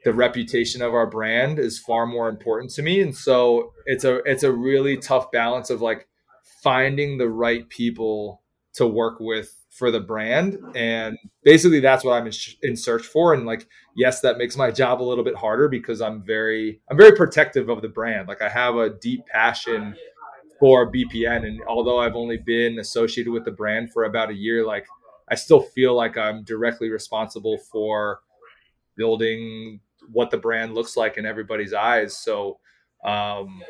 the 0.04 0.14
reputation 0.14 0.82
of 0.82 0.94
our 0.94 1.08
brand 1.08 1.60
is 1.60 1.80
far 1.80 2.06
more 2.06 2.30
important 2.30 2.72
to 2.72 2.82
me. 2.82 3.02
And 3.02 3.16
so 3.16 3.74
it's 3.86 4.04
a 4.04 4.18
it's 4.24 4.44
a 4.44 4.52
really 4.52 4.98
tough 4.98 5.32
balance 5.32 5.70
of 5.70 5.82
like 5.82 6.08
finding 6.64 7.18
the 7.18 7.30
right 7.30 7.68
people 7.70 8.42
to 8.74 8.88
work 8.88 9.20
with 9.20 9.56
for 9.70 9.92
the 9.92 10.00
brand. 10.00 10.58
And 10.76 11.18
basically 11.44 11.80
that's 11.80 12.04
what 12.04 12.14
i'm 12.14 12.26
in, 12.26 12.32
sh- 12.32 12.56
in, 12.62 12.76
search 12.76 13.06
for. 13.06 13.34
And 13.34 13.46
like 13.46 13.68
yes 13.96 14.22
that 14.22 14.38
makes 14.38 14.58
my 14.58 14.72
job 14.72 15.02
a 15.02 15.04
little 15.04 15.24
bit 15.24 15.36
harder 15.36 15.68
because 15.70 16.02
i'm 16.02 16.24
very 16.24 16.82
i'm 16.90 16.98
very 16.98 17.16
protective 17.16 17.70
of 17.70 17.82
the 17.82 17.90
brand. 17.90 18.28
Like 18.28 18.42
i 18.42 18.50
have 18.50 18.76
a 18.76 18.90
deep 18.90 19.26
passion 19.28 19.96
for 20.60 20.92
bpn 20.92 21.44
and 21.44 21.60
although 21.68 21.98
i've 21.98 22.16
only 22.16 22.38
been 22.38 22.78
associated 22.78 23.32
with 23.32 23.44
the 23.44 23.52
brand 23.52 23.92
for 23.92 24.04
about 24.04 24.30
a 24.30 24.34
year 24.36 24.64
like 24.64 24.86
i 25.28 25.34
still 25.34 25.60
feel 25.60 25.96
like 25.96 26.20
i'm 26.20 26.44
directly 26.44 26.92
responsible 26.92 27.58
for 27.72 28.20
building 28.96 29.80
what 30.12 30.32
the 30.32 30.38
brand 30.38 30.74
looks 30.74 30.96
like 30.98 31.18
in 31.18 31.26
everybody's 31.26 31.74
eyes 31.74 32.18
so 32.18 32.60
um 33.06 33.62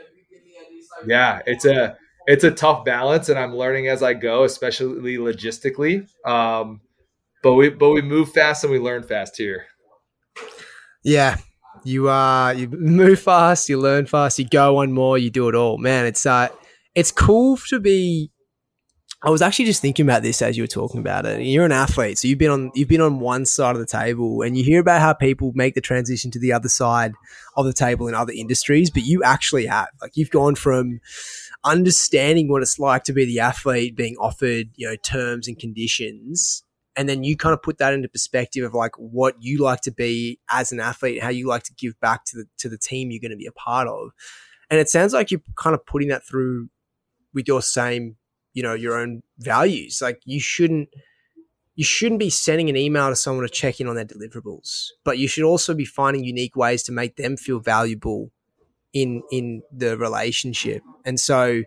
yeah 1.05 1.41
it's 1.45 1.65
a 1.65 1.97
it's 2.27 2.43
a 2.43 2.51
tough 2.51 2.85
balance, 2.85 3.29
and 3.29 3.39
I'm 3.39 3.55
learning 3.55 3.87
as 3.87 4.03
I 4.03 4.13
go, 4.13 4.43
especially 4.43 5.17
logistically. 5.17 6.07
Um, 6.25 6.81
but 7.43 7.53
we 7.55 7.69
but 7.69 7.89
we 7.89 8.01
move 8.01 8.31
fast 8.31 8.63
and 8.63 8.71
we 8.71 8.79
learn 8.79 9.03
fast 9.03 9.37
here. 9.37 9.65
Yeah, 11.03 11.37
you 11.83 12.09
uh 12.09 12.51
you 12.51 12.67
move 12.67 13.19
fast, 13.19 13.69
you 13.69 13.79
learn 13.79 14.05
fast, 14.05 14.37
you 14.37 14.47
go 14.47 14.75
one 14.75 14.91
more, 14.91 15.17
you 15.17 15.29
do 15.29 15.49
it 15.49 15.55
all. 15.55 15.77
Man, 15.77 16.05
it's 16.05 16.25
uh 16.25 16.49
it's 16.93 17.11
cool 17.11 17.57
to 17.69 17.79
be 17.79 18.31
I 19.23 19.29
was 19.29 19.43
actually 19.43 19.65
just 19.65 19.83
thinking 19.83 20.03
about 20.03 20.23
this 20.23 20.41
as 20.41 20.57
you 20.57 20.63
were 20.63 20.67
talking 20.67 20.99
about 20.99 21.27
it. 21.27 21.41
You're 21.43 21.65
an 21.65 21.71
athlete, 21.71 22.17
so 22.17 22.27
you've 22.27 22.39
been 22.39 22.49
on 22.49 22.71
you've 22.73 22.87
been 22.87 23.01
on 23.01 23.19
one 23.19 23.45
side 23.45 23.75
of 23.75 23.79
the 23.79 23.85
table, 23.85 24.41
and 24.41 24.57
you 24.57 24.63
hear 24.63 24.79
about 24.79 24.99
how 24.99 25.13
people 25.13 25.51
make 25.53 25.75
the 25.75 25.81
transition 25.81 26.31
to 26.31 26.39
the 26.39 26.51
other 26.51 26.69
side 26.69 27.13
of 27.55 27.65
the 27.65 27.73
table 27.73 28.07
in 28.07 28.15
other 28.15 28.33
industries, 28.33 28.89
but 28.89 29.03
you 29.03 29.23
actually 29.23 29.67
have 29.67 29.89
like 30.01 30.17
you've 30.17 30.31
gone 30.31 30.55
from 30.55 31.01
understanding 31.63 32.49
what 32.49 32.63
it's 32.63 32.79
like 32.79 33.03
to 33.03 33.13
be 33.13 33.25
the 33.25 33.39
athlete 33.39 33.95
being 33.95 34.15
offered 34.19 34.69
you 34.75 34.87
know 34.87 34.95
terms 34.95 35.47
and 35.47 35.59
conditions 35.59 36.63
and 36.95 37.07
then 37.07 37.23
you 37.23 37.37
kind 37.37 37.53
of 37.53 37.61
put 37.61 37.77
that 37.77 37.93
into 37.93 38.09
perspective 38.09 38.65
of 38.65 38.73
like 38.73 38.95
what 38.97 39.35
you 39.39 39.59
like 39.59 39.81
to 39.81 39.91
be 39.91 40.39
as 40.49 40.71
an 40.71 40.79
athlete 40.79 41.21
how 41.21 41.29
you 41.29 41.47
like 41.47 41.63
to 41.63 41.73
give 41.75 41.99
back 41.99 42.25
to 42.25 42.37
the 42.37 42.45
to 42.57 42.67
the 42.67 42.79
team 42.79 43.11
you're 43.11 43.21
going 43.21 43.29
to 43.29 43.37
be 43.37 43.45
a 43.45 43.51
part 43.51 43.87
of 43.87 44.09
and 44.71 44.79
it 44.79 44.89
sounds 44.89 45.13
like 45.13 45.29
you're 45.29 45.41
kind 45.55 45.75
of 45.75 45.85
putting 45.85 46.07
that 46.07 46.25
through 46.25 46.67
with 47.33 47.47
your 47.47 47.61
same 47.61 48.15
you 48.53 48.63
know 48.63 48.73
your 48.73 48.97
own 48.97 49.21
values. 49.39 49.99
Like 50.01 50.21
you 50.25 50.39
shouldn't 50.39 50.89
you 51.75 51.83
shouldn't 51.83 52.19
be 52.19 52.29
sending 52.29 52.69
an 52.69 52.77
email 52.77 53.09
to 53.09 53.15
someone 53.15 53.43
to 53.45 53.49
check 53.49 53.79
in 53.79 53.87
on 53.87 53.95
their 53.95 54.05
deliverables 54.05 54.87
but 55.03 55.17
you 55.17 55.27
should 55.27 55.43
also 55.43 55.73
be 55.73 55.85
finding 55.85 56.23
unique 56.23 56.55
ways 56.55 56.83
to 56.83 56.91
make 56.91 57.15
them 57.15 57.37
feel 57.37 57.59
valuable 57.59 58.29
in 58.93 59.23
in 59.31 59.63
the 59.71 59.97
relationship. 59.97 60.83
And 61.05 61.19
so 61.19 61.63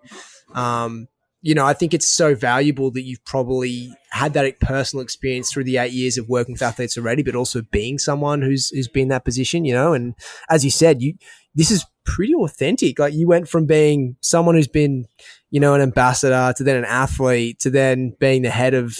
um 0.55 1.09
you 1.45 1.55
know, 1.55 1.67
I 1.67 1.75
think 1.75 1.93
it's 1.93 2.09
so 2.09 2.35
valuable 2.35 2.91
that 2.93 3.03
you've 3.03 3.23
probably 3.27 3.95
had 4.09 4.33
that 4.33 4.61
personal 4.61 5.03
experience 5.03 5.53
through 5.53 5.65
the 5.65 5.77
eight 5.77 5.93
years 5.93 6.17
of 6.17 6.27
working 6.27 6.55
with 6.55 6.63
athletes 6.63 6.97
already, 6.97 7.23
but 7.23 7.35
also 7.35 7.61
being 7.71 7.99
someone 7.99 8.41
who's 8.41 8.71
who's 8.71 8.89
been 8.89 9.03
in 9.03 9.09
that 9.09 9.27
position, 9.27 9.67
you 9.67 9.75
know. 9.75 9.93
And 9.93 10.15
as 10.49 10.65
you 10.65 10.71
said, 10.71 11.03
you 11.03 11.13
this 11.55 11.71
is 11.71 11.85
pretty 12.07 12.35
authentic. 12.35 12.99
Like 12.99 13.13
you 13.13 13.29
went 13.29 13.47
from 13.47 13.67
being 13.67 14.17
someone 14.23 14.55
who's 14.55 14.69
been, 14.69 15.05
you 15.51 15.61
know, 15.61 15.75
an 15.75 15.83
ambassador 15.83 16.55
to 16.57 16.65
then 16.65 16.77
an 16.77 16.87
athlete 16.87 17.61
to 17.61 17.69
then 17.69 18.17
being 18.19 18.41
the 18.41 18.49
head 18.49 18.73
of 18.73 18.97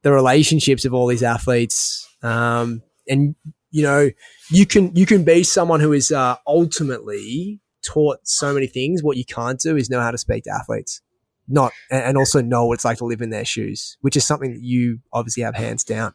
the 0.00 0.10
relationships 0.10 0.86
of 0.86 0.94
all 0.94 1.06
these 1.06 1.22
athletes. 1.22 2.08
Um, 2.22 2.80
and 3.06 3.34
you 3.70 3.82
know, 3.82 4.08
you 4.50 4.64
can 4.64 4.96
you 4.96 5.04
can 5.04 5.22
be 5.22 5.42
someone 5.42 5.80
who 5.80 5.92
is 5.92 6.10
uh, 6.10 6.36
ultimately 6.46 7.60
taught 7.84 8.20
so 8.24 8.54
many 8.54 8.68
things. 8.68 9.02
What 9.02 9.18
you 9.18 9.26
can't 9.26 9.60
do 9.60 9.76
is 9.76 9.90
know 9.90 10.00
how 10.00 10.12
to 10.12 10.18
speak 10.18 10.44
to 10.44 10.50
athletes 10.50 11.02
not 11.52 11.72
and 11.90 12.16
also 12.16 12.40
know 12.40 12.66
what 12.66 12.74
it's 12.74 12.84
like 12.84 12.98
to 12.98 13.04
live 13.04 13.20
in 13.20 13.30
their 13.30 13.44
shoes, 13.44 13.96
which 14.00 14.16
is 14.16 14.24
something 14.24 14.52
that 14.52 14.62
you 14.62 15.00
obviously 15.12 15.42
have 15.42 15.54
hands 15.54 15.84
down. 15.84 16.14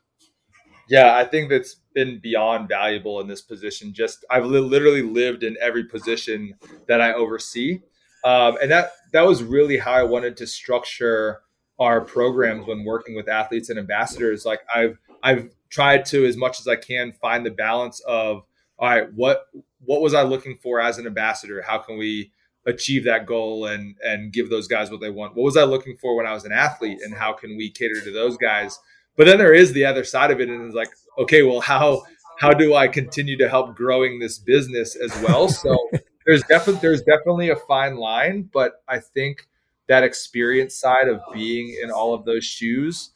Yeah, 0.90 1.16
I 1.16 1.26
think 1.26 1.50
that's 1.50 1.76
been 1.94 2.20
beyond 2.20 2.70
valuable 2.70 3.20
in 3.20 3.28
this 3.28 3.42
position. 3.42 3.94
Just 3.94 4.26
I've 4.30 4.46
li- 4.46 4.60
literally 4.60 5.02
lived 5.02 5.44
in 5.44 5.58
every 5.62 5.84
position 5.84 6.56
that 6.88 7.02
I 7.02 7.14
oversee, 7.14 7.82
um, 8.24 8.58
and 8.62 8.72
that 8.72 8.92
that 9.14 9.26
was 9.26 9.44
really 9.44 9.78
how 9.78 9.94
I 9.94 10.04
wanted 10.04 10.38
to 10.38 10.48
structure 10.48 11.42
our 11.80 12.02
programs 12.02 12.66
when 12.66 12.84
working 12.84 13.16
with 13.16 13.28
athletes 13.30 13.70
and 13.70 13.78
ambassadors. 13.78 14.46
Like 14.46 14.62
I've 14.74 14.98
I've 15.22 15.50
tried 15.70 16.06
to 16.06 16.26
as 16.26 16.38
much 16.38 16.60
as 16.60 16.68
I 16.68 16.76
can 16.78 17.12
find 17.12 17.46
the 17.46 17.52
balance 17.52 18.00
of 18.08 18.44
all 18.80 18.90
right, 18.90 19.08
what 19.14 19.46
what 19.84 20.02
was 20.02 20.14
I 20.14 20.24
looking 20.24 20.58
for 20.62 20.80
as 20.80 20.98
an 20.98 21.06
ambassador? 21.06 21.62
How 21.62 21.80
can 21.80 21.98
we 21.98 22.32
achieve 22.68 23.06
that 23.06 23.26
goal 23.26 23.66
and 23.66 23.96
and 24.04 24.32
give 24.32 24.50
those 24.50 24.68
guys 24.68 24.92
what 24.92 25.02
they 25.02 25.10
want. 25.10 25.36
What 25.36 25.44
was 25.44 25.58
I 25.58 25.64
looking 25.64 25.98
for 25.98 26.16
when 26.16 26.28
I 26.28 26.34
was 26.34 26.46
an 26.46 26.52
athlete, 26.52 27.00
and 27.02 27.16
how 27.16 27.34
can 27.34 27.58
we 27.58 27.72
cater 27.72 28.02
to 28.04 28.12
those 28.12 28.38
guys? 28.38 28.78
But 29.16 29.26
then 29.26 29.40
there 29.40 29.54
is 29.54 29.74
the 29.74 29.86
other 29.86 30.04
side 30.04 30.30
of 30.30 30.40
it, 30.40 30.50
and 30.50 30.64
it's 30.66 30.76
like, 30.76 30.92
okay, 31.18 31.42
well, 31.42 31.62
how 31.62 32.04
how 32.40 32.52
do 32.52 32.76
I 32.76 32.88
continue 32.88 33.38
to 33.38 33.50
help 33.50 33.76
growing 33.76 34.20
this 34.20 34.38
business 34.38 34.96
as 34.96 35.12
well? 35.22 35.50
So 35.50 35.76
there's 36.26 36.44
definitely 36.44 36.82
there's 36.82 37.02
definitely 37.02 37.50
a 37.50 37.56
fine 37.56 37.96
line, 37.96 38.50
but 38.54 38.84
I 38.88 39.00
think 39.00 39.48
that 39.88 40.04
experience 40.04 40.78
side 40.78 41.08
of 41.08 41.22
being 41.34 41.76
in 41.82 41.90
all 41.90 42.14
of 42.14 42.26
those 42.26 42.44
shoes. 42.44 43.12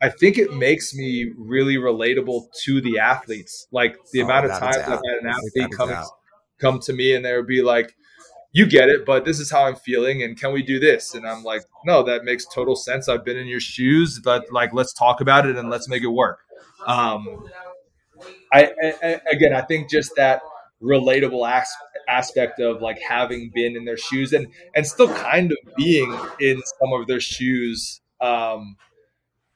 I 0.00 0.10
think 0.10 0.36
it 0.36 0.52
makes 0.52 0.94
me 0.94 1.32
really 1.36 1.76
relatable 1.76 2.52
to 2.64 2.80
the 2.82 2.98
athletes. 2.98 3.66
Like 3.72 3.96
the 4.12 4.20
oh, 4.20 4.24
amount 4.26 4.44
of 4.44 4.52
times 4.52 4.76
I've 4.76 4.88
had 4.88 5.22
an 5.22 5.26
athlete 5.26 5.70
come 5.74 6.04
come 6.58 6.80
to 6.80 6.92
me 6.92 7.14
and 7.14 7.24
they 7.24 7.34
would 7.34 7.46
be 7.46 7.62
like, 7.62 7.96
you 8.52 8.66
get 8.66 8.88
it, 8.88 9.04
but 9.04 9.24
this 9.24 9.38
is 9.40 9.50
how 9.50 9.64
I'm 9.64 9.76
feeling, 9.76 10.22
and 10.22 10.38
can 10.38 10.52
we 10.52 10.62
do 10.62 10.78
this? 10.78 11.14
And 11.14 11.26
I'm 11.26 11.42
like, 11.44 11.62
no, 11.84 12.02
that 12.04 12.24
makes 12.24 12.46
total 12.46 12.76
sense. 12.76 13.08
I've 13.08 13.24
been 13.24 13.36
in 13.36 13.46
your 13.46 13.60
shoes, 13.60 14.20
but 14.22 14.50
like, 14.52 14.72
let's 14.72 14.92
talk 14.92 15.20
about 15.20 15.46
it 15.46 15.56
and 15.56 15.70
let's 15.70 15.88
make 15.88 16.02
it 16.02 16.08
work. 16.08 16.38
Um, 16.86 17.48
I, 18.52 18.70
I 19.02 19.20
again, 19.32 19.54
I 19.54 19.62
think 19.62 19.90
just 19.90 20.12
that 20.16 20.42
relatable 20.82 21.48
as- 21.50 21.72
aspect 22.08 22.60
of 22.60 22.80
like 22.80 22.98
having 23.00 23.50
been 23.54 23.76
in 23.76 23.84
their 23.84 23.96
shoes 23.96 24.32
and 24.32 24.46
and 24.74 24.86
still 24.86 25.12
kind 25.14 25.50
of 25.52 25.58
being 25.76 26.16
in 26.40 26.60
some 26.78 26.92
of 27.00 27.06
their 27.06 27.20
shoes. 27.20 28.00
Um, 28.20 28.76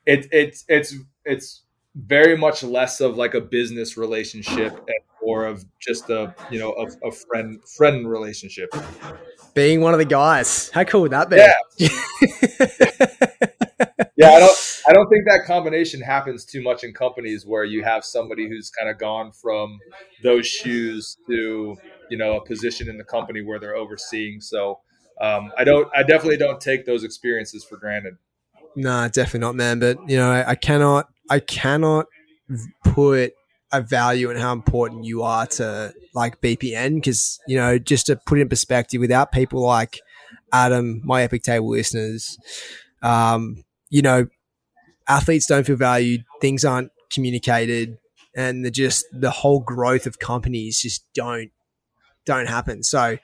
it, 0.07 0.29
it's 0.33 0.65
it's 0.69 0.95
it's 1.25 1.63
very 1.95 2.37
much 2.37 2.63
less 2.63 3.01
of 3.01 3.17
like 3.17 3.35
a 3.35 3.41
business 3.41 3.97
relationship 3.97 4.73
and 4.73 4.99
more 5.23 5.45
of 5.45 5.65
just 5.81 6.09
a 6.11 6.35
you 6.51 6.59
know 6.59 6.73
a, 6.73 7.09
a 7.09 7.13
friend 7.13 7.61
friend 7.77 8.09
relationship. 8.09 8.75
Being 9.55 9.81
one 9.81 9.93
of 9.93 9.99
the 9.99 10.05
guys, 10.05 10.71
how 10.71 10.85
cool 10.85 11.03
would 11.03 11.13
that 11.13 11.29
be? 11.29 11.37
Yeah. 11.37 11.55
yeah, 14.17 14.31
I 14.31 14.41
don't 14.41 14.83
I 14.89 14.93
don't 14.93 15.09
think 15.09 15.25
that 15.27 15.45
combination 15.47 16.01
happens 16.01 16.45
too 16.45 16.63
much 16.63 16.85
in 16.85 16.93
companies 16.93 17.45
where 17.45 17.65
you 17.65 17.83
have 17.83 18.05
somebody 18.05 18.49
who's 18.49 18.71
kind 18.71 18.89
of 18.89 18.99
gone 18.99 19.33
from 19.33 19.79
those 20.23 20.47
shoes 20.47 21.17
to 21.27 21.77
you 22.09 22.19
know 22.19 22.37
a 22.37 22.45
position 22.45 22.89
in 22.89 22.97
the 22.97 23.05
company 23.05 23.43
where 23.43 23.59
they're 23.59 23.77
overseeing. 23.77 24.41
So 24.41 24.81
um, 25.21 25.53
I 25.59 25.65
don't 25.65 25.89
I 25.95 26.03
definitely 26.03 26.39
don't 26.39 26.61
take 26.61 26.87
those 26.87 27.03
experiences 27.03 27.65
for 27.65 27.77
granted. 27.77 28.15
No, 28.77 29.09
definitely 29.09 29.41
not, 29.41 29.57
man. 29.57 29.81
But 29.81 30.09
you 30.09 30.17
know, 30.17 30.31
I, 30.31 30.51
I 30.51 30.55
cannot 30.55 31.09
I 31.31 31.39
cannot 31.41 32.07
put 32.85 33.33
a 33.73 33.81
value 33.81 34.31
in 34.31 34.37
how 34.37 34.53
important 34.53 35.05
you 35.05 35.23
are 35.23 35.47
to 35.47 35.95
like 36.13 36.41
BPN 36.41 36.97
because 36.97 37.39
you 37.47 37.57
know 37.57 37.79
just 37.79 38.07
to 38.07 38.17
put 38.17 38.39
it 38.39 38.43
in 38.43 38.49
perspective, 38.49 39.01
without 39.01 39.33
people 39.33 39.63
like 39.63 40.01
Adam, 40.53 41.01
my 41.05 41.23
Epic 41.23 41.45
Table 41.45 41.71
listeners, 41.71 42.37
um, 43.03 43.63
you 43.89 44.03
know, 44.03 44.27
athletes 45.09 45.47
don't 45.47 45.65
feel 45.65 45.77
valued, 45.77 46.25
things 46.41 46.65
aren't 46.65 46.91
communicated, 47.13 47.97
and 48.37 48.65
the 48.65 48.71
just 48.71 49.07
the 49.13 49.31
whole 49.31 49.61
growth 49.61 50.07
of 50.07 50.19
companies 50.19 50.81
just 50.81 51.05
don't 51.15 51.51
don't 52.27 52.49
happen. 52.49 52.83
So 52.83 53.19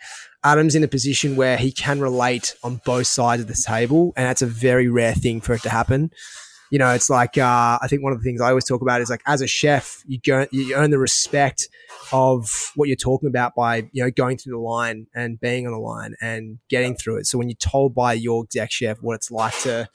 Adam's 0.45 0.77
in 0.77 0.85
a 0.85 0.89
position 0.89 1.35
where 1.35 1.57
he 1.57 1.73
can 1.73 2.01
relate 2.01 2.55
on 2.62 2.81
both 2.85 3.09
sides 3.09 3.43
of 3.43 3.49
the 3.49 3.61
table, 3.66 4.12
and 4.16 4.27
that's 4.27 4.43
a 4.43 4.47
very 4.47 4.89
rare 4.89 5.15
thing 5.15 5.41
for 5.41 5.55
it 5.55 5.62
to 5.62 5.70
happen 5.70 6.11
you 6.70 6.78
know, 6.78 6.93
it's 6.93 7.09
like 7.09 7.38
uh, 7.38 7.78
I 7.80 7.86
think 7.88 8.02
one 8.02 8.12
of 8.12 8.18
the 8.18 8.24
things 8.24 8.40
I 8.40 8.48
always 8.48 8.64
talk 8.64 8.82
about 8.82 9.01
is 9.01 9.10
like 9.10 9.22
as 9.26 9.40
a 9.40 9.47
chef, 9.47 10.02
you 10.06 10.18
go, 10.18 10.47
you 10.51 10.74
earn 10.74 10.90
the 10.90 10.98
respect 10.98 11.68
of 12.12 12.72
what 12.74 12.88
you're 12.88 12.97
talking 12.97 13.28
about 13.28 13.55
by 13.55 13.88
you 13.93 14.02
know 14.02 14.10
going 14.10 14.36
through 14.36 14.52
the 14.52 14.59
line 14.59 15.06
and 15.14 15.40
being 15.40 15.66
on 15.66 15.72
the 15.72 15.78
line 15.78 16.14
and 16.20 16.59
getting 16.68 16.97
through 16.97 17.18
it. 17.18 17.26
So 17.26 17.38
when 17.38 17.48
you're 17.48 17.56
told 17.56 17.94
by 17.94 18.14
your 18.14 18.44
exec 18.44 18.72
chef 18.72 18.98
what 19.01 19.14
it's 19.14 19.30
like 19.30 19.59
to 19.60 19.88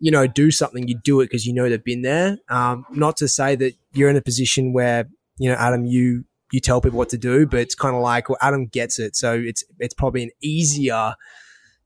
you 0.00 0.10
know 0.10 0.26
do 0.26 0.50
something, 0.50 0.86
you 0.86 0.98
do 1.02 1.20
it 1.20 1.26
because 1.26 1.46
you 1.46 1.54
know 1.54 1.68
they've 1.68 1.82
been 1.82 2.02
there. 2.02 2.38
Um, 2.48 2.84
not 2.90 3.16
to 3.18 3.28
say 3.28 3.56
that 3.56 3.74
you're 3.92 4.10
in 4.10 4.16
a 4.16 4.22
position 4.22 4.72
where 4.72 5.08
you 5.38 5.48
know 5.48 5.56
Adam, 5.56 5.86
you 5.86 6.24
you 6.52 6.60
tell 6.60 6.82
people 6.82 6.98
what 6.98 7.08
to 7.08 7.18
do, 7.18 7.46
but 7.46 7.60
it's 7.60 7.74
kind 7.74 7.96
of 7.96 8.02
like 8.02 8.28
well, 8.28 8.38
Adam 8.42 8.66
gets 8.66 8.98
it, 8.98 9.16
so 9.16 9.34
it's 9.34 9.64
it's 9.78 9.94
probably 9.94 10.24
an 10.24 10.30
easier 10.42 11.14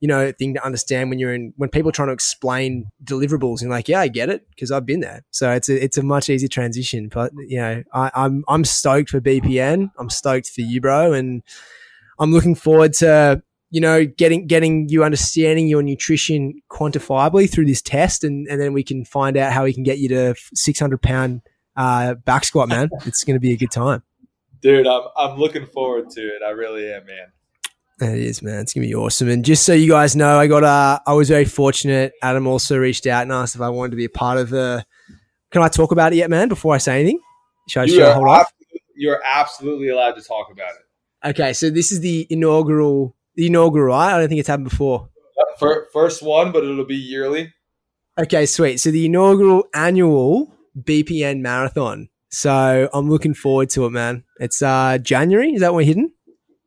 you 0.01 0.09
know, 0.09 0.31
thing 0.33 0.55
to 0.55 0.65
understand 0.65 1.11
when 1.11 1.19
you're 1.19 1.35
in 1.35 1.55
when 1.57 1.71
people 1.71 1.89
are 1.89 1.93
trying 1.93 2.09
to 2.09 2.15
explain 2.15 2.87
deliverables 3.03 3.63
and 3.63 3.71
like, 3.71 3.89
yeah, 3.89 4.01
I 4.01 4.09
get 4.09 4.29
it 4.29 4.47
because 4.51 4.71
I've 4.71 4.85
been 4.85 5.01
there. 5.01 5.25
So 5.31 5.51
it's 5.53 5.69
a 5.69 5.83
it's 5.83 5.97
a 5.97 6.03
much 6.03 6.29
easier 6.29 6.49
transition. 6.49 7.09
But 7.09 7.33
you 7.47 7.59
know, 7.59 7.83
I, 7.95 8.11
I'm 8.15 8.45
I'm 8.49 8.65
stoked 8.65 9.11
for 9.11 9.21
BPN. 9.21 9.91
I'm 9.99 10.11
stoked 10.11 10.49
for 10.49 10.61
you, 10.61 10.81
bro, 10.81 11.13
and 11.13 11.43
I'm 12.19 12.33
looking 12.33 12.55
forward 12.55 12.93
to 12.95 13.43
you 13.71 13.81
know 13.81 14.05
getting 14.05 14.47
getting 14.47 14.89
you 14.89 15.03
understanding 15.03 15.67
your 15.67 15.83
nutrition 15.83 16.61
quantifiably 16.71 17.51
through 17.51 17.67
this 17.67 17.81
test, 17.81 18.23
and 18.23 18.47
and 18.49 18.61
then 18.61 18.75
we 18.75 18.83
can 18.83 19.05
find 19.05 19.37
out 19.37 19.53
how 19.53 19.65
we 19.65 19.73
can 19.73 19.83
get 19.83 19.99
you 19.99 20.09
to 20.11 20.35
600 20.55 21.01
pound 21.01 21.41
uh, 21.77 22.15
back 22.15 22.45
squat, 22.45 22.69
man. 22.69 22.91
it's 23.07 23.25
going 23.25 23.37
to 23.37 23.41
be 23.41 23.53
a 23.53 23.57
good 23.57 23.71
time. 23.71 24.03
Dude, 24.61 24.87
I'm 24.87 25.03
I'm 25.17 25.39
looking 25.39 25.65
forward 25.65 26.11
to 26.11 26.21
it. 26.21 26.43
I 26.47 26.51
really 26.51 26.93
am, 26.93 27.07
man. 27.07 27.33
It 28.01 28.19
is, 28.19 28.43
man. 28.43 28.61
It's 28.61 28.75
gonna 28.75 28.87
be 28.87 28.95
awesome. 28.95 29.29
And 29.29 29.45
just 29.45 29.65
so 29.65 29.73
you 29.73 29.91
guys 29.91 30.15
know, 30.15 30.39
I 30.39 30.47
got 30.47 30.65
uh 30.65 30.99
I 31.07 31.15
was 31.15 31.29
very 31.29 31.47
fortunate. 31.47 32.13
Adam 32.23 32.47
also 32.47 32.77
reached 32.77 33.07
out 33.07 33.23
and 33.23 33.33
asked 33.33 33.55
if 33.55 33.63
I 33.63 33.71
wanted 33.71 33.91
to 33.91 33.97
be 33.97 34.05
a 34.05 34.11
part 34.11 34.39
of 34.39 34.51
the. 34.51 34.85
Can 35.51 35.63
I 35.63 35.69
talk 35.69 35.93
about 35.93 36.13
it 36.13 36.17
yet, 36.17 36.29
man? 36.29 36.49
Before 36.49 36.75
I 36.75 36.79
say 36.79 37.01
anything, 37.01 37.21
should 37.69 37.81
I, 37.81 37.85
you 37.85 37.95
should 37.95 38.03
I 38.03 38.13
hold 38.13 38.29
off? 38.29 38.53
You're 38.95 39.23
absolutely 39.25 39.89
allowed 39.89 40.13
to 40.17 40.23
talk 40.23 40.49
about 40.51 40.71
it. 40.71 41.31
Okay, 41.31 41.53
so 41.55 41.71
this 41.71 41.91
is 41.93 42.01
the 42.01 42.27
inaugural, 42.29 43.17
the 43.35 43.47
inaugural. 43.47 43.97
Right? 43.97 44.15
I 44.15 44.19
don't 44.19 44.29
think 44.29 44.41
it's 44.41 44.49
happened 44.49 44.69
before. 44.69 45.09
First 45.59 46.23
one, 46.23 46.53
but 46.53 46.65
it'll 46.65 46.85
be 46.85 46.97
yearly. 46.97 47.55
Okay, 48.19 48.45
sweet. 48.45 48.79
So 48.79 48.91
the 48.91 49.07
inaugural 49.07 49.65
annual 49.73 50.55
BPN 50.79 51.41
marathon. 51.41 52.09
So 52.29 52.91
I'm 52.93 53.09
looking 53.09 53.33
forward 53.33 53.71
to 53.71 53.87
it, 53.87 53.91
man. 53.91 54.25
It's 54.39 54.61
uh 54.61 54.99
January. 54.99 55.53
Is 55.53 55.61
that 55.61 55.73
when 55.73 55.85
we're 55.85 55.87
hitting? 55.87 56.13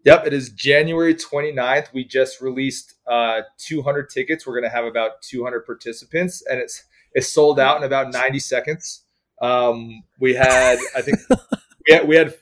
Yep, 0.05 0.27
it 0.27 0.33
is 0.33 0.49
January 0.49 1.13
29th. 1.13 1.93
We 1.93 2.05
just 2.05 2.41
released 2.41 2.95
uh, 3.05 3.41
200 3.57 4.09
tickets. 4.09 4.47
We're 4.47 4.53
going 4.53 4.69
to 4.69 4.75
have 4.75 4.85
about 4.85 5.21
200 5.21 5.65
participants, 5.65 6.43
and 6.49 6.59
it's 6.59 6.83
it's 7.13 7.27
sold 7.27 7.59
out 7.59 7.77
in 7.77 7.83
about 7.83 8.13
90 8.13 8.39
seconds. 8.39 9.03
Um, 9.41 10.03
we 10.19 10.35
had, 10.35 10.77
I 10.95 11.01
think, 11.01 11.17
we 11.87 11.93
had, 11.93 12.07
we 12.07 12.15
had 12.15 12.35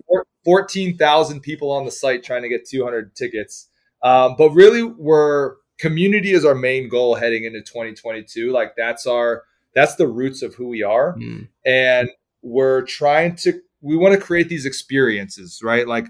14,000 0.43 1.41
people 1.41 1.71
on 1.71 1.85
the 1.85 1.91
site 1.91 2.23
trying 2.23 2.41
to 2.41 2.49
get 2.49 2.67
200 2.67 3.15
tickets. 3.15 3.69
Um, 4.03 4.35
but 4.37 4.51
really, 4.51 4.83
we're 4.83 5.55
community 5.79 6.31
is 6.31 6.43
our 6.45 6.55
main 6.55 6.89
goal 6.89 7.15
heading 7.15 7.43
into 7.43 7.61
2022. 7.61 8.51
Like 8.51 8.75
that's 8.75 9.05
our 9.05 9.43
that's 9.73 9.95
the 9.95 10.07
roots 10.07 10.41
of 10.41 10.55
who 10.55 10.67
we 10.67 10.83
are, 10.83 11.15
mm. 11.15 11.47
and 11.65 12.09
we're 12.41 12.83
trying 12.83 13.35
to 13.37 13.59
we 13.81 13.95
want 13.95 14.13
to 14.13 14.21
create 14.21 14.49
these 14.49 14.65
experiences, 14.65 15.61
right? 15.63 15.87
Like 15.87 16.07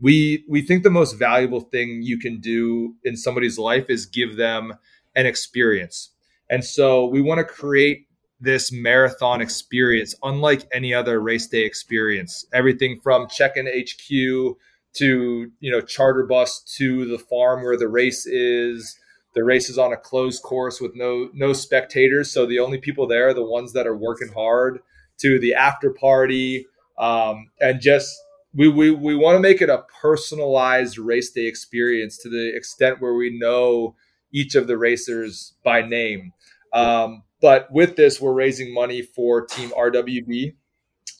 we 0.00 0.44
we 0.48 0.62
think 0.62 0.82
the 0.82 0.90
most 0.90 1.14
valuable 1.14 1.60
thing 1.60 2.02
you 2.02 2.18
can 2.18 2.40
do 2.40 2.94
in 3.04 3.16
somebody's 3.16 3.58
life 3.58 3.86
is 3.88 4.06
give 4.06 4.36
them 4.36 4.74
an 5.14 5.26
experience. 5.26 6.10
And 6.48 6.64
so 6.64 7.06
we 7.06 7.20
want 7.20 7.38
to 7.38 7.44
create 7.44 8.06
this 8.40 8.72
marathon 8.72 9.40
experience 9.40 10.14
unlike 10.22 10.66
any 10.72 10.94
other 10.94 11.20
race 11.20 11.46
day 11.46 11.64
experience. 11.64 12.46
Everything 12.52 12.98
from 13.02 13.28
check-in 13.28 13.66
HQ 13.66 14.56
to, 14.94 15.52
you 15.60 15.70
know, 15.70 15.80
charter 15.80 16.24
bus 16.24 16.60
to 16.78 17.04
the 17.04 17.18
farm 17.18 17.62
where 17.62 17.76
the 17.76 17.88
race 17.88 18.26
is. 18.26 18.98
The 19.32 19.44
race 19.44 19.70
is 19.70 19.78
on 19.78 19.92
a 19.92 19.96
closed 19.96 20.42
course 20.42 20.80
with 20.80 20.96
no 20.96 21.28
no 21.32 21.52
spectators, 21.52 22.32
so 22.32 22.46
the 22.46 22.58
only 22.58 22.78
people 22.78 23.06
there 23.06 23.28
are 23.28 23.34
the 23.34 23.44
ones 23.44 23.74
that 23.74 23.86
are 23.86 23.96
working 23.96 24.32
hard 24.32 24.80
to 25.18 25.38
the 25.38 25.54
after 25.54 25.90
party 25.90 26.66
um, 26.98 27.50
and 27.60 27.80
just 27.80 28.18
we 28.54 28.68
we, 28.68 28.90
we 28.90 29.14
want 29.14 29.36
to 29.36 29.40
make 29.40 29.62
it 29.62 29.68
a 29.68 29.84
personalized 30.00 30.98
race 30.98 31.30
day 31.30 31.46
experience 31.46 32.18
to 32.18 32.28
the 32.28 32.54
extent 32.54 33.00
where 33.00 33.14
we 33.14 33.38
know 33.38 33.94
each 34.32 34.54
of 34.54 34.66
the 34.66 34.78
racers 34.78 35.54
by 35.64 35.82
name. 35.82 36.32
Um, 36.72 37.22
but 37.40 37.72
with 37.72 37.96
this, 37.96 38.20
we're 38.20 38.32
raising 38.32 38.72
money 38.72 39.02
for 39.02 39.46
Team 39.46 39.70
RWB, 39.70 40.54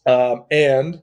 um, 0.07 0.45
and 0.51 1.03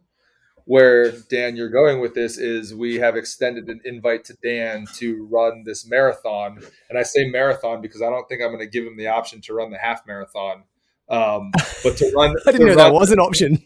where 0.65 1.11
Dan, 1.11 1.55
you're 1.55 1.69
going 1.69 2.01
with 2.01 2.13
this 2.13 2.37
is 2.37 2.75
we 2.75 2.95
have 2.95 3.15
extended 3.15 3.69
an 3.69 3.79
invite 3.85 4.25
to 4.25 4.35
Dan 4.43 4.85
to 4.95 5.25
run 5.31 5.63
this 5.65 5.87
marathon, 5.87 6.61
and 6.89 6.99
I 6.99 7.03
say 7.03 7.29
marathon 7.29 7.81
because 7.81 8.01
I 8.01 8.09
don't 8.09 8.27
think 8.27 8.41
I'm 8.41 8.49
going 8.49 8.59
to 8.59 8.67
give 8.67 8.85
him 8.85 8.97
the 8.97 9.07
option 9.07 9.41
to 9.41 9.53
run 9.53 9.71
the 9.71 9.77
half 9.77 10.05
marathon. 10.05 10.63
Um, 11.09 11.51
but 11.83 11.95
to 11.97 12.11
run, 12.15 12.35
I 12.45 12.51
didn't 12.51 12.67
know 12.67 12.75
run, 12.75 12.91
that 12.91 12.93
was 12.93 13.11
an 13.11 13.19
option. 13.19 13.65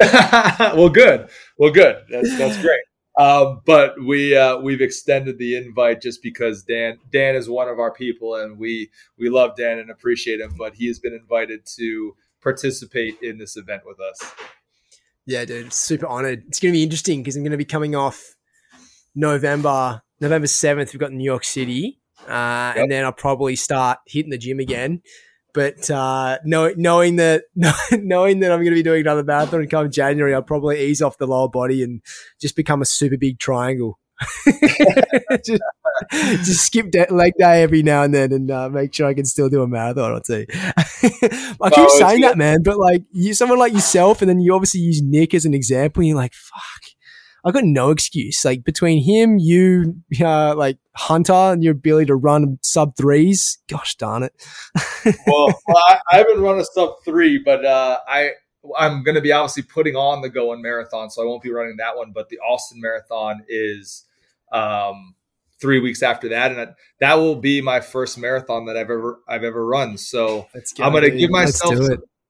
well, 0.74 0.88
good. 0.88 1.28
Well, 1.58 1.70
good. 1.70 1.96
That's 2.08 2.36
that's 2.38 2.60
great. 2.60 2.80
Um, 3.18 3.60
but 3.66 4.02
we 4.02 4.36
uh, 4.36 4.58
we've 4.58 4.80
extended 4.80 5.38
the 5.38 5.56
invite 5.56 6.00
just 6.00 6.22
because 6.22 6.62
Dan 6.62 6.98
Dan 7.12 7.34
is 7.34 7.50
one 7.50 7.68
of 7.68 7.78
our 7.78 7.92
people, 7.92 8.36
and 8.36 8.58
we 8.58 8.90
we 9.18 9.28
love 9.28 9.56
Dan 9.56 9.78
and 9.78 9.90
appreciate 9.90 10.40
him. 10.40 10.54
But 10.56 10.74
he 10.74 10.86
has 10.86 10.98
been 10.98 11.12
invited 11.12 11.66
to 11.76 12.16
participate 12.42 13.16
in 13.20 13.36
this 13.38 13.56
event 13.56 13.82
with 13.84 13.98
us. 14.00 14.34
Yeah, 15.26 15.44
dude, 15.44 15.72
super 15.72 16.06
honored. 16.06 16.44
It's 16.48 16.60
going 16.60 16.72
to 16.72 16.78
be 16.78 16.82
interesting 16.82 17.22
because 17.22 17.36
I'm 17.36 17.42
going 17.42 17.52
to 17.52 17.58
be 17.58 17.64
coming 17.64 17.94
off 17.94 18.36
November 19.14 20.02
November 20.20 20.46
seventh. 20.46 20.92
We've 20.94 21.00
got 21.00 21.12
New 21.12 21.24
York 21.24 21.44
City, 21.44 22.00
uh, 22.26 22.72
yep. 22.74 22.76
and 22.76 22.90
then 22.90 23.04
I'll 23.04 23.12
probably 23.12 23.56
start 23.56 23.98
hitting 24.06 24.30
the 24.30 24.38
gym 24.38 24.60
again. 24.60 25.02
But 25.52 25.90
uh, 25.90 26.38
know, 26.44 26.72
knowing 26.76 27.16
that 27.16 27.44
knowing 27.92 28.40
that 28.40 28.52
I'm 28.52 28.60
going 28.60 28.72
to 28.72 28.76
be 28.76 28.82
doing 28.82 29.00
another 29.00 29.24
marathon 29.24 29.66
come 29.68 29.90
January, 29.90 30.34
I'll 30.34 30.42
probably 30.42 30.80
ease 30.80 31.02
off 31.02 31.18
the 31.18 31.26
lower 31.26 31.48
body 31.48 31.82
and 31.82 32.02
just 32.40 32.56
become 32.56 32.82
a 32.82 32.86
super 32.86 33.16
big 33.16 33.38
triangle. 33.38 33.98
just, 35.44 35.62
just, 36.12 36.66
skip 36.66 36.92
that 36.92 37.10
leg 37.10 37.32
day 37.38 37.62
every 37.62 37.82
now 37.82 38.02
and 38.02 38.12
then 38.12 38.32
and 38.32 38.50
uh, 38.50 38.68
make 38.68 38.92
sure 38.92 39.08
I 39.08 39.14
can 39.14 39.24
still 39.24 39.48
do 39.48 39.62
a 39.62 39.66
marathon 39.66 40.12
or 40.12 40.20
two. 40.20 40.44
I 40.52 41.70
keep 41.72 41.88
saying 41.88 42.20
that, 42.20 42.36
man, 42.36 42.62
but 42.62 42.78
like 42.78 43.02
you, 43.12 43.32
someone 43.32 43.58
like 43.58 43.72
yourself, 43.72 44.20
and 44.20 44.28
then 44.28 44.38
you 44.38 44.54
obviously 44.54 44.80
use 44.80 45.00
Nick 45.00 45.32
as 45.32 45.46
an 45.46 45.54
example. 45.54 46.02
And 46.02 46.08
you're 46.08 46.16
like, 46.18 46.34
fuck, 46.34 46.89
I 47.44 47.50
got 47.50 47.64
no 47.64 47.90
excuse. 47.90 48.44
Like 48.44 48.64
between 48.64 49.02
him, 49.02 49.38
you, 49.38 49.96
uh, 50.20 50.54
like 50.56 50.78
Hunter, 50.94 51.32
and 51.32 51.62
your 51.62 51.72
ability 51.72 52.06
to 52.06 52.16
run 52.16 52.58
sub 52.62 52.96
threes. 52.96 53.58
Gosh 53.68 53.96
darn 53.96 54.22
it. 54.22 54.34
well, 55.26 55.48
well 55.66 55.82
I, 55.88 55.98
I, 56.12 56.16
haven't 56.18 56.40
run 56.40 56.58
a 56.58 56.64
sub 56.64 56.94
three, 57.04 57.38
but 57.38 57.64
uh, 57.64 57.98
I 58.06 58.32
I'm 58.78 59.02
going 59.02 59.14
to 59.14 59.20
be 59.20 59.32
obviously 59.32 59.62
putting 59.62 59.96
on 59.96 60.20
the 60.20 60.28
Going 60.28 60.62
Marathon, 60.62 61.10
so 61.10 61.22
I 61.22 61.26
won't 61.26 61.42
be 61.42 61.50
running 61.50 61.76
that 61.78 61.96
one. 61.96 62.12
But 62.12 62.28
the 62.28 62.38
Austin 62.38 62.80
Marathon 62.80 63.44
is 63.48 64.04
um, 64.52 65.14
three 65.60 65.80
weeks 65.80 66.02
after 66.02 66.28
that, 66.28 66.52
and 66.52 66.74
that 67.00 67.14
will 67.14 67.36
be 67.36 67.60
my 67.60 67.80
first 67.80 68.18
marathon 68.18 68.66
that 68.66 68.76
I've 68.76 68.90
ever 68.90 69.20
I've 69.26 69.44
ever 69.44 69.64
run. 69.64 69.96
So 69.96 70.48
I'm 70.78 70.92
going 70.92 71.04
to 71.04 71.10
give 71.10 71.30
myself. 71.30 71.74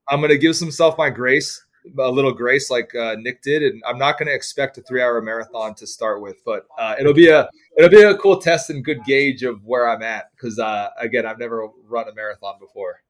I'm 0.09 0.21
going 0.21 0.31
to 0.31 0.39
give 0.39 0.57
some 0.57 0.71
self 0.73 0.99
my 0.99 1.11
grace 1.11 1.63
a 1.99 2.11
little 2.11 2.33
grace 2.33 2.71
like 2.71 2.95
uh, 2.95 3.17
Nick 3.19 3.43
did, 3.43 3.63
and 3.63 3.83
I'm 3.87 3.99
not 3.99 4.19
going 4.19 4.29
to 4.29 4.35
expect 4.35 4.79
a 4.79 4.83
three 4.83 5.03
hour 5.03 5.21
marathon 5.21 5.75
to 5.77 5.87
start 5.87 6.21
with, 6.21 6.43
but 6.45 6.67
uh, 6.79 6.95
it'll 6.99 7.15
be 7.15 7.29
a 7.29 7.49
it'll 7.77 7.91
be 7.91 8.03
a 8.03 8.17
cool 8.17 8.39
test 8.39 8.71
and 8.71 8.85
good 8.85 9.05
gauge 9.05 9.43
of 9.43 9.65
where 9.65 9.89
I'm 9.89 10.03
at 10.03 10.31
because 10.33 10.59
uh, 10.59 10.91
again, 10.99 11.27
I've 11.27 11.39
never 11.39 11.69
run 11.89 12.09
a 12.09 12.15
marathon 12.15 12.55
before. 12.61 13.03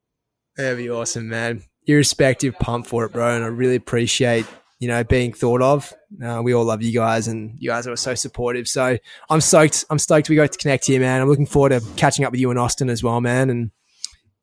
That'd 0.57 0.79
be 0.79 0.91
awesome, 0.91 1.29
man. 1.29 1.63
Irrespective, 1.87 2.59
pump 2.59 2.87
for 2.87 3.05
it, 3.05 3.13
bro, 3.13 3.35
and 3.35 3.45
I 3.45 3.49
really 3.49 3.77
appreciate 3.77 4.47
you 4.79 4.89
know 4.89 5.05
being 5.05 5.33
thought 5.33 5.63
of. 5.63 5.93
Uh, 6.23 6.41
we 6.43 6.55
all 6.55 6.65
love 6.65 6.83
you 6.83 6.93
guys, 6.93 7.29
and 7.29 7.55
you 7.59 7.69
guys 7.69 7.87
are 7.87 7.97
so 7.97 8.15
supportive. 8.15 8.69
So 8.69 8.99
I'm 9.29 9.41
stoked. 9.41 9.85
I'm 9.91 9.99
stoked 9.99 10.29
we 10.29 10.37
got 10.37 10.53
to 10.53 10.59
connect 10.59 10.87
here, 10.87 11.01
man. 11.01 11.21
I'm 11.21 11.29
looking 11.29 11.47
forward 11.47 11.71
to 11.71 11.83
catching 11.97 12.25
up 12.25 12.33
with 12.33 12.41
you 12.41 12.51
in 12.51 12.59
Austin 12.59 12.91
as 12.91 13.03
well, 13.03 13.21
man, 13.21 13.51
and 13.51 13.71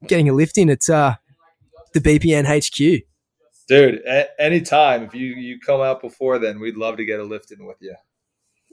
getting 0.07 0.29
a 0.29 0.33
lift 0.33 0.57
in 0.57 0.69
at 0.69 0.89
uh, 0.89 1.15
the 1.93 1.99
BPN 1.99 2.45
HQ. 2.45 3.03
Dude, 3.67 4.01
a- 4.05 4.41
anytime 4.41 5.03
if 5.03 5.13
you 5.13 5.27
you 5.27 5.59
come 5.59 5.81
out 5.81 6.01
before 6.01 6.39
then, 6.39 6.59
we'd 6.59 6.77
love 6.77 6.97
to 6.97 7.05
get 7.05 7.19
a 7.19 7.23
lift 7.23 7.51
in 7.51 7.65
with 7.65 7.77
you. 7.81 7.95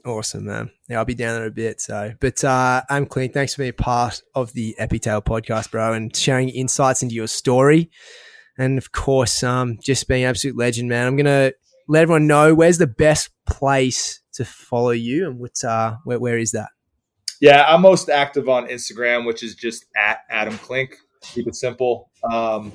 Awesome, 0.05 0.45
man. 0.45 0.71
Yeah, 0.87 0.99
I'll 0.99 1.05
be 1.05 1.15
down 1.15 1.35
there 1.35 1.47
a 1.47 1.51
bit. 1.51 1.81
So, 1.81 2.13
but 2.19 2.43
uh, 2.43 2.83
I'm 2.89 3.07
Clint. 3.07 3.33
Thanks 3.33 3.55
for 3.55 3.63
being 3.63 3.73
part 3.73 4.21
of 4.35 4.53
the 4.53 4.75
Epitail 4.79 5.23
podcast, 5.23 5.71
bro, 5.71 5.93
and 5.93 6.15
sharing 6.15 6.49
insights 6.49 7.01
into 7.01 7.15
your 7.15 7.27
story. 7.27 7.89
And 8.57 8.77
of 8.77 8.91
course, 8.91 9.43
um, 9.43 9.77
just 9.81 10.07
being 10.07 10.23
absolute 10.23 10.57
legend, 10.57 10.89
man. 10.89 11.07
I'm 11.07 11.17
gonna 11.17 11.51
let 11.87 12.03
everyone 12.03 12.27
know 12.27 12.53
where's 12.53 12.77
the 12.77 12.87
best 12.87 13.29
place 13.47 14.21
to 14.33 14.45
follow 14.45 14.91
you, 14.91 15.27
and 15.27 15.39
what's 15.39 15.63
uh, 15.63 15.97
where, 16.03 16.19
where 16.19 16.37
is 16.37 16.51
that? 16.51 16.69
Yeah, 17.41 17.65
I'm 17.67 17.81
most 17.81 18.09
active 18.09 18.47
on 18.47 18.67
Instagram, 18.67 19.25
which 19.25 19.43
is 19.43 19.55
just 19.55 19.85
at 19.97 20.19
Adam 20.29 20.57
Klink 20.59 20.97
Keep 21.33 21.47
it 21.47 21.55
simple. 21.55 22.09
Um, 22.31 22.71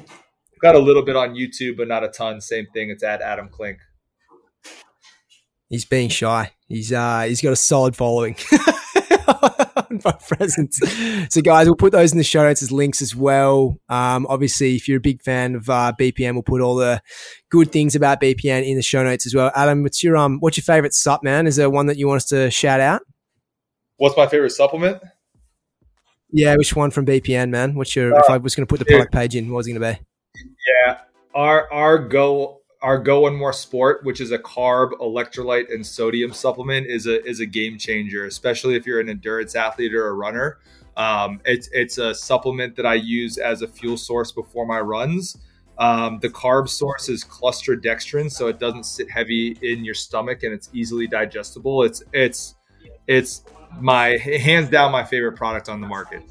got 0.61 0.74
a 0.74 0.78
little 0.78 1.03
bit 1.03 1.16
on 1.16 1.35
YouTube, 1.35 1.77
but 1.77 1.89
not 1.89 2.05
a 2.05 2.09
ton. 2.09 2.41
Same 2.41 2.66
thing. 2.73 2.91
It's 2.91 3.03
at 3.03 3.20
Adam 3.23 3.49
Klink. 3.49 3.78
He's 5.69 5.85
being 5.85 6.09
shy. 6.09 6.53
He's 6.69 6.93
uh 6.93 7.23
he's 7.23 7.41
got 7.41 7.53
a 7.53 7.57
solid 7.57 7.97
following. 7.97 8.37
presence. 10.01 10.78
So, 11.28 11.41
guys, 11.43 11.66
we'll 11.66 11.77
put 11.77 11.93
those 11.93 12.12
in 12.12 12.19
the 12.19 12.24
show 12.24 12.43
notes 12.43 12.62
as 12.62 12.73
links 12.73 13.03
as 13.03 13.15
well. 13.15 13.78
Um, 13.89 14.27
obviously, 14.28 14.77
if 14.77 14.89
you're 14.89 14.99
a 14.99 15.01
big 15.01 15.23
fan 15.23 15.55
of 15.55 15.69
uh, 15.69 15.93
BPN, 15.99 16.35
we'll 16.35 16.43
put 16.43 16.61
all 16.61 16.77
the 16.77 17.03
good 17.51 17.73
things 17.73 17.95
about 17.95 18.20
BPN 18.20 18.66
in 18.66 18.77
the 18.77 18.82
show 18.82 19.03
notes 19.03 19.27
as 19.27 19.35
well. 19.35 19.51
Adam, 19.55 19.82
what's 19.82 20.03
your 20.03 20.16
um, 20.16 20.39
what's 20.41 20.57
your 20.57 20.65
favorite 20.65 20.95
sup, 20.95 21.23
man? 21.23 21.47
Is 21.47 21.57
there 21.57 21.70
one 21.70 21.87
that 21.87 21.97
you 21.97 22.09
want 22.09 22.19
us 22.19 22.27
to 22.27 22.51
shout 22.51 22.81
out? 22.81 23.03
What's 23.97 24.16
my 24.16 24.27
favorite 24.27 24.51
supplement? 24.51 25.03
Yeah, 26.32 26.55
which 26.57 26.77
one 26.77 26.91
from 26.91 27.07
BPN, 27.07 27.51
man? 27.51 27.74
What's 27.74 27.95
your? 27.97 28.15
Uh, 28.15 28.20
if 28.20 28.31
I 28.31 28.37
was 28.39 28.55
going 28.55 28.66
to 28.66 28.70
put 28.70 28.78
the 28.78 28.85
product 28.85 29.12
page 29.12 29.35
in, 29.35 29.51
what 29.51 29.59
was 29.59 29.66
it 29.66 29.73
going 29.73 29.82
to 29.82 29.99
be? 29.99 30.07
Yeah, 30.86 30.98
our 31.34 31.72
our 31.72 31.98
go 31.98 32.60
our 32.82 32.98
go 32.98 33.20
one 33.20 33.36
more 33.36 33.52
sport, 33.52 34.04
which 34.04 34.20
is 34.20 34.30
a 34.30 34.38
carb, 34.38 34.92
electrolyte, 35.00 35.72
and 35.72 35.86
sodium 35.86 36.32
supplement, 36.32 36.86
is 36.86 37.06
a 37.06 37.22
is 37.24 37.40
a 37.40 37.46
game 37.46 37.78
changer, 37.78 38.24
especially 38.26 38.74
if 38.74 38.86
you're 38.86 39.00
an 39.00 39.08
endurance 39.08 39.54
athlete 39.54 39.94
or 39.94 40.08
a 40.08 40.12
runner. 40.12 40.58
Um, 40.96 41.40
it's 41.44 41.68
it's 41.72 41.98
a 41.98 42.14
supplement 42.14 42.76
that 42.76 42.86
I 42.86 42.94
use 42.94 43.38
as 43.38 43.62
a 43.62 43.68
fuel 43.68 43.96
source 43.96 44.32
before 44.32 44.66
my 44.66 44.80
runs. 44.80 45.36
Um, 45.78 46.18
the 46.20 46.28
carb 46.28 46.68
source 46.68 47.08
is 47.08 47.24
cluster 47.24 47.76
dextrin, 47.76 48.30
so 48.30 48.48
it 48.48 48.58
doesn't 48.58 48.84
sit 48.84 49.10
heavy 49.10 49.56
in 49.62 49.84
your 49.84 49.94
stomach 49.94 50.42
and 50.42 50.52
it's 50.52 50.68
easily 50.72 51.06
digestible. 51.06 51.84
It's 51.84 52.02
it's 52.12 52.54
it's 53.06 53.44
my 53.78 54.16
hands 54.18 54.68
down 54.68 54.92
my 54.92 55.04
favorite 55.04 55.36
product 55.36 55.68
on 55.68 55.80
the 55.80 55.86
market 55.86 56.22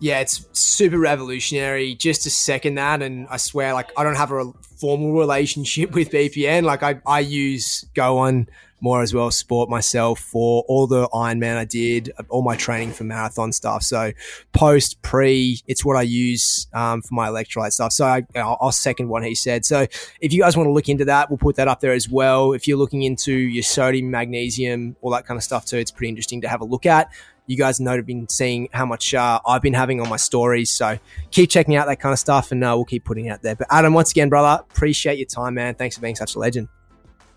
yeah, 0.00 0.20
it's 0.20 0.46
super 0.52 0.98
revolutionary. 0.98 1.94
Just 1.94 2.22
to 2.22 2.30
second 2.30 2.76
that, 2.76 3.02
and 3.02 3.26
I 3.28 3.36
swear, 3.36 3.72
like 3.72 3.90
I 3.96 4.04
don't 4.04 4.16
have 4.16 4.32
a 4.32 4.52
formal 4.78 5.12
relationship 5.12 5.90
with 5.94 6.10
BPN. 6.10 6.64
Like 6.64 6.82
I, 6.82 7.00
I 7.06 7.20
use 7.20 7.84
Go 7.94 8.18
on 8.18 8.48
more 8.80 9.02
as 9.02 9.12
well 9.12 9.30
sport 9.30 9.68
myself 9.68 10.20
for 10.20 10.64
all 10.68 10.86
the 10.86 11.08
Ironman 11.08 11.56
I 11.56 11.64
did, 11.64 12.12
all 12.28 12.42
my 12.42 12.56
training 12.56 12.92
for 12.92 13.04
marathon 13.04 13.52
stuff. 13.52 13.82
So 13.82 14.12
post, 14.52 15.02
pre, 15.02 15.60
it's 15.66 15.84
what 15.84 15.96
I 15.96 16.02
use 16.02 16.66
um, 16.72 17.02
for 17.02 17.14
my 17.14 17.28
electrolyte 17.28 17.72
stuff. 17.72 17.92
So 17.92 18.06
I, 18.06 18.24
will 18.34 18.72
second 18.72 19.08
what 19.08 19.24
he 19.24 19.34
said. 19.34 19.64
So 19.64 19.86
if 20.20 20.32
you 20.32 20.42
guys 20.42 20.56
want 20.56 20.68
to 20.68 20.72
look 20.72 20.88
into 20.88 21.04
that, 21.06 21.30
we'll 21.30 21.38
put 21.38 21.56
that 21.56 21.68
up 21.68 21.80
there 21.80 21.92
as 21.92 22.08
well. 22.08 22.52
If 22.52 22.68
you're 22.68 22.78
looking 22.78 23.02
into 23.02 23.32
your 23.32 23.62
sodium, 23.62 24.10
magnesium, 24.10 24.96
all 25.02 25.10
that 25.10 25.26
kind 25.26 25.36
of 25.36 25.44
stuff 25.44 25.64
too, 25.66 25.78
it's 25.78 25.90
pretty 25.90 26.10
interesting 26.10 26.40
to 26.42 26.48
have 26.48 26.60
a 26.60 26.64
look 26.64 26.86
at. 26.86 27.10
You 27.48 27.56
guys 27.56 27.80
know 27.80 27.96
have 27.96 28.06
been 28.06 28.28
seeing 28.28 28.68
how 28.72 28.86
much 28.86 29.14
uh, 29.14 29.40
I've 29.44 29.62
been 29.62 29.74
having 29.74 30.00
on 30.00 30.08
my 30.08 30.16
stories. 30.16 30.70
So 30.70 30.98
keep 31.32 31.50
checking 31.50 31.74
out 31.74 31.86
that 31.88 31.98
kind 31.98 32.12
of 32.12 32.18
stuff 32.20 32.52
and 32.52 32.62
uh, 32.62 32.74
we'll 32.76 32.84
keep 32.84 33.04
putting 33.04 33.28
out 33.28 33.42
there. 33.42 33.56
But 33.56 33.66
Adam, 33.70 33.94
once 33.94 34.12
again, 34.12 34.28
brother, 34.28 34.62
appreciate 34.70 35.18
your 35.18 35.26
time, 35.26 35.54
man. 35.54 35.74
Thanks 35.74 35.96
for 35.96 36.02
being 36.02 36.14
such 36.14 36.36
a 36.36 36.38
legend. 36.38 36.68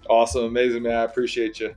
Awesome. 0.09 0.43
Amazing, 0.45 0.83
man. 0.83 0.93
I 0.93 1.03
appreciate 1.03 1.59
you. 1.59 1.73